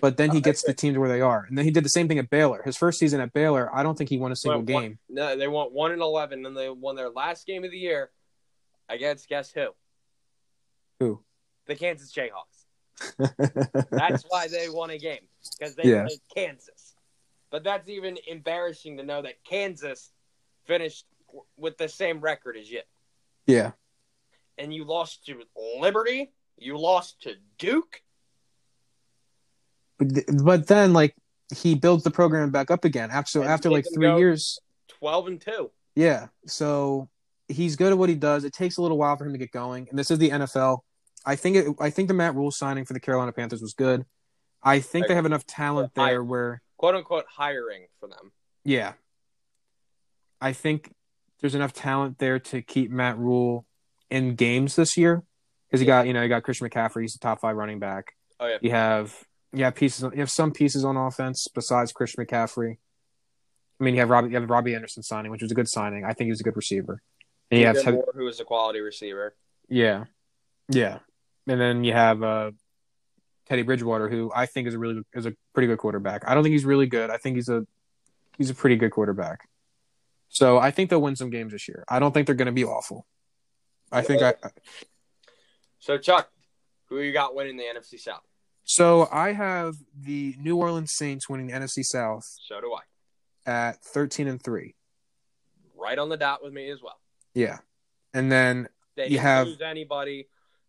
but 0.00 0.16
then 0.16 0.30
he 0.30 0.38
uh, 0.38 0.40
gets 0.40 0.62
the 0.62 0.74
team 0.74 0.94
to 0.94 1.00
where 1.00 1.08
they 1.08 1.20
are. 1.20 1.44
And 1.48 1.56
then 1.56 1.64
he 1.64 1.70
did 1.70 1.84
the 1.84 1.88
same 1.90 2.08
thing 2.08 2.18
at 2.18 2.30
Baylor. 2.30 2.62
His 2.64 2.76
first 2.76 2.98
season 2.98 3.20
at 3.20 3.32
Baylor, 3.32 3.74
I 3.74 3.82
don't 3.82 3.96
think 3.96 4.10
he 4.10 4.18
won 4.18 4.32
a 4.32 4.36
single 4.36 4.62
game. 4.62 4.98
No, 5.08 5.36
they 5.36 5.48
won 5.48 5.68
one 5.68 5.92
and 5.92 6.02
eleven, 6.02 6.44
and 6.46 6.56
they 6.56 6.68
won 6.68 6.96
their 6.96 7.10
last 7.10 7.46
game 7.46 7.64
of 7.64 7.70
the 7.70 7.78
year 7.78 8.10
against 8.88 9.28
guess 9.28 9.50
who? 9.52 9.68
Who? 11.00 11.22
The 11.66 11.74
Kansas 11.76 12.12
Jayhawks. 12.12 13.18
That's 13.90 14.24
why 14.28 14.48
they 14.48 14.68
won 14.68 14.90
a 14.90 14.98
game 14.98 15.26
because 15.58 15.74
they 15.74 15.84
Yeah. 15.90 16.04
played 16.04 16.20
Kansas. 16.34 16.94
But 17.50 17.64
that's 17.64 17.88
even 17.90 18.16
embarrassing 18.26 18.96
to 18.96 19.02
know 19.02 19.20
that 19.20 19.44
Kansas 19.44 20.10
finished 20.64 21.04
with 21.58 21.76
the 21.76 21.86
same 21.88 22.20
record 22.20 22.56
as 22.56 22.70
you, 22.70 22.80
yeah. 23.46 23.72
And 24.58 24.74
you 24.74 24.84
lost 24.84 25.26
to 25.26 25.42
Liberty. 25.80 26.32
You 26.56 26.78
lost 26.78 27.22
to 27.22 27.34
Duke. 27.58 28.02
But, 29.98 30.66
then 30.66 30.92
like 30.92 31.14
he 31.54 31.74
builds 31.74 32.04
the 32.04 32.10
program 32.10 32.50
back 32.50 32.70
up 32.70 32.84
again 32.84 33.10
after 33.10 33.40
And 33.40 33.48
after 33.50 33.70
like 33.70 33.84
three 33.94 34.16
years. 34.16 34.58
Twelve 34.88 35.26
and 35.26 35.40
two. 35.40 35.70
Yeah. 35.94 36.28
So 36.46 37.08
he's 37.48 37.76
good 37.76 37.92
at 37.92 37.98
what 37.98 38.08
he 38.08 38.14
does. 38.14 38.44
It 38.44 38.52
takes 38.52 38.76
a 38.78 38.82
little 38.82 38.98
while 38.98 39.16
for 39.16 39.24
him 39.26 39.32
to 39.32 39.38
get 39.38 39.52
going. 39.52 39.88
And 39.90 39.98
this 39.98 40.10
is 40.10 40.18
the 40.18 40.30
NFL. 40.30 40.80
I 41.24 41.36
think 41.36 41.56
it, 41.56 41.66
I 41.80 41.90
think 41.90 42.08
the 42.08 42.14
Matt 42.14 42.34
Rhule 42.34 42.50
signing 42.50 42.84
for 42.84 42.94
the 42.94 43.00
Carolina 43.00 43.32
Panthers 43.32 43.62
was 43.62 43.74
good. 43.74 44.04
I 44.62 44.80
think 44.80 45.08
they 45.08 45.14
have 45.14 45.26
enough 45.26 45.46
talent 45.46 45.92
I- 45.96 46.08
there 46.08 46.24
where 46.24 46.62
quote 46.76 46.94
unquote 46.94 47.26
hiring 47.28 47.86
for 48.00 48.08
them. 48.08 48.32
yeah. 48.64 48.94
I 50.40 50.52
think 50.52 50.92
there's 51.40 51.54
enough 51.54 51.72
talent 51.72 52.18
there 52.18 52.40
to 52.40 52.62
keep 52.62 52.90
Matt 52.90 53.16
Rhule 53.16 53.64
in 54.12 54.34
games 54.34 54.76
this 54.76 54.96
year. 54.96 55.24
Because 55.66 55.80
you 55.80 55.86
got, 55.86 56.06
you 56.06 56.12
know, 56.12 56.22
you 56.22 56.28
got 56.28 56.42
Christian 56.42 56.68
McCaffrey, 56.68 57.00
he's 57.00 57.14
the 57.14 57.18
top 57.18 57.40
five 57.40 57.56
running 57.56 57.78
back. 57.78 58.12
Oh 58.38 58.46
yeah, 58.46 58.58
You 58.60 58.70
have 58.70 59.24
you 59.52 59.64
have 59.64 59.74
pieces 59.74 60.02
you 60.02 60.20
have 60.20 60.30
some 60.30 60.52
pieces 60.52 60.84
on 60.84 60.96
offense 60.96 61.48
besides 61.54 61.92
Christian 61.92 62.24
McCaffrey. 62.24 62.76
I 63.80 63.84
mean 63.84 63.94
you 63.94 64.00
have 64.00 64.10
Robbie 64.10 64.28
you 64.28 64.34
have 64.38 64.48
Robbie 64.48 64.74
Anderson 64.74 65.02
signing, 65.02 65.32
which 65.32 65.42
was 65.42 65.50
a 65.50 65.54
good 65.54 65.68
signing. 65.68 66.04
I 66.04 66.12
think 66.12 66.26
he 66.26 66.30
was 66.30 66.40
a 66.40 66.44
good 66.44 66.56
receiver. 66.56 67.00
And 67.50 67.60
you 67.60 67.66
have 67.66 67.76
Ethan 67.76 67.94
Moore, 67.94 68.12
who 68.14 68.28
is 68.28 68.38
a 68.40 68.44
quality 68.44 68.80
receiver. 68.80 69.34
Yeah, 69.68 70.04
yeah, 70.68 70.98
and 71.46 71.60
then 71.60 71.84
you 71.84 71.92
have 71.92 72.22
uh, 72.22 72.50
Teddy 73.46 73.62
Bridgewater, 73.62 74.08
who 74.08 74.30
I 74.34 74.46
think 74.46 74.68
is 74.68 74.74
a 74.74 74.78
really 74.78 75.02
is 75.14 75.26
a 75.26 75.34
pretty 75.54 75.68
good 75.68 75.78
quarterback. 75.78 76.26
I 76.26 76.34
don't 76.34 76.42
think 76.42 76.52
he's 76.52 76.64
really 76.64 76.86
good. 76.86 77.10
I 77.10 77.16
think 77.16 77.36
he's 77.36 77.48
a 77.48 77.66
he's 78.36 78.50
a 78.50 78.54
pretty 78.54 78.76
good 78.76 78.90
quarterback. 78.90 79.48
So 80.28 80.58
I 80.58 80.70
think 80.70 80.90
they'll 80.90 81.02
win 81.02 81.16
some 81.16 81.30
games 81.30 81.52
this 81.52 81.68
year. 81.68 81.84
I 81.88 81.98
don't 81.98 82.12
think 82.12 82.26
they're 82.26 82.34
going 82.34 82.46
to 82.46 82.52
be 82.52 82.64
awful. 82.64 83.06
I 83.92 84.02
think 84.02 84.22
I 84.22 84.34
So 85.78 85.98
Chuck, 85.98 86.30
who 86.88 87.00
you 87.00 87.12
got 87.12 87.34
winning 87.34 87.56
the 87.56 87.64
NFC 87.64 87.98
South? 87.98 88.22
so 88.64 89.08
I 89.10 89.32
have 89.32 89.74
the 90.00 90.36
New 90.40 90.56
Orleans 90.56 90.92
Saints 90.94 91.28
winning 91.28 91.48
the 91.48 91.52
NFC 91.52 91.82
South 91.84 92.24
So 92.46 92.60
do 92.60 92.72
I. 92.74 93.50
at 93.50 93.82
thirteen 93.84 94.28
and 94.28 94.42
three. 94.42 94.74
Right 95.76 95.98
on 95.98 96.08
the 96.08 96.16
dot 96.16 96.42
with 96.44 96.52
me 96.52 96.70
as 96.70 96.80
well. 96.82 97.00
Yeah, 97.34 97.58
and 98.14 98.30
then 98.30 98.68
They 98.94 99.08
You 99.08 99.18
have- 99.18 99.46
lose 99.48 99.60
anybody, 99.62 100.28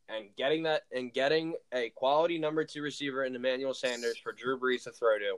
and 0.10 0.30
getting 0.38 0.64
that 0.64 0.84
and 0.92 1.14
getting 1.14 1.56
a 1.74 1.90
quality 1.92 2.40
number 2.40 2.64
two 2.66 2.82
receiver 2.82 3.26
in 3.26 3.36
Emmanuel 3.36 3.74
Sanders 3.74 4.18
for 4.18 4.32
Drew 4.32 4.58
Brees 4.60 4.84
to 4.86 4.92
throw 4.92 5.18
to 5.20 5.38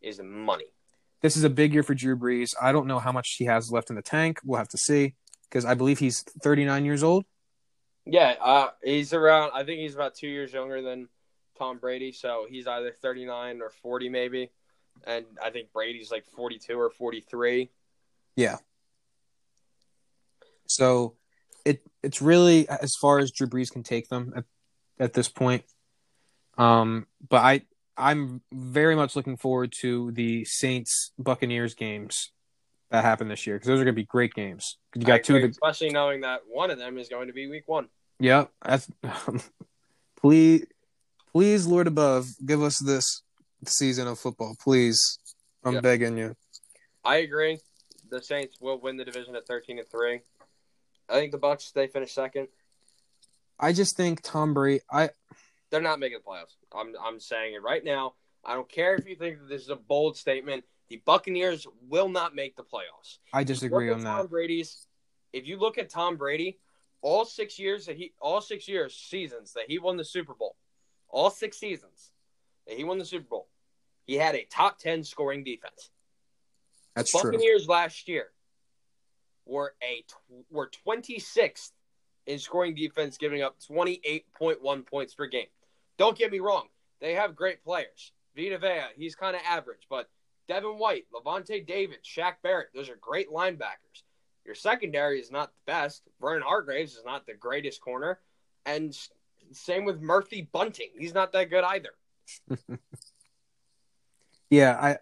is 0.00 0.20
money. 0.20 0.72
this 1.20 1.36
is 1.36 1.44
a 1.44 1.50
big 1.50 1.72
year 1.72 1.82
for 1.84 1.94
Drew 1.94 2.16
Brees. 2.16 2.52
I 2.60 2.72
don't 2.72 2.86
know 2.88 2.98
how 2.98 3.12
much 3.12 3.36
he 3.38 3.44
has 3.44 3.70
left 3.70 3.90
in 3.90 3.96
the 3.96 4.02
tank. 4.02 4.40
We'll 4.44 4.58
have 4.58 4.68
to 4.70 4.78
see 4.78 5.14
because 5.52 5.64
I 5.66 5.74
believe 5.74 5.98
he's 5.98 6.22
thirty 6.22 6.64
nine 6.64 6.84
years 6.84 7.02
old. 7.02 7.24
Yeah, 8.06 8.34
uh, 8.40 8.68
he's 8.82 9.12
around. 9.12 9.52
I 9.54 9.64
think 9.64 9.80
he's 9.80 9.94
about 9.94 10.14
two 10.14 10.28
years 10.28 10.52
younger 10.52 10.80
than 10.80 11.08
Tom 11.58 11.78
Brady, 11.78 12.12
so 12.12 12.46
he's 12.48 12.66
either 12.66 12.92
thirty 13.02 13.26
nine 13.26 13.60
or 13.60 13.70
forty 13.70 14.08
maybe, 14.08 14.50
and 15.06 15.26
I 15.42 15.50
think 15.50 15.72
Brady's 15.72 16.10
like 16.10 16.24
forty 16.24 16.58
two 16.58 16.80
or 16.80 16.90
forty 16.90 17.20
three. 17.20 17.70
Yeah. 18.34 18.56
So 20.66 21.16
it 21.64 21.82
it's 22.02 22.22
really 22.22 22.68
as 22.68 22.94
far 23.00 23.18
as 23.18 23.30
Drew 23.30 23.46
Brees 23.46 23.70
can 23.70 23.82
take 23.82 24.08
them 24.08 24.32
at, 24.34 24.44
at 24.98 25.12
this 25.12 25.28
point. 25.28 25.64
Um, 26.56 27.06
but 27.28 27.42
I 27.42 27.62
I'm 27.96 28.40
very 28.52 28.96
much 28.96 29.16
looking 29.16 29.36
forward 29.36 29.72
to 29.82 30.12
the 30.12 30.46
Saints 30.46 31.12
Buccaneers 31.18 31.74
games 31.74 32.32
that 32.92 33.04
happen 33.04 33.26
this 33.28 33.46
year 33.46 33.56
because 33.56 33.66
those 33.68 33.80
are 33.80 33.84
going 33.84 33.94
to 33.94 34.00
be 34.00 34.04
great 34.06 34.34
games. 34.34 34.78
You 34.94 35.02
got 35.02 35.24
two 35.24 35.36
of 35.36 35.42
the 35.42 35.48
especially 35.48 35.90
knowing 35.90 36.20
that 36.20 36.40
one 36.48 36.70
of 36.70 36.78
them 36.78 36.98
is 36.98 37.08
going 37.08 37.26
to 37.26 37.32
be 37.32 37.48
Week 37.48 37.64
One. 37.66 37.88
yeah. 38.20 38.44
That's 38.64 38.88
please 40.20 40.66
please 41.32 41.66
Lord 41.66 41.86
above 41.86 42.26
give 42.44 42.62
us 42.62 42.78
this 42.78 43.22
season 43.66 44.06
of 44.06 44.18
football, 44.18 44.54
please. 44.62 45.18
I'm 45.64 45.74
Yeah. 45.74 45.80
begging 45.80 46.16
you. 46.18 46.36
I 47.04 47.16
agree. 47.16 47.58
The 48.10 48.22
Saints 48.22 48.58
will 48.60 48.78
win 48.78 48.96
the 48.96 49.04
division 49.04 49.34
at 49.36 49.46
thirteen 49.46 49.78
and 49.78 49.88
three. 49.88 50.20
I 51.08 51.14
think 51.14 51.32
the 51.32 51.38
Bucks 51.38 51.72
they 51.72 51.86
finish 51.86 52.12
second. 52.12 52.48
I 53.58 53.72
just 53.72 53.96
think 53.96 54.20
Tom 54.22 54.54
Brady. 54.54 54.80
I 54.90 55.10
They're 55.70 55.80
not 55.80 55.98
making 55.98 56.18
the 56.24 56.30
playoffs. 56.30 56.54
I'm 56.74 56.94
I'm 57.02 57.20
saying 57.20 57.54
it 57.54 57.62
right 57.62 57.82
now. 57.84 58.14
I 58.44 58.54
don't 58.54 58.68
care 58.68 58.96
if 58.96 59.06
you 59.06 59.14
think 59.16 59.38
that 59.38 59.48
this 59.48 59.62
is 59.62 59.68
a 59.70 59.76
bold 59.76 60.16
statement. 60.16 60.64
The 60.88 61.02
Buccaneers 61.04 61.66
will 61.88 62.08
not 62.08 62.34
make 62.34 62.56
the 62.56 62.62
playoffs. 62.62 63.18
I 63.32 63.44
disagree 63.44 63.90
on 63.90 64.00
at 64.00 64.04
that. 64.04 64.16
Tom 64.16 64.26
Brady's. 64.26 64.86
If 65.32 65.46
you 65.46 65.58
look 65.58 65.78
at 65.78 65.88
Tom 65.88 66.16
Brady, 66.16 66.58
all 67.00 67.24
six 67.24 67.58
years 67.58 67.86
that 67.86 67.96
he, 67.96 68.12
all 68.20 68.40
six 68.40 68.68
years 68.68 68.94
seasons 68.94 69.54
that 69.54 69.64
he 69.68 69.78
won 69.78 69.96
the 69.96 70.04
Super 70.04 70.34
Bowl, 70.34 70.56
all 71.08 71.30
six 71.30 71.58
seasons 71.58 72.12
that 72.66 72.76
he 72.76 72.84
won 72.84 72.98
the 72.98 73.04
Super 73.04 73.26
Bowl, 73.26 73.48
he 74.04 74.14
had 74.16 74.34
a 74.34 74.44
top 74.44 74.78
ten 74.78 75.02
scoring 75.02 75.44
defense. 75.44 75.90
That's 76.94 77.10
the 77.10 77.20
true. 77.20 77.32
Buccaneers 77.32 77.66
last 77.68 78.06
year 78.06 78.26
were 79.46 79.74
a 79.82 80.04
were 80.50 80.68
twenty 80.68 81.18
sixth 81.18 81.72
in 82.26 82.38
scoring 82.38 82.74
defense, 82.74 83.16
giving 83.16 83.40
up 83.40 83.56
twenty 83.66 84.00
eight 84.04 84.26
point 84.34 84.62
one 84.62 84.82
points 84.82 85.14
per 85.14 85.26
game. 85.26 85.46
Don't 85.96 86.18
get 86.18 86.30
me 86.30 86.40
wrong; 86.40 86.68
they 87.00 87.14
have 87.14 87.34
great 87.34 87.64
players. 87.64 88.12
Vita 88.36 88.58
Vea, 88.58 88.84
he's 88.96 89.14
kind 89.14 89.34
of 89.34 89.42
average, 89.48 89.86
but 89.88 90.08
Devin 90.48 90.78
White, 90.78 91.06
Lavonte 91.14 91.66
David, 91.66 91.98
Shaq 92.04 92.34
Barrett, 92.42 92.68
those 92.74 92.88
are 92.88 92.96
great 93.00 93.30
linebackers. 93.30 94.02
Your 94.44 94.54
secondary 94.54 95.20
is 95.20 95.30
not 95.30 95.48
the 95.48 95.72
best. 95.72 96.02
Vernon 96.20 96.42
Hargreaves 96.42 96.94
is 96.94 97.04
not 97.04 97.26
the 97.26 97.34
greatest 97.34 97.80
corner, 97.80 98.18
and 98.66 98.92
same 99.52 99.84
with 99.84 100.00
Murphy 100.00 100.48
Bunting. 100.52 100.90
He's 100.98 101.14
not 101.14 101.32
that 101.32 101.50
good 101.50 101.64
either. 101.64 101.90
Yeah, 104.50 104.76
I 104.78 104.98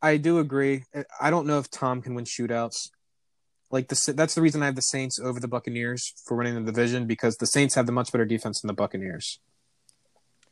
I 0.00 0.16
do 0.16 0.38
agree. 0.38 0.84
I 1.20 1.28
don't 1.28 1.46
know 1.46 1.58
if 1.58 1.70
Tom 1.70 2.00
can 2.00 2.14
win 2.14 2.24
shootouts. 2.24 2.88
Like 3.70 3.88
the 3.88 4.14
that's 4.16 4.34
the 4.34 4.40
reason 4.40 4.62
I 4.62 4.64
have 4.66 4.76
the 4.76 4.80
Saints 4.80 5.20
over 5.20 5.38
the 5.40 5.46
Buccaneers 5.48 6.14
for 6.26 6.38
winning 6.38 6.54
the 6.54 6.72
division 6.72 7.06
because 7.06 7.36
the 7.36 7.46
Saints 7.46 7.74
have 7.74 7.84
the 7.84 7.92
much 7.92 8.10
better 8.12 8.24
defense 8.24 8.62
than 8.62 8.68
the 8.68 8.72
Buccaneers. 8.72 9.40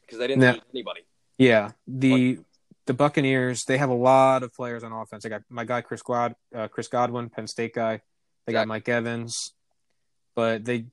because 0.03 0.19
they 0.19 0.27
didn't 0.27 0.43
lose 0.43 0.61
anybody. 0.75 1.01
Yeah, 1.39 1.71
the 1.87 2.41
the 2.87 2.95
Buccaneers 2.95 3.65
they 3.65 3.79
have 3.79 3.91
a 3.91 3.95
lot 3.95 4.43
of 4.43 4.53
players 4.55 4.83
on 4.85 4.93
offense. 4.93 5.23
They 5.25 5.29
got 5.29 5.43
my 5.51 5.65
guy 5.65 5.81
Chris 5.81 6.03
God, 6.03 6.35
uh, 6.55 6.69
Chris 6.69 6.89
Godwin, 6.89 7.29
Penn 7.31 7.47
State 7.47 7.75
guy. 7.75 8.01
They 8.47 8.53
got. 8.53 8.69
Mike 8.69 8.89
Evans, 8.89 9.53
but 10.35 10.65
they 10.65 10.87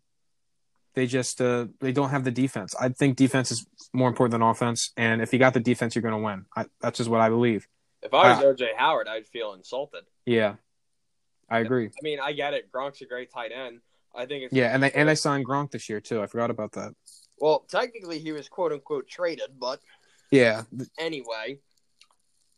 they 0.96 1.08
just 1.08 1.40
uh, 1.42 1.68
they 1.80 1.92
don't 1.92 2.10
have 2.10 2.24
the 2.24 2.32
defense. 2.32 2.76
I 2.80 2.90
think 2.90 3.16
defense 3.16 3.52
is 3.52 3.66
more 3.94 4.08
important 4.10 4.32
than 4.32 4.42
offense, 4.42 4.92
and 4.98 5.22
if 5.22 5.34
you 5.34 5.40
got 5.40 5.54
the 5.54 5.60
defense, 5.60 5.96
you're 5.96 6.02
going 6.02 6.14
to 6.20 6.24
win. 6.24 6.46
I, 6.56 6.66
that's 6.82 6.98
just 6.98 7.10
what 7.10 7.22
I 7.22 7.30
believe. 7.30 7.68
If 8.02 8.14
I 8.14 8.34
was 8.34 8.44
Ah. 8.44 8.64
OJ 8.64 8.76
Howard, 8.76 9.08
I'd 9.08 9.28
feel 9.28 9.54
insulted. 9.54 10.04
Yeah, 10.26 10.56
I 11.50 11.60
agree. 11.60 11.88
I 11.88 12.02
mean, 12.02 12.20
I 12.20 12.34
get 12.34 12.54
it. 12.54 12.72
Gronk's 12.72 13.02
a 13.02 13.06
great 13.06 13.32
tight 13.32 13.52
end. 13.52 13.80
I 14.16 14.26
think 14.26 14.46
it's 14.46 14.54
Yeah, 14.54 14.74
and 14.74 14.84
they 14.84 14.92
and 14.92 15.08
they 15.10 15.16
signed 15.16 15.46
Gronk 15.48 15.72
this 15.72 15.90
year 15.90 16.00
too. 16.02 16.22
I 16.22 16.28
forgot 16.28 16.50
about 16.50 16.74
that. 16.74 16.94
well, 17.40 17.66
technically 17.70 18.20
he 18.20 18.32
was 18.32 18.50
quote 18.50 18.72
unquote 18.72 19.08
traded, 19.08 19.60
but 19.60 19.80
Yeah, 20.32 20.64
anyway, 20.98 21.60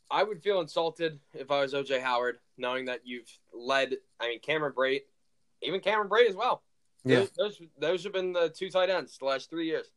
I 0.10 0.24
would 0.24 0.42
feel 0.42 0.62
insulted 0.62 1.20
if 1.34 1.52
I 1.52 1.62
was 1.62 1.74
OJ 1.74 2.02
Howard, 2.02 2.38
knowing 2.58 2.86
that 2.86 3.02
you've 3.06 3.30
led. 3.54 3.96
I 4.20 4.28
mean, 4.28 4.40
Cameron 4.40 4.74
Brate, 4.74 5.02
even 5.62 5.80
Cameron 5.80 6.10
Brate 6.10 6.30
as 6.30 6.36
well. 6.36 6.64
yeah, 7.04 7.20
Those, 7.20 7.32
those 7.38 7.62
those 7.80 8.04
have 8.04 8.14
been 8.14 8.34
the 8.34 8.50
two 8.50 8.70
tight 8.70 8.90
ends 8.90 9.18
the 9.18 9.26
last 9.26 9.50
three 9.50 9.66
years. 9.68 9.92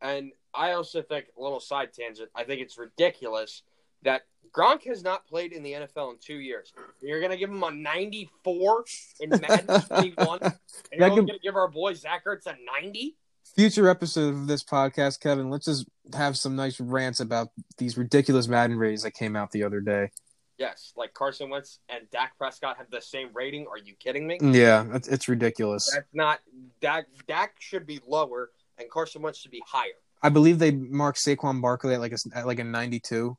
And 0.00 0.32
I 0.54 0.72
also 0.72 1.02
think 1.02 1.26
a 1.36 1.42
little 1.42 1.60
side 1.60 1.92
tangent. 1.92 2.30
I 2.34 2.44
think 2.44 2.60
it's 2.60 2.78
ridiculous 2.78 3.62
that 4.02 4.22
Gronk 4.52 4.84
has 4.84 5.02
not 5.02 5.26
played 5.26 5.52
in 5.52 5.62
the 5.62 5.72
NFL 5.72 6.12
in 6.12 6.18
two 6.20 6.38
years. 6.38 6.72
You're 7.00 7.20
gonna 7.20 7.36
give 7.36 7.50
him 7.50 7.62
a 7.62 7.70
94 7.70 8.84
in 9.20 9.30
Madden 9.30 9.80
21, 9.82 10.38
and 10.42 10.54
you're 10.92 11.08
gonna 11.10 11.38
give 11.42 11.56
our 11.56 11.68
boy 11.68 11.94
Zach 11.94 12.24
Ertz 12.24 12.46
a 12.46 12.56
90. 12.82 13.16
Future 13.58 13.88
episode 13.88 14.34
of 14.34 14.46
this 14.46 14.62
podcast, 14.62 15.18
Kevin. 15.18 15.50
Let's 15.50 15.64
just 15.64 15.84
have 16.14 16.38
some 16.38 16.54
nice 16.54 16.78
rants 16.78 17.18
about 17.18 17.48
these 17.76 17.98
ridiculous 17.98 18.46
Madden 18.46 18.76
ratings 18.76 19.02
that 19.02 19.14
came 19.14 19.34
out 19.34 19.50
the 19.50 19.64
other 19.64 19.80
day. 19.80 20.12
Yes, 20.58 20.92
like 20.96 21.12
Carson 21.12 21.50
Wentz 21.50 21.80
and 21.88 22.08
Dak 22.12 22.38
Prescott 22.38 22.76
have 22.76 22.88
the 22.90 23.00
same 23.00 23.30
rating. 23.34 23.66
Are 23.66 23.76
you 23.78 23.94
kidding 23.98 24.28
me? 24.28 24.38
Mm, 24.38 24.54
yeah, 24.54 24.84
it's, 24.94 25.08
it's 25.08 25.28
ridiculous. 25.28 25.90
That's 25.92 26.06
not 26.12 26.38
Dak. 26.80 27.06
Dak 27.26 27.56
should 27.58 27.84
be 27.84 28.00
lower, 28.06 28.50
and 28.78 28.88
Carson 28.88 29.22
Wentz 29.22 29.40
should 29.40 29.50
be 29.50 29.62
higher. 29.66 29.90
I 30.22 30.28
believe 30.28 30.60
they 30.60 30.70
marked 30.70 31.18
Saquon 31.18 31.60
Barkley 31.60 31.94
at 31.94 32.00
like 32.00 32.12
a 32.12 32.18
at 32.34 32.46
like 32.46 32.60
a 32.60 32.64
92, 32.64 33.36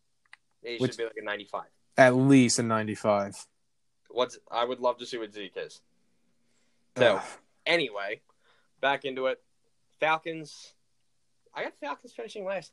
He 0.64 0.78
should 0.80 0.98
be 0.98 1.04
like 1.06 1.14
a 1.22 1.24
95. 1.24 1.64
at 1.98 2.16
least 2.16 2.60
a 2.60 2.64
95. 2.64 3.36
What's 4.10 4.38
I 4.52 4.66
would 4.66 4.80
love 4.82 4.98
to 4.98 5.06
see 5.06 5.18
what 5.18 5.34
Zeke 5.34 5.56
is. 5.56 5.82
So 6.98 7.18
Ugh. 7.18 7.24
anyway, 7.66 8.22
back 8.82 9.06
into 9.06 9.28
it. 9.28 9.42
Falcons. 10.00 10.74
I 11.54 11.64
got 11.64 11.74
Falcons 11.82 12.14
finishing 12.16 12.46
last. 12.46 12.72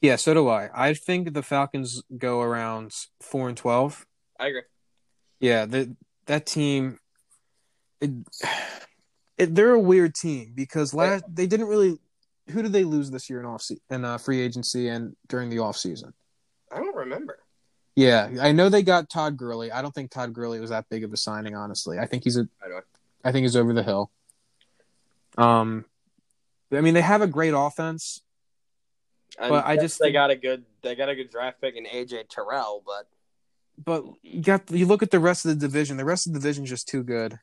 yeah, 0.00 0.16
so 0.16 0.34
do 0.34 0.48
I. 0.48 0.70
I 0.74 0.94
think 0.94 1.32
the 1.34 1.42
Falcons 1.42 2.02
go 2.16 2.40
around 2.40 2.92
four 3.22 3.48
and 3.48 3.56
12. 3.56 4.06
I 4.38 4.46
agree. 4.48 4.62
Yeah, 5.40 5.66
the, 5.66 5.96
that 6.26 6.46
team. 6.46 6.98
It, 8.00 8.10
it, 9.36 9.54
they're 9.54 9.72
a 9.72 9.80
weird 9.80 10.14
team 10.14 10.52
because 10.54 10.94
last 10.94 11.24
they 11.32 11.46
didn't 11.46 11.66
really. 11.66 11.98
Who 12.50 12.62
did 12.62 12.72
they 12.72 12.84
lose 12.84 13.10
this 13.10 13.28
year 13.28 13.40
in 13.40 13.46
off 13.46 13.64
in 13.90 14.04
uh, 14.04 14.18
free 14.18 14.40
agency 14.40 14.88
and 14.88 15.14
during 15.28 15.50
the 15.50 15.58
off 15.58 15.76
season? 15.76 16.14
I 16.72 16.78
don't 16.78 16.96
remember. 16.96 17.38
Yeah, 17.94 18.30
I 18.40 18.52
know 18.52 18.68
they 18.68 18.82
got 18.82 19.10
Todd 19.10 19.36
Gurley. 19.36 19.72
I 19.72 19.82
don't 19.82 19.92
think 19.92 20.10
Todd 20.10 20.32
Gurley 20.32 20.60
was 20.60 20.70
that 20.70 20.86
big 20.88 21.02
of 21.04 21.12
a 21.12 21.16
signing, 21.16 21.56
honestly. 21.56 21.98
I 21.98 22.06
think 22.06 22.24
he's 22.24 22.36
a, 22.36 22.48
I 22.64 22.68
don't. 22.68 22.84
I 23.24 23.32
think 23.32 23.42
he's 23.42 23.56
over 23.56 23.72
the 23.72 23.82
hill. 23.82 24.10
Um, 25.38 25.84
I 26.72 26.80
mean, 26.80 26.94
they 26.94 27.00
have 27.00 27.22
a 27.22 27.26
great 27.26 27.54
offense. 27.56 28.22
And 29.38 29.50
But 29.50 29.64
I 29.66 29.76
just 29.76 29.98
they 29.98 30.06
think- 30.06 30.14
got 30.14 30.30
a 30.30 30.36
good 30.36 30.64
they 30.82 30.94
got 30.94 31.08
a 31.08 31.14
good 31.14 31.30
draft 31.30 31.60
pick 31.60 31.76
in 31.76 31.84
AJ 31.86 32.24
Terrell, 32.28 32.82
but 32.84 33.08
but 33.82 34.04
you 34.22 34.42
got 34.42 34.68
you 34.70 34.84
look 34.86 35.02
at 35.02 35.10
the 35.12 35.20
rest 35.20 35.44
of 35.46 35.50
the 35.50 35.66
division. 35.66 35.96
The 35.96 36.04
rest 36.04 36.26
of 36.26 36.32
the 36.32 36.40
division 36.40 36.64
is 36.64 36.70
just 36.70 36.88
too 36.88 37.02
good, 37.04 37.38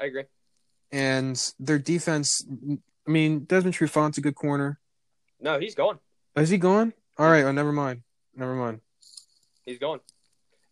I 0.00 0.06
agree. 0.06 0.24
and 0.90 1.52
their 1.58 1.78
defense. 1.78 2.42
I 3.06 3.10
mean, 3.10 3.40
Desmond 3.44 3.74
Trufant's 3.74 4.16
a 4.18 4.20
good 4.22 4.34
corner. 4.34 4.78
No, 5.40 5.58
he's 5.58 5.74
going. 5.74 5.98
Is 6.36 6.48
he 6.48 6.56
gone? 6.58 6.92
All 7.18 7.28
right. 7.30 7.44
Oh, 7.44 7.52
never 7.52 7.72
mind. 7.72 8.02
Never 8.34 8.54
mind. 8.54 8.80
He's 9.66 9.78
going. 9.78 10.00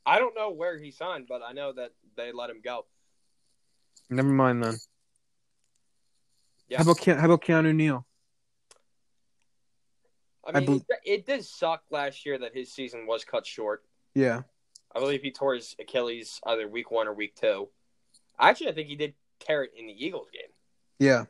I 0.06 0.18
don't 0.18 0.34
know 0.34 0.50
where 0.50 0.78
he 0.78 0.90
signed, 0.92 1.26
but 1.28 1.42
I 1.42 1.52
know 1.52 1.72
that 1.72 1.92
they 2.16 2.32
let 2.32 2.48
him 2.48 2.60
go. 2.62 2.86
Never 4.08 4.28
mind 4.28 4.62
then. 4.62 4.74
Yeah. 6.68 6.78
How 6.78 6.84
about 6.84 6.98
Ke- 6.98 7.18
how 7.18 7.26
about 7.26 7.42
Keanu 7.42 7.74
Neal? 7.74 8.06
I 10.44 10.50
I 10.50 10.60
mean, 10.60 10.66
bel- 10.66 10.76
it, 10.88 11.00
it 11.04 11.26
did 11.26 11.44
suck 11.44 11.82
last 11.90 12.24
year 12.24 12.38
that 12.38 12.54
his 12.54 12.72
season 12.72 13.06
was 13.06 13.24
cut 13.24 13.46
short. 13.46 13.84
Yeah. 14.14 14.42
I 14.94 15.00
believe 15.00 15.22
he 15.22 15.30
tore 15.30 15.54
his 15.54 15.76
Achilles 15.78 16.40
either 16.46 16.66
week 16.68 16.90
one 16.90 17.08
or 17.08 17.12
week 17.12 17.34
two. 17.34 17.68
Actually, 18.38 18.70
I 18.70 18.72
think 18.72 18.88
he 18.88 18.96
did 18.96 19.14
tear 19.40 19.64
it 19.64 19.72
in 19.76 19.86
the 19.86 20.04
Eagles 20.04 20.28
game. 20.32 20.50
Yeah. 20.98 21.24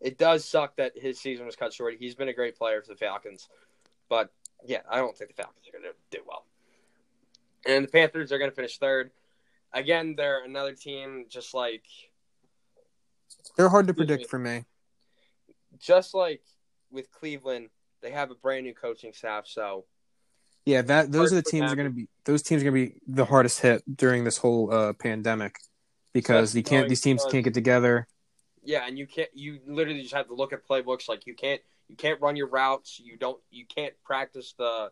It 0.00 0.18
does 0.18 0.44
suck 0.44 0.76
that 0.76 0.92
his 0.96 1.18
season 1.18 1.46
was 1.46 1.56
cut 1.56 1.72
short. 1.72 1.94
He's 1.98 2.14
been 2.14 2.28
a 2.28 2.34
great 2.34 2.56
player 2.56 2.82
for 2.82 2.88
the 2.88 2.96
Falcons, 2.96 3.48
but 4.08 4.30
yeah, 4.64 4.80
I 4.90 4.98
don't 4.98 5.16
think 5.16 5.30
the 5.30 5.42
Falcons 5.42 5.66
are 5.68 5.72
going 5.72 5.84
to 5.84 6.16
do 6.16 6.22
well. 6.26 6.44
And 7.66 7.84
the 7.84 7.90
Panthers 7.90 8.30
are 8.30 8.38
going 8.38 8.50
to 8.50 8.54
finish 8.54 8.78
third. 8.78 9.10
Again, 9.72 10.14
they're 10.16 10.44
another 10.44 10.74
team 10.74 11.26
just 11.28 11.54
like 11.54 11.84
They're 13.56 13.68
hard 13.68 13.86
to 13.86 13.94
predict 13.94 14.22
me. 14.22 14.26
for 14.28 14.38
me. 14.38 14.64
just 15.78 16.14
like 16.14 16.42
with 16.90 17.10
Cleveland. 17.12 17.68
They 18.02 18.10
have 18.10 18.30
a 18.30 18.34
brand 18.34 18.64
new 18.64 18.74
coaching 18.74 19.12
staff, 19.12 19.46
so 19.46 19.84
Yeah, 20.64 20.82
that 20.82 21.10
those 21.10 21.32
are 21.32 21.36
the 21.36 21.42
teams 21.42 21.72
are 21.72 21.76
going 21.76 21.88
to 21.88 21.94
be 21.94 22.08
those 22.24 22.42
teams 22.42 22.62
are 22.62 22.70
going 22.70 22.86
to 22.88 22.90
be 22.92 23.00
the 23.08 23.24
hardest 23.24 23.60
hit 23.60 23.82
during 23.96 24.24
this 24.24 24.36
whole 24.36 24.72
uh, 24.72 24.92
pandemic 24.92 25.56
because 26.12 26.54
you 26.54 26.62
can't 26.62 26.88
these 26.88 27.00
teams 27.00 27.24
can't 27.30 27.44
get 27.44 27.54
together. 27.54 28.06
yeah, 28.62 28.86
and 28.86 28.98
you 28.98 29.06
can't. 29.06 29.30
You 29.34 29.60
literally 29.66 30.02
just 30.02 30.14
have 30.14 30.28
to 30.28 30.34
look 30.34 30.52
at 30.52 30.66
playbooks. 30.66 31.08
Like 31.08 31.26
you 31.26 31.34
can't. 31.34 31.60
You 31.88 31.96
can't 31.96 32.20
run 32.20 32.36
your 32.36 32.48
routes. 32.48 33.00
You 33.02 33.16
don't. 33.16 33.40
You 33.50 33.64
can't 33.64 33.94
practice 34.04 34.54
the 34.58 34.90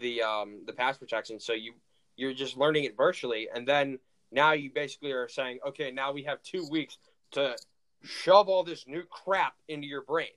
the 0.00 0.22
um 0.22 0.62
the 0.66 0.72
pass 0.72 0.98
protection. 0.98 1.40
So 1.40 1.52
you 1.52 1.74
you're 2.16 2.34
just 2.34 2.56
learning 2.56 2.84
it 2.84 2.96
virtually, 2.96 3.48
and 3.52 3.66
then 3.66 3.98
now 4.30 4.52
you 4.52 4.70
basically 4.70 5.12
are 5.12 5.28
saying, 5.28 5.58
okay, 5.68 5.90
now 5.90 6.12
we 6.12 6.24
have 6.24 6.42
two 6.42 6.66
weeks 6.70 6.98
to 7.32 7.56
shove 8.02 8.48
all 8.48 8.64
this 8.64 8.86
new 8.86 9.02
crap 9.04 9.54
into 9.68 9.86
your 9.86 10.02
brain. 10.02 10.28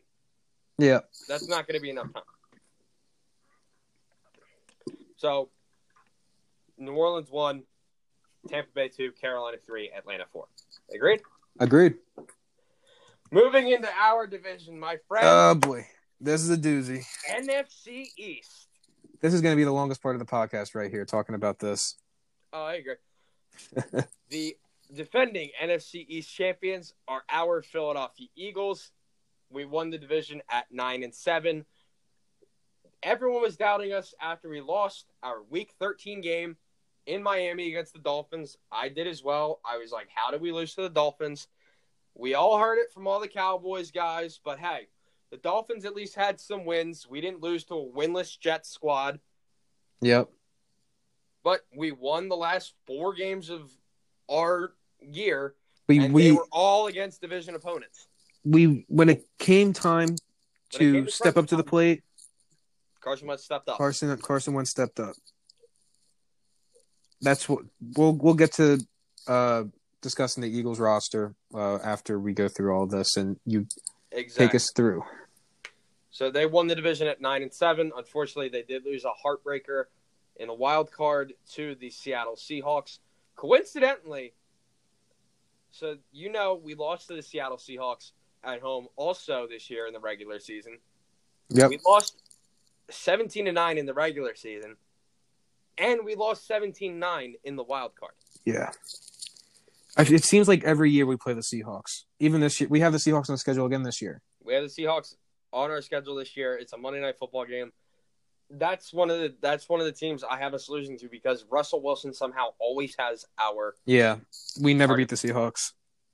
Yeah. 0.78 1.00
That's 1.28 1.47
not 1.47 1.67
going 1.67 1.78
to 1.78 1.82
be 1.82 1.89
enough 1.89 2.13
time. 2.13 2.24
So, 5.17 5.50
New 6.78 6.93
Orleans 6.93 7.32
one, 7.32 7.63
Tampa 8.50 8.70
Bay 8.76 8.89
two, 8.89 9.12
Carolina 9.13 9.58
three, 9.66 9.92
Atlanta 9.96 10.26
four. 10.32 10.47
Agreed. 10.93 11.22
Agreed. 11.59 11.96
Moving 13.32 13.70
into 13.70 13.89
our 13.97 14.28
division, 14.28 14.80
my 14.80 14.97
friend, 15.08 15.26
Oh 15.28 15.55
boy. 15.55 15.88
This 16.20 16.42
is 16.42 16.50
a 16.50 16.58
doozy. 16.58 17.04
NFC 17.30 18.08
East. 18.17 18.67
This 19.22 19.34
is 19.34 19.42
going 19.42 19.54
to 19.54 19.58
be 19.58 19.63
the 19.63 19.72
longest 19.72 20.01
part 20.01 20.16
of 20.16 20.20
the 20.20 20.26
podcast 20.26 20.76
right 20.76 20.92
here 20.92 21.05
talking 21.05 21.36
about 21.36 21.59
this. 21.59 21.96
Oh, 22.54 22.63
I 22.63 22.76
agree. 22.76 22.96
the 24.30 24.55
defending 24.93 25.49
NFC 25.62 26.05
East 26.07 26.33
champions 26.33 26.93
are 27.07 27.24
our 27.29 27.62
Philadelphia 27.62 28.28
Eagles. 28.36 28.91
We 29.49 29.66
won 29.66 29.89
the 29.89 29.97
division 29.97 30.41
at 30.49 30.66
nine 30.71 31.03
and 31.03 31.13
seven. 31.13 31.66
Everyone 33.03 33.41
was 33.41 33.57
doubting 33.57 33.93
us 33.93 34.13
after 34.21 34.49
we 34.49 34.62
lost 34.62 35.05
our 35.21 35.43
Week 35.43 35.74
13 35.79 36.21
game 36.21 36.57
in 37.05 37.21
Miami 37.21 37.67
against 37.67 37.93
the 37.93 37.99
Dolphins. 37.99 38.57
I 38.71 38.89
did 38.89 39.05
as 39.07 39.24
well. 39.24 39.59
I 39.63 39.78
was 39.78 39.91
like, 39.91 40.07
"How 40.13 40.32
did 40.32 40.41
we 40.41 40.51
lose 40.51 40.74
to 40.75 40.82
the 40.82 40.89
Dolphins?" 40.89 41.47
We 42.16 42.33
all 42.33 42.57
heard 42.57 42.79
it 42.79 42.91
from 42.91 43.07
all 43.07 43.20
the 43.20 43.28
Cowboys 43.28 43.91
guys, 43.91 44.39
but 44.43 44.57
hey, 44.59 44.87
the 45.29 45.37
Dolphins 45.37 45.86
at 45.86 45.95
least 45.95 46.16
had 46.16 46.39
some 46.39 46.66
wins. 46.66 47.07
We 47.07 47.21
didn't 47.21 47.41
lose 47.41 47.63
to 47.66 47.75
a 47.75 47.86
winless 47.86 48.39
Jets 48.39 48.70
squad. 48.70 49.20
Yep. 50.01 50.29
but 51.43 51.62
we 51.75 51.91
won 51.91 52.28
the 52.28 52.36
last 52.36 52.74
four 52.87 53.13
games 53.13 53.49
of 53.49 53.71
our 54.30 54.74
year, 55.02 55.56
We 55.88 56.10
we 56.10 56.32
were 56.32 56.47
all 56.52 56.88
against 56.88 57.22
division 57.22 57.56
opponents. 57.56 58.08
we 58.43 58.86
when 58.88 59.10
it 59.10 59.26
came 59.39 59.74
time 59.74 60.16
to 60.72 60.78
came 60.78 61.06
to 61.06 61.12
step 61.12 61.38
up 61.38 61.47
to 61.47 61.56
the 61.56 61.64
plate, 61.64 62.04
Carson 63.02 63.28
Wentz 63.28 63.43
stepped 63.43 63.70
up. 63.70 63.78
Carson 63.78 64.16
Carson 64.18 64.54
Wentz 64.54 64.72
stepped 64.72 65.00
up. 65.00 65.16
That's 67.22 67.47
what 67.47 67.64
we'll 67.96 68.14
we'll 68.14 68.34
get 68.34 68.54
to 68.54 68.80
uh 69.28 69.64
discussing 70.02 70.42
the 70.42 70.50
Eagles 70.50 70.80
roster 70.80 71.34
uh 71.54 71.78
after 71.78 72.20
we 72.20 72.34
go 72.34 72.47
through 72.47 72.76
all 72.76 72.86
this 72.86 73.18
and 73.18 73.38
you 73.46 73.68
exactly. 74.12 74.47
take 74.47 74.56
us 74.56 74.72
through. 74.76 75.04
So 76.12 76.32
they 76.32 76.46
won 76.46 76.68
the 76.68 76.76
division 76.76 77.08
at 77.08 77.20
nine 77.20 77.42
and 77.42 77.54
seven. 77.54 77.92
Unfortunately, 77.96 78.50
they 78.50 78.62
did 78.64 78.86
lose 78.86 79.04
a 79.04 79.12
heartbreaker 79.26 79.86
in 80.38 80.50
a 80.50 80.54
wild 80.54 80.92
card 80.92 81.34
to 81.54 81.76
the 81.76 81.89
Seattle 81.89 82.36
Seahawks. 82.36 83.00
Coincidentally, 83.36 84.33
so 85.71 85.97
you 86.12 86.32
know 86.32 86.59
we 86.62 86.74
lost 86.74 87.07
to 87.09 87.16
the 87.16 87.21
Seattle 87.21 87.57
Seahawks 87.57 88.12
at 88.43 88.62
home 88.62 88.87
also 88.95 89.47
this 89.49 89.70
year 89.70 89.87
in 89.87 89.93
the 89.93 89.99
regular 89.99 90.39
season. 90.39 90.78
Yep. 91.49 91.70
We 91.70 91.79
lost 91.86 92.21
17 92.89 93.45
to 93.45 93.51
9 93.51 93.78
in 93.78 93.86
the 93.86 93.93
regular 93.93 94.36
season, 94.36 94.78
and 95.78 96.01
we 96.05 96.16
lost 96.16 96.47
17 96.47 96.97
9 96.97 97.36
in 97.43 97.55
the 97.55 97.63
wild 97.63 97.95
card. 97.95 98.13
Yeah. 98.45 98.71
It 99.97 100.24
seems 100.25 100.47
like 100.47 100.63
every 100.63 100.91
year 100.91 101.05
we 101.05 101.16
play 101.16 101.33
the 101.33 101.41
Seahawks. 101.41 102.03
Even 102.20 102.41
this 102.41 102.59
year, 102.59 102.67
we 102.70 102.82
have 102.82 102.91
the 102.91 102.97
Seahawks 102.97 103.29
on 103.29 103.33
the 103.33 103.37
schedule 103.37 103.66
again 103.66 103.83
this 103.83 104.01
year. 104.01 104.21
We 104.43 104.53
have 104.53 104.63
the 104.63 104.70
Seahawks 104.70 105.16
on 105.53 105.71
our 105.71 105.82
schedule 105.82 106.16
this 106.16 106.36
year. 106.36 106.57
It's 106.57 106.74
a 106.74 106.78
Monday 106.78 106.99
night 106.99 107.17
football 107.17 107.45
game. 107.45 107.71
That's 108.50 108.93
one 108.93 109.09
of 109.09 109.20
the 109.20 109.34
that's 109.42 109.67
one 109.67 109.80
of 109.80 109.86
the 109.86 109.92
teams 109.92 110.24
I 110.24 110.38
have 110.38 110.54
us 110.54 110.70
losing 110.70 110.97
to 111.00 111.09
because 111.09 111.46
Russell 111.50 111.82
Wilson 111.82 112.13
somehow 112.13 112.50
always 112.59 112.96
has 113.00 113.26
our. 113.39 113.76
Yeah, 113.86 114.17
we 114.62 114.74
never 114.74 114.93
Target. 114.93 115.09
beat 115.09 115.22
the 115.22 115.28
Seahawks. 115.28 115.72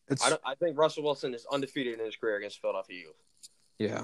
It's 0.07 0.25
I, 0.25 0.37
I 0.45 0.55
think 0.55 0.77
Russell 0.77 1.03
Wilson 1.03 1.33
is 1.33 1.45
undefeated 1.51 1.99
in 1.99 2.05
his 2.05 2.15
career 2.15 2.37
against 2.37 2.61
Philadelphia 2.61 3.01
Eagles. 3.01 3.15
yeah, 3.77 4.03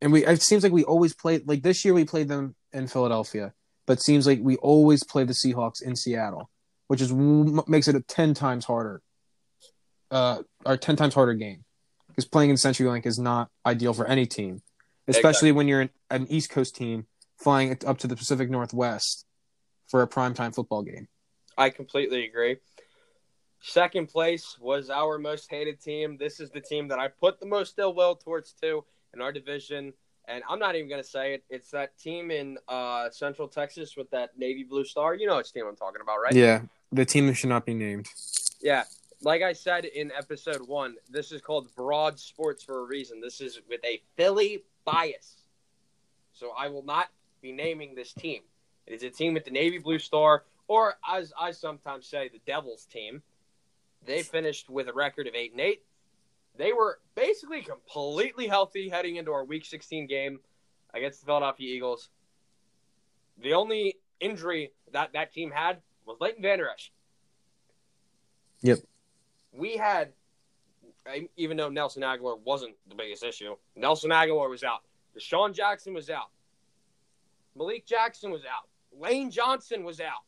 and 0.00 0.12
we 0.12 0.24
it 0.24 0.42
seems 0.42 0.62
like 0.62 0.72
we 0.72 0.84
always 0.84 1.14
play 1.14 1.40
like 1.44 1.62
this 1.62 1.84
year 1.84 1.94
we 1.94 2.04
played 2.04 2.28
them 2.28 2.54
in 2.72 2.86
Philadelphia, 2.86 3.52
but 3.86 3.94
it 3.94 4.02
seems 4.02 4.26
like 4.26 4.40
we 4.42 4.56
always 4.56 5.04
play 5.04 5.24
the 5.24 5.34
Seahawks 5.34 5.82
in 5.82 5.96
Seattle, 5.96 6.50
which 6.88 7.00
is 7.00 7.12
makes 7.12 7.86
it 7.86 7.94
a 7.94 8.00
ten 8.00 8.34
times 8.34 8.64
harder, 8.64 9.02
uh, 10.10 10.42
or 10.64 10.76
ten 10.76 10.96
times 10.96 11.14
harder 11.14 11.34
game 11.34 11.64
because 12.08 12.24
playing 12.24 12.50
in 12.50 12.56
CenturyLink 12.56 13.06
is 13.06 13.18
not 13.18 13.50
ideal 13.64 13.94
for 13.94 14.06
any 14.06 14.26
team, 14.26 14.62
especially 15.06 15.52
when 15.52 15.68
you're 15.68 15.82
an, 15.82 15.90
an 16.10 16.26
East 16.28 16.50
Coast 16.50 16.74
team 16.74 17.06
flying 17.40 17.76
up 17.86 17.98
to 17.98 18.06
the 18.06 18.16
Pacific 18.16 18.50
Northwest 18.50 19.24
for 19.88 20.02
a 20.02 20.06
primetime 20.08 20.54
football 20.54 20.82
game. 20.82 21.08
I 21.58 21.70
completely 21.70 22.24
agree. 22.24 22.56
Second 23.60 24.08
place 24.08 24.56
was 24.58 24.88
our 24.88 25.18
most 25.18 25.50
hated 25.50 25.80
team. 25.80 26.16
This 26.18 26.40
is 26.40 26.50
the 26.50 26.60
team 26.60 26.88
that 26.88 26.98
I 26.98 27.08
put 27.08 27.40
the 27.40 27.46
most 27.46 27.78
ill 27.78 27.94
will 27.94 28.14
towards 28.14 28.52
too 28.52 28.84
in 29.12 29.20
our 29.20 29.32
division. 29.32 29.92
And 30.26 30.42
I'm 30.48 30.58
not 30.58 30.76
even 30.76 30.88
going 30.88 31.02
to 31.02 31.08
say 31.08 31.34
it. 31.34 31.44
It's 31.50 31.70
that 31.72 31.98
team 31.98 32.30
in 32.30 32.56
uh, 32.68 33.10
Central 33.10 33.48
Texas 33.48 33.96
with 33.96 34.10
that 34.10 34.38
navy 34.38 34.64
blue 34.64 34.84
star. 34.84 35.14
You 35.14 35.26
know 35.26 35.36
which 35.36 35.52
team 35.52 35.64
I'm 35.66 35.76
talking 35.76 36.00
about, 36.00 36.18
right? 36.22 36.32
Yeah, 36.32 36.62
the 36.92 37.04
team 37.04 37.26
that 37.26 37.34
should 37.34 37.50
not 37.50 37.66
be 37.66 37.74
named. 37.74 38.06
Yeah. 38.62 38.84
Like 39.22 39.42
I 39.42 39.52
said 39.52 39.84
in 39.84 40.10
episode 40.12 40.66
one, 40.66 40.94
this 41.10 41.30
is 41.30 41.42
called 41.42 41.68
Broad 41.74 42.18
Sports 42.18 42.64
for 42.64 42.80
a 42.80 42.84
reason. 42.84 43.20
This 43.20 43.42
is 43.42 43.60
with 43.68 43.84
a 43.84 44.00
Philly 44.16 44.64
bias. 44.86 45.42
So 46.32 46.52
I 46.56 46.68
will 46.68 46.84
not 46.84 47.08
be 47.40 47.52
naming 47.52 47.94
this 47.94 48.12
team. 48.12 48.42
It 48.86 48.94
is 48.94 49.02
a 49.02 49.10
team 49.10 49.34
with 49.34 49.44
the 49.44 49.50
navy 49.50 49.78
blue 49.78 49.98
star, 49.98 50.44
or 50.68 50.94
as 51.08 51.32
I 51.38 51.52
sometimes 51.52 52.06
say, 52.06 52.28
the 52.28 52.40
Devils 52.46 52.86
team. 52.86 53.22
They 54.04 54.22
finished 54.22 54.70
with 54.70 54.88
a 54.88 54.92
record 54.92 55.26
of 55.26 55.34
eight 55.34 55.52
and 55.52 55.60
eight. 55.60 55.82
They 56.56 56.72
were 56.72 56.98
basically 57.14 57.62
completely 57.62 58.46
healthy 58.46 58.88
heading 58.88 59.16
into 59.16 59.32
our 59.32 59.44
Week 59.44 59.64
16 59.64 60.06
game 60.06 60.40
against 60.94 61.20
the 61.20 61.26
Philadelphia 61.26 61.74
Eagles. 61.74 62.08
The 63.42 63.54
only 63.54 63.96
injury 64.20 64.72
that 64.92 65.12
that 65.12 65.32
team 65.32 65.50
had 65.50 65.78
was 66.06 66.16
Leighton 66.20 66.42
Vander 66.42 66.68
Esch. 66.68 66.92
Yep. 68.62 68.80
We 69.52 69.76
had, 69.76 70.12
even 71.36 71.56
though 71.56 71.68
Nelson 71.68 72.02
Agholor 72.02 72.38
wasn't 72.40 72.74
the 72.88 72.94
biggest 72.94 73.24
issue, 73.24 73.56
Nelson 73.74 74.10
Agholor 74.10 74.50
was 74.50 74.62
out. 74.62 74.80
DeSean 75.16 75.54
Jackson 75.54 75.94
was 75.94 76.10
out. 76.10 76.30
Malik 77.56 77.86
Jackson 77.86 78.30
was 78.30 78.42
out. 78.42 78.68
Lane 78.98 79.30
Johnson 79.30 79.84
was 79.84 80.00
out. 80.00 80.24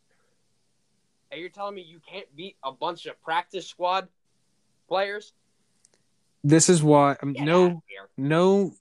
And 1.31 1.41
you're 1.41 1.51
telling 1.51 1.75
me 1.75 1.83
you 1.83 2.01
can't 2.07 2.27
beat 2.37 2.57
a 2.63 2.73
bunch 2.73 3.07
of 3.07 3.21
practice 3.23 3.67
squad 3.67 4.09
players? 4.89 5.33
This 6.45 6.69
is 6.69 6.83
why 6.83 7.17
um, 7.23 7.35
no 7.39 7.65
out 7.65 7.71
of 7.73 7.83
here. 7.87 8.09
no 8.17 8.73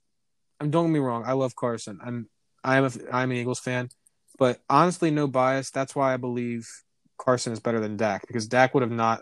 um, 0.60 0.70
don't 0.70 0.86
get 0.86 0.92
me 0.92 0.98
wrong 0.98 1.22
i 1.24 1.32
love 1.32 1.54
carson 1.54 1.98
i'm 2.04 2.28
i'm 2.64 2.84
a 2.84 2.90
i'm 3.12 3.30
an 3.30 3.36
eagles 3.36 3.60
fan 3.60 3.88
but 4.38 4.60
honestly 4.68 5.10
no 5.10 5.26
bias 5.28 5.70
that's 5.70 5.94
why 5.94 6.12
i 6.12 6.16
believe 6.16 6.68
carson 7.18 7.52
is 7.52 7.60
better 7.60 7.78
than 7.80 7.96
dak 7.96 8.26
because 8.26 8.48
dak 8.48 8.74
would 8.74 8.82
have 8.82 8.90
not 8.90 9.20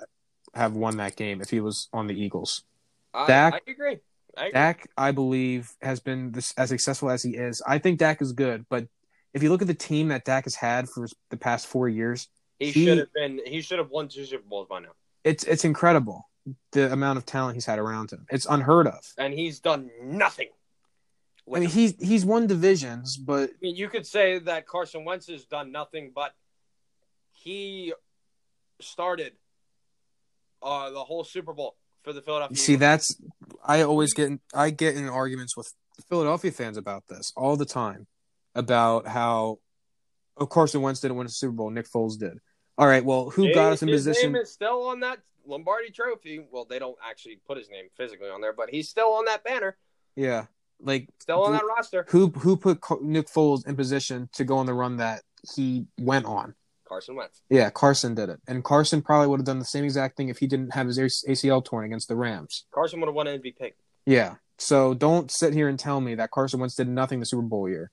have 0.54 0.72
won 0.74 0.96
that 0.96 1.16
game 1.16 1.40
if 1.42 1.50
he 1.50 1.60
was 1.60 1.88
on 1.92 2.06
the 2.06 2.14
eagles 2.14 2.64
I, 3.12 3.26
Dak- 3.26 3.54
I 3.54 3.70
agree. 3.70 3.98
I 4.36 4.46
agree. 4.46 4.52
dak 4.52 4.88
i 4.96 5.12
believe 5.12 5.70
has 5.82 6.00
been 6.00 6.32
this, 6.32 6.52
as 6.56 6.70
successful 6.70 7.10
as 7.10 7.22
he 7.22 7.36
is 7.36 7.62
i 7.66 7.78
think 7.78 7.98
dak 7.98 8.22
is 8.22 8.32
good 8.32 8.64
but 8.70 8.86
if 9.34 9.42
you 9.42 9.50
look 9.50 9.62
at 9.62 9.68
the 9.68 9.74
team 9.74 10.08
that 10.08 10.24
dak 10.24 10.44
has 10.44 10.54
had 10.54 10.88
for 10.88 11.06
the 11.30 11.36
past 11.36 11.66
four 11.66 11.88
years 11.88 12.28
he, 12.58 12.70
he- 12.70 12.84
should 12.84 12.98
have 12.98 13.12
been. 13.14 13.40
He 13.46 13.62
should 13.62 13.78
have 13.78 13.88
won 13.90 14.08
two 14.08 14.24
Super 14.26 14.44
Bowls 14.46 14.66
by 14.68 14.80
now, 14.80 14.90
it's 15.24 15.44
it's 15.44 15.64
incredible 15.64 16.28
the 16.72 16.92
amount 16.92 17.18
of 17.18 17.26
talent 17.26 17.54
he's 17.54 17.66
had 17.66 17.78
around 17.78 18.10
him 18.10 18.26
it's 18.30 18.46
unheard 18.46 18.86
of 18.86 19.00
and 19.18 19.32
he's 19.34 19.60
done 19.60 19.90
nothing. 20.02 20.48
i 21.54 21.60
mean 21.60 21.68
he's 21.68 21.94
he's 22.00 22.24
won 22.24 22.46
divisions 22.46 23.16
but 23.16 23.50
I 23.50 23.52
mean, 23.60 23.76
you 23.76 23.88
could 23.88 24.06
say 24.06 24.38
that 24.40 24.66
Carson 24.66 25.04
Wentz 25.04 25.26
has 25.28 25.44
done 25.44 25.70
nothing, 25.70 26.12
but 26.14 26.32
he 27.32 27.92
started 28.80 29.32
uh, 30.62 30.90
the 30.90 31.04
whole 31.04 31.24
Super 31.24 31.52
Bowl 31.52 31.76
for 32.02 32.12
the 32.12 32.22
Philadelphia. 32.22 32.56
See, 32.56 32.72
Eagles. 32.72 32.80
that's 32.80 33.16
I 33.64 33.82
always 33.82 34.12
get 34.14 34.28
in, 34.28 34.40
I 34.54 34.70
get 34.70 34.96
in 34.96 35.08
arguments 35.08 35.56
with 35.56 35.72
Philadelphia 36.08 36.50
fans 36.50 36.76
about 36.76 37.04
this 37.08 37.32
all 37.36 37.56
the 37.56 37.64
time 37.66 38.06
about 38.54 39.06
how, 39.06 39.58
of 40.36 40.48
course, 40.48 40.72
the 40.72 40.80
Wentz 40.80 41.00
didn't 41.00 41.16
win 41.16 41.26
a 41.26 41.30
Super 41.30 41.52
Bowl. 41.52 41.70
Nick 41.70 41.88
Foles 41.88 42.18
did. 42.18 42.38
All 42.78 42.86
right, 42.86 43.04
well, 43.04 43.30
who 43.30 43.44
His- 43.46 43.54
got 43.54 43.72
us 43.72 43.82
in 43.82 43.88
his 43.88 44.00
position? 44.06 44.30
His 44.30 44.32
name 44.34 44.42
is 44.42 44.50
still 44.50 44.86
on 44.88 45.00
that 45.00 45.18
Lombardi 45.46 45.90
Trophy. 45.90 46.46
Well, 46.50 46.64
they 46.64 46.78
don't 46.78 46.96
actually 47.04 47.36
put 47.46 47.58
his 47.58 47.68
name 47.68 47.86
physically 47.96 48.28
on 48.30 48.40
there, 48.40 48.52
but 48.52 48.70
he's 48.70 48.88
still 48.88 49.12
on 49.14 49.24
that 49.26 49.44
banner, 49.44 49.76
yeah, 50.16 50.46
like 50.80 51.08
still 51.18 51.42
on 51.42 51.52
that 51.52 51.64
roster. 51.66 52.06
who 52.08 52.28
who 52.28 52.56
put 52.56 52.80
Nick 53.02 53.26
Foles 53.28 53.66
in 53.66 53.76
position 53.76 54.28
to 54.34 54.44
go 54.44 54.56
on 54.58 54.66
the 54.66 54.74
run 54.74 54.96
that 54.98 55.22
he 55.54 55.86
went 55.98 56.26
on? 56.26 56.54
Carson 56.86 57.14
Wentz. 57.16 57.42
Yeah, 57.48 57.70
Carson 57.70 58.14
did 58.14 58.30
it, 58.30 58.40
and 58.48 58.64
Carson 58.64 59.00
probably 59.02 59.28
would 59.28 59.40
have 59.40 59.46
done 59.46 59.58
the 59.58 59.64
same 59.64 59.84
exact 59.84 60.16
thing 60.16 60.28
if 60.28 60.38
he 60.38 60.46
didn't 60.46 60.74
have 60.74 60.86
his 60.86 60.98
ACL 60.98 61.64
torn 61.64 61.84
against 61.84 62.08
the 62.08 62.16
Rams. 62.16 62.64
Carson 62.72 63.00
would 63.00 63.06
have 63.06 63.14
won 63.14 63.26
MVP. 63.26 63.72
Yeah, 64.06 64.36
so 64.58 64.94
don't 64.94 65.30
sit 65.30 65.52
here 65.54 65.68
and 65.68 65.78
tell 65.78 66.00
me 66.00 66.14
that 66.16 66.30
Carson 66.30 66.60
Wentz 66.60 66.74
did 66.76 66.88
nothing 66.88 67.20
the 67.20 67.26
Super 67.26 67.42
Bowl 67.42 67.68
year. 67.68 67.90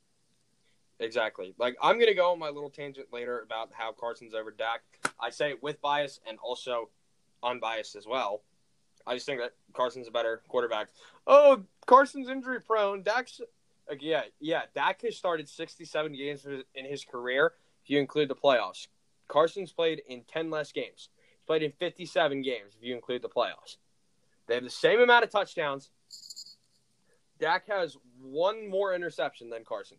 Exactly. 1.00 1.54
Like 1.60 1.76
I'm 1.82 2.00
gonna 2.00 2.14
go 2.14 2.32
on 2.32 2.40
my 2.40 2.50
little 2.50 2.70
tangent 2.70 3.08
later 3.12 3.42
about 3.42 3.70
how 3.74 3.92
Carson's 3.92 4.34
over 4.34 4.52
Dak. 4.52 4.82
I 5.20 5.30
say 5.30 5.50
it 5.52 5.62
with 5.62 5.82
bias 5.82 6.20
and 6.28 6.38
also 6.40 6.90
unbiased 7.44 7.96
as 7.96 8.08
well. 8.08 8.42
I 9.06 9.14
just 9.14 9.26
think 9.26 9.40
that 9.40 9.54
Carson's 9.74 10.08
a 10.08 10.12
better 10.12 10.42
quarterback. 10.48 10.88
Oh, 11.26 11.64
Carson's 11.86 12.30
injury 12.30 12.60
prone. 12.60 13.04
Dak's 13.04 13.40
like, 13.88 14.02
yeah, 14.02 14.24
yeah. 14.40 14.64
Dak 14.76 15.02
has 15.04 15.16
started 15.16 15.48
67 15.48 16.14
games 16.14 16.46
in 16.76 16.86
his 16.86 17.06
career 17.06 17.54
if 17.84 17.90
you 17.90 18.00
include 18.00 18.30
the 18.30 18.36
playoffs. 18.36 18.88
Carson's 19.28 19.72
played 19.72 20.02
in 20.08 20.24
10 20.28 20.50
less 20.50 20.72
games. 20.72 21.10
He's 21.20 21.46
played 21.46 21.64
in 21.64 21.72
57 21.72 22.42
games 22.42 22.76
if 22.78 22.86
you 22.86 22.96
include 22.96 23.22
the 23.22 23.30
playoffs. 23.30 23.78
They 24.48 24.56
have 24.56 24.64
the 24.64 24.70
same 24.70 25.00
amount 25.00 25.24
of 25.24 25.30
touchdowns. 25.30 25.90
Dak 27.40 27.68
has 27.68 27.98
one 28.22 28.70
more 28.70 28.94
interception 28.94 29.50
than 29.50 29.64
Carson. 29.64 29.98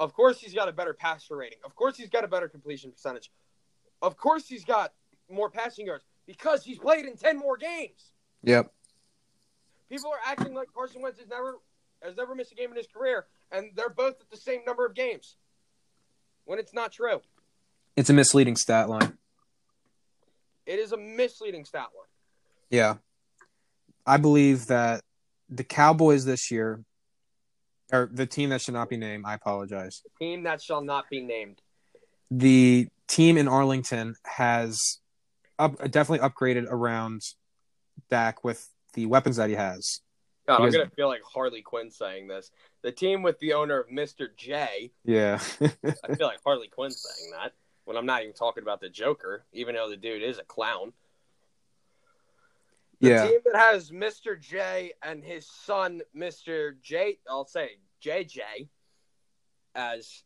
Of 0.00 0.14
course, 0.14 0.40
he's 0.40 0.54
got 0.54 0.68
a 0.68 0.72
better 0.72 0.94
passer 0.94 1.36
rating. 1.36 1.58
Of 1.64 1.76
course, 1.76 1.96
he's 1.96 2.08
got 2.08 2.24
a 2.24 2.28
better 2.28 2.48
completion 2.48 2.90
percentage. 2.90 3.30
Of 4.02 4.16
course, 4.16 4.48
he's 4.48 4.64
got 4.64 4.92
more 5.30 5.50
passing 5.50 5.86
yards 5.86 6.04
because 6.26 6.64
he's 6.64 6.78
played 6.78 7.04
in 7.04 7.16
10 7.16 7.38
more 7.38 7.56
games. 7.58 8.12
Yep. 8.42 8.72
People 9.90 10.10
are 10.10 10.20
acting 10.24 10.54
like 10.54 10.68
Carson 10.74 11.02
Wentz 11.02 11.18
has 11.20 11.28
never 11.28 11.58
has 12.02 12.16
never 12.16 12.34
missed 12.34 12.50
a 12.50 12.54
game 12.54 12.70
in 12.70 12.76
his 12.78 12.86
career, 12.86 13.26
and 13.52 13.72
they're 13.76 13.90
both 13.90 14.18
at 14.22 14.30
the 14.30 14.36
same 14.38 14.60
number 14.66 14.86
of 14.86 14.94
games. 14.94 15.36
When 16.46 16.58
it's 16.58 16.72
not 16.72 16.92
true, 16.92 17.20
It's 17.94 18.08
a 18.08 18.14
misleading 18.14 18.56
stat 18.56 18.88
line. 18.88 19.18
it 20.64 20.78
is 20.78 20.92
a 20.92 20.96
misleading 20.96 21.66
stat 21.66 21.88
line. 21.94 22.08
Yeah. 22.70 22.94
I 24.06 24.16
believe 24.16 24.66
that 24.68 25.02
the 25.50 25.62
Cowboys 25.64 26.24
this 26.24 26.50
year, 26.50 26.82
or 27.92 28.08
the 28.12 28.26
team 28.26 28.50
that 28.50 28.60
should 28.60 28.74
not 28.74 28.88
be 28.88 28.96
named, 28.96 29.24
I 29.26 29.34
apologize. 29.34 30.02
The 30.04 30.24
Team 30.24 30.42
that 30.44 30.62
shall 30.62 30.82
not 30.82 31.08
be 31.10 31.20
named. 31.20 31.60
The 32.30 32.88
team 33.08 33.36
in 33.36 33.48
Arlington 33.48 34.14
has 34.24 34.98
up, 35.58 35.76
definitely 35.90 36.26
upgraded 36.26 36.66
around 36.68 37.22
Dak 38.08 38.44
with 38.44 38.68
the 38.94 39.06
weapons 39.06 39.36
that 39.36 39.48
he 39.48 39.56
has. 39.56 40.00
God, 40.46 40.62
I'm 40.62 40.70
gonna 40.70 40.90
feel 40.90 41.08
like 41.08 41.22
Harley 41.22 41.62
Quinn 41.62 41.90
saying 41.90 42.28
this. 42.28 42.50
The 42.82 42.92
team 42.92 43.22
with 43.22 43.38
the 43.40 43.52
owner 43.52 43.80
of 43.80 43.88
Mr. 43.88 44.28
J. 44.36 44.90
Yeah. 45.04 45.38
I 45.60 46.14
feel 46.14 46.26
like 46.26 46.40
Harley 46.44 46.68
Quinn 46.68 46.90
saying 46.90 47.32
that 47.32 47.52
when 47.84 47.96
I'm 47.96 48.06
not 48.06 48.22
even 48.22 48.32
talking 48.32 48.62
about 48.62 48.80
the 48.80 48.88
Joker, 48.88 49.44
even 49.52 49.74
though 49.74 49.90
the 49.90 49.96
dude 49.96 50.22
is 50.22 50.38
a 50.38 50.44
clown. 50.44 50.92
The 53.00 53.08
yeah. 53.08 53.26
team 53.28 53.40
that 53.46 53.56
has 53.56 53.90
Mr. 53.90 54.38
J 54.38 54.92
and 55.02 55.24
his 55.24 55.46
son, 55.46 56.02
Mr. 56.16 56.72
J, 56.82 57.18
I'll 57.28 57.46
say 57.46 57.78
JJ, 58.04 58.68
as 59.74 60.22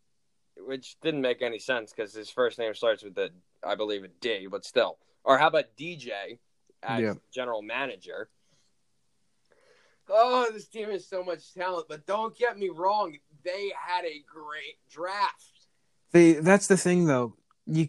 which 0.57 0.97
didn't 1.01 1.21
make 1.21 1.43
any 1.43 1.59
sense 1.59 1.93
because 1.93 2.13
his 2.15 2.31
first 2.31 2.59
name 2.59 2.75
starts 2.75 3.03
with 3.03 3.17
a, 3.19 3.31
I 3.65 3.75
believe, 3.75 4.05
a 4.05 4.09
D, 4.09 4.49
but 4.51 4.65
still. 4.65 4.99
Or 5.25 5.39
how 5.39 5.49
about 5.49 5.77
DJ 5.79 6.39
as 6.83 7.01
Yeah. 7.01 7.15
general 7.33 7.63
manager? 7.63 8.29
Oh, 10.09 10.51
this 10.53 10.69
team 10.69 10.91
has 10.91 11.07
so 11.07 11.25
much 11.25 11.55
talent, 11.55 11.87
but 11.89 12.07
don't 12.07 12.37
get 12.37 12.59
me 12.59 12.69
wrong, 12.69 13.17
they 13.43 13.73
had 13.75 14.05
a 14.05 14.23
great 14.27 14.79
draft. 14.91 15.69
They 16.13 16.35
that's 16.35 16.67
the 16.67 16.77
thing 16.77 17.07
though. 17.07 17.37
You 17.67 17.89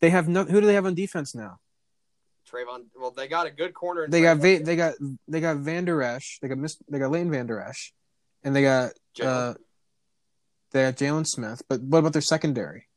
they 0.00 0.10
have 0.10 0.26
no 0.28 0.44
who 0.44 0.60
do 0.60 0.66
they 0.66 0.74
have 0.74 0.86
on 0.86 0.94
defense 0.94 1.34
now? 1.34 1.60
Trevon, 2.54 2.84
well, 2.98 3.10
they 3.10 3.26
got 3.28 3.46
a 3.46 3.50
good 3.50 3.74
corner. 3.74 4.06
They 4.08 4.22
got 4.22 4.38
Trevon. 4.38 4.58
Va- 4.58 4.64
they 4.64 4.76
got 4.76 4.94
they 5.28 5.40
got 5.40 5.56
Vander 5.58 6.02
Esch, 6.02 6.38
they 6.40 6.48
got 6.48 6.58
Miss 6.58 6.76
they 6.88 6.98
got 6.98 7.10
Lane 7.10 7.30
Vander 7.30 7.60
Esch, 7.60 7.92
and 8.42 8.54
they 8.54 8.62
got 8.62 8.92
Jalen. 9.16 9.26
uh 9.26 9.54
they 10.70 10.82
got 10.82 10.96
Jaylon 10.96 11.26
Smith. 11.26 11.62
But 11.68 11.80
what 11.82 11.98
about 11.98 12.12
their 12.12 12.22
secondary? 12.22 12.88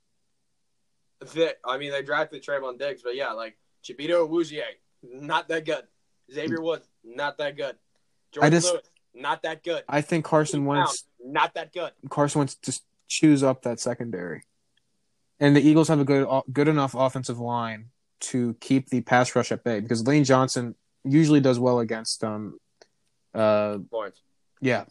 They- 1.34 1.54
I 1.66 1.78
mean, 1.78 1.92
they 1.92 2.02
drafted 2.04 2.44
Trevon 2.44 2.78
Diggs, 2.78 3.02
but 3.04 3.16
yeah, 3.16 3.32
like 3.32 3.58
Chidobe 3.84 4.28
Awuzie, 4.30 4.62
not 5.04 5.48
that 5.50 5.66
good. 5.66 5.84
Xavier 6.32 6.62
Woods, 6.62 6.88
not 7.04 7.38
that 7.38 7.56
good. 7.56 7.76
George 8.32 8.46
I 8.46 8.50
just- 8.50 8.72
Lewis, 8.72 8.84
not 9.14 9.42
that 9.44 9.64
good. 9.64 9.84
I 9.90 10.02
think 10.02 10.26
Carson 10.26 10.66
Wentz 10.66 11.06
not 11.20 11.54
that 11.56 11.74
good. 11.74 11.92
Carson 12.10 12.40
Wentz 12.40 12.56
just 12.56 12.84
chews 13.08 13.42
up 13.42 13.64
that 13.64 13.80
secondary, 13.80 14.44
and 15.40 15.56
the 15.56 15.62
Eagles 15.62 15.88
have 15.88 16.00
a 16.00 16.04
good 16.06 16.28
good 16.54 16.68
enough 16.68 16.94
offensive 16.94 17.40
line 17.40 17.90
to 18.20 18.56
keep 18.60 18.90
the 18.90 19.02
pass 19.02 19.36
rush 19.36 19.52
at 19.52 19.64
bay 19.64 19.80
because 19.80 20.06
Lane 20.08 20.24
Johnson 20.24 20.76
usually 21.04 21.40
does 21.40 21.60
well 21.60 21.80
against 21.80 22.24
um 22.24 22.58
uh 23.34 23.78
Points. 23.92 24.22
yeah 24.62 24.86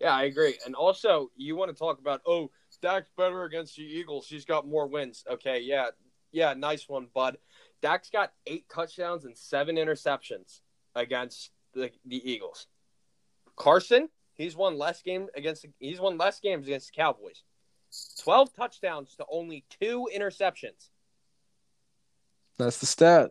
Yeah, 0.00 0.14
I 0.14 0.24
agree. 0.24 0.58
And 0.64 0.74
also, 0.74 1.30
you 1.36 1.56
want 1.56 1.70
to 1.70 1.76
talk 1.76 1.98
about, 1.98 2.22
oh, 2.26 2.50
Dak's 2.80 3.10
better 3.16 3.44
against 3.44 3.76
the 3.76 3.82
Eagles. 3.82 4.26
He's 4.28 4.44
got 4.46 4.66
more 4.66 4.86
wins. 4.86 5.24
Okay, 5.30 5.60
yeah. 5.60 5.88
Yeah, 6.32 6.54
nice 6.54 6.88
one, 6.88 7.08
bud. 7.12 7.36
Dak's 7.82 8.08
got 8.10 8.32
eight 8.46 8.66
touchdowns 8.72 9.24
and 9.24 9.36
seven 9.36 9.76
interceptions 9.76 10.60
against 10.94 11.50
the, 11.74 11.90
the 12.06 12.30
Eagles. 12.30 12.66
Carson, 13.56 14.08
he's 14.34 14.56
won 14.56 14.78
less 14.78 15.02
game 15.02 15.28
against 15.34 15.66
he's 15.78 16.00
won 16.00 16.16
less 16.16 16.40
games 16.40 16.66
against 16.66 16.92
the 16.92 16.96
Cowboys. 16.96 17.42
Twelve 18.22 18.54
touchdowns 18.54 19.16
to 19.16 19.26
only 19.30 19.64
two 19.80 20.08
interceptions. 20.14 20.88
That's 22.64 22.78
the 22.78 22.86
stat. 22.86 23.30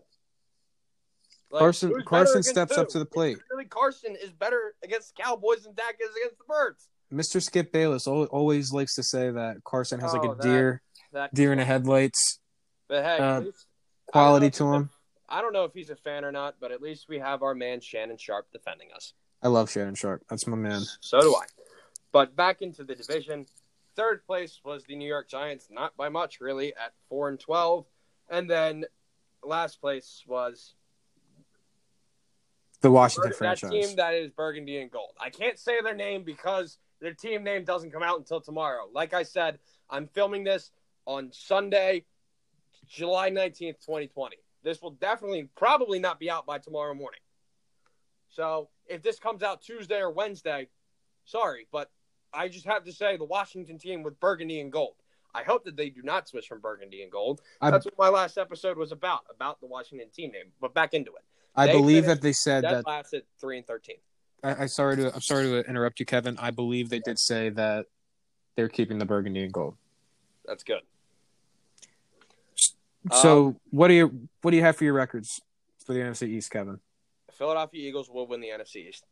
Like, 1.52 1.60
Carson 1.60 1.94
Carson 2.06 2.44
steps 2.44 2.76
who? 2.76 2.82
up 2.82 2.90
to 2.90 3.00
the 3.00 3.06
plate. 3.06 3.38
Really, 3.50 3.66
Carson 3.66 4.16
is 4.22 4.32
better 4.32 4.76
against 4.84 5.16
the 5.16 5.24
Cowboys 5.24 5.64
than 5.64 5.74
Dak 5.74 5.96
is 6.00 6.10
against 6.16 6.38
the 6.38 6.44
Birds. 6.48 6.88
Mr. 7.12 7.42
Skip 7.42 7.72
Bayless 7.72 8.06
always 8.06 8.72
likes 8.72 8.94
to 8.96 9.02
say 9.04 9.32
that 9.32 9.64
Carson 9.64 10.00
has 10.00 10.14
like 10.14 10.24
Oh, 10.24 10.32
a 10.32 10.36
that- 10.36 10.44
deer 10.44 10.82
That, 11.12 11.34
deer 11.34 11.52
in 11.52 11.58
the 11.58 11.66
headlights 11.66 12.40
but 12.88 13.04
hey, 13.04 13.18
uh, 13.18 13.40
least- 13.40 13.40
I 13.40 13.42
don't 13.42 13.48
know 13.48 14.12
quality 14.12 14.50
to 14.52 14.74
him. 14.74 14.90
I 15.28 15.42
don't 15.42 15.54
know 15.54 15.64
if 15.64 15.74
he's 15.74 15.90
a 15.90 15.96
fan 15.96 16.24
or 16.24 16.32
not, 16.32 16.56
but 16.60 16.72
at 16.72 16.82
least 16.84 17.08
we 17.10 17.18
have 17.20 17.42
our 17.44 17.56
man 17.56 17.82
Shannon 17.82 18.18
Sharpe 18.18 18.52
defending 18.52 18.92
us. 18.96 19.14
I 19.42 19.48
love 19.48 19.72
Shannon 19.72 19.96
Sharpe. 19.96 20.24
That's 20.30 20.46
my 20.48 20.56
man. 20.58 20.82
So 21.02 21.20
do 21.20 21.36
I. 21.36 21.46
But 22.12 22.36
back 22.36 22.62
into 22.62 22.84
the 22.84 22.94
division, 22.96 23.46
third 23.96 24.24
place 24.26 24.60
was 24.64 24.84
the 24.86 24.96
New 24.96 25.08
York 25.08 25.30
Giants, 25.30 25.68
not 25.72 25.96
by 25.98 26.10
much 26.10 26.42
really, 26.42 26.76
at 26.76 26.94
four 27.10 27.30
and 27.30 27.40
twelve, 27.40 27.86
and 28.30 28.50
then 28.50 28.86
last 29.44 29.80
place 29.82 30.24
was 30.28 30.76
The 32.82 32.92
Washington 32.92 33.32
that 33.32 33.38
franchise. 33.38 33.72
team 33.72 33.96
that 33.98 34.14
is 34.14 34.32
burgundy 34.32 34.78
and 34.78 34.92
gold. 34.92 35.12
I 35.20 35.30
can't 35.30 35.58
say 35.60 35.82
their 35.82 35.96
name 35.96 36.24
because 36.24 36.78
their 37.02 37.14
team 37.14 37.44
name 37.44 37.64
doesn't 37.64 37.92
come 37.92 38.04
out 38.04 38.18
until 38.18 38.42
tomorrow. 38.42 38.88
Like 38.92 39.14
I 39.14 39.24
said, 39.24 39.60
I'm 39.90 40.08
filming 40.08 40.44
this 40.44 40.72
on 41.06 41.30
Sunday, 41.32 42.06
July 42.88 43.30
19th, 43.32 43.80
2020. 43.86 44.38
This 44.64 44.82
will 44.82 44.92
definitely 44.92 45.50
probably 45.56 46.00
not 46.00 46.20
be 46.20 46.30
out 46.30 46.46
by 46.46 46.58
tomorrow 46.58 46.94
morning. 46.94 47.22
So 48.30 48.70
if 48.88 49.02
this 49.02 49.20
comes 49.20 49.42
out 49.42 49.62
Tuesday 49.62 50.00
or 50.00 50.12
Wednesday, 50.12 50.68
sorry, 51.26 51.68
but 51.72 51.90
I 52.34 52.48
just 52.48 52.66
have 52.66 52.84
to 52.84 52.94
say 52.94 53.18
the 53.18 53.24
Washington 53.26 53.78
team 53.80 54.04
with 54.04 54.20
burgundy 54.20 54.60
and 54.60 54.72
gold. 54.72 54.96
I 55.34 55.44
hope 55.44 55.64
that 55.66 55.76
they 55.76 55.90
do 55.90 56.02
not 56.02 56.28
switch 56.28 56.48
from 56.48 56.60
burgundy 56.60 57.04
and 57.04 57.12
gold. 57.12 57.42
I- 57.62 57.72
That's 57.72 57.86
what 57.86 57.98
my 57.98 58.10
last 58.10 58.38
episode 58.38 58.78
was 58.78 58.92
about, 58.92 59.22
about 59.34 59.60
the 59.60 59.68
Washington 59.68 60.10
team 60.10 60.32
name. 60.32 60.52
But 60.60 60.74
back 60.74 60.94
into 60.94 61.12
it. 61.12 61.24
I 61.56 61.66
they 61.68 61.74
believe 61.74 62.06
that 62.06 62.22
they 62.22 62.32
said 62.34 62.64
that 62.64 62.86
last 62.88 63.14
at 63.14 63.24
three 63.40 63.58
and 63.58 63.66
thirteen. 63.68 63.98
I, 64.44 64.64
I 64.64 64.66
sorry 64.68 64.96
to 64.98 65.14
I'm 65.14 65.20
sorry 65.22 65.46
to 65.46 65.68
interrupt 65.68 66.00
you, 66.00 66.06
Kevin. 66.06 66.38
I 66.40 66.52
believe 66.52 66.90
they 66.90 67.00
did 67.00 67.20
say 67.20 67.50
that 67.50 67.88
they're 68.56 68.70
keeping 68.70 68.98
the 69.00 69.06
burgundy 69.06 69.44
and 69.44 69.52
gold. 69.52 69.76
That's 70.46 70.64
good. 70.64 70.82
So 73.12 73.48
Um, 73.48 73.60
what 73.72 73.88
do 73.88 73.94
you 73.96 74.30
what 74.42 74.52
do 74.52 74.58
you 74.58 74.64
have 74.64 74.76
for 74.78 74.84
your 74.84 74.94
records 74.94 75.42
for 75.86 75.94
the 75.94 76.00
NFC 76.00 76.28
East, 76.28 76.52
Kevin? 76.52 76.80
Philadelphia 77.32 77.88
Eagles 77.88 78.10
will 78.10 78.28
win 78.28 78.42
the 78.42 78.50
NFC 78.50 78.88
East. 78.90 79.06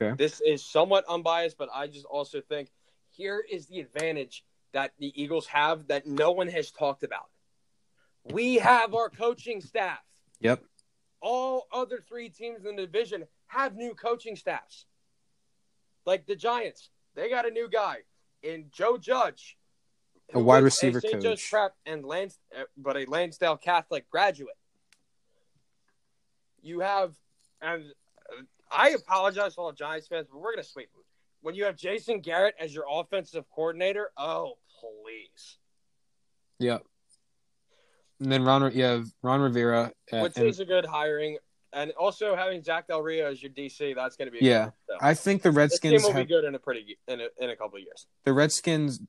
Okay. 0.00 0.14
This 0.16 0.40
is 0.40 0.64
somewhat 0.64 1.04
unbiased, 1.08 1.56
but 1.58 1.68
I 1.74 1.86
just 1.86 2.04
also 2.06 2.40
think 2.40 2.70
here 3.10 3.44
is 3.50 3.66
the 3.66 3.80
advantage 3.80 4.44
that 4.72 4.92
the 4.98 5.12
Eagles 5.20 5.46
have 5.46 5.88
that 5.88 6.06
no 6.06 6.30
one 6.30 6.48
has 6.48 6.70
talked 6.70 7.02
about. 7.02 7.28
We 8.24 8.56
have 8.56 8.94
our 8.94 9.08
coaching 9.08 9.60
staff. 9.60 10.00
Yep. 10.40 10.62
All 11.20 11.66
other 11.72 12.02
three 12.06 12.28
teams 12.28 12.64
in 12.64 12.76
the 12.76 12.86
division 12.86 13.24
have 13.46 13.74
new 13.74 13.94
coaching 13.94 14.36
staffs. 14.36 14.86
Like 16.06 16.26
the 16.26 16.36
Giants, 16.36 16.90
they 17.14 17.28
got 17.28 17.46
a 17.46 17.50
new 17.50 17.68
guy 17.68 17.98
in 18.42 18.66
Joe 18.72 18.96
Judge, 18.96 19.58
A 20.32 20.40
wide 20.40 20.62
receiver 20.62 21.00
St. 21.00 21.22
Joe's 21.22 21.40
coach. 21.40 21.50
Prep 21.50 21.74
and 21.84 22.04
Lance, 22.04 22.38
uh, 22.58 22.64
but 22.76 22.96
a 22.96 23.04
Lansdale 23.06 23.56
Catholic 23.56 24.08
graduate. 24.10 24.56
You 26.62 26.80
have, 26.80 27.14
and 27.60 27.84
uh, 28.30 28.42
I 28.70 28.90
apologize 28.90 29.54
to 29.54 29.60
all 29.60 29.72
Giants 29.72 30.08
fans, 30.08 30.26
but 30.30 30.40
we're 30.40 30.52
gonna 30.52 30.62
sweep 30.62 30.90
them. 30.92 31.02
When 31.42 31.54
you 31.54 31.64
have 31.64 31.76
Jason 31.76 32.20
Garrett 32.20 32.54
as 32.58 32.74
your 32.74 32.84
offensive 32.90 33.44
coordinator, 33.50 34.10
oh 34.16 34.56
please, 34.80 35.58
Yep. 36.58 36.84
And 38.20 38.30
then 38.30 38.44
Ron, 38.44 38.70
you 38.74 38.84
have 38.84 39.06
Ron 39.22 39.40
Rivera. 39.40 39.92
uh, 40.12 40.20
which 40.20 40.36
and 40.36 40.46
is 40.46 40.60
a 40.60 40.64
good 40.66 40.84
hiring, 40.84 41.38
and 41.72 41.90
also 41.92 42.36
having 42.36 42.62
Jack 42.62 42.86
Del 42.88 43.00
Rio 43.02 43.30
as 43.30 43.42
your 43.42 43.50
DC, 43.50 43.94
that's 43.94 44.16
gonna 44.16 44.30
be 44.30 44.38
Yeah. 44.42 44.64
Good, 44.66 44.72
so. 44.88 44.96
I 45.00 45.14
think 45.14 45.42
the 45.42 45.50
this 45.50 45.54
team 45.80 45.92
Redskins 45.92 46.02
will 46.02 46.12
be 46.14 46.24
good 46.26 46.44
in 46.44 46.54
a 46.54 46.58
pretty 46.58 46.98
in 47.08 47.20
a, 47.20 47.28
in 47.38 47.50
a 47.50 47.56
couple 47.56 47.78
of 47.78 47.82
years. 47.82 48.06
the 48.24 48.32
Redskins. 48.32 49.00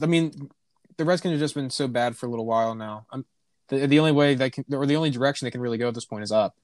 I 0.00 0.06
mean, 0.06 0.50
the 0.98 1.04
Redskins 1.04 1.32
have 1.32 1.40
just 1.40 1.54
been 1.54 1.70
so 1.70 1.88
bad 1.88 2.16
for 2.16 2.26
a 2.26 2.28
little 2.30 2.46
while 2.46 2.74
now. 2.76 3.06
I'm, 3.10 3.24
the 3.68 3.86
the 3.86 3.98
only 3.98 4.12
way 4.12 4.34
they 4.36 4.50
can, 4.50 4.64
or 4.72 4.86
the 4.86 4.96
only 4.96 5.10
direction 5.10 5.46
they 5.46 5.50
can 5.50 5.60
really 5.60 5.78
go 5.78 5.88
at 5.88 5.94
this 5.94 6.04
point 6.04 6.22
is 6.22 6.30
up. 6.30 6.54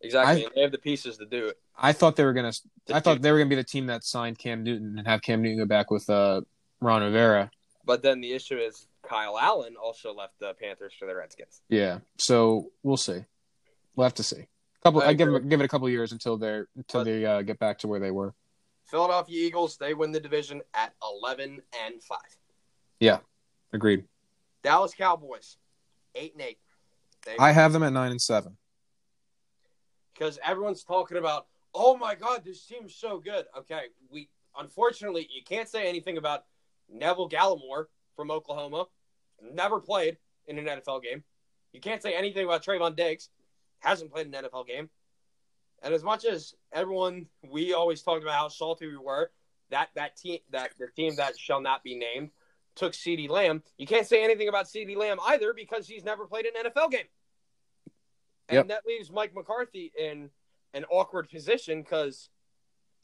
Exactly, 0.00 0.42
I- 0.42 0.46
and 0.46 0.52
they 0.56 0.62
have 0.62 0.72
the 0.72 0.78
pieces 0.78 1.18
to 1.18 1.26
do 1.26 1.46
it. 1.46 1.58
I 1.76 1.92
thought 1.92 2.16
they 2.16 2.24
were 2.24 2.32
gonna. 2.32 2.52
I 2.92 2.98
thought 3.00 3.22
they 3.22 3.30
were 3.30 3.38
gonna 3.38 3.50
be 3.50 3.56
the 3.56 3.64
team 3.64 3.86
that 3.86 4.02
signed 4.04 4.38
Cam 4.38 4.62
Newton 4.64 4.98
and 4.98 5.06
have 5.06 5.22
Cam 5.22 5.40
Newton 5.42 5.58
go 5.58 5.66
back 5.66 5.90
with 5.90 6.08
uh, 6.10 6.40
Ron 6.80 7.02
Rivera. 7.02 7.50
But 7.84 8.02
then 8.02 8.20
the 8.20 8.32
issue 8.32 8.56
is 8.56 8.86
Kyle 9.02 9.38
Allen 9.38 9.74
also 9.82 10.14
left 10.14 10.38
the 10.40 10.54
Panthers 10.54 10.92
for 10.98 11.06
the 11.06 11.14
Redskins. 11.14 11.60
Yeah. 11.68 11.98
So 12.18 12.70
we'll 12.82 12.96
see. 12.96 13.24
We'll 13.94 14.04
have 14.04 14.14
to 14.14 14.22
see. 14.22 14.46
Couple. 14.82 15.02
I 15.02 15.08
I, 15.08 15.12
give 15.14 15.28
agree. 15.28 15.48
give 15.48 15.60
it 15.60 15.64
a 15.64 15.68
couple 15.68 15.88
years 15.88 16.12
until 16.12 16.36
they're 16.36 16.68
until 16.76 17.00
But- 17.00 17.04
they 17.04 17.24
uh, 17.24 17.42
get 17.42 17.58
back 17.58 17.78
to 17.80 17.88
where 17.88 18.00
they 18.00 18.10
were. 18.10 18.34
Philadelphia 18.84 19.46
Eagles, 19.46 19.78
they 19.78 19.94
win 19.94 20.12
the 20.12 20.20
division 20.20 20.60
at 20.74 20.92
11 21.02 21.62
and 21.86 22.02
5. 22.02 22.18
Yeah, 23.00 23.20
Agreed. 23.72 24.04
Dallas 24.62 24.92
Cowboys, 24.94 25.56
8 26.14 26.34
and 26.34 26.42
8. 26.42 26.58
They, 27.24 27.36
I 27.38 27.52
have 27.52 27.72
them 27.72 27.82
at 27.82 27.94
nine 27.94 28.10
and 28.10 28.20
seven. 28.20 28.58
because 30.12 30.38
everyone's 30.44 30.84
talking 30.84 31.16
about, 31.16 31.46
oh 31.74 31.96
my 31.96 32.14
God, 32.14 32.42
this 32.44 32.64
team's 32.66 32.94
so 32.94 33.18
good. 33.18 33.46
Okay, 33.58 33.84
we 34.10 34.28
unfortunately 34.58 35.26
you 35.34 35.42
can't 35.42 35.68
say 35.68 35.88
anything 35.88 36.18
about 36.18 36.44
Neville 36.88 37.28
Gallimore 37.28 37.86
from 38.16 38.30
Oklahoma. 38.30 38.86
Never 39.42 39.80
played 39.80 40.18
in 40.46 40.58
an 40.58 40.66
NFL 40.66 41.02
game. 41.02 41.24
You 41.72 41.80
can't 41.80 42.02
say 42.02 42.14
anything 42.14 42.44
about 42.44 42.64
Trayvon 42.64 42.96
Diggs. 42.96 43.28
Hasn't 43.80 44.12
played 44.12 44.26
an 44.26 44.44
NFL 44.44 44.66
game. 44.66 44.88
And 45.82 45.92
as 45.92 46.02
much 46.02 46.24
as 46.24 46.54
everyone, 46.72 47.26
we 47.50 47.74
always 47.74 48.02
talked 48.02 48.22
about 48.22 48.34
how 48.36 48.48
salty 48.48 48.86
we 48.86 48.96
were, 48.96 49.30
that 49.70 49.90
that 49.96 50.16
team, 50.16 50.38
that 50.50 50.70
the 50.78 50.86
team 50.96 51.16
that 51.16 51.38
shall 51.38 51.60
not 51.60 51.82
be 51.82 51.94
named, 51.96 52.30
took 52.74 52.92
CeeDee 52.92 53.28
Lamb. 53.28 53.62
You 53.76 53.86
can't 53.86 54.06
say 54.06 54.24
anything 54.24 54.48
about 54.48 54.66
CeeDee 54.66 54.96
Lamb 54.96 55.18
either 55.26 55.52
because 55.52 55.86
he's 55.86 56.04
never 56.04 56.26
played 56.26 56.46
an 56.46 56.70
NFL 56.70 56.90
game. 56.90 57.06
And 58.48 58.56
Yep. 58.56 58.68
that 58.68 58.86
leaves 58.86 59.10
Mike 59.10 59.34
McCarthy 59.34 59.92
in 59.98 60.30
an 60.74 60.84
awkward 60.90 61.28
position 61.28 61.82
because 61.82 62.30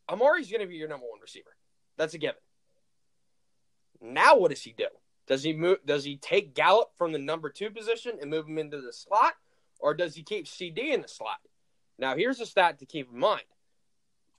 Amari's 0.09 0.51
going 0.51 0.61
to 0.61 0.66
be 0.66 0.77
your 0.77 0.89
number 0.89 1.07
one 1.09 1.20
receiver. 1.20 1.57
That's 1.97 2.15
a 2.15 2.19
given. 2.19 2.40
Now, 4.01 4.36
what 4.36 4.51
does 4.51 4.62
he 4.62 4.72
do? 4.72 4.89
Does 5.27 5.43
he 5.43 5.52
move? 5.52 5.78
Does 5.86 6.05
he 6.05 6.16
take 6.16 6.55
Gallup 6.55 6.90
from 6.97 7.12
the 7.12 7.18
number 7.18 7.51
two 7.51 7.70
position 7.70 8.18
and 8.20 8.31
move 8.31 8.48
him 8.48 8.59
into 8.59 8.81
the 8.81 8.93
slot, 8.93 9.35
or 9.78 9.94
does 9.94 10.14
he 10.14 10.22
keep 10.22 10.47
CeeDee 10.47 10.93
in 10.93 11.02
the 11.02 11.09
slot? 11.09 11.39
Now, 11.98 12.16
here's 12.16 12.40
a 12.40 12.47
stat 12.47 12.78
to 12.78 12.86
keep 12.86 13.10
in 13.12 13.18
mind: 13.18 13.44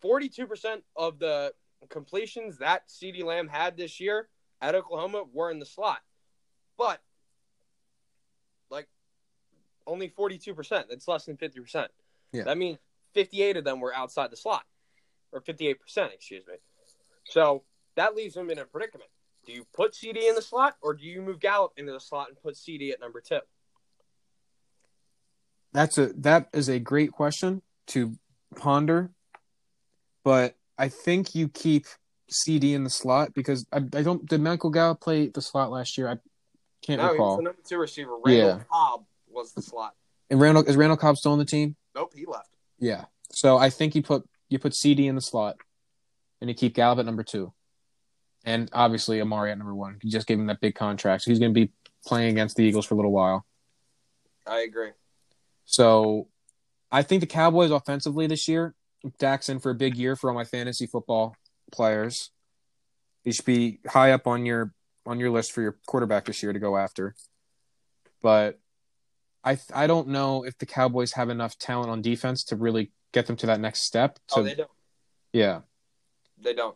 forty-two 0.02 0.48
percent 0.48 0.84
of 0.96 1.20
the 1.20 1.54
completions 1.90 2.58
that 2.58 2.90
CeeDee 2.90 3.24
Lamb 3.24 3.48
had 3.48 3.78
this 3.78 4.00
year 4.00 4.28
at 4.62 4.76
Oklahoma 4.76 5.24
were 5.32 5.50
in 5.50 5.60
the 5.60 5.66
slot, 5.66 6.02
but 6.78 7.02
like 8.70 8.88
only 9.88 10.10
forty-two 10.10 10.54
percent. 10.56 10.88
That's 10.90 11.08
less 11.08 11.26
than 11.26 11.38
fifty 11.38 11.60
percent. 11.60 11.92
Yeah. 12.34 12.44
That 12.44 12.58
means 12.58 12.80
fifty-eight 13.14 13.58
of 13.58 13.64
them 13.64 13.80
were 13.80 13.94
outside 13.96 14.32
the 14.32 14.38
slot. 14.38 14.66
or 15.32 15.42
58%, 15.42 15.76
excuse 16.14 16.46
me. 16.48 16.56
So 17.26 17.64
that 17.96 18.16
leaves 18.16 18.36
him 18.36 18.50
in 18.50 18.60
a 18.60 18.66
predicament. 18.66 19.10
Do 19.46 19.52
you 19.54 19.66
put 19.74 19.94
CeeDee 19.94 20.30
in 20.30 20.36
the 20.36 20.42
slot 20.42 20.76
or 20.82 20.94
do 20.94 21.04
you 21.06 21.22
move 21.22 21.40
Gallup 21.40 21.74
into 21.78 21.92
the 21.92 22.00
slot 22.00 22.28
and 22.30 22.42
put 22.42 22.56
CeeDee 22.56 22.92
at 22.92 23.00
number 23.00 23.22
two? 23.22 23.40
That's 25.74 25.98
a 25.98 26.08
that 26.18 26.48
is 26.54 26.68
a 26.70 26.80
great 26.80 27.12
question 27.12 27.62
to 27.88 28.14
ponder, 28.56 29.12
but 30.24 30.56
I 30.78 30.90
think 30.90 31.34
you 31.34 31.48
keep 31.48 31.86
CeeDee 32.30 32.74
in 32.74 32.84
the 32.84 32.90
slot 32.90 33.34
because 33.34 33.66
I, 33.72 33.78
I 33.78 34.02
don't 34.04 34.26
did 34.28 34.42
Michael 34.42 34.70
Gallup 34.70 35.00
play 35.00 35.28
the 35.28 35.42
slot 35.42 35.72
last 35.72 35.98
year? 35.98 36.10
I 36.10 36.18
can't 36.86 37.02
No, 37.02 37.12
recall. 37.12 37.38
the 37.38 37.44
number 37.44 37.60
two 37.68 37.78
receiver. 37.78 38.18
Randall 38.24 38.58
Yeah. 38.58 38.64
Cobb 38.70 39.06
was 39.30 39.54
the 39.54 39.62
slot. 39.62 39.96
And 40.30 40.42
Randall 40.42 40.64
is 40.66 40.76
Randall 40.76 40.98
Cobb 40.98 41.16
still 41.18 41.32
on 41.32 41.40
the 41.40 41.46
team? 41.46 41.76
Nope, 41.96 42.14
he 42.16 42.26
left. 42.26 42.50
Yeah. 42.80 43.06
So 43.32 43.58
I 43.58 43.70
think 43.70 43.96
you 43.96 44.04
put 44.04 44.28
you 44.50 44.60
put 44.60 44.74
CeeDee 44.74 45.06
in 45.08 45.16
the 45.16 45.22
slot, 45.22 45.56
and 46.42 46.50
you 46.50 46.54
keep 46.54 46.76
Gallup 46.76 47.00
at 47.00 47.06
number 47.06 47.24
two, 47.24 47.54
and 48.44 48.70
obviously 48.74 49.22
Amari 49.22 49.52
at 49.52 49.58
number 49.58 49.76
one. 49.76 50.00
You 50.02 50.12
just 50.12 50.28
gave 50.28 50.40
him 50.40 50.48
that 50.48 50.60
big 50.62 50.76
contract, 50.76 51.24
so 51.24 51.32
he's 51.32 51.40
going 51.40 51.54
to 51.54 51.60
be 51.60 51.72
playing 52.06 52.32
against 52.32 52.56
the 52.56 52.64
Eagles 52.64 52.86
for 52.86 52.96
a 52.96 52.98
little 52.98 53.12
while. 53.12 53.46
I 54.48 54.62
agree. 54.62 54.92
So 55.66 56.28
I 56.92 57.04
think 57.04 57.22
the 57.22 57.28
Cowboys 57.28 57.72
offensively 57.72 58.28
this 58.28 58.48
year, 58.48 58.74
Dak's 59.20 59.50
in 59.50 59.60
for 59.60 59.72
a 59.72 59.76
big 59.76 59.96
year 59.96 60.16
for 60.16 60.30
all 60.30 60.36
my 60.36 60.44
fantasy 60.44 60.88
football 60.88 61.36
players. 61.72 62.32
He 63.24 63.32
should 63.32 63.46
be 63.46 63.80
high 63.88 64.12
up 64.12 64.28
on 64.28 64.46
your 64.46 64.74
on 65.06 65.20
your 65.20 65.32
list 65.32 65.52
for 65.52 65.62
your 65.62 65.78
quarterback 65.88 66.26
this 66.26 66.44
year 66.44 66.54
to 66.54 66.60
go 66.60 66.78
after. 66.78 67.16
But 68.22 68.60
I 69.44 69.58
I 69.74 69.88
don't 69.88 70.10
know 70.10 70.44
if 70.44 70.58
the 70.58 70.66
Cowboys 70.66 71.14
have 71.14 71.30
enough 71.30 71.58
talent 71.58 71.90
on 71.90 72.02
defense 72.02 72.44
to 72.46 72.56
really 72.56 72.92
get 73.12 73.28
them 73.28 73.36
to 73.38 73.48
that 73.48 73.60
next 73.60 73.84
step. 73.84 74.20
Oh, 74.32 74.36
to, 74.36 74.42
oh, 74.42 74.44
they 74.44 74.56
don't. 74.56 74.72
yeah, 75.34 75.62
They 76.42 76.54
don't. 76.54 76.76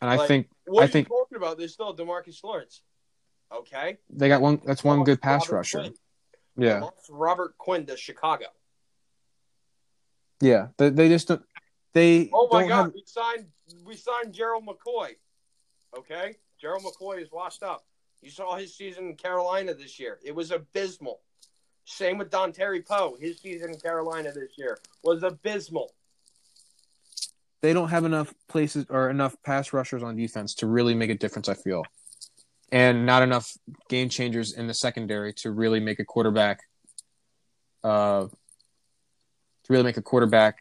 And 0.00 0.10
I 0.10 0.26
think 0.26 0.48
What 0.66 0.84
I 0.84 0.86
think- 0.86 1.08
talking 1.08 1.36
about? 1.36 1.58
There's 1.58 1.72
still 1.72 1.94
Demarcus 1.96 2.42
Lawrence. 2.44 2.82
Okay. 3.52 3.98
they 4.10 4.28
got 4.28 4.40
one. 4.40 4.60
That's 4.64 4.82
one 4.84 5.04
good 5.04 5.22
pass 5.22 5.46
Robert 5.48 5.56
rusher. 5.58 5.78
Quinn. 5.80 5.94
Yeah, 6.58 6.80
Lost 6.80 7.06
Robert 7.10 7.56
Quinn 7.58 7.86
to 7.86 7.96
Chicago. 7.96 8.46
yeah. 10.40 10.68
They, 10.78 10.90
they 10.90 11.08
just 11.08 11.28
don't. 11.28 11.42
They 11.92 12.30
Oh 12.32 12.48
my 12.50 12.66
God, 12.66 12.84
have. 12.84 12.92
we 12.94 13.02
signed 13.06 13.46
we 13.84 13.96
signed 13.96 14.32
Gerald 14.34 14.64
McCoy. 14.66 15.12
Okay, 15.96 16.36
Gerald 16.60 16.82
McCoy 16.82 17.22
is 17.22 17.30
washed 17.32 17.62
up. 17.62 17.84
You 18.20 18.30
saw 18.30 18.56
his 18.56 18.74
season 18.76 19.08
in 19.10 19.16
Carolina 19.16 19.74
this 19.74 19.98
year; 19.98 20.18
it 20.24 20.34
was 20.34 20.50
abysmal. 20.50 21.20
Same 21.84 22.18
with 22.18 22.30
Dontari 22.30 22.84
Poe. 22.84 23.16
His 23.18 23.38
season 23.40 23.70
in 23.70 23.78
Carolina 23.78 24.32
this 24.32 24.52
year 24.58 24.78
was 25.04 25.22
abysmal. 25.22 25.92
They 27.66 27.72
don't 27.72 27.88
have 27.88 28.04
enough 28.04 28.32
places 28.48 28.86
or 28.88 29.10
enough 29.10 29.34
pass 29.42 29.72
rushers 29.72 30.00
on 30.04 30.14
defense 30.14 30.54
to 30.54 30.68
really 30.68 30.94
make 30.94 31.10
a 31.10 31.16
difference. 31.16 31.48
I 31.48 31.54
feel, 31.54 31.82
and 32.70 33.04
not 33.04 33.24
enough 33.24 33.52
game 33.88 34.08
changers 34.08 34.52
in 34.52 34.68
the 34.68 34.74
secondary 34.74 35.32
to 35.34 35.50
really 35.50 35.80
make 35.80 35.98
a 35.98 36.04
quarterback. 36.04 36.60
Uh, 37.82 38.26
to 39.64 39.72
really 39.72 39.82
make 39.82 39.96
a 39.96 40.02
quarterback. 40.02 40.58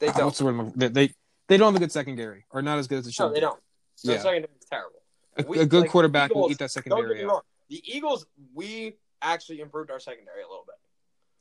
They 0.00 0.08
don't. 0.08 0.24
What's 0.24 0.38
the 0.38 0.44
word? 0.46 0.72
They, 0.74 0.88
they 0.88 1.14
they 1.46 1.56
don't 1.56 1.68
have 1.72 1.76
a 1.76 1.84
good 1.84 1.92
secondary, 1.92 2.46
or 2.50 2.62
not 2.62 2.78
as 2.78 2.88
good 2.88 2.98
as 2.98 3.06
it 3.06 3.14
should. 3.14 3.28
No, 3.28 3.32
they 3.32 3.38
don't. 3.40 3.60
The 4.02 4.14
Yeah. 4.14 4.18
secondary 4.18 4.52
is 4.60 4.66
terrible. 4.68 5.02
A, 5.36 5.44
We- 5.46 5.58
a 5.60 5.66
good 5.66 5.82
like, 5.82 5.90
quarterback 5.90 6.34
will 6.34 6.50
eat 6.50 6.58
that 6.58 6.72
secondary. 6.72 7.24
wrong. 7.24 7.42
The 7.68 7.80
Eagles, 7.86 8.26
we 8.54 8.96
actually 9.22 9.60
improved 9.60 9.92
our 9.92 10.00
secondary 10.00 10.42
a 10.42 10.48
little 10.48 10.64
bit. 10.66 10.74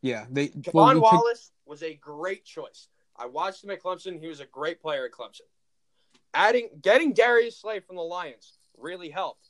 Yeah, 0.04 0.28
they. 0.30 0.50
Javon 0.50 0.74
well, 0.74 0.88
we 0.88 0.94
picked- 0.94 1.02
Wallace 1.14 1.52
was 1.66 1.82
a 1.82 1.96
great 1.96 2.46
choice. 2.46 2.90
I 3.20 3.26
watched 3.28 3.64
him 3.64 3.70
at 3.72 3.84
Clemson. 3.84 4.20
He 4.20 4.28
was 4.28 4.40
a 4.40 4.46
great 4.46 4.82
player 4.82 5.06
at 5.06 5.12
Clemson. 5.12 5.42
Adding, 6.34 6.70
getting 6.82 7.14
Darius 7.14 7.60
Slay 7.60 7.80
from 7.80 7.98
the 7.98 8.02
Lions 8.02 8.58
really 8.78 9.10
helped. 9.10 9.50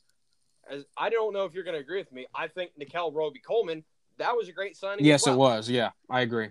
As 0.68 0.84
I 0.96 1.08
don't 1.08 1.32
know 1.32 1.44
if 1.44 1.54
you're 1.54 1.64
going 1.64 1.76
to 1.76 1.80
agree 1.80 1.98
with 1.98 2.12
me. 2.12 2.26
I 2.34 2.48
think 2.48 2.72
Nickell 2.76 3.12
Robey-Coleman 3.12 3.84
that 4.20 4.36
was 4.36 4.48
a 4.48 4.52
great 4.52 4.76
signing. 4.76 5.04
yes, 5.04 5.26
well. 5.26 5.34
it 5.34 5.38
was. 5.38 5.68
Yeah, 5.68 5.90
I 6.08 6.20
agree. 6.20 6.50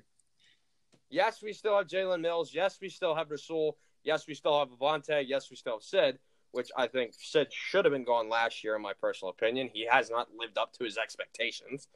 Yes, 1.10 1.42
we 1.42 1.54
still 1.54 1.78
have 1.78 1.88
Jalen 1.88 2.22
Mills. 2.22 2.52
Yes, 2.54 2.78
we 2.82 2.90
still 2.90 3.16
have 3.16 3.32
Rasul. 3.32 3.78
Yes, 4.04 4.28
we 4.28 4.34
still 4.34 4.60
have 4.60 4.70
Avonte. 4.70 5.24
Yes, 5.28 5.50
we 5.50 5.56
still 5.56 5.74
have 5.74 5.84
Sid, 5.84 6.20
which 6.52 6.70
I 6.76 6.88
think 6.88 7.14
Sid 7.18 7.48
should 7.52 7.86
have 7.86 7.92
been 7.92 8.04
gone 8.04 8.30
last 8.30 8.64
year, 8.64 8.76
in 8.76 8.82
my 8.82 8.94
personal 9.00 9.30
opinion. 9.30 9.70
He 9.72 9.88
has 9.90 10.10
not 10.10 10.30
lived 10.38 10.58
up 10.58 10.74
to 10.74 10.84
his 10.84 10.98
expectations. 10.98 11.88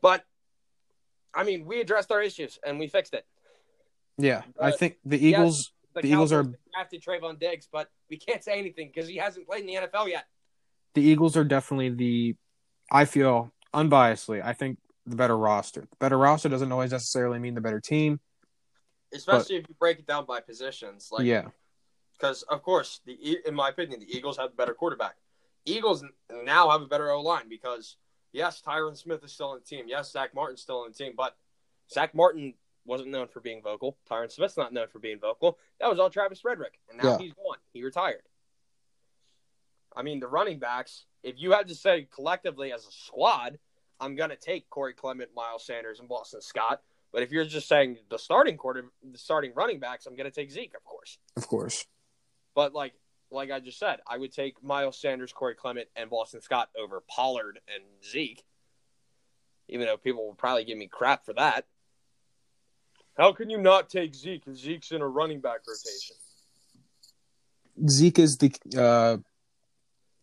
But, 0.00 0.24
I 1.34 1.44
mean, 1.44 1.64
we 1.64 1.80
addressed 1.80 2.12
our 2.12 2.22
issues 2.22 2.58
and 2.64 2.78
we 2.78 2.86
fixed 2.88 3.14
it. 3.14 3.26
Yeah, 4.18 4.42
I 4.60 4.70
Uh, 4.70 4.76
think 4.76 4.98
the 5.04 5.18
Eagles. 5.24 5.72
The 5.94 6.06
Eagles 6.06 6.32
are- 6.32 6.52
drafted 6.72 7.02
Trevon 7.04 7.38
Diggs, 7.38 7.68
but 7.70 7.88
we 8.10 8.16
can't 8.16 8.42
say 8.42 8.58
anything 8.58 8.88
because 8.92 9.08
he 9.08 9.16
hasn't 9.16 9.46
played 9.46 9.60
in 9.60 9.66
the 9.66 9.74
NFL 9.76 10.08
yet. 10.08 10.26
the 10.94 11.02
Eagles 11.02 11.36
are 11.36 11.44
definitely 11.44 11.88
the 11.90 12.36
I 12.90 13.04
feel 13.04 13.52
unbiasedly, 13.72 14.44
I 14.44 14.52
think 14.52 14.78
the 15.06 15.16
better 15.16 15.36
roster. 15.36 15.82
The 15.82 15.96
better 15.98 16.16
roster 16.18 16.48
doesn't 16.48 16.70
always 16.70 16.92
necessarily 16.92 17.38
mean 17.40 17.54
the 17.54 17.60
better 17.60 17.80
team. 17.80 18.20
Especially 19.12 19.56
if 19.56 19.68
you 19.68 19.74
break 19.78 19.98
it 20.00 20.06
down 20.06 20.24
by 20.26 20.40
positions, 20.40 21.08
like 21.12 21.24
yeah. 21.24 21.48
because 22.12 22.42
of 22.44 22.62
course 22.62 23.00
the 23.04 23.38
in 23.46 23.54
my 23.54 23.68
opinion 23.70 24.00
the 24.00 24.16
Eagles 24.16 24.36
have 24.36 24.50
the 24.50 24.56
better 24.56 24.74
quarterback. 24.74 25.16
Eagles 25.64 26.04
now 26.44 26.70
have 26.70 26.82
a 26.82 26.86
better 26.86 27.10
O 27.10 27.20
line 27.22 27.48
because 27.48 27.96
yes, 28.32 28.60
Tyron 28.64 28.96
Smith 28.96 29.22
is 29.24 29.32
still 29.32 29.50
on 29.50 29.58
the 29.60 29.64
team. 29.64 29.86
Yes, 29.88 30.10
Zach 30.12 30.34
Martin's 30.34 30.60
still 30.62 30.80
on 30.80 30.88
the 30.90 30.94
team, 30.94 31.14
but 31.16 31.36
Zach 31.92 32.14
Martin 32.14 32.54
wasn't 32.84 33.10
known 33.10 33.28
for 33.28 33.40
being 33.40 33.62
vocal. 33.62 33.96
Tyron 34.10 34.30
Smith's 34.30 34.56
not 34.56 34.72
known 34.72 34.88
for 34.88 34.98
being 34.98 35.18
vocal. 35.18 35.58
That 35.80 35.88
was 35.88 35.98
all 35.98 36.10
Travis 36.10 36.40
Frederick, 36.40 36.78
and 36.88 36.98
now 36.98 37.12
Yeah. 37.12 37.18
he's 37.18 37.32
gone. 37.32 37.58
He 37.72 37.82
retired. 37.82 38.22
I 39.96 40.02
mean, 40.02 40.20
the 40.20 40.26
running 40.28 40.58
backs. 40.58 41.06
If 41.22 41.38
you 41.40 41.52
had 41.52 41.68
to 41.68 41.74
say 41.74 42.08
collectively 42.10 42.72
as 42.72 42.86
a 42.86 42.90
squad, 42.92 43.58
I'm 44.00 44.16
gonna 44.16 44.36
take 44.36 44.68
Corey 44.70 44.92
Clement, 44.92 45.30
Miles 45.34 45.64
Sanders, 45.64 46.00
and 46.00 46.08
Boston 46.08 46.42
Scott. 46.42 46.82
But 47.12 47.22
if 47.22 47.30
you're 47.30 47.44
just 47.44 47.68
saying 47.68 47.98
the 48.10 48.18
starting 48.18 48.56
quarter, 48.56 48.90
the 49.02 49.18
starting 49.18 49.52
running 49.54 49.78
backs, 49.78 50.06
I'm 50.06 50.16
gonna 50.16 50.30
take 50.32 50.50
Zeke, 50.50 50.74
of 50.74 50.84
course. 50.84 51.18
Of 51.36 51.46
course. 51.46 51.86
But 52.54 52.74
like 52.74 52.94
like 53.30 53.50
I 53.50 53.58
just 53.58 53.78
said, 53.78 54.00
I 54.06 54.18
would 54.18 54.32
take 54.32 54.62
Miles 54.62 54.96
Sanders, 55.00 55.32
Corey 55.32 55.54
Clement, 55.54 55.88
and 55.96 56.10
Boston 56.10 56.40
Scott 56.40 56.70
over 56.76 57.00
Pollard 57.00 57.58
and 57.72 57.82
Zeke. 58.04 58.44
Even 59.68 59.86
though 59.86 59.96
people 59.96 60.26
will 60.26 60.34
probably 60.34 60.64
give 60.64 60.76
me 60.78 60.86
crap 60.88 61.24
for 61.24 61.32
that. 61.34 61.66
How 63.16 63.32
can 63.32 63.48
you 63.48 63.58
not 63.58 63.88
take 63.88 64.14
Zeke? 64.14 64.44
Zeke's 64.54 64.90
in 64.90 65.00
a 65.00 65.08
running 65.08 65.40
back 65.40 65.60
rotation. 65.66 66.16
Zeke 67.88 68.18
is 68.18 68.36
the 68.38 68.52
uh 68.76 69.16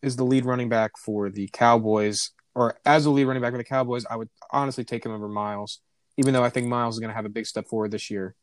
is 0.02 0.16
the 0.16 0.24
lead 0.24 0.44
running 0.44 0.68
back 0.68 0.92
for 0.98 1.30
the 1.30 1.48
Cowboys, 1.52 2.30
or 2.54 2.76
as 2.84 3.06
a 3.06 3.10
lead 3.10 3.24
running 3.24 3.42
back 3.42 3.52
for 3.52 3.58
the 3.58 3.64
Cowboys, 3.64 4.04
I 4.10 4.16
would 4.16 4.28
honestly 4.50 4.84
take 4.84 5.06
him 5.06 5.12
over 5.12 5.28
Miles, 5.28 5.80
even 6.16 6.34
though 6.34 6.42
I 6.42 6.50
think 6.50 6.66
Miles 6.66 6.96
is 6.96 7.00
going 7.00 7.10
to 7.10 7.14
have 7.14 7.24
a 7.24 7.30
big 7.30 7.46
step 7.46 7.68
forward 7.68 7.92
this 7.92 8.10
year. 8.10 8.34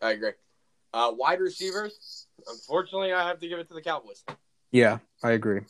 I 0.00 0.10
agree. 0.10 0.32
Uh, 0.92 1.12
wide 1.16 1.40
receivers, 1.40 2.26
unfortunately, 2.46 3.12
I 3.12 3.26
have 3.26 3.40
to 3.40 3.48
give 3.48 3.58
it 3.58 3.68
to 3.68 3.74
the 3.74 3.80
Cowboys. 3.80 4.22
Yeah, 4.70 4.98
I 5.22 5.30
agree. 5.30 5.60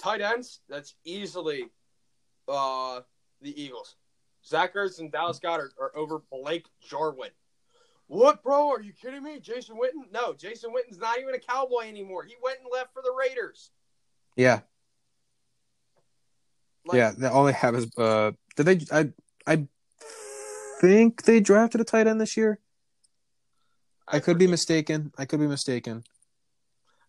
Tight 0.00 0.20
ends, 0.20 0.60
that's 0.68 0.94
easily 1.04 1.68
uh, 2.48 3.00
the 3.40 3.62
Eagles. 3.62 3.94
Zach 4.48 4.74
Ertz 4.74 4.98
and 4.98 5.12
Dallas 5.12 5.38
Goedert 5.38 5.70
are 5.80 5.94
over 5.96 6.20
Blake 6.32 6.66
Jarwin. 6.80 7.30
What, 8.06 8.42
bro? 8.42 8.70
Are 8.70 8.80
you 8.80 8.92
kidding 8.92 9.22
me? 9.22 9.38
Jason 9.38 9.76
Witten? 9.76 10.10
No, 10.10 10.32
Jason 10.32 10.72
Witten's 10.72 10.98
not 10.98 11.18
even 11.20 11.34
a 11.34 11.38
Cowboy 11.38 11.86
anymore. 11.86 12.24
He 12.24 12.34
went 12.42 12.58
and 12.60 12.68
left 12.72 12.94
for 12.94 13.02
the 13.02 13.12
Raiders. 13.12 13.70
Yeah, 14.36 14.60
Like, 16.86 16.96
yeah. 16.96 17.12
that- 17.18 17.32
All 17.32 17.44
they 17.44 17.52
have 17.52 17.74
is 17.74 17.90
uh, 17.98 18.32
did 18.56 18.64
they? 18.66 18.80
I 18.92 19.12
I 19.46 19.66
think 20.80 21.24
they 21.24 21.40
drafted 21.40 21.80
a 21.80 21.84
tight 21.84 22.06
end 22.06 22.20
this 22.20 22.36
year. 22.36 22.60
I 24.06 24.20
could 24.20 24.38
be 24.38 24.46
mistaken. 24.46 25.12
I 25.18 25.26
could 25.26 25.40
be 25.40 25.46
mistaken. 25.48 26.04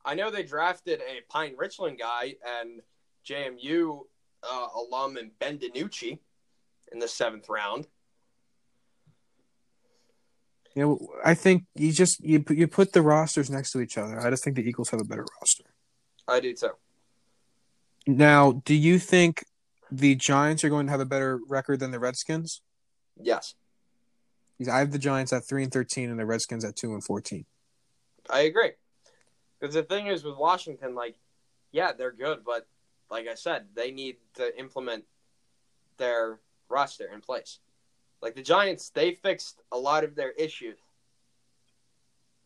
I 0.03 0.15
know 0.15 0.31
they 0.31 0.43
drafted 0.43 1.01
a 1.01 1.21
Pine 1.31 1.53
Richland 1.57 1.97
guy 1.99 2.35
and 2.45 2.81
JMU 3.25 4.01
uh, 4.43 4.67
alum 4.75 5.15
and 5.17 5.31
Ben 5.39 5.57
DiNucci 5.59 6.19
in 6.91 6.99
the 6.99 7.07
seventh 7.07 7.49
round. 7.49 7.87
You 10.75 10.83
know, 10.83 11.07
I 11.25 11.33
think 11.33 11.65
you 11.75 11.91
just 11.91 12.23
you 12.23 12.41
put- 12.41 12.57
you 12.57 12.67
put 12.67 12.93
the 12.93 13.01
rosters 13.01 13.49
next 13.49 13.71
to 13.71 13.81
each 13.81 13.97
other. 13.97 14.19
I 14.19 14.29
just 14.29 14.43
think 14.43 14.55
the 14.55 14.63
Eagles 14.63 14.89
have 14.89 15.01
a 15.01 15.05
better 15.05 15.25
roster. 15.39 15.65
I 16.27 16.39
do 16.39 16.53
too. 16.53 16.71
Now, 18.07 18.61
do 18.65 18.75
you 18.75 18.99
think 18.99 19.43
the 19.91 20.15
Giants 20.15 20.63
are 20.63 20.69
going 20.69 20.85
to 20.85 20.91
have 20.91 21.01
a 21.01 21.05
better 21.05 21.39
record 21.47 21.79
than 21.79 21.91
the 21.91 21.99
Redskins? 21.99 22.61
Yes, 23.19 23.55
I 24.71 24.79
have 24.79 24.91
the 24.91 24.99
Giants 24.99 25.33
at 25.33 25.47
three 25.47 25.63
and 25.63 25.71
thirteen, 25.71 26.09
and 26.09 26.19
the 26.19 26.25
Redskins 26.25 26.63
at 26.63 26.75
two 26.75 26.93
and 26.93 27.03
fourteen. 27.03 27.45
I 28.29 28.41
agree. 28.41 28.71
Because 29.59 29.75
the 29.75 29.83
thing 29.83 30.07
is 30.07 30.23
with 30.23 30.37
Washington, 30.37 30.95
like, 30.95 31.15
yeah, 31.71 31.91
they're 31.91 32.13
good, 32.13 32.45
but 32.45 32.67
like 33.11 33.27
I 33.27 33.35
said, 33.35 33.65
they 33.73 33.91
need 33.91 34.17
to 34.35 34.57
implement 34.57 35.03
their 35.97 36.39
roster 36.69 37.09
in 37.13 37.21
place. 37.21 37.59
Like 38.21 38.35
the 38.35 38.41
Giants, 38.41 38.89
they 38.89 39.13
fixed 39.13 39.61
a 39.71 39.77
lot 39.77 40.03
of 40.03 40.15
their 40.15 40.31
issues. 40.31 40.77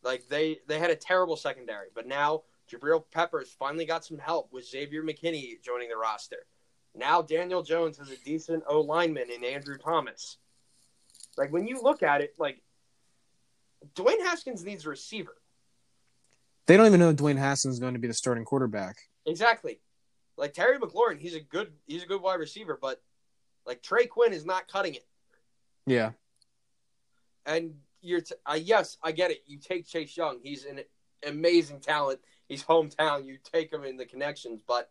Like 0.02 0.28
they 0.28 0.58
they 0.68 0.78
had 0.78 0.90
a 0.90 0.96
terrible 0.96 1.36
secondary, 1.36 1.88
but 1.94 2.06
now 2.06 2.42
Jabril 2.70 3.04
Peppers 3.10 3.54
finally 3.58 3.86
got 3.86 4.04
some 4.04 4.18
help 4.18 4.52
with 4.52 4.66
Xavier 4.66 5.02
McKinney 5.02 5.62
joining 5.62 5.88
the 5.88 5.96
roster. 5.96 6.46
Now 6.94 7.22
Daniel 7.22 7.62
Jones 7.62 7.98
has 7.98 8.10
a 8.10 8.16
decent 8.24 8.62
O 8.68 8.80
lineman 8.80 9.30
in 9.30 9.44
Andrew 9.44 9.76
Thomas. 9.78 10.38
Like 11.36 11.52
when 11.52 11.66
you 11.66 11.80
look 11.82 12.02
at 12.02 12.20
it, 12.20 12.34
like 12.38 12.62
Dwayne 13.94 14.20
Haskins 14.20 14.64
needs 14.64 14.86
a 14.86 14.90
receiver. 14.90 15.34
They 16.66 16.76
don't 16.76 16.86
even 16.86 17.00
know 17.00 17.12
Dwayne 17.12 17.36
Haskins 17.36 17.74
is 17.74 17.80
going 17.80 17.94
to 17.94 18.00
be 18.00 18.08
the 18.08 18.14
starting 18.14 18.44
quarterback. 18.44 18.96
Exactly. 19.26 19.80
Like 20.36 20.54
Terry 20.54 20.78
McLaurin, 20.78 21.18
he's 21.18 21.34
a 21.34 21.40
good 21.40 21.72
he's 21.86 22.02
a 22.02 22.06
good 22.06 22.22
wide 22.22 22.40
receiver, 22.40 22.78
but 22.80 23.02
like 23.66 23.82
Trey 23.82 24.06
Quinn 24.06 24.32
is 24.32 24.44
not 24.44 24.68
cutting 24.68 24.94
it. 24.94 25.06
Yeah. 25.86 26.12
And 27.46 27.74
you're 28.00 28.20
t- 28.20 28.34
uh, 28.46 28.58
yes, 28.60 28.96
I 29.02 29.12
get 29.12 29.30
it. 29.30 29.42
You 29.46 29.58
take 29.58 29.86
Chase 29.86 30.16
Young, 30.16 30.38
he's 30.42 30.64
an 30.64 30.80
amazing 31.26 31.80
talent. 31.80 32.20
He's 32.48 32.62
hometown. 32.62 33.24
You 33.24 33.38
take 33.42 33.72
him 33.72 33.84
in 33.84 33.96
the 33.96 34.04
connections, 34.04 34.60
but 34.66 34.90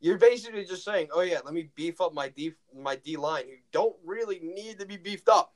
you're 0.00 0.18
basically 0.18 0.64
just 0.64 0.84
saying, 0.84 1.08
"Oh 1.12 1.22
yeah, 1.22 1.40
let 1.44 1.54
me 1.54 1.70
beef 1.74 2.00
up 2.00 2.12
my 2.12 2.28
D 2.28 2.52
my 2.74 2.96
D 2.96 3.16
line." 3.16 3.48
You 3.48 3.58
don't 3.72 3.96
really 4.04 4.38
need 4.40 4.78
to 4.78 4.86
be 4.86 4.96
beefed 4.96 5.28
up. 5.28 5.54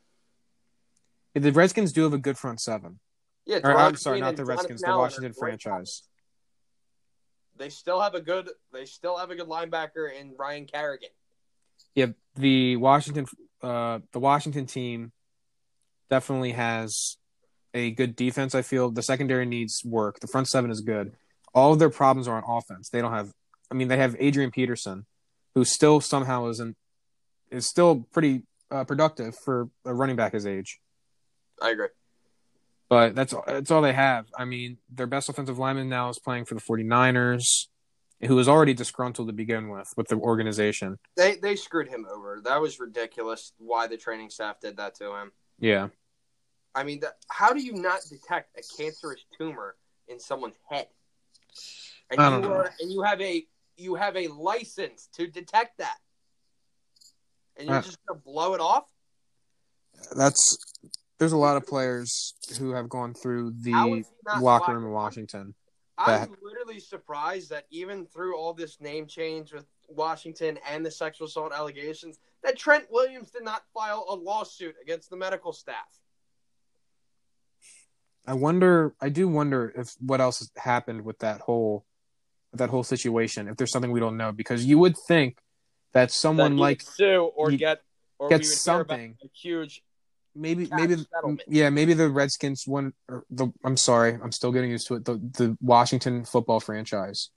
The 1.35 1.53
Redskins 1.53 1.93
do 1.93 2.03
have 2.03 2.13
a 2.13 2.19
good 2.19 2.39
front 2.39 2.61
seven. 2.61 2.99
Yeah, 3.45 3.61
Or, 3.65 3.77
I'm 3.77 3.97
sorry, 3.97 4.21
not 4.21 4.37
the 4.37 4.45
Redskins, 4.45 4.83
the 4.83 4.97
Washington 4.97 5.33
franchise. 5.33 6.03
They 7.57 7.69
still 7.69 8.01
have 8.01 8.15
a 8.15 8.21
good. 8.21 8.51
They 8.73 8.87
still 8.87 9.19
have 9.19 9.31
a 9.31 9.37
good 9.37 9.49
linebacker 9.49 10.13
in 10.13 10.35
Ryan 10.39 10.67
Kerrigan. 10.67 11.11
Yeah, 11.95 12.07
the 12.37 12.77
Washington, 12.77 13.27
uh, 13.63 14.01
the 14.13 14.19
Washington 14.19 14.67
team 14.67 15.13
definitely 16.11 16.53
has 16.53 17.17
a 17.75 17.91
good 17.91 18.17
defense. 18.17 18.55
I 18.55 18.63
feel 18.63 18.91
the 18.91 19.03
secondary 19.03 19.47
needs 19.47 19.83
work. 19.85 20.21
The 20.21 20.27
front 20.27 20.49
seven 20.49 20.71
is 20.71 20.81
good. 20.81 21.13
All 21.55 21.73
of 21.73 21.79
their 21.79 21.91
problems 21.91 22.29
are 22.29 22.37
on 22.43 22.59
offense. 22.59 22.89
They 22.89 23.01
don't 23.01 23.13
have. 23.13 23.33
I 23.71 23.75
mean, 23.75 23.89
they 23.89 23.97
have 23.97 24.17
Adrian 24.19 24.51
Peterson, 24.51 25.07
who 25.55 25.65
still 25.65 26.01
somehow 26.01 26.49
isn't 26.49 26.77
is 27.51 27.67
still 27.67 28.07
pretty 28.13 28.43
uh, 28.71 28.85
productive 28.85 29.37
for 29.45 29.69
a 29.85 29.95
running 29.95 30.17
back 30.17 30.33
his 30.33 30.47
age. 30.47 30.81
I 31.61 31.71
agree. 31.71 31.89
But 32.89 33.15
that's 33.15 33.35
that's 33.47 33.71
all 33.71 33.81
they 33.81 33.93
have. 33.93 34.27
I 34.37 34.45
mean, 34.45 34.79
their 34.91 35.07
best 35.07 35.29
offensive 35.29 35.59
lineman 35.59 35.89
now 35.89 36.11
is 36.11 36.19
playing 36.19 36.45
for 36.45 36.55
the 36.55 36.61
49ers, 36.61 37.69
who 38.25 38.37
was 38.37 38.49
already 38.49 38.75
disgruntled 38.75 39.29
to 39.29 39.33
begin 39.33 39.69
with 39.69 39.93
with 39.97 40.09
the 40.09 40.17
organization. 40.17 40.99
They 41.17 41.37
they 41.37 41.57
screwed 41.57 41.89
him 41.89 42.07
over. 42.11 42.41
That 42.45 42.61
was 42.61 42.79
ridiculous. 42.79 43.53
Why 43.59 43.87
the 43.87 43.97
training 43.97 44.31
staff 44.31 44.61
did 44.61 44.77
that 44.77 44.95
to 44.97 45.15
him. 45.17 45.33
Yeah. 45.59 45.89
I 46.75 46.85
mean, 46.85 47.01
that, 47.01 47.17
how 47.29 47.53
do 47.53 47.61
you 47.61 47.75
not 47.75 48.01
detect 48.09 48.57
a 48.57 48.63
cancerous 48.77 49.25
tumor 49.37 49.77
in 50.09 50.19
someone's 50.19 50.57
head? 50.69 50.87
And 52.11 52.21
I 52.21 52.25
you 52.25 52.31
don't 52.31 52.43
know. 52.43 52.57
are, 52.57 52.73
and 52.81 52.91
you 52.91 53.03
have 53.03 53.21
a 53.21 53.47
you 53.77 53.95
have 53.97 54.17
a 54.17 54.29
license 54.29 55.09
to 55.15 55.27
detect 55.27 55.79
that, 55.79 55.99
and 57.57 57.69
you're 57.69 57.79
Uh, 57.79 57.83
just 57.83 57.99
gonna 58.07 58.21
blow 58.21 58.55
it 58.55 58.61
off. 58.61 58.85
That's 60.17 60.57
there's 61.19 61.33
a 61.33 61.37
lot 61.37 61.57
of 61.57 61.67
players 61.67 62.35
who 62.59 62.71
have 62.71 62.89
gone 62.89 63.15
through 63.15 63.53
the 63.61 63.71
is 63.71 64.07
he 64.07 64.13
not 64.27 64.43
locker 64.43 64.75
room 64.75 64.85
in 64.85 64.91
Washington. 64.93 65.55
I'm 66.07 66.37
literally 66.43 66.81
surprised 66.81 67.51
that 67.51 67.67
even 67.71 68.07
through 68.07 68.37
all 68.37 68.53
this 68.53 68.81
name 68.81 69.07
change 69.07 69.53
with 69.53 69.67
Washington 69.89 70.59
and 70.69 70.85
the 70.85 70.91
sexual 70.91 71.27
assault 71.27 71.53
allegations, 71.53 72.19
that 72.43 72.57
Trent 72.59 72.87
Williams 72.91 73.31
did 73.31 73.45
not 73.45 73.63
file 73.73 74.07
a 74.09 74.15
lawsuit 74.15 74.75
against 74.83 75.11
the 75.11 75.17
medical 75.17 75.53
staff. 75.53 76.01
I 78.27 78.35
wonder. 78.35 78.95
I 79.01 79.09
do 79.09 79.29
wonder 79.29 79.73
if 79.77 79.95
what 80.01 80.21
else 80.21 80.39
has 80.39 80.51
happened 80.57 81.03
with 81.05 81.19
that 81.21 81.41
whole 81.41 81.85
that 82.53 82.71
whole 82.71 82.85
situation. 82.85 83.49
If 83.49 83.57
there's 83.57 83.73
something 83.73 83.91
we 83.91 84.01
don't 84.01 84.17
know, 84.17 84.33
because 84.33 84.65
you 84.65 84.79
would 84.79 84.97
think 85.09 85.39
that 85.93 86.11
someone 86.11 86.57
That 86.57 86.63
like 86.63 86.83
sue 86.83 87.31
or 87.35 87.51
get 87.51 87.83
or 88.19 88.29
get 88.29 88.41
we 88.41 88.47
hear 88.47 88.53
about 88.53 88.89
something. 88.89 89.17
a 89.23 89.29
huge 89.35 89.83
maybe 90.35 90.69
maybe 90.73 90.97
settlement. 90.97 91.43
yeah 91.49 91.69
maybe 91.71 91.95
the 91.95 92.09
Redskins 92.09 92.67
one 92.67 92.93
or 93.09 93.25
the 93.31 93.49
I'm 93.65 93.77
sorry 93.77 94.19
I'm 94.23 94.33
still 94.33 94.53
getting 94.53 94.71
used 94.71 94.87
to 94.89 94.95
it 94.95 95.05
the 95.05 95.15
the 95.15 95.57
Washington 95.61 96.25
football 96.25 96.61
franchise. 96.61 97.31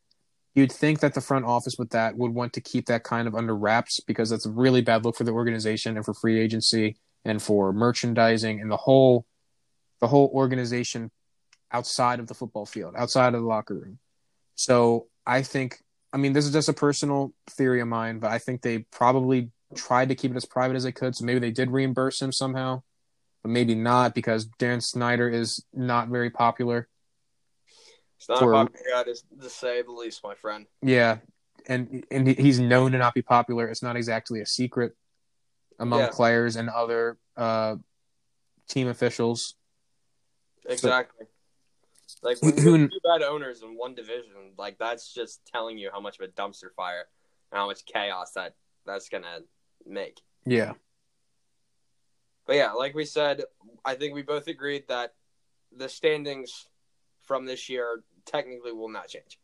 You'd 0.53 0.71
think 0.71 1.01
that 1.01 1.13
the 1.13 1.21
front 1.21 1.43
office 1.43 1.75
with 1.77 1.89
that 1.89 2.15
would 2.15 2.33
want 2.33 2.53
to 2.53 2.61
keep 2.61 2.85
that 2.85 3.03
kind 3.03 3.27
of 3.27 3.35
under 3.35 3.53
wraps 3.53 3.99
because 3.99 4.29
that's 4.29 4.45
a 4.45 4.51
really 4.51 4.81
bad 4.81 5.03
look 5.03 5.17
for 5.17 5.25
the 5.25 5.33
organization 5.33 5.97
and 5.97 6.05
for 6.05 6.13
free 6.13 6.39
agency 6.39 6.95
and 7.25 7.41
for 7.41 7.73
merchandising 7.73 8.61
and 8.61 8.71
the 8.71 8.77
whole 8.77 9.25
the 9.99 10.07
whole 10.07 10.31
organization 10.33 11.11
outside 11.71 12.19
of 12.19 12.27
the 12.27 12.33
football 12.33 12.65
field, 12.65 12.93
outside 12.97 13.33
of 13.33 13.41
the 13.41 13.47
locker 13.47 13.73
room. 13.73 13.99
So 14.55 15.07
I 15.25 15.41
think 15.41 15.79
I 16.13 16.17
mean 16.17 16.31
this 16.31 16.45
is 16.45 16.53
just 16.53 16.69
a 16.69 16.73
personal 16.73 17.33
theory 17.49 17.81
of 17.81 17.87
mine, 17.87 18.19
but 18.19 18.31
I 18.31 18.37
think 18.37 18.61
they 18.61 18.79
probably 18.79 19.51
tried 19.73 20.09
to 20.09 20.15
keep 20.15 20.31
it 20.31 20.37
as 20.37 20.45
private 20.45 20.75
as 20.75 20.83
they 20.83 20.91
could. 20.91 21.15
So 21.15 21.25
maybe 21.25 21.39
they 21.39 21.51
did 21.51 21.71
reimburse 21.71 22.21
him 22.21 22.31
somehow, 22.31 22.83
but 23.41 23.49
maybe 23.49 23.75
not 23.75 24.13
because 24.13 24.45
Dan 24.45 24.81
Snyder 24.81 25.27
is 25.29 25.63
not 25.73 26.09
very 26.09 26.29
popular. 26.29 26.87
It's 28.17 28.29
not 28.29 28.39
For- 28.39 28.53
a 28.53 28.65
popular 28.65 28.85
guy 28.91 29.03
to, 29.03 29.15
to 29.41 29.49
say 29.49 29.81
the 29.81 29.91
least, 29.91 30.23
my 30.23 30.35
friend. 30.35 30.67
Yeah, 30.81 31.17
and 31.67 32.05
and 32.11 32.27
he's 32.27 32.59
known 32.59 32.91
to 32.93 32.97
not 32.97 33.13
be 33.13 33.21
popular. 33.21 33.67
It's 33.67 33.83
not 33.83 33.95
exactly 33.95 34.39
a 34.41 34.45
secret 34.45 34.93
among 35.79 35.99
Yeah. 35.99 36.09
players 36.11 36.55
and 36.55 36.69
other 36.69 37.17
uh, 37.35 37.75
team 38.69 38.87
officials. 38.87 39.55
Exactly. 40.67 41.27
like 42.23 42.39
Who- 42.39 42.51
when 42.51 42.57
who- 42.57 42.87
two 42.87 42.99
bad 43.03 43.21
owners 43.21 43.61
in 43.61 43.77
one 43.77 43.93
division, 43.93 44.53
like 44.57 44.77
that's 44.79 45.13
just 45.13 45.41
telling 45.45 45.77
you 45.77 45.89
how 45.91 45.99
much 45.99 46.17
of 46.19 46.27
a 46.27 46.31
dumpster 46.31 46.73
fire 46.75 47.05
and 47.51 47.59
how 47.59 47.67
much 47.67 47.85
chaos 47.85 48.31
that 48.33 48.53
that's 48.85 49.09
gonna 49.09 49.41
make. 49.85 50.21
Yeah, 50.45 50.73
But 52.45 52.55
yeah, 52.57 52.71
like 52.73 52.93
we 52.93 53.05
said, 53.05 53.43
I 53.83 53.95
think 53.95 54.13
we 54.13 54.21
both 54.21 54.47
agreed 54.47 54.83
that 54.89 55.13
the 55.75 55.89
standings 55.89 56.67
from 57.23 57.45
this 57.45 57.69
year 57.69 58.03
technically 58.25 58.71
will 58.71 58.89
not 58.89 59.07
change. 59.07 59.39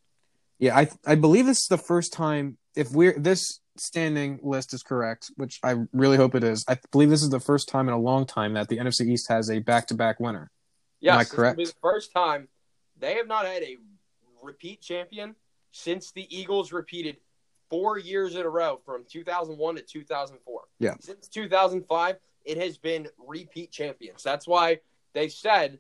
yeah. 0.60 0.78
I 0.78 0.90
I 1.06 1.16
believe 1.16 1.46
this 1.46 1.58
is 1.60 1.68
the 1.70 1.78
first 1.78 2.14
time 2.14 2.58
if 2.76 2.92
we're 2.92 3.18
this 3.18 3.60
standing 3.78 4.40
list 4.44 4.74
is 4.74 4.84
correct, 4.84 5.32
which 5.38 5.60
I 5.64 5.76
really 5.94 6.18
hope 6.18 6.36
it 6.36 6.44
is. 6.44 6.64
I 6.68 6.78
believe 6.92 7.10
this 7.10 7.24
is 7.24 7.30
the 7.30 7.40
first 7.40 7.68
time 7.70 7.88
in 7.88 7.94
a 7.94 8.00
long 8.00 8.26
time 8.26 8.54
that 8.54 8.68
the 8.68 8.78
NFC 8.78 9.08
East 9.08 9.28
has 9.30 9.50
a 9.50 9.60
back-to-back 9.60 10.20
winner. 10.20 10.52
Yes, 11.00 11.14
Am 11.14 11.20
I 11.20 11.24
this 11.24 11.32
correct? 11.32 11.58
be 11.58 11.66
the 11.66 11.74
first 11.82 12.12
time 12.14 12.48
they 13.00 13.16
have 13.16 13.28
not 13.28 13.46
had 13.46 13.64
a 13.64 13.78
repeat 14.44 14.82
champion 14.82 15.36
since 15.72 16.12
the 16.12 16.28
Eagles 16.36 16.72
repeated 16.72 17.18
four 17.72 17.98
years 17.98 18.36
in 18.36 18.42
a 18.42 18.50
row 18.50 18.80
from 18.86 19.04
2001 19.10 19.76
to 19.76 19.82
2004. 19.82 20.62
Yeah. 20.80 20.94
Since 21.00 21.28
2005, 21.30 22.18
it 22.46 22.58
has 22.58 22.78
been 22.78 23.08
repeat 23.18 23.72
champions. 23.72 24.22
That's 24.22 24.48
why 24.48 24.82
they 25.14 25.30
said, 25.30 25.80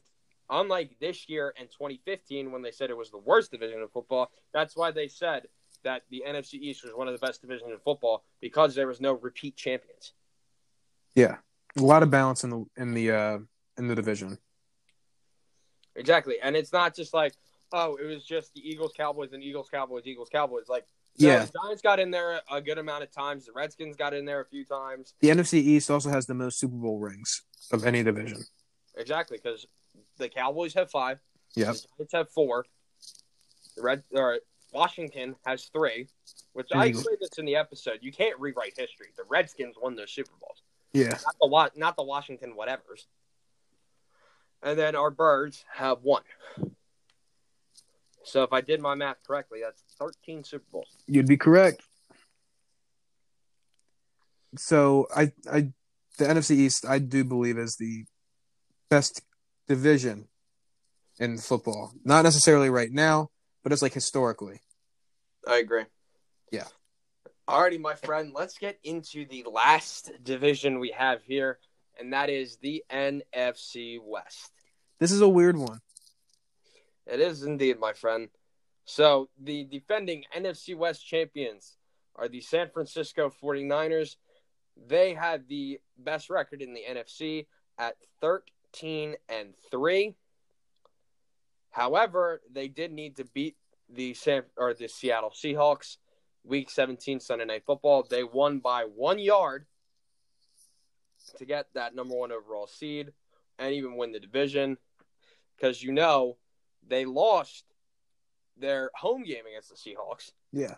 unlike 0.50 0.96
this 1.00 1.30
year 1.30 1.54
and 1.60 1.70
2015, 1.70 2.52
when 2.52 2.64
they 2.64 2.72
said 2.72 2.90
it 2.90 2.98
was 2.98 3.12
the 3.12 3.20
worst 3.20 3.52
division 3.52 3.82
of 3.82 3.92
football, 3.92 4.32
that's 4.54 4.76
why 4.76 4.92
they 4.92 5.08
said 5.08 5.48
that 5.84 6.04
the 6.10 6.24
NFC 6.26 6.56
East 6.56 6.84
was 6.84 6.94
one 6.96 7.08
of 7.08 7.20
the 7.20 7.26
best 7.26 7.42
divisions 7.42 7.70
in 7.72 7.78
football 7.80 8.24
because 8.40 8.74
there 8.74 8.88
was 8.88 9.02
no 9.02 9.14
repeat 9.14 9.56
champions. 9.56 10.14
Yeah, 11.14 11.38
a 11.78 11.82
lot 11.82 12.04
of 12.04 12.10
balance 12.10 12.44
in 12.44 12.50
the 12.52 12.66
in 12.78 12.94
the 12.94 13.12
uh, 13.12 13.40
in 13.78 13.88
the 13.88 13.96
division. 13.96 14.38
Exactly. 15.96 16.36
And 16.42 16.56
it's 16.56 16.72
not 16.72 16.96
just 16.96 17.14
like, 17.14 17.34
oh, 17.74 17.98
it 17.98 18.06
was 18.06 18.24
just 18.24 18.54
the 18.54 18.68
Eagles, 18.68 18.94
Cowboys, 18.96 19.34
and 19.34 19.44
Eagles, 19.44 19.70
Cowboys, 19.70 20.04
Eagles, 20.06 20.30
Cowboys. 20.30 20.70
Like, 20.70 20.86
no, 21.20 21.28
Yeah. 21.28 21.46
the 21.46 21.52
Giants 21.64 21.82
got 21.82 22.00
in 22.00 22.12
there 22.12 22.42
a 22.52 22.62
good 22.62 22.78
amount 22.78 23.04
of 23.04 23.12
times. 23.12 23.46
The 23.46 23.52
Redskins 23.52 23.96
got 23.96 24.14
in 24.14 24.26
there 24.26 24.42
a 24.42 24.46
few 24.46 24.66
times. 24.66 25.14
The 25.20 25.30
NFC 25.30 25.56
East 25.60 25.90
also 25.92 26.10
has 26.10 26.26
the 26.26 26.34
most 26.34 26.60
Super 26.60 26.76
Bowl 26.76 27.00
rings 27.00 27.44
of 27.72 27.86
any 27.86 28.04
division. 28.04 28.44
Exactly, 28.96 29.38
because 29.38 29.66
the 30.18 30.30
Cowboys 30.30 30.74
have 30.74 30.90
five. 30.92 31.20
Yep. 31.56 31.68
The 31.76 31.88
Giants 31.98 32.14
have 32.14 32.30
four. 32.30 32.66
The 33.76 33.82
Red 33.84 34.04
or 34.14 34.40
Washington 34.74 35.36
has 35.46 35.66
three, 35.66 36.08
which 36.54 36.68
I 36.74 36.88
Eagles. 36.88 37.02
explained 37.02 37.18
this 37.22 37.38
in 37.40 37.46
the 37.46 37.56
episode. 37.56 38.00
You 38.02 38.12
can't 38.12 38.40
rewrite 38.40 38.74
history. 38.78 39.08
The 39.18 39.24
Redskins 39.30 39.76
won 39.82 39.96
those 39.96 40.12
Super 40.12 40.32
Bowls, 40.40 40.62
Yeah. 40.94 41.10
not 41.10 41.36
the 41.42 41.48
Wa- 41.48 41.70
not 41.76 41.96
the 41.96 42.04
Washington 42.04 42.54
whatevers. 42.56 43.06
And 44.64 44.78
then 44.78 44.96
our 44.96 45.10
Birds 45.10 45.66
have 45.74 46.04
one. 46.04 46.24
So 48.23 48.43
if 48.43 48.53
I 48.53 48.61
did 48.61 48.81
my 48.81 48.95
math 48.95 49.18
correctly, 49.26 49.61
that's 49.64 49.84
thirteen 49.99 50.43
Super 50.43 50.65
Bowls. 50.72 51.03
You'd 51.07 51.27
be 51.27 51.38
correct. 51.38 51.81
So 54.57 55.07
I 55.15 55.31
I 55.52 55.72
the 56.18 56.26
NFC 56.26 56.52
East 56.52 56.85
I 56.88 56.99
do 56.99 57.23
believe 57.23 57.57
is 57.57 57.77
the 57.80 58.06
best 58.89 59.22
division 59.68 60.27
in 61.19 61.38
football. 61.38 61.93
Not 62.03 62.23
necessarily 62.23 62.69
right 62.69 62.91
now, 62.91 63.30
but 63.64 63.72
it's 63.72 63.81
like 63.81 63.93
historically. 63.93 64.60
I 65.48 65.57
agree. 65.57 65.85
Yeah. 66.52 66.68
Alrighty, 67.48 67.80
my 67.80 67.95
friend, 67.95 68.34
let's 68.35 68.57
get 68.57 68.80
into 68.84 69.26
the 69.26 69.45
last 69.52 70.11
division 70.23 70.80
we 70.80 70.91
have 70.98 71.23
here, 71.23 71.60
and 71.99 72.14
that 72.14 72.30
is 72.30 72.57
the 72.57 72.84
NFC 72.91 73.99
West. 74.02 74.52
This 74.99 75.11
is 75.11 75.22
a 75.22 75.27
weird 75.27 75.57
one. 75.57 75.80
It 77.12 77.20
is 77.20 77.44
indeed, 77.44 77.78
my 77.78 77.92
friend. 77.92 78.30
So, 78.86 79.30
the 79.38 79.66
defending 79.66 80.24
NFC 80.36 80.76
West 80.78 81.06
champions 81.06 81.78
are 82.16 82.30
the 82.30 82.40
San 82.40 82.70
Francisco 82.70 83.30
49ers. 83.30 84.16
They 84.88 85.14
had 85.14 85.50
the 85.50 85.82
best 85.98 86.30
record 86.30 86.62
in 86.62 86.74
the 86.74 86.84
NFC 86.90 87.48
at 87.78 87.98
13 88.22 89.16
and 89.28 89.54
3. 89.70 90.16
However, 91.72 92.42
they 92.50 92.70
did 92.70 92.94
need 92.94 93.18
to 93.18 93.26
beat 93.26 93.58
the 93.90 94.14
San 94.14 94.44
or 94.56 94.74
the 94.74 94.88
Seattle 94.88 95.32
Seahawks 95.32 95.98
week 96.46 96.70
17 96.70 97.20
Sunday 97.20 97.46
night 97.46 97.64
football. 97.66 98.08
They 98.10 98.24
won 98.24 98.60
by 98.60 98.86
1 98.86 99.20
yard 99.20 99.66
to 101.38 101.46
get 101.46 101.68
that 101.74 101.94
number 101.94 102.16
1 102.16 102.32
overall 102.32 102.68
seed 102.68 103.12
and 103.60 103.74
even 103.74 103.98
win 103.98 104.14
the 104.14 104.20
division 104.20 104.78
cuz 105.60 105.84
you 105.84 105.92
know 105.92 106.38
they 106.92 107.06
lost 107.06 107.64
their 108.58 108.92
home 108.94 109.24
game 109.24 109.46
against 109.48 109.70
the 109.70 109.76
Seahawks. 109.76 110.34
Yeah. 110.52 110.76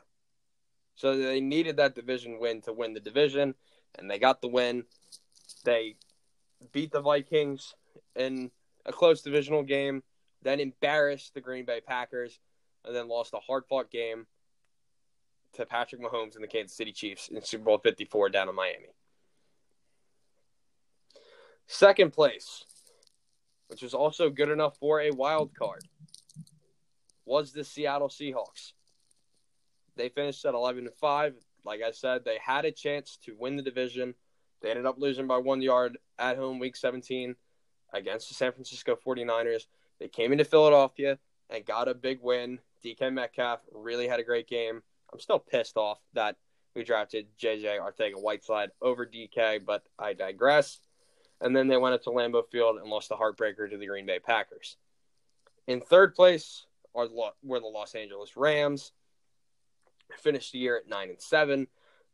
So 0.96 1.18
they 1.18 1.42
needed 1.42 1.78
that 1.78 1.96
division 1.96 2.40
win 2.40 2.62
to 2.62 2.72
win 2.72 2.94
the 2.94 3.00
division, 3.00 3.56
and 3.98 4.10
they 4.10 4.20
got 4.20 4.40
the 4.40 4.48
win. 4.48 4.86
They 5.66 5.96
beat 6.72 6.92
the 6.92 7.02
Vikings 7.02 7.74
in 8.16 8.52
a 8.86 8.94
close 8.94 9.24
divisional 9.24 9.64
game, 9.64 10.04
then 10.44 10.60
embarrassed 10.60 11.34
the 11.34 11.42
Green 11.42 11.66
Bay 11.66 11.82
Packers, 11.82 12.40
and 12.86 12.96
then 12.96 13.08
lost 13.08 13.34
a 13.34 13.40
hard 13.40 13.66
fought 13.66 13.90
game 13.90 14.28
to 15.54 15.66
Patrick 15.66 16.02
Mahomes 16.02 16.36
and 16.36 16.44
the 16.44 16.48
Kansas 16.48 16.78
City 16.78 16.92
Chiefs 16.92 17.30
in 17.30 17.42
Super 17.44 17.64
Bowl 17.64 17.80
54 17.80 18.30
down 18.30 18.50
in 18.50 18.56
Miami. 18.56 18.94
Second 21.66 22.14
place, 22.14 22.66
which 23.74 23.82
was 23.82 23.96
also 23.96 24.30
good 24.30 24.50
enough 24.50 24.78
for 24.78 25.02
a 25.02 25.10
wild 25.10 25.56
card, 25.56 25.84
was 27.26 27.54
the 27.54 27.64
Seattle 27.64 28.08
Seahawks. 28.08 28.74
They 29.96 30.10
finished 30.10 30.46
at 30.46 30.54
11 30.54 30.86
and 30.86 30.96
5. 30.96 31.34
Like 31.66 31.82
I 31.82 31.90
said, 31.90 32.24
they 32.24 32.38
had 32.40 32.66
a 32.66 32.72
chance 32.72 33.18
to 33.26 33.36
win 33.36 33.56
the 33.56 33.64
division. 33.64 34.14
They 34.62 34.70
ended 34.70 34.86
up 34.86 35.00
losing 35.00 35.26
by 35.26 35.38
one 35.38 35.60
yard 35.60 35.98
at 36.20 36.38
home 36.38 36.60
week 36.60 36.76
17 36.76 37.36
against 37.96 38.28
the 38.28 38.36
San 38.36 38.52
Francisco 38.52 38.96
49ers. 38.96 39.66
They 40.00 40.08
came 40.08 40.32
into 40.32 40.46
Philadelphia 40.46 41.18
and 41.50 41.66
got 41.66 41.88
a 41.88 41.96
big 41.96 42.20
win. 42.22 42.60
DK 42.86 43.12
Metcalf 43.12 43.62
really 43.72 44.08
had 44.08 44.20
a 44.20 44.24
great 44.24 44.48
game. 44.48 44.84
I'm 45.12 45.20
still 45.20 45.40
pissed 45.40 45.78
off 45.78 45.98
that 46.14 46.36
we 46.76 46.84
drafted 46.84 47.26
JJ 47.40 47.80
Arcega 47.80 48.22
Whiteside 48.22 48.70
over 48.84 49.08
DK, 49.08 49.66
but 49.66 49.84
I 49.98 50.14
digress. 50.14 50.80
And 51.44 51.54
then 51.54 51.68
they 51.68 51.78
went 51.78 51.94
up 51.94 52.02
to 52.04 52.10
Lambeau 52.10 52.50
Field 52.50 52.78
and 52.78 52.90
lost 52.90 53.10
the 53.10 53.18
heartbreaker 53.18 53.70
to 53.70 53.78
the 53.78 53.86
Green 53.86 54.06
Bay 54.06 54.18
Packers. 54.18 54.78
In 55.68 55.82
third 55.82 56.16
place 56.16 56.66
are 56.96 57.08
were 57.44 57.60
the 57.60 57.68
Los 57.68 57.96
Angeles 57.96 58.38
Rams. 58.38 58.94
Finished 60.18 60.54
the 60.54 60.60
year 60.60 60.78
at 60.78 60.88
nine 60.88 61.10
and 61.10 61.22
seven. 61.22 61.68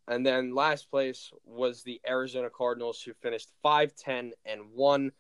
And 0.08 0.26
then 0.26 0.56
last 0.56 0.90
place 0.90 1.32
was 1.46 1.84
the 1.84 2.02
Arizona 2.08 2.50
Cardinals, 2.50 3.02
who 3.04 3.14
finished 3.14 3.50
5 3.62 3.96
10 3.96 4.32
and 4.46 4.62
1. 4.74 5.12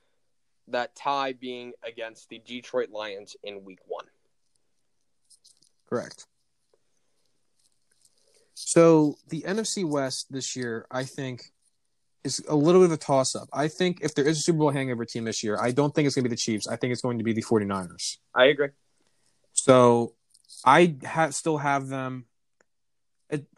That 0.69 0.95
tie 0.95 1.33
being 1.33 1.73
against 1.83 2.29
the 2.29 2.39
Detroit 2.39 2.89
Lions 2.89 3.35
in 3.43 3.63
week 3.63 3.79
one. 3.87 4.05
Correct. 5.87 6.25
So 8.55 9.17
the 9.29 9.41
NFC 9.41 9.83
West 9.83 10.31
this 10.31 10.55
year, 10.55 10.85
I 10.91 11.05
think, 11.05 11.51
is 12.23 12.43
a 12.47 12.55
little 12.55 12.81
bit 12.81 12.85
of 12.87 12.91
a 12.93 12.97
toss 12.97 13.35
up. 13.35 13.47
I 13.53 13.67
think 13.67 13.99
if 14.01 14.13
there 14.15 14.25
is 14.27 14.37
a 14.39 14.41
Super 14.41 14.59
Bowl 14.59 14.69
hangover 14.71 15.05
team 15.05 15.23
this 15.25 15.43
year, 15.43 15.57
I 15.59 15.71
don't 15.71 15.93
think 15.93 16.05
it's 16.05 16.15
going 16.15 16.23
to 16.23 16.29
be 16.29 16.35
the 16.35 16.39
Chiefs. 16.39 16.67
I 16.67 16.75
think 16.75 16.91
it's 16.91 17.01
going 17.01 17.17
to 17.17 17.23
be 17.23 17.33
the 17.33 17.41
49ers. 17.43 18.17
I 18.35 18.45
agree. 18.45 18.69
So 19.53 20.15
I 20.65 20.95
ha- 21.05 21.29
still 21.29 21.57
have 21.57 21.87
them. 21.87 22.25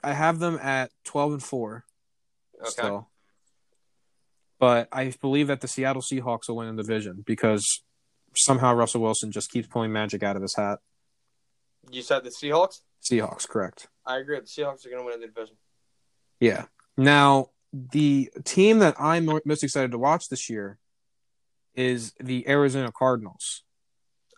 I 0.03 0.13
have 0.13 0.39
them 0.39 0.59
at 0.61 0.91
12 1.05 1.31
and 1.33 1.43
4 1.43 1.85
Okay. 2.59 2.69
still. 2.69 3.09
But 4.59 4.89
I 4.91 5.11
believe 5.21 5.47
that 5.47 5.61
the 5.61 5.67
Seattle 5.67 6.01
Seahawks 6.03 6.47
will 6.47 6.57
win 6.57 6.75
the 6.75 6.83
division 6.83 7.23
because 7.25 7.81
somehow 8.35 8.73
Russell 8.75 9.01
Wilson 9.01 9.31
just 9.31 9.49
keeps 9.49 9.67
pulling 9.67 9.91
magic 9.91 10.21
out 10.23 10.35
of 10.35 10.41
his 10.41 10.55
hat. 10.55 10.79
You 11.89 12.01
said 12.03 12.23
the 12.23 12.29
Seahawks? 12.29 12.81
Seahawks, 13.01 13.47
correct. 13.47 13.88
I 14.05 14.17
agree. 14.17 14.39
The 14.39 14.45
Seahawks 14.45 14.85
are 14.85 14.89
going 14.89 15.01
to 15.01 15.05
win 15.05 15.19
the 15.19 15.27
division. 15.27 15.55
Yeah. 16.39 16.65
Now, 16.97 17.47
the 17.73 18.30
team 18.43 18.80
that 18.80 18.95
I'm 18.99 19.26
most 19.26 19.64
excited 19.64 19.91
to 19.91 19.98
watch 19.98 20.30
this 20.30 20.49
year 20.49 20.77
is 21.76 22.14
the 22.19 22.48
Arizona 22.48 22.91
Cardinals. 22.91 23.64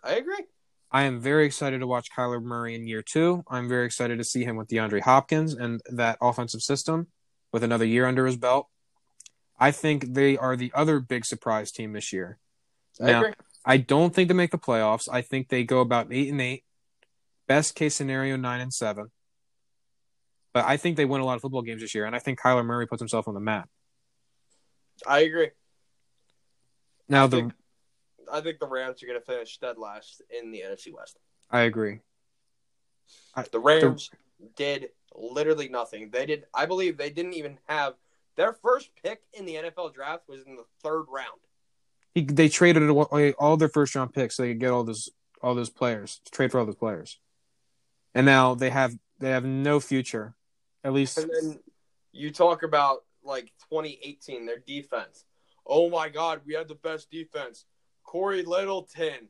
I 0.02 0.14
agree. 0.14 0.44
I 0.90 1.02
am 1.02 1.20
very 1.20 1.44
excited 1.44 1.80
to 1.80 1.86
watch 1.88 2.08
Kyler 2.16 2.40
Murray 2.40 2.76
in 2.76 2.86
year 2.86 3.02
two. 3.02 3.42
I'm 3.48 3.68
very 3.68 3.84
excited 3.84 4.18
to 4.18 4.24
see 4.24 4.44
him 4.44 4.54
with 4.56 4.68
DeAndre 4.68 5.00
Hopkins 5.00 5.54
and 5.54 5.80
that 5.90 6.18
offensive 6.20 6.62
system 6.62 7.08
with 7.52 7.64
another 7.64 7.84
year 7.84 8.06
under 8.06 8.26
his 8.26 8.36
belt. 8.36 8.68
I 9.58 9.72
think 9.72 10.14
they 10.14 10.36
are 10.36 10.56
the 10.56 10.70
other 10.74 11.00
big 11.00 11.24
surprise 11.24 11.72
team 11.72 11.92
this 11.92 12.12
year. 12.12 12.38
I 13.00 13.06
Now, 13.06 13.20
agree. 13.20 13.32
I 13.64 13.76
don't 13.78 14.14
think 14.14 14.28
they 14.28 14.34
make 14.34 14.50
the 14.52 14.58
playoffs. 14.58 15.08
I 15.10 15.22
think 15.22 15.48
they 15.48 15.64
go 15.64 15.80
about 15.80 16.12
eight 16.12 16.30
and 16.30 16.40
eight. 16.40 16.64
Best 17.48 17.74
case 17.74 17.94
scenario, 17.94 18.36
nine 18.36 18.60
and 18.60 18.72
seven. 18.72 19.10
But 20.54 20.64
I 20.64 20.76
think 20.76 20.96
they 20.96 21.04
win 21.04 21.20
a 21.20 21.24
lot 21.24 21.34
of 21.34 21.42
football 21.42 21.62
games 21.62 21.82
this 21.82 21.94
year, 21.94 22.06
and 22.06 22.14
I 22.14 22.20
think 22.20 22.40
Kyler 22.40 22.64
Murray 22.64 22.86
puts 22.86 23.00
himself 23.00 23.28
on 23.28 23.34
the 23.34 23.40
map. 23.40 23.68
I 25.06 25.20
agree. 25.20 25.50
Now 27.08 27.24
I 27.24 27.26
the 27.26 27.36
think, 27.36 27.52
I 28.32 28.40
think 28.40 28.60
the 28.60 28.66
Rams 28.66 29.02
are 29.02 29.06
going 29.06 29.18
to 29.18 29.24
finish 29.24 29.58
dead 29.58 29.76
last 29.76 30.22
in 30.30 30.52
the 30.52 30.62
NFC 30.66 30.94
West. 30.94 31.18
I 31.50 31.62
agree. 31.62 31.98
The 33.50 33.58
Rams 33.58 34.10
did 34.56 34.90
literally 35.14 35.68
nothing. 35.68 36.10
They 36.10 36.24
did. 36.24 36.44
I 36.54 36.66
believe 36.66 36.96
they 36.96 37.10
didn't 37.10 37.34
even 37.34 37.58
have 37.68 37.94
their 38.36 38.52
first 38.52 38.90
pick 39.02 39.22
in 39.32 39.46
the 39.46 39.54
NFL 39.54 39.92
draft 39.92 40.28
was 40.28 40.44
in 40.46 40.56
the 40.56 40.64
third 40.82 41.04
round. 41.08 41.40
He, 42.14 42.22
they 42.22 42.48
traded 42.48 42.88
away 42.88 43.32
all 43.32 43.56
their 43.56 43.68
first 43.68 43.94
round 43.94 44.12
picks 44.12 44.36
so 44.36 44.44
they 44.44 44.50
could 44.50 44.60
get 44.60 44.70
all 44.70 44.84
those 44.84 45.10
all 45.42 45.54
those 45.54 45.68
players 45.68 46.20
to 46.24 46.30
trade 46.30 46.52
for 46.52 46.60
all 46.60 46.66
those 46.66 46.76
players, 46.76 47.18
and 48.14 48.24
now 48.24 48.54
they 48.54 48.70
have 48.70 48.96
they 49.18 49.30
have 49.30 49.44
no 49.44 49.80
future. 49.80 50.34
At 50.84 50.92
least 50.92 51.18
And 51.18 51.30
then 51.34 51.58
you 52.12 52.30
talk 52.30 52.62
about 52.62 53.04
like 53.24 53.52
2018, 53.70 54.46
their 54.46 54.58
defense. 54.58 55.24
Oh 55.66 55.88
my 55.88 56.08
God, 56.10 56.42
we 56.46 56.54
had 56.54 56.68
the 56.68 56.74
best 56.74 57.10
defense. 57.10 57.64
Cory 58.04 58.42
Littleton, 58.42 59.28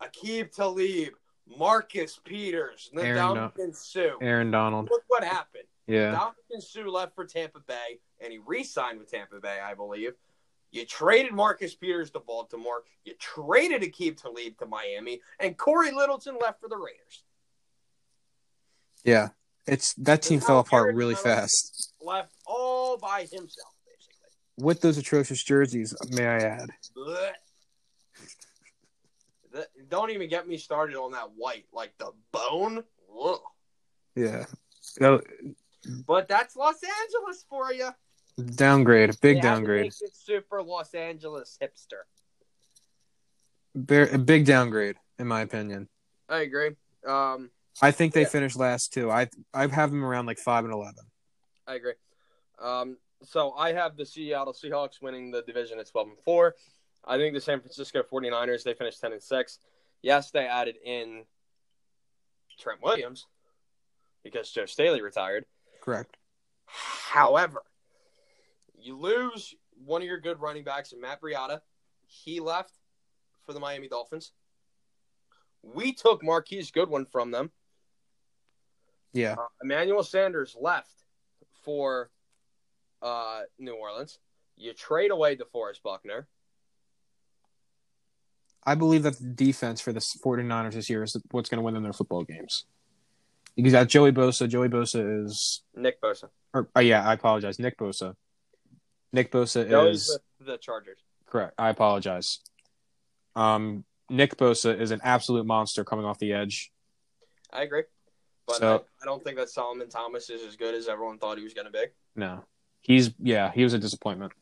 Aqib 0.00 0.52
Talib, 0.52 1.14
Marcus 1.58 2.20
Peters, 2.24 2.88
and 2.92 3.00
then 3.00 3.06
Aaron 3.06 3.36
Ndamukong 3.36 3.74
Suh. 3.74 4.16
Aaron 4.20 4.50
Donald. 4.52 4.88
Look 4.90 5.02
what 5.08 5.24
happened. 5.24 5.64
Yeah, 5.88 6.14
Ndamukong 6.14 6.62
Suh 6.62 6.88
left 6.88 7.16
for 7.16 7.24
Tampa 7.24 7.58
Bay, 7.66 7.98
and 8.20 8.32
he 8.32 8.38
re-signed 8.46 9.00
with 9.00 9.10
Tampa 9.10 9.40
Bay, 9.40 9.58
I 9.60 9.74
believe. 9.74 10.12
You 10.70 10.86
traded 10.86 11.32
Marcus 11.32 11.74
Peters 11.74 12.10
to 12.12 12.20
Baltimore. 12.20 12.84
You 13.04 13.12
traded 13.18 13.82
Aqib 13.82 14.16
Talib 14.16 14.56
to 14.58 14.66
Miami, 14.66 15.20
and 15.40 15.58
Cory 15.58 15.90
Littleton 15.90 16.38
left 16.40 16.60
for 16.60 16.68
the 16.68 16.76
Raiders. 16.76 17.24
yeah. 19.04 19.30
It's 19.66 19.94
that 19.94 20.22
team 20.22 20.40
fell 20.40 20.58
apart 20.58 20.94
really 20.94 21.14
fast 21.14 21.92
Left 22.00 22.32
all 22.46 22.98
by 22.98 23.20
himself, 23.20 23.74
basically. 23.86 24.28
with 24.58 24.80
those 24.80 24.98
atrocious 24.98 25.42
jerseys. 25.42 25.94
May 26.10 26.26
I 26.26 26.38
add? 26.38 26.70
Blech. 26.96 27.32
That- 29.52 29.68
Don't 29.88 30.10
even 30.10 30.28
get 30.28 30.48
me 30.48 30.56
started 30.56 30.96
on 30.96 31.12
that 31.12 31.30
white, 31.36 31.66
like 31.72 31.96
the 31.98 32.12
bone. 32.32 32.82
Ugh. 33.22 33.40
Yeah, 34.16 34.44
That- 34.98 35.22
But 36.06 36.28
that's 36.28 36.56
Los 36.56 36.80
Angeles 36.82 37.44
for 37.48 37.72
you. 37.72 37.90
downgrade, 38.56 39.10
big 39.20 39.36
They 39.36 39.40
downgrade, 39.42 39.92
super 40.12 40.62
Los 40.62 40.94
Angeles 40.94 41.58
hipster. 41.62 42.02
Very, 43.74 44.10
a 44.10 44.18
big 44.18 44.44
downgrade 44.44 44.96
in 45.18 45.26
my 45.28 45.40
opinion. 45.42 45.88
I 46.28 46.40
agree. 46.40 46.76
Um, 47.06 47.50
I 47.80 47.90
think 47.90 48.12
they 48.12 48.22
Yeah. 48.22 48.28
finished 48.28 48.56
last 48.56 48.92
too. 48.92 49.10
I 49.10 49.28
I 49.54 49.66
have 49.66 49.90
them 49.90 50.04
around 50.04 50.26
like 50.26 50.38
five 50.38 50.64
and 50.64 50.72
eleven. 50.72 51.04
I 51.66 51.74
agree. 51.74 51.94
Um, 52.58 52.98
so 53.22 53.52
I 53.52 53.72
have 53.72 53.96
the 53.96 54.04
Seattle 54.04 54.52
Seahawks 54.52 55.00
winning 55.00 55.30
the 55.30 55.42
division 55.42 55.78
at 55.78 55.88
12 55.88 56.08
and 56.08 56.18
4. 56.24 56.54
I 57.04 57.16
think 57.16 57.34
the 57.34 57.40
San 57.40 57.60
Francisco 57.60 58.02
49ers, 58.02 58.62
they 58.64 58.74
finished 58.74 59.00
10 59.00 59.12
and 59.12 59.22
6. 59.22 59.58
Yes, 60.02 60.30
they 60.32 60.46
added 60.46 60.76
in 60.84 61.24
Trent 62.58 62.82
Williams 62.82 63.26
because 64.22 64.50
Joe 64.50 64.66
Staley 64.66 65.00
retired. 65.02 65.46
Correct. 65.80 66.16
However, 66.66 67.62
you 68.78 68.96
lose 68.98 69.54
one 69.84 70.02
of 70.02 70.06
your 70.08 70.18
good 70.20 70.40
running 70.40 70.64
backs, 70.64 70.92
Matt 70.96 71.20
Breida. 71.20 71.60
He 72.06 72.40
left 72.40 72.74
for 73.44 73.52
the 73.52 73.60
Miami 73.60 73.88
Dolphins. 73.88 74.32
We 75.62 75.92
took 75.92 76.22
Marquise 76.24 76.70
Goodwin 76.70 77.06
from 77.06 77.30
them. 77.30 77.52
Yeah. 79.12 79.32
Uh, 79.38 79.46
Emmanuel 79.62 80.02
Sanders 80.02 80.56
left 80.60 81.04
for 81.64 82.10
uh, 83.02 83.40
New 83.58 83.74
Orleans. 83.74 84.18
You 84.56 84.72
trade 84.72 85.10
away 85.10 85.36
DeForest 85.36 85.82
Buckner. 85.82 86.28
I 88.64 88.74
believe 88.74 89.02
that 89.02 89.18
the 89.18 89.24
defense 89.24 89.80
for 89.80 89.92
the 89.92 90.00
49ers 90.00 90.74
this 90.74 90.88
year 90.88 91.02
is 91.02 91.16
what's 91.32 91.48
going 91.48 91.58
to 91.58 91.64
win 91.64 91.74
them 91.74 91.82
their 91.82 91.92
football 91.92 92.22
games. 92.22 92.64
You 93.56 93.70
got 93.70 93.88
Joey 93.88 94.12
Bosa. 94.12 94.48
Joey 94.48 94.68
Bosa 94.68 95.24
is 95.24 95.62
Nick 95.74 96.00
Bosa. 96.00 96.28
Or, 96.54 96.68
oh 96.74 96.80
yeah, 96.80 97.06
I 97.06 97.12
apologize. 97.14 97.58
Nick 97.58 97.76
Bosa. 97.76 98.14
Nick 99.12 99.30
Bosa 99.30 99.90
is 99.90 100.18
the, 100.38 100.52
the 100.52 100.58
Chargers. 100.58 100.98
correct. 101.26 101.54
I 101.58 101.68
apologize. 101.68 102.38
Um, 103.36 103.84
Nick 104.08 104.36
Bosa 104.36 104.78
is 104.78 104.90
an 104.90 105.00
absolute 105.02 105.44
monster 105.44 105.84
coming 105.84 106.04
off 106.04 106.18
the 106.18 106.32
edge. 106.32 106.70
I 107.52 107.62
agree. 107.62 107.82
But 108.46 108.56
So- 108.56 108.74
I, 108.76 109.02
I 109.02 109.04
don't 109.04 109.22
think 109.22 109.36
that 109.38 109.48
Solomon 109.50 109.88
Thomas 109.88 110.28
is 110.30 110.42
as 110.42 110.56
good 110.56 110.74
as 110.74 110.88
everyone 110.88 111.18
thought 111.18 111.38
he 111.38 111.44
was 111.44 111.54
going 111.54 111.66
to 111.66 111.72
be. 111.72 111.84
No, 112.16 112.44
he's 112.80 113.12
yeah, 113.18 113.50
he 113.52 113.62
was 113.64 113.72
a 113.74 113.78
disappointment. 113.78 114.32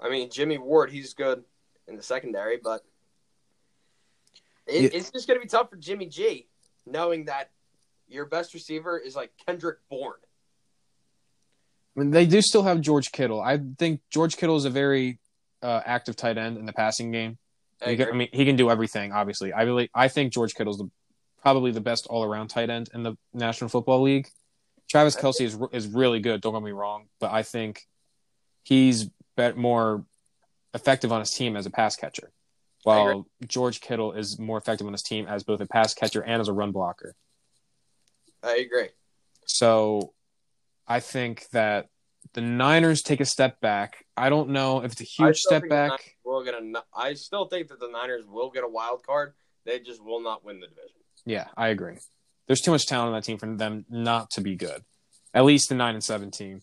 I 0.00 0.08
mean, 0.10 0.30
Jimmy 0.30 0.58
Ward, 0.58 0.90
he's 0.90 1.14
good 1.14 1.44
in 1.88 1.96
the 1.96 2.02
secondary, 2.02 2.58
but 2.62 2.82
it, 4.66 4.82
Yeah. 4.82 4.98
it's 4.98 5.10
just 5.10 5.26
going 5.26 5.38
to 5.38 5.42
be 5.44 5.48
tough 5.48 5.70
for 5.70 5.76
Jimmy 5.76 6.06
G, 6.06 6.46
knowing 6.86 7.26
that 7.26 7.50
your 8.08 8.26
best 8.26 8.52
receiver 8.54 8.98
is 8.98 9.16
like 9.16 9.32
Kendrick 9.46 9.78
Bourne. 9.88 10.14
I 11.96 12.00
mean, 12.00 12.10
they 12.10 12.26
do 12.26 12.40
still 12.42 12.62
have 12.62 12.80
George 12.80 13.12
Kittle. 13.12 13.40
I 13.40 13.58
think 13.78 14.00
George 14.10 14.36
Kittle 14.36 14.56
is 14.56 14.64
a 14.64 14.70
very 14.70 15.18
uh, 15.62 15.80
active 15.84 16.16
tight 16.16 16.38
end 16.38 16.56
in 16.58 16.66
the 16.66 16.72
passing 16.72 17.10
game. 17.12 17.38
I 17.84 17.96
can- 17.96 18.08
I 18.08 18.12
mean, 18.12 18.28
he 18.32 18.44
can 18.44 18.56
do 18.56 18.70
everything. 18.70 19.12
Obviously, 19.12 19.52
I 19.52 19.62
really, 19.62 19.90
I 19.94 20.08
think 20.08 20.32
George 20.32 20.54
Kittle's 20.54 20.78
the, 20.78 20.90
probably 21.42 21.72
the 21.72 21.80
best 21.80 22.06
all-around 22.06 22.48
tight 22.48 22.70
end 22.70 22.88
in 22.94 23.02
the 23.02 23.16
National 23.34 23.68
Football 23.68 24.02
League. 24.02 24.28
Travis 24.88 25.16
Kelce 25.16 25.42
is 25.42 25.58
is 25.72 25.88
really 25.88 26.20
good. 26.20 26.40
Don't 26.40 26.52
get 26.52 26.62
me 26.62 26.70
wrong, 26.70 27.08
but 27.18 27.32
I 27.32 27.42
think 27.42 27.86
he's 28.62 29.08
bet 29.36 29.56
more 29.56 30.04
effective 30.74 31.12
on 31.12 31.20
his 31.20 31.30
team 31.30 31.56
as 31.56 31.66
a 31.66 31.70
pass 31.70 31.96
catcher, 31.96 32.30
while 32.82 33.26
George 33.46 33.80
Kittle 33.80 34.12
is 34.12 34.38
more 34.38 34.58
effective 34.58 34.86
on 34.86 34.92
his 34.92 35.02
team 35.02 35.26
as 35.26 35.44
both 35.44 35.60
a 35.60 35.66
pass 35.66 35.94
catcher 35.94 36.22
and 36.22 36.40
as 36.40 36.48
a 36.48 36.52
run 36.52 36.72
blocker. 36.72 37.14
I 38.42 38.56
agree. 38.56 38.88
So 39.46 40.12
I 40.86 41.00
think 41.00 41.48
that 41.50 41.88
the 42.34 42.40
Niners 42.40 43.02
take 43.02 43.20
a 43.20 43.24
step 43.24 43.60
back. 43.60 44.04
I 44.16 44.28
don't 44.28 44.50
know 44.50 44.82
if 44.82 44.92
it's 44.92 45.00
a 45.00 45.04
huge 45.04 45.38
step 45.38 45.68
back. 45.68 46.16
Will 46.24 46.44
get 46.44 46.54
a, 46.54 46.82
I 46.94 47.14
still 47.14 47.46
think 47.46 47.68
that 47.68 47.80
the 47.80 47.88
Niners 47.88 48.24
will 48.26 48.50
get 48.50 48.64
a 48.64 48.68
wild 48.68 49.04
card. 49.04 49.34
They 49.64 49.78
just 49.78 50.02
will 50.02 50.20
not 50.20 50.44
win 50.44 50.60
the 50.60 50.66
division. 50.66 51.01
Yeah, 51.24 51.46
I 51.56 51.68
agree. 51.68 51.98
There's 52.46 52.60
too 52.60 52.70
much 52.72 52.86
talent 52.86 53.08
on 53.08 53.14
that 53.14 53.24
team 53.24 53.38
for 53.38 53.46
them 53.46 53.84
not 53.88 54.30
to 54.32 54.40
be 54.40 54.56
good. 54.56 54.82
At 55.34 55.44
least 55.44 55.68
the 55.68 55.74
nine 55.74 55.94
and 55.94 56.04
seven 56.04 56.30
team. 56.30 56.60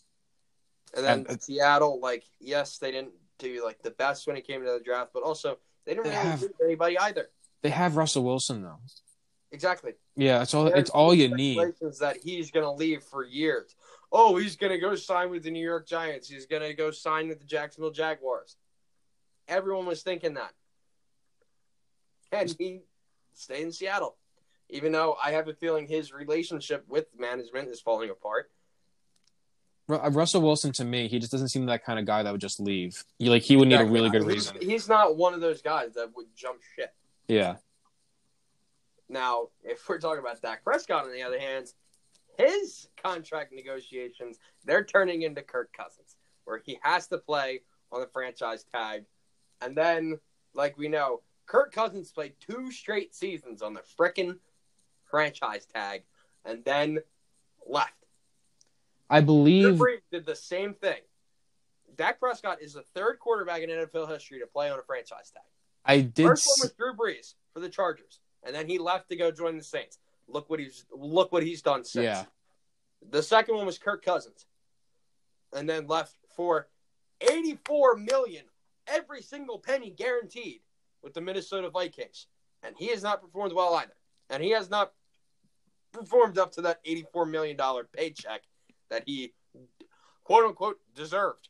And 0.95 1.05
then 1.05 1.25
And- 1.29 1.41
Seattle, 1.41 1.99
like, 1.99 2.23
yes, 2.39 2.77
they 2.77 2.91
didn't 2.91 3.13
do 3.37 3.63
like 3.63 3.81
the 3.81 3.91
best 3.91 4.27
when 4.27 4.35
it 4.35 4.45
came 4.45 4.63
to 4.63 4.71
the 4.71 4.83
draft, 4.83 5.11
but 5.13 5.23
also 5.23 5.57
they 5.85 5.93
didn't 5.93 6.05
They 6.05 6.09
really 6.11 6.21
have- 6.23 6.43
anybody 6.63 6.97
either. 6.99 7.29
They 7.61 7.69
have 7.69 7.95
Russell 7.95 8.23
Wilson 8.23 8.61
though. 8.61 8.79
Exactly. 9.51 9.93
Yeah, 10.15 10.41
it's 10.43 10.53
all 10.53 10.65
There's 10.65 10.79
it's 10.79 10.89
all 10.91 11.13
you 11.13 11.33
need. 11.35 11.57
that 11.99 12.17
he's 12.21 12.51
going 12.51 12.65
to 12.65 12.71
leave 12.71 13.01
for 13.03 13.23
years. 13.25 13.75
Oh, 14.11 14.37
he's 14.37 14.55
going 14.55 14.71
to 14.71 14.77
go 14.77 14.95
sign 14.95 15.31
with 15.31 15.43
the 15.43 15.49
New 15.51 15.63
York 15.63 15.87
Giants. 15.87 16.27
He's 16.29 16.45
going 16.45 16.61
to 16.61 16.73
go 16.75 16.91
sign 16.91 17.29
with 17.29 17.39
the 17.39 17.45
Jacksonville 17.45 17.91
Jaguars. 17.91 18.57
Everyone 19.47 19.87
was 19.87 20.03
thinking 20.03 20.35
that. 20.35 20.53
And 22.31 22.53
he 22.59 22.81
stayed 23.33 23.63
in 23.63 23.71
Seattle. 23.71 24.17
Even 24.69 24.91
though 24.91 25.17
I 25.23 25.31
have 25.31 25.47
a 25.47 25.53
feeling 25.53 25.87
his 25.87 26.13
relationship 26.13 26.85
with 26.87 27.07
management 27.17 27.69
is 27.69 27.81
falling 27.81 28.09
apart. 28.09 28.51
Uh, 29.89 30.09
Russell 30.11 30.41
Wilson 30.41 30.71
to 30.73 30.85
me, 30.85 31.07
he 31.07 31.17
just 31.17 31.31
doesn't 31.31 31.47
seem 31.47 31.65
that 31.65 31.83
kind 31.83 31.97
of 31.97 32.05
guy 32.05 32.21
that 32.21 32.31
would 32.31 32.41
just 32.41 32.59
leave. 32.59 33.03
He, 33.17 33.29
like 33.29 33.41
he 33.41 33.55
would 33.55 33.67
need 33.67 33.79
a 33.79 33.85
really 33.85 34.09
good 34.11 34.23
reason. 34.23 34.57
He's 34.61 34.87
not 34.87 35.17
one 35.17 35.33
of 35.33 35.41
those 35.41 35.63
guys 35.63 35.95
that 35.95 36.15
would 36.15 36.27
jump 36.35 36.59
ship. 36.75 36.93
Yeah. 37.27 37.55
Now, 39.09 39.47
if 39.63 39.89
we're 39.89 39.97
talking 39.97 40.19
about 40.19 40.39
Dak 40.41 40.63
Prescott, 40.63 41.05
on 41.05 41.11
the 41.11 41.23
other 41.23 41.39
hand, 41.39 41.73
his 42.37 42.87
contract 43.03 43.51
negotiations, 43.51 44.37
they're 44.63 44.83
turning 44.83 45.23
into 45.23 45.41
Kirk 45.41 45.73
Cousins, 45.75 46.15
where 46.45 46.61
he 46.63 46.79
has 46.83 47.07
to 47.07 47.17
play 47.17 47.61
on 47.91 48.01
the 48.01 48.07
franchise 48.07 48.65
tag. 48.71 49.05
And 49.61 49.75
then, 49.75 50.19
like 50.53 50.77
we 50.77 50.87
know, 50.87 51.21
Kirk 51.47 51.73
Cousins 51.73 52.11
played 52.11 52.33
two 52.39 52.71
straight 52.71 53.15
seasons 53.15 53.63
on 53.63 53.73
the 53.73 53.81
frickin' 53.99 54.37
franchise 55.09 55.65
tag 55.65 56.03
and 56.45 56.63
then 56.63 56.99
left. 57.67 57.93
I 59.09 59.19
Drew 59.19 59.25
believe 59.25 59.75
Brees 59.75 60.01
did 60.11 60.25
the 60.25 60.35
same 60.35 60.73
thing. 60.73 60.99
Dak 61.95 62.19
Prescott 62.19 62.61
is 62.61 62.73
the 62.73 62.83
third 62.93 63.19
quarterback 63.19 63.61
in 63.61 63.69
NFL 63.69 64.09
history 64.09 64.39
to 64.39 64.47
play 64.47 64.69
on 64.69 64.79
a 64.79 64.83
franchise 64.83 65.31
tag. 65.33 65.43
I 65.85 66.01
did 66.01 66.27
First 66.27 66.47
one 66.47 66.67
was 66.67 66.73
Drew 66.73 66.93
Brees 66.93 67.33
for 67.53 67.59
the 67.59 67.69
Chargers, 67.69 68.19
and 68.43 68.55
then 68.55 68.67
he 68.67 68.77
left 68.77 69.09
to 69.09 69.15
go 69.15 69.31
join 69.31 69.57
the 69.57 69.63
Saints. 69.63 69.97
Look 70.27 70.49
what 70.49 70.59
he's 70.59 70.85
look 70.91 71.31
what 71.31 71.43
he's 71.43 71.61
done 71.61 71.83
since. 71.83 72.03
Yeah. 72.03 72.25
The 73.09 73.23
second 73.23 73.55
one 73.55 73.65
was 73.65 73.77
Kirk 73.77 74.05
Cousins, 74.05 74.45
and 75.53 75.67
then 75.67 75.87
left 75.87 76.13
for 76.35 76.67
eighty-four 77.21 77.95
million, 77.95 78.43
every 78.87 79.21
single 79.21 79.57
penny 79.57 79.89
guaranteed, 79.89 80.61
with 81.01 81.13
the 81.13 81.21
Minnesota 81.21 81.69
Vikings, 81.69 82.27
and 82.61 82.75
he 82.77 82.87
has 82.89 83.01
not 83.01 83.21
performed 83.21 83.53
well 83.53 83.73
either, 83.75 83.95
and 84.29 84.43
he 84.43 84.51
has 84.51 84.69
not 84.69 84.93
performed 85.91 86.37
up 86.37 86.51
to 86.53 86.61
that 86.61 86.79
eighty-four 86.85 87.25
million 87.25 87.57
dollar 87.57 87.83
paycheck 87.83 88.41
that 88.89 89.03
he 89.05 89.33
quote 90.23 90.45
unquote 90.45 90.77
deserved. 90.95 91.49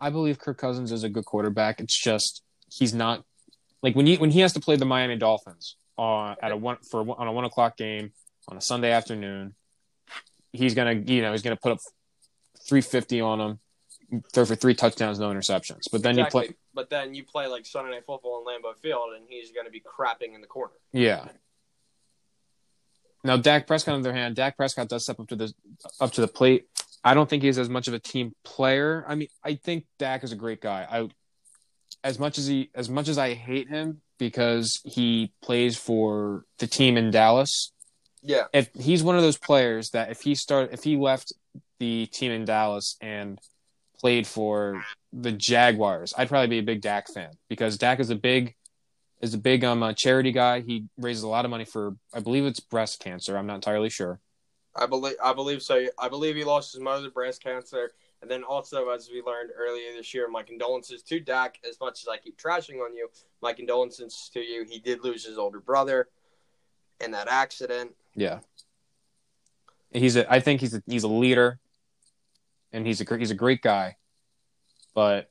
I 0.00 0.10
believe 0.10 0.38
Kirk 0.38 0.58
Cousins 0.58 0.92
is 0.92 1.04
a 1.04 1.08
good 1.08 1.24
quarterback. 1.24 1.80
It's 1.80 1.98
just 1.98 2.42
he's 2.72 2.92
not 2.94 3.24
like 3.82 3.94
when 3.94 4.06
he 4.06 4.16
when 4.16 4.30
he 4.30 4.40
has 4.40 4.52
to 4.54 4.60
play 4.60 4.76
the 4.76 4.84
Miami 4.84 5.16
Dolphins 5.16 5.76
uh, 5.98 6.34
at 6.42 6.52
a 6.52 6.56
one 6.56 6.78
for 6.90 7.00
on 7.18 7.26
a 7.26 7.32
one 7.32 7.44
o'clock 7.44 7.76
game 7.76 8.12
on 8.48 8.56
a 8.56 8.60
Sunday 8.60 8.90
afternoon. 8.90 9.54
He's 10.52 10.74
gonna 10.74 10.94
you 10.94 11.22
know 11.22 11.32
he's 11.32 11.42
gonna 11.42 11.56
put 11.56 11.72
up 11.72 11.78
three 12.66 12.80
fifty 12.80 13.20
on 13.20 13.38
them, 13.38 14.22
throw 14.32 14.44
for 14.44 14.56
three 14.56 14.74
touchdowns, 14.74 15.18
no 15.18 15.30
interceptions. 15.30 15.82
But 15.90 16.02
then 16.02 16.18
Exactly. 16.18 16.40
you 16.42 16.46
play 16.48 16.56
but 16.74 16.90
then 16.90 17.14
you 17.14 17.24
play 17.24 17.46
like 17.46 17.66
Sunday 17.66 17.92
Night 17.92 18.04
Football 18.06 18.40
in 18.40 18.46
Lambeau 18.62 18.76
Field, 18.76 19.14
and 19.16 19.24
he's 19.28 19.52
going 19.52 19.64
to 19.66 19.70
be 19.70 19.80
crapping 19.80 20.34
in 20.34 20.40
the 20.40 20.46
corner. 20.46 20.72
yeah. 20.92 21.28
Now 23.24 23.38
Dak 23.38 23.66
Prescott 23.66 23.94
on 23.94 24.02
the 24.02 24.10
other 24.10 24.18
hand, 24.18 24.36
Dak 24.36 24.56
Prescott 24.56 24.88
does 24.88 25.04
step 25.04 25.18
up 25.18 25.28
to 25.28 25.36
the 25.36 25.52
up 26.00 26.12
to 26.12 26.20
the 26.20 26.28
plate. 26.28 26.66
I 27.02 27.14
don't 27.14 27.28
think 27.28 27.42
he's 27.42 27.58
as 27.58 27.68
much 27.68 27.88
of 27.88 27.94
a 27.94 27.98
team 27.98 28.34
player. 28.44 29.04
I 29.08 29.14
mean, 29.14 29.28
I 29.42 29.54
think 29.54 29.86
Dak 29.98 30.24
is 30.24 30.32
a 30.32 30.36
great 30.36 30.60
guy. 30.60 30.86
I 30.88 31.08
as 32.04 32.18
much 32.18 32.38
as 32.38 32.46
he 32.46 32.70
as 32.74 32.88
much 32.88 33.08
as 33.08 33.18
I 33.18 33.34
hate 33.34 33.68
him 33.68 34.02
because 34.18 34.80
he 34.84 35.32
plays 35.42 35.76
for 35.76 36.44
the 36.58 36.66
team 36.66 36.96
in 36.96 37.10
Dallas. 37.10 37.72
Yeah, 38.22 38.44
If 38.54 38.70
he's 38.74 39.02
one 39.02 39.16
of 39.16 39.22
those 39.22 39.36
players 39.36 39.90
that 39.90 40.10
if 40.10 40.22
he 40.22 40.34
start 40.34 40.70
if 40.72 40.84
he 40.84 40.96
left 40.96 41.32
the 41.78 42.06
team 42.06 42.30
in 42.30 42.44
Dallas 42.44 42.96
and 43.00 43.38
played 43.98 44.26
for 44.26 44.82
the 45.12 45.32
Jaguars, 45.32 46.14
I'd 46.16 46.28
probably 46.28 46.48
be 46.48 46.58
a 46.58 46.62
big 46.62 46.80
Dak 46.80 47.12
fan 47.12 47.32
because 47.48 47.76
Dak 47.76 48.00
is 48.00 48.10
a 48.10 48.16
big 48.16 48.54
is 49.24 49.34
a 49.34 49.38
big 49.38 49.64
um 49.64 49.82
uh, 49.82 49.92
charity 49.94 50.30
guy. 50.30 50.60
He 50.60 50.86
raises 50.98 51.22
a 51.22 51.28
lot 51.28 51.44
of 51.44 51.50
money 51.50 51.64
for 51.64 51.96
I 52.12 52.20
believe 52.20 52.44
it's 52.44 52.60
breast 52.60 53.00
cancer. 53.00 53.36
I'm 53.36 53.46
not 53.46 53.56
entirely 53.56 53.88
sure. 53.88 54.20
I 54.76 54.86
believe 54.86 55.16
I 55.22 55.32
believe 55.32 55.62
so. 55.62 55.86
I 55.98 56.08
believe 56.08 56.36
he 56.36 56.44
lost 56.44 56.72
his 56.72 56.82
mother 56.82 57.04
to 57.04 57.10
breast 57.10 57.42
cancer, 57.42 57.92
and 58.20 58.30
then 58.30 58.44
also, 58.44 58.90
as 58.90 59.08
we 59.12 59.22
learned 59.22 59.50
earlier 59.56 59.92
this 59.96 60.12
year, 60.12 60.28
my 60.28 60.42
condolences 60.42 61.02
to 61.04 61.20
Dak. 61.20 61.58
As 61.68 61.80
much 61.80 62.02
as 62.02 62.08
I 62.08 62.18
keep 62.18 62.38
trashing 62.38 62.80
on 62.84 62.94
you, 62.94 63.08
my 63.40 63.52
condolences 63.52 64.30
to 64.34 64.40
you. 64.40 64.64
He 64.68 64.78
did 64.78 65.02
lose 65.02 65.24
his 65.24 65.38
older 65.38 65.60
brother 65.60 66.08
in 67.02 67.10
that 67.12 67.28
accident. 67.28 67.92
Yeah. 68.14 68.40
He's 69.90 70.16
a 70.16 70.30
I 70.30 70.40
think 70.40 70.60
he's 70.60 70.74
a 70.74 70.82
he's 70.86 71.04
a 71.04 71.08
leader 71.08 71.60
and 72.72 72.86
he's 72.86 73.00
a 73.00 73.16
he's 73.16 73.30
a 73.30 73.36
great 73.36 73.62
guy. 73.62 73.96
But 74.94 75.30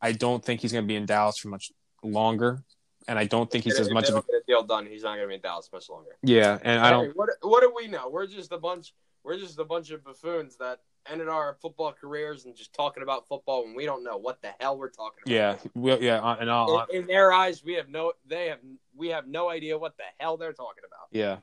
I 0.00 0.12
don't 0.12 0.44
think 0.44 0.60
he's 0.60 0.72
going 0.72 0.84
to 0.84 0.88
be 0.88 0.96
in 0.96 1.06
Dallas 1.06 1.38
for 1.38 1.48
much 1.48 1.72
longer 2.02 2.64
and 3.08 3.18
I 3.18 3.24
don't 3.24 3.50
think 3.50 3.64
he's 3.64 3.78
as 3.78 3.90
much 3.90 4.08
of 4.08 4.16
a 4.16 4.22
deal 4.46 4.62
done. 4.62 4.86
He's 4.86 5.02
not 5.02 5.16
going 5.16 5.22
to 5.22 5.28
be 5.28 5.34
in 5.34 5.40
Dallas 5.40 5.68
much 5.72 5.88
longer. 5.88 6.10
Yeah, 6.22 6.58
and 6.62 6.80
I 6.80 6.90
don't 6.90 7.16
what 7.16 7.30
what 7.42 7.60
do 7.60 7.72
we 7.74 7.88
know? 7.88 8.08
We're 8.08 8.26
just 8.26 8.52
a 8.52 8.58
bunch. 8.58 8.94
We're 9.24 9.38
just 9.38 9.58
a 9.58 9.64
bunch 9.64 9.90
of 9.90 10.02
buffoons 10.04 10.56
that 10.56 10.80
ended 11.10 11.28
our 11.28 11.56
football 11.60 11.92
careers 11.92 12.44
and 12.44 12.56
just 12.56 12.72
talking 12.72 13.02
about 13.02 13.26
football 13.28 13.64
when 13.64 13.74
we 13.74 13.84
don't 13.84 14.02
know 14.04 14.16
what 14.16 14.40
the 14.42 14.50
hell 14.60 14.76
we're 14.78 14.90
talking 14.90 15.20
about. 15.24 15.32
Yeah, 15.32 15.56
we, 15.74 15.96
yeah, 15.98 16.20
uh, 16.20 16.36
and 16.40 16.50
all 16.50 16.84
In, 16.90 17.02
in 17.02 17.06
their 17.06 17.32
eyes, 17.32 17.62
we 17.64 17.74
have 17.74 17.88
no. 17.88 18.12
They 18.26 18.48
have. 18.48 18.58
We 18.96 19.08
have 19.08 19.26
no 19.26 19.48
idea 19.48 19.78
what 19.78 19.96
the 19.96 20.04
hell 20.18 20.36
they're 20.36 20.52
talking 20.52 20.84
about. 20.86 21.08
yeah. 21.12 21.38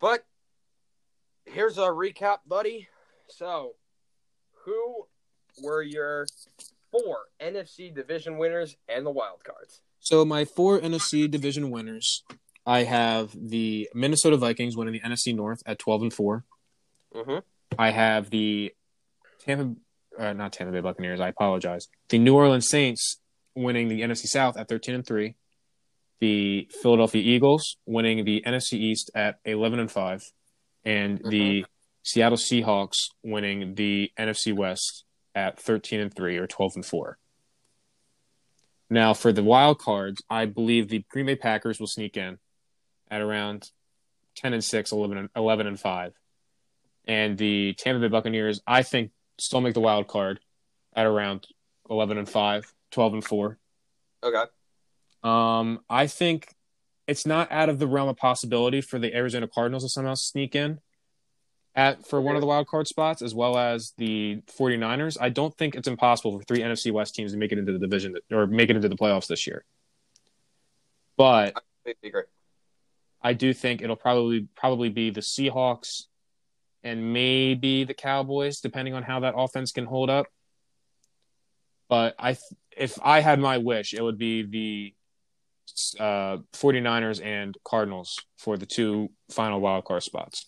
But 0.00 0.24
here's 1.44 1.78
a 1.78 1.82
recap, 1.82 2.38
buddy. 2.46 2.88
So, 3.28 3.74
who 4.64 5.06
were 5.62 5.82
your 5.82 6.26
four 6.92 7.16
NFC 7.40 7.92
division 7.92 8.38
winners 8.38 8.76
and 8.88 9.04
the 9.04 9.10
wild 9.10 9.42
cards? 9.42 9.80
So 9.98 10.24
my 10.24 10.44
four 10.44 10.78
NFC 10.78 11.28
division 11.28 11.70
winners, 11.70 12.22
I 12.64 12.84
have 12.84 13.34
the 13.34 13.88
Minnesota 13.94 14.36
Vikings 14.36 14.76
winning 14.76 14.94
the 14.94 15.00
NFC 15.00 15.34
North 15.34 15.62
at 15.66 15.78
12 15.78 16.02
and 16.02 16.12
4. 16.12 16.44
Mm-hmm. 17.14 17.38
I 17.78 17.90
have 17.90 18.30
the 18.30 18.72
Tampa 19.44 19.74
uh, 20.18 20.32
not 20.32 20.52
Tampa 20.52 20.72
Bay 20.72 20.80
Buccaneers, 20.80 21.20
I 21.20 21.28
apologize. 21.28 21.88
The 22.08 22.18
New 22.18 22.34
Orleans 22.34 22.68
Saints 22.68 23.18
winning 23.54 23.88
the 23.88 24.02
NFC 24.02 24.26
South 24.26 24.56
at 24.56 24.68
13 24.68 24.94
and 24.94 25.06
3, 25.06 25.34
the 26.20 26.68
Philadelphia 26.82 27.22
Eagles 27.22 27.76
winning 27.86 28.24
the 28.24 28.42
NFC 28.46 28.74
East 28.74 29.10
at 29.14 29.38
11 29.44 29.78
and 29.78 29.90
5, 29.90 30.22
and 30.84 31.18
mm-hmm. 31.18 31.28
the 31.28 31.66
Seattle 32.02 32.38
Seahawks 32.38 33.08
winning 33.22 33.74
the 33.74 34.10
NFC 34.18 34.54
West 34.54 35.04
at 35.34 35.58
13 35.58 36.00
and 36.00 36.14
3 36.14 36.36
or 36.38 36.46
12 36.46 36.76
and 36.76 36.86
4. 36.86 37.18
Now, 38.90 39.14
for 39.14 39.32
the 39.32 39.42
wild 39.42 39.78
cards, 39.78 40.22
I 40.28 40.44
believe 40.44 40.88
the 40.88 41.04
Green 41.08 41.26
Bay 41.26 41.36
Packers 41.36 41.80
will 41.80 41.86
sneak 41.86 42.16
in 42.16 42.38
at 43.10 43.22
around 43.22 43.70
10 44.36 44.52
and 44.52 44.62
6, 44.64 44.92
11 44.92 45.16
and, 45.16 45.28
11 45.34 45.66
and 45.66 45.80
5. 45.80 46.12
And 47.06 47.38
the 47.38 47.74
Tampa 47.74 48.00
Bay 48.00 48.08
Buccaneers, 48.08 48.60
I 48.66 48.82
think, 48.82 49.10
still 49.38 49.60
make 49.60 49.74
the 49.74 49.80
wild 49.80 50.08
card 50.08 50.40
at 50.94 51.06
around 51.06 51.46
11 51.88 52.18
and 52.18 52.28
5, 52.28 52.72
12 52.90 53.14
and 53.14 53.24
4. 53.24 53.58
Okay. 54.24 54.44
Um, 55.22 55.80
I 55.88 56.06
think 56.06 56.54
it's 57.06 57.26
not 57.26 57.50
out 57.50 57.68
of 57.68 57.78
the 57.78 57.86
realm 57.86 58.08
of 58.08 58.16
possibility 58.16 58.80
for 58.80 58.98
the 58.98 59.14
Arizona 59.14 59.48
Cardinals 59.48 59.84
to 59.84 59.88
somehow 59.88 60.14
sneak 60.14 60.54
in 60.54 60.80
at 61.74 62.06
for 62.06 62.20
one 62.20 62.34
of 62.34 62.40
the 62.40 62.46
wild 62.46 62.66
card 62.66 62.86
spots 62.86 63.22
as 63.22 63.34
well 63.34 63.56
as 63.56 63.92
the 63.96 64.42
49ers. 64.58 65.16
I 65.20 65.30
don't 65.30 65.56
think 65.56 65.74
it's 65.74 65.88
impossible 65.88 66.38
for 66.38 66.44
three 66.44 66.58
NFC 66.58 66.92
West 66.92 67.14
teams 67.14 67.32
to 67.32 67.38
make 67.38 67.52
it 67.52 67.58
into 67.58 67.72
the 67.72 67.78
division 67.78 68.16
or 68.30 68.46
make 68.46 68.70
it 68.70 68.76
into 68.76 68.88
the 68.88 68.96
playoffs 68.96 69.26
this 69.26 69.46
year. 69.46 69.64
But 71.16 71.54
I. 71.84 71.92
I 73.22 73.32
do 73.34 73.54
think 73.54 73.82
it'll 73.82 73.96
probably 73.96 74.48
probably 74.56 74.88
be 74.88 75.10
the 75.10 75.20
Seahawks 75.20 76.06
and 76.82 77.12
maybe 77.12 77.84
the 77.84 77.94
Cowboys 77.94 78.60
depending 78.60 78.94
on 78.94 79.02
how 79.02 79.20
that 79.20 79.34
offense 79.36 79.72
can 79.72 79.84
hold 79.84 80.10
up. 80.10 80.26
But 81.88 82.14
I 82.18 82.36
if 82.76 82.98
I 83.02 83.20
had 83.20 83.38
my 83.38 83.58
wish, 83.58 83.94
it 83.94 84.02
would 84.02 84.18
be 84.18 84.42
the 84.42 84.94
uh, 86.00 86.38
49ers 86.54 87.24
and 87.24 87.56
Cardinals 87.64 88.18
for 88.38 88.56
the 88.56 88.66
two 88.66 89.10
final 89.30 89.60
wild 89.60 89.84
card 89.84 90.02
spots. 90.02 90.46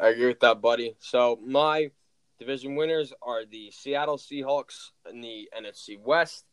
I 0.00 0.08
agree 0.08 0.28
with 0.28 0.40
that, 0.40 0.60
buddy. 0.60 0.96
So 0.98 1.38
my 1.44 1.90
division 2.38 2.76
winners 2.76 3.12
are 3.22 3.44
the 3.44 3.70
Seattle 3.70 4.16
Seahawks 4.16 4.90
in 5.08 5.20
the 5.20 5.48
NFC 5.56 5.98
West, 6.00 6.44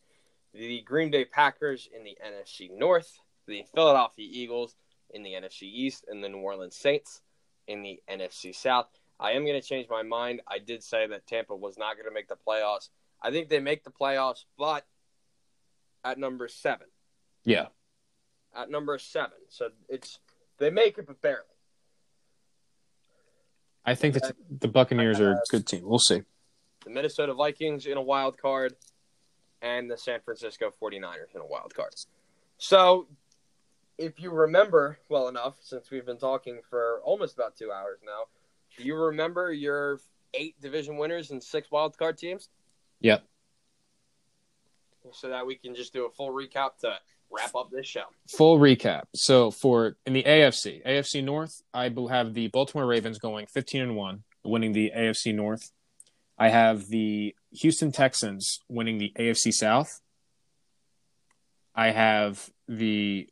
the 0.52 0.82
Green 0.82 1.10
Bay 1.10 1.24
Packers 1.24 1.88
in 1.94 2.04
the 2.04 2.16
NFC 2.24 2.70
North, 2.70 3.18
the 3.46 3.64
Philadelphia 3.74 4.28
Eagles 4.30 4.76
in 5.10 5.22
the 5.22 5.30
NFC 5.30 5.62
East, 5.62 6.04
and 6.08 6.22
the 6.22 6.28
New 6.28 6.38
Orleans 6.38 6.76
Saints 6.76 7.22
in 7.66 7.82
the 7.82 8.00
NFC 8.10 8.54
South. 8.54 8.86
I 9.18 9.32
am 9.32 9.44
going 9.44 9.60
to 9.60 9.66
change 9.66 9.88
my 9.90 10.02
mind. 10.02 10.40
I 10.48 10.58
did 10.58 10.82
say 10.82 11.06
that 11.06 11.26
Tampa 11.26 11.54
was 11.54 11.76
not 11.76 11.94
going 11.94 12.06
to 12.06 12.14
make 12.14 12.28
the 12.28 12.36
playoffs. 12.36 12.88
I 13.22 13.30
think 13.30 13.48
they 13.48 13.60
make 13.60 13.84
the 13.84 13.90
playoffs, 13.90 14.44
but 14.56 14.86
at 16.04 16.18
number 16.18 16.48
seven. 16.48 16.86
Yeah. 17.44 17.66
At 18.56 18.70
number 18.70 18.98
seven. 18.98 19.36
So 19.48 19.68
it's 19.88 20.18
they 20.58 20.70
make 20.70 20.98
it, 20.98 21.06
but 21.06 21.20
barely. 21.20 21.44
I 23.90 23.96
think 23.96 24.14
that 24.14 24.36
the 24.48 24.68
Buccaneers 24.68 25.18
are 25.18 25.32
a 25.32 25.40
good 25.50 25.66
team. 25.66 25.82
We'll 25.82 25.98
see. 25.98 26.22
The 26.84 26.90
Minnesota 26.90 27.34
Vikings 27.34 27.86
in 27.86 27.96
a 27.96 28.02
wild 28.02 28.38
card, 28.38 28.76
and 29.62 29.90
the 29.90 29.98
San 29.98 30.20
Francisco 30.20 30.70
49ers 30.80 31.34
in 31.34 31.40
a 31.40 31.46
wild 31.46 31.74
card. 31.74 31.92
So, 32.56 33.08
if 33.98 34.20
you 34.20 34.30
remember 34.30 34.98
well 35.08 35.26
enough, 35.26 35.56
since 35.60 35.90
we've 35.90 36.06
been 36.06 36.18
talking 36.18 36.60
for 36.70 37.00
almost 37.02 37.34
about 37.34 37.56
two 37.56 37.72
hours 37.72 37.98
now, 38.06 38.26
do 38.78 38.84
you 38.84 38.94
remember 38.94 39.52
your 39.52 39.98
eight 40.34 40.54
division 40.60 40.96
winners 40.96 41.32
and 41.32 41.42
six 41.42 41.68
wild 41.72 41.98
card 41.98 42.16
teams? 42.16 42.48
Yep. 43.00 43.24
So 45.12 45.30
that 45.30 45.44
we 45.44 45.56
can 45.56 45.74
just 45.74 45.92
do 45.92 46.06
a 46.06 46.10
full 46.10 46.30
recap 46.30 46.78
to 46.82 46.94
wrap 47.30 47.54
up 47.54 47.70
this 47.70 47.86
show. 47.86 48.04
Full 48.28 48.58
recap. 48.58 49.04
So 49.14 49.50
for 49.50 49.96
in 50.06 50.12
the 50.12 50.22
AFC, 50.22 50.84
AFC 50.84 51.22
North, 51.22 51.62
I 51.72 51.90
have 52.10 52.34
the 52.34 52.48
Baltimore 52.48 52.86
Ravens 52.86 53.18
going 53.18 53.46
15 53.46 53.82
and 53.82 53.96
1, 53.96 54.22
winning 54.44 54.72
the 54.72 54.92
AFC 54.96 55.34
North. 55.34 55.70
I 56.38 56.48
have 56.48 56.88
the 56.88 57.34
Houston 57.52 57.92
Texans 57.92 58.60
winning 58.68 58.98
the 58.98 59.12
AFC 59.18 59.52
South. 59.52 60.00
I 61.74 61.90
have 61.90 62.50
the 62.66 63.28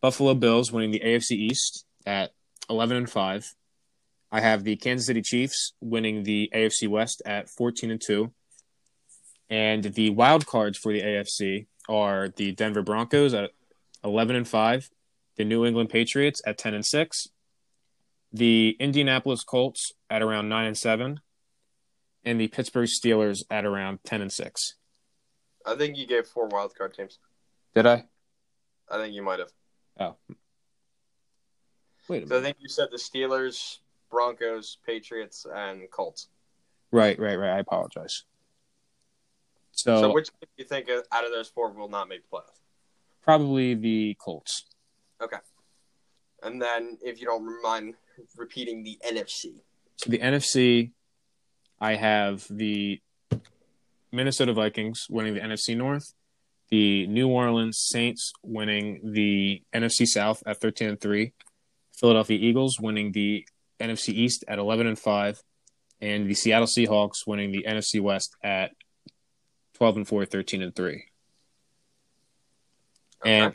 Buffalo 0.00 0.34
Bills 0.34 0.72
winning 0.72 0.90
the 0.90 1.00
AFC 1.00 1.32
East 1.32 1.84
at 2.04 2.32
11 2.68 2.96
and 2.96 3.10
5. 3.10 3.54
I 4.32 4.40
have 4.40 4.64
the 4.64 4.76
Kansas 4.76 5.06
City 5.06 5.22
Chiefs 5.22 5.74
winning 5.80 6.24
the 6.24 6.50
AFC 6.54 6.88
West 6.88 7.22
at 7.24 7.48
14 7.50 7.90
and 7.90 8.00
2. 8.00 8.32
And 9.48 9.84
the 9.84 10.10
wild 10.10 10.46
cards 10.46 10.78
for 10.78 10.92
the 10.92 11.02
AFC 11.02 11.66
are 11.88 12.28
the 12.28 12.52
Denver 12.52 12.82
Broncos 12.82 13.34
at 13.34 13.50
11 14.04 14.36
and 14.36 14.48
5, 14.48 14.90
the 15.36 15.44
New 15.44 15.64
England 15.64 15.90
Patriots 15.90 16.42
at 16.46 16.58
10 16.58 16.74
and 16.74 16.86
6, 16.86 17.28
the 18.32 18.76
Indianapolis 18.80 19.44
Colts 19.44 19.92
at 20.10 20.22
around 20.22 20.48
9 20.48 20.66
and 20.66 20.78
7, 20.78 21.20
and 22.24 22.40
the 22.40 22.48
Pittsburgh 22.48 22.88
Steelers 22.88 23.42
at 23.50 23.64
around 23.64 24.00
10 24.04 24.22
and 24.22 24.32
6. 24.32 24.74
I 25.66 25.74
think 25.76 25.96
you 25.96 26.06
gave 26.06 26.26
four 26.26 26.48
wild 26.48 26.74
card 26.74 26.94
teams. 26.94 27.18
Did 27.74 27.86
I? 27.86 28.04
I 28.90 28.96
think 28.96 29.14
you 29.14 29.22
might 29.22 29.38
have. 29.38 29.50
Oh. 29.98 30.16
Wait 32.08 32.24
a 32.24 32.26
so 32.26 32.34
minute. 32.34 32.38
I 32.38 32.42
think 32.42 32.56
you 32.60 32.68
said 32.68 32.88
the 32.90 32.98
Steelers, 32.98 33.78
Broncos, 34.10 34.78
Patriots, 34.84 35.46
and 35.52 35.90
Colts. 35.90 36.28
Right, 36.90 37.18
right, 37.18 37.38
right. 37.38 37.56
I 37.56 37.58
apologize. 37.58 38.24
So, 39.72 40.00
so 40.00 40.12
which 40.12 40.28
do 40.40 40.46
you 40.56 40.64
think 40.64 40.88
out 40.88 41.24
of 41.24 41.30
those 41.30 41.48
four 41.48 41.70
will 41.70 41.88
not 41.88 42.08
make 42.08 42.28
playoffs? 42.30 42.60
Probably 43.22 43.74
the 43.74 44.16
Colts. 44.20 44.64
Okay. 45.20 45.38
And 46.42 46.60
then, 46.60 46.98
if 47.02 47.20
you 47.20 47.26
don't 47.26 47.62
mind 47.62 47.94
repeating 48.36 48.82
the 48.82 48.98
NFC. 49.06 49.60
So 49.96 50.10
the 50.10 50.18
NFC, 50.18 50.90
I 51.80 51.94
have 51.94 52.46
the 52.50 53.00
Minnesota 54.10 54.52
Vikings 54.52 55.06
winning 55.08 55.34
the 55.34 55.40
NFC 55.40 55.76
North, 55.76 56.14
the 56.70 57.06
New 57.06 57.28
Orleans 57.28 57.78
Saints 57.78 58.32
winning 58.42 59.00
the 59.12 59.62
NFC 59.72 60.06
South 60.06 60.42
at 60.46 60.60
13 60.60 60.88
and 60.88 61.00
3, 61.00 61.32
Philadelphia 61.94 62.38
Eagles 62.40 62.78
winning 62.80 63.12
the 63.12 63.46
NFC 63.80 64.08
East 64.10 64.44
at 64.48 64.58
11 64.58 64.86
and 64.86 64.98
5, 64.98 65.42
and 66.00 66.28
the 66.28 66.34
Seattle 66.34 66.66
Seahawks 66.66 67.26
winning 67.26 67.52
the 67.52 67.64
NFC 67.68 68.00
West 68.00 68.36
at 68.42 68.72
12 69.82 69.96
and 69.96 70.06
4, 70.06 70.26
13 70.26 70.62
and 70.62 70.76
3. 70.76 70.92
Okay. 70.92 71.04
And 73.24 73.54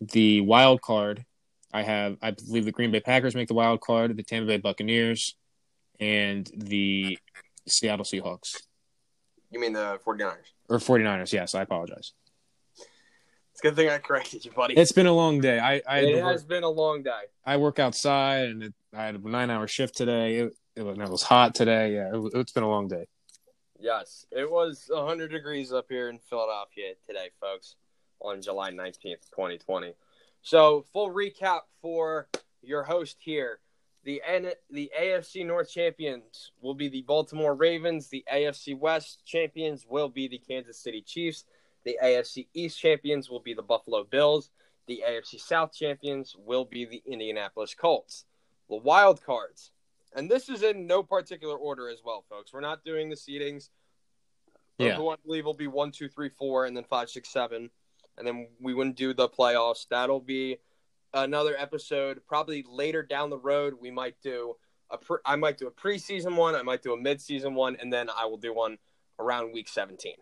the 0.00 0.40
wild 0.40 0.82
card, 0.82 1.24
I 1.72 1.82
have, 1.82 2.16
I 2.20 2.32
believe 2.32 2.64
the 2.64 2.72
Green 2.72 2.90
Bay 2.90 2.98
Packers 2.98 3.36
make 3.36 3.46
the 3.46 3.54
wild 3.54 3.80
card, 3.80 4.16
the 4.16 4.24
Tampa 4.24 4.48
Bay 4.48 4.56
Buccaneers, 4.56 5.36
and 6.00 6.50
the 6.56 7.16
Seattle 7.68 8.04
Seahawks. 8.04 8.62
You 9.52 9.60
mean 9.60 9.72
the 9.72 10.00
49ers? 10.04 10.38
Or 10.68 10.78
49ers, 10.78 11.32
yes. 11.32 11.54
I 11.54 11.62
apologize. 11.62 12.14
It's 13.52 13.60
a 13.60 13.62
good 13.62 13.76
thing 13.76 13.90
I 13.90 13.98
corrected 13.98 14.44
you, 14.44 14.50
buddy. 14.50 14.74
It's 14.74 14.90
been 14.90 15.06
a 15.06 15.12
long 15.12 15.40
day. 15.40 15.60
I, 15.60 15.82
I 15.88 16.00
it 16.00 16.16
has 16.16 16.40
work, 16.40 16.48
been 16.48 16.64
a 16.64 16.68
long 16.68 17.04
day. 17.04 17.22
I 17.46 17.58
work 17.58 17.78
outside, 17.78 18.48
and 18.48 18.64
it, 18.64 18.74
I 18.92 19.04
had 19.04 19.14
a 19.14 19.18
nine-hour 19.18 19.68
shift 19.68 19.96
today. 19.96 20.38
It, 20.38 20.52
it, 20.74 20.82
was, 20.82 20.98
it 20.98 21.08
was 21.08 21.22
hot 21.22 21.54
today. 21.54 21.94
Yeah, 21.94 22.10
it, 22.12 22.32
it's 22.34 22.50
been 22.50 22.64
a 22.64 22.68
long 22.68 22.88
day. 22.88 23.06
Yes, 23.82 24.26
it 24.30 24.50
was 24.50 24.90
100 24.92 25.30
degrees 25.30 25.72
up 25.72 25.86
here 25.88 26.10
in 26.10 26.18
Philadelphia 26.18 26.92
today, 27.06 27.30
folks, 27.40 27.76
on 28.20 28.42
July 28.42 28.70
19th, 28.72 29.30
2020. 29.30 29.94
So, 30.42 30.84
full 30.92 31.08
recap 31.08 31.60
for 31.80 32.28
your 32.60 32.82
host 32.82 33.16
here. 33.20 33.60
The 34.04 34.20
N- 34.26 34.52
the 34.70 34.92
AFC 34.98 35.46
North 35.46 35.70
champions 35.70 36.52
will 36.60 36.74
be 36.74 36.88
the 36.88 37.02
Baltimore 37.02 37.54
Ravens. 37.54 38.08
The 38.08 38.22
AFC 38.30 38.78
West 38.78 39.24
champions 39.24 39.86
will 39.88 40.10
be 40.10 40.28
the 40.28 40.38
Kansas 40.38 40.78
City 40.78 41.00
Chiefs. 41.00 41.46
The 41.84 41.98
AFC 42.02 42.48
East 42.52 42.78
champions 42.78 43.30
will 43.30 43.40
be 43.40 43.54
the 43.54 43.62
Buffalo 43.62 44.04
Bills. 44.04 44.50
The 44.88 45.02
AFC 45.08 45.40
South 45.40 45.72
champions 45.72 46.36
will 46.38 46.66
be 46.66 46.84
the 46.84 47.02
Indianapolis 47.06 47.74
Colts. 47.74 48.26
The 48.68 48.76
wild 48.76 49.24
cards 49.24 49.70
and 50.14 50.30
this 50.30 50.48
is 50.48 50.62
in 50.62 50.86
no 50.86 51.02
particular 51.02 51.56
order 51.56 51.88
as 51.88 51.98
well, 52.04 52.24
folks. 52.28 52.52
We're 52.52 52.60
not 52.60 52.84
doing 52.84 53.08
the 53.10 53.16
seedings. 53.16 53.68
Yeah. 54.78 54.96
Who 54.96 55.10
I 55.10 55.16
believe 55.24 55.44
will 55.44 55.54
be 55.54 55.66
one, 55.66 55.92
two, 55.92 56.08
three, 56.08 56.30
four, 56.30 56.64
and 56.64 56.74
then 56.76 56.84
five, 56.84 57.10
six, 57.10 57.28
seven, 57.28 57.68
and 58.16 58.26
then 58.26 58.48
we 58.60 58.72
wouldn't 58.72 58.96
do 58.96 59.12
the 59.12 59.28
playoffs. 59.28 59.86
That'll 59.90 60.20
be 60.20 60.56
another 61.12 61.54
episode, 61.58 62.22
probably 62.26 62.64
later 62.68 63.02
down 63.02 63.28
the 63.28 63.38
road. 63.38 63.74
We 63.78 63.90
might 63.90 64.16
do 64.22 64.56
a 64.90 64.96
pre- 64.96 65.18
I 65.24 65.36
might 65.36 65.58
do 65.58 65.66
a 65.66 65.70
preseason 65.70 66.34
one, 66.36 66.54
I 66.54 66.62
might 66.62 66.82
do 66.82 66.94
a 66.94 66.98
midseason 66.98 67.52
one, 67.52 67.76
and 67.80 67.92
then 67.92 68.08
I 68.16 68.24
will 68.26 68.38
do 68.38 68.54
one 68.54 68.78
around 69.18 69.52
week 69.52 69.68
17 69.68 70.14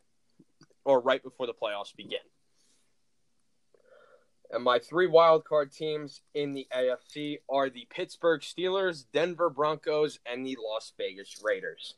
or 0.84 1.00
right 1.00 1.22
before 1.22 1.46
the 1.46 1.54
playoffs 1.54 1.94
begin. 1.94 2.18
And 4.50 4.64
my 4.64 4.78
three 4.78 5.06
wild 5.06 5.44
card 5.44 5.72
teams 5.72 6.22
in 6.34 6.54
the 6.54 6.66
AFC 6.74 7.40
are 7.50 7.68
the 7.68 7.86
Pittsburgh 7.90 8.40
Steelers, 8.40 9.04
Denver 9.12 9.50
Broncos, 9.50 10.18
and 10.24 10.46
the 10.46 10.56
Las 10.62 10.92
Vegas 10.96 11.40
Raiders. 11.44 11.96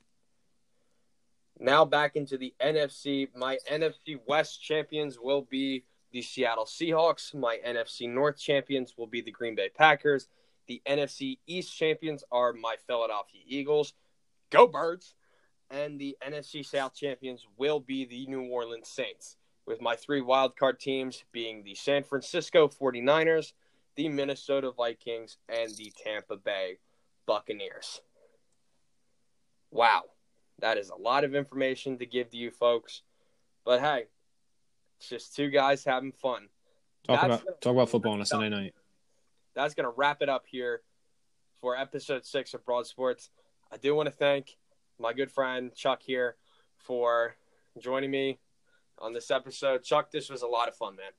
Now 1.58 1.84
back 1.84 2.16
into 2.16 2.36
the 2.38 2.54
NFC. 2.60 3.28
My 3.36 3.58
NFC 3.70 4.18
West 4.26 4.62
champions 4.62 5.18
will 5.20 5.42
be 5.42 5.84
the 6.10 6.22
Seattle 6.22 6.64
Seahawks. 6.64 7.34
My 7.34 7.58
NFC 7.64 8.08
North 8.08 8.38
champions 8.38 8.94
will 8.96 9.06
be 9.06 9.20
the 9.20 9.30
Green 9.30 9.54
Bay 9.54 9.68
Packers. 9.68 10.26
The 10.66 10.82
NFC 10.86 11.38
East 11.46 11.76
champions 11.76 12.24
are 12.32 12.52
my 12.52 12.76
Philadelphia 12.86 13.42
Eagles. 13.46 13.94
Go 14.50 14.66
Birds! 14.66 15.14
And 15.70 16.00
the 16.00 16.16
NFC 16.26 16.64
South 16.66 16.94
champions 16.94 17.46
will 17.56 17.78
be 17.78 18.04
the 18.04 18.26
New 18.26 18.42
Orleans 18.48 18.88
Saints, 18.88 19.36
with 19.70 19.80
my 19.80 19.94
three 19.94 20.20
wildcard 20.20 20.80
teams 20.80 21.22
being 21.30 21.62
the 21.62 21.76
San 21.76 22.02
Francisco 22.02 22.66
49ers, 22.66 23.52
the 23.94 24.08
Minnesota 24.08 24.72
Vikings, 24.72 25.38
and 25.48 25.70
the 25.76 25.92
Tampa 25.96 26.36
Bay 26.36 26.78
Buccaneers. 27.24 28.00
Wow, 29.70 30.02
that 30.58 30.76
is 30.76 30.90
a 30.90 30.96
lot 30.96 31.22
of 31.22 31.36
information 31.36 31.98
to 31.98 32.06
give 32.06 32.30
to 32.30 32.36
you 32.36 32.50
folks. 32.50 33.02
But 33.64 33.80
hey, 33.80 34.06
it's 34.98 35.08
just 35.08 35.36
two 35.36 35.50
guys 35.50 35.84
having 35.84 36.10
fun. 36.12 36.48
Talk 37.04 37.20
That's 37.20 37.24
about 37.24 37.44
gonna- 37.44 37.56
talk 37.60 37.72
about 37.72 37.88
football 37.90 38.12
on 38.14 38.20
a 38.20 38.26
Sunday 38.26 38.48
night. 38.48 38.74
that's 39.54 39.74
going 39.74 39.84
to 39.84 39.94
wrap 39.96 40.20
it 40.20 40.28
up 40.28 40.46
here 40.46 40.82
for 41.60 41.76
episode 41.76 42.26
six 42.26 42.54
of 42.54 42.64
Broad 42.64 42.86
Sports. 42.88 43.30
I 43.70 43.76
do 43.76 43.94
want 43.94 44.08
to 44.08 44.12
thank 44.14 44.56
my 44.98 45.12
good 45.12 45.30
friend 45.30 45.72
Chuck 45.74 46.02
here 46.02 46.36
for 46.76 47.36
joining 47.78 48.10
me 48.10 48.40
on 49.00 49.12
this 49.12 49.30
episode. 49.30 49.82
Chuck, 49.82 50.10
this 50.10 50.28
was 50.28 50.42
a 50.42 50.46
lot 50.46 50.68
of 50.68 50.76
fun, 50.76 50.96
man. 50.96 51.10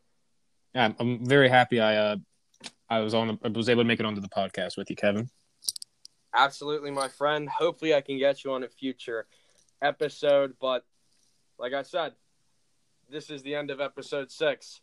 Yeah, 0.74 0.84
I'm- 0.84 0.95
I'm 0.99 1.26
very 1.26 1.49
happy 1.49 1.80
I 1.80 1.95
uh 1.98 2.16
I 2.90 2.99
was 2.99 3.14
on 3.14 3.40
I 3.44 3.48
was 3.49 3.70
able 3.70 3.84
to 3.84 3.88
make 3.88 3.99
it 3.99 4.06
onto 4.06 4.22
the 4.22 4.30
podcast 4.30 4.78
with 4.78 4.90
you, 4.90 4.95
Kevin. 4.95 5.30
Absolutely, 6.34 6.91
my 6.91 7.08
friend. 7.08 7.49
Hopefully, 7.49 7.94
I 7.94 8.02
can 8.02 8.18
get 8.18 8.44
you 8.44 8.53
on 8.53 8.64
a 8.64 8.70
future 8.70 9.28
episode. 9.82 10.53
But 10.62 10.86
like 11.58 11.74
I 11.74 11.82
said, 11.82 12.14
this 13.10 13.30
is 13.30 13.41
the 13.44 13.56
end 13.56 13.70
of 13.70 13.82
episode 13.82 14.32
six. 14.32 14.82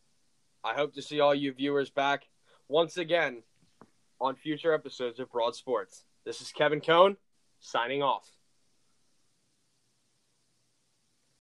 I 0.65 0.75
hope 0.75 0.95
to 0.95 1.03
see 1.03 1.21
all 1.21 1.35
you 1.35 1.53
viewers 1.53 1.89
back 1.91 2.25
once 2.69 2.99
again 2.99 3.43
on 4.21 4.35
future 4.35 4.75
episodes 4.75 5.21
of 5.21 5.31
Broad 5.31 5.55
Sports. 5.55 6.05
This 6.25 6.41
is 6.41 6.51
Kevin 6.53 6.81
Cone 6.81 7.17
signing 7.61 8.03
off. 8.03 8.29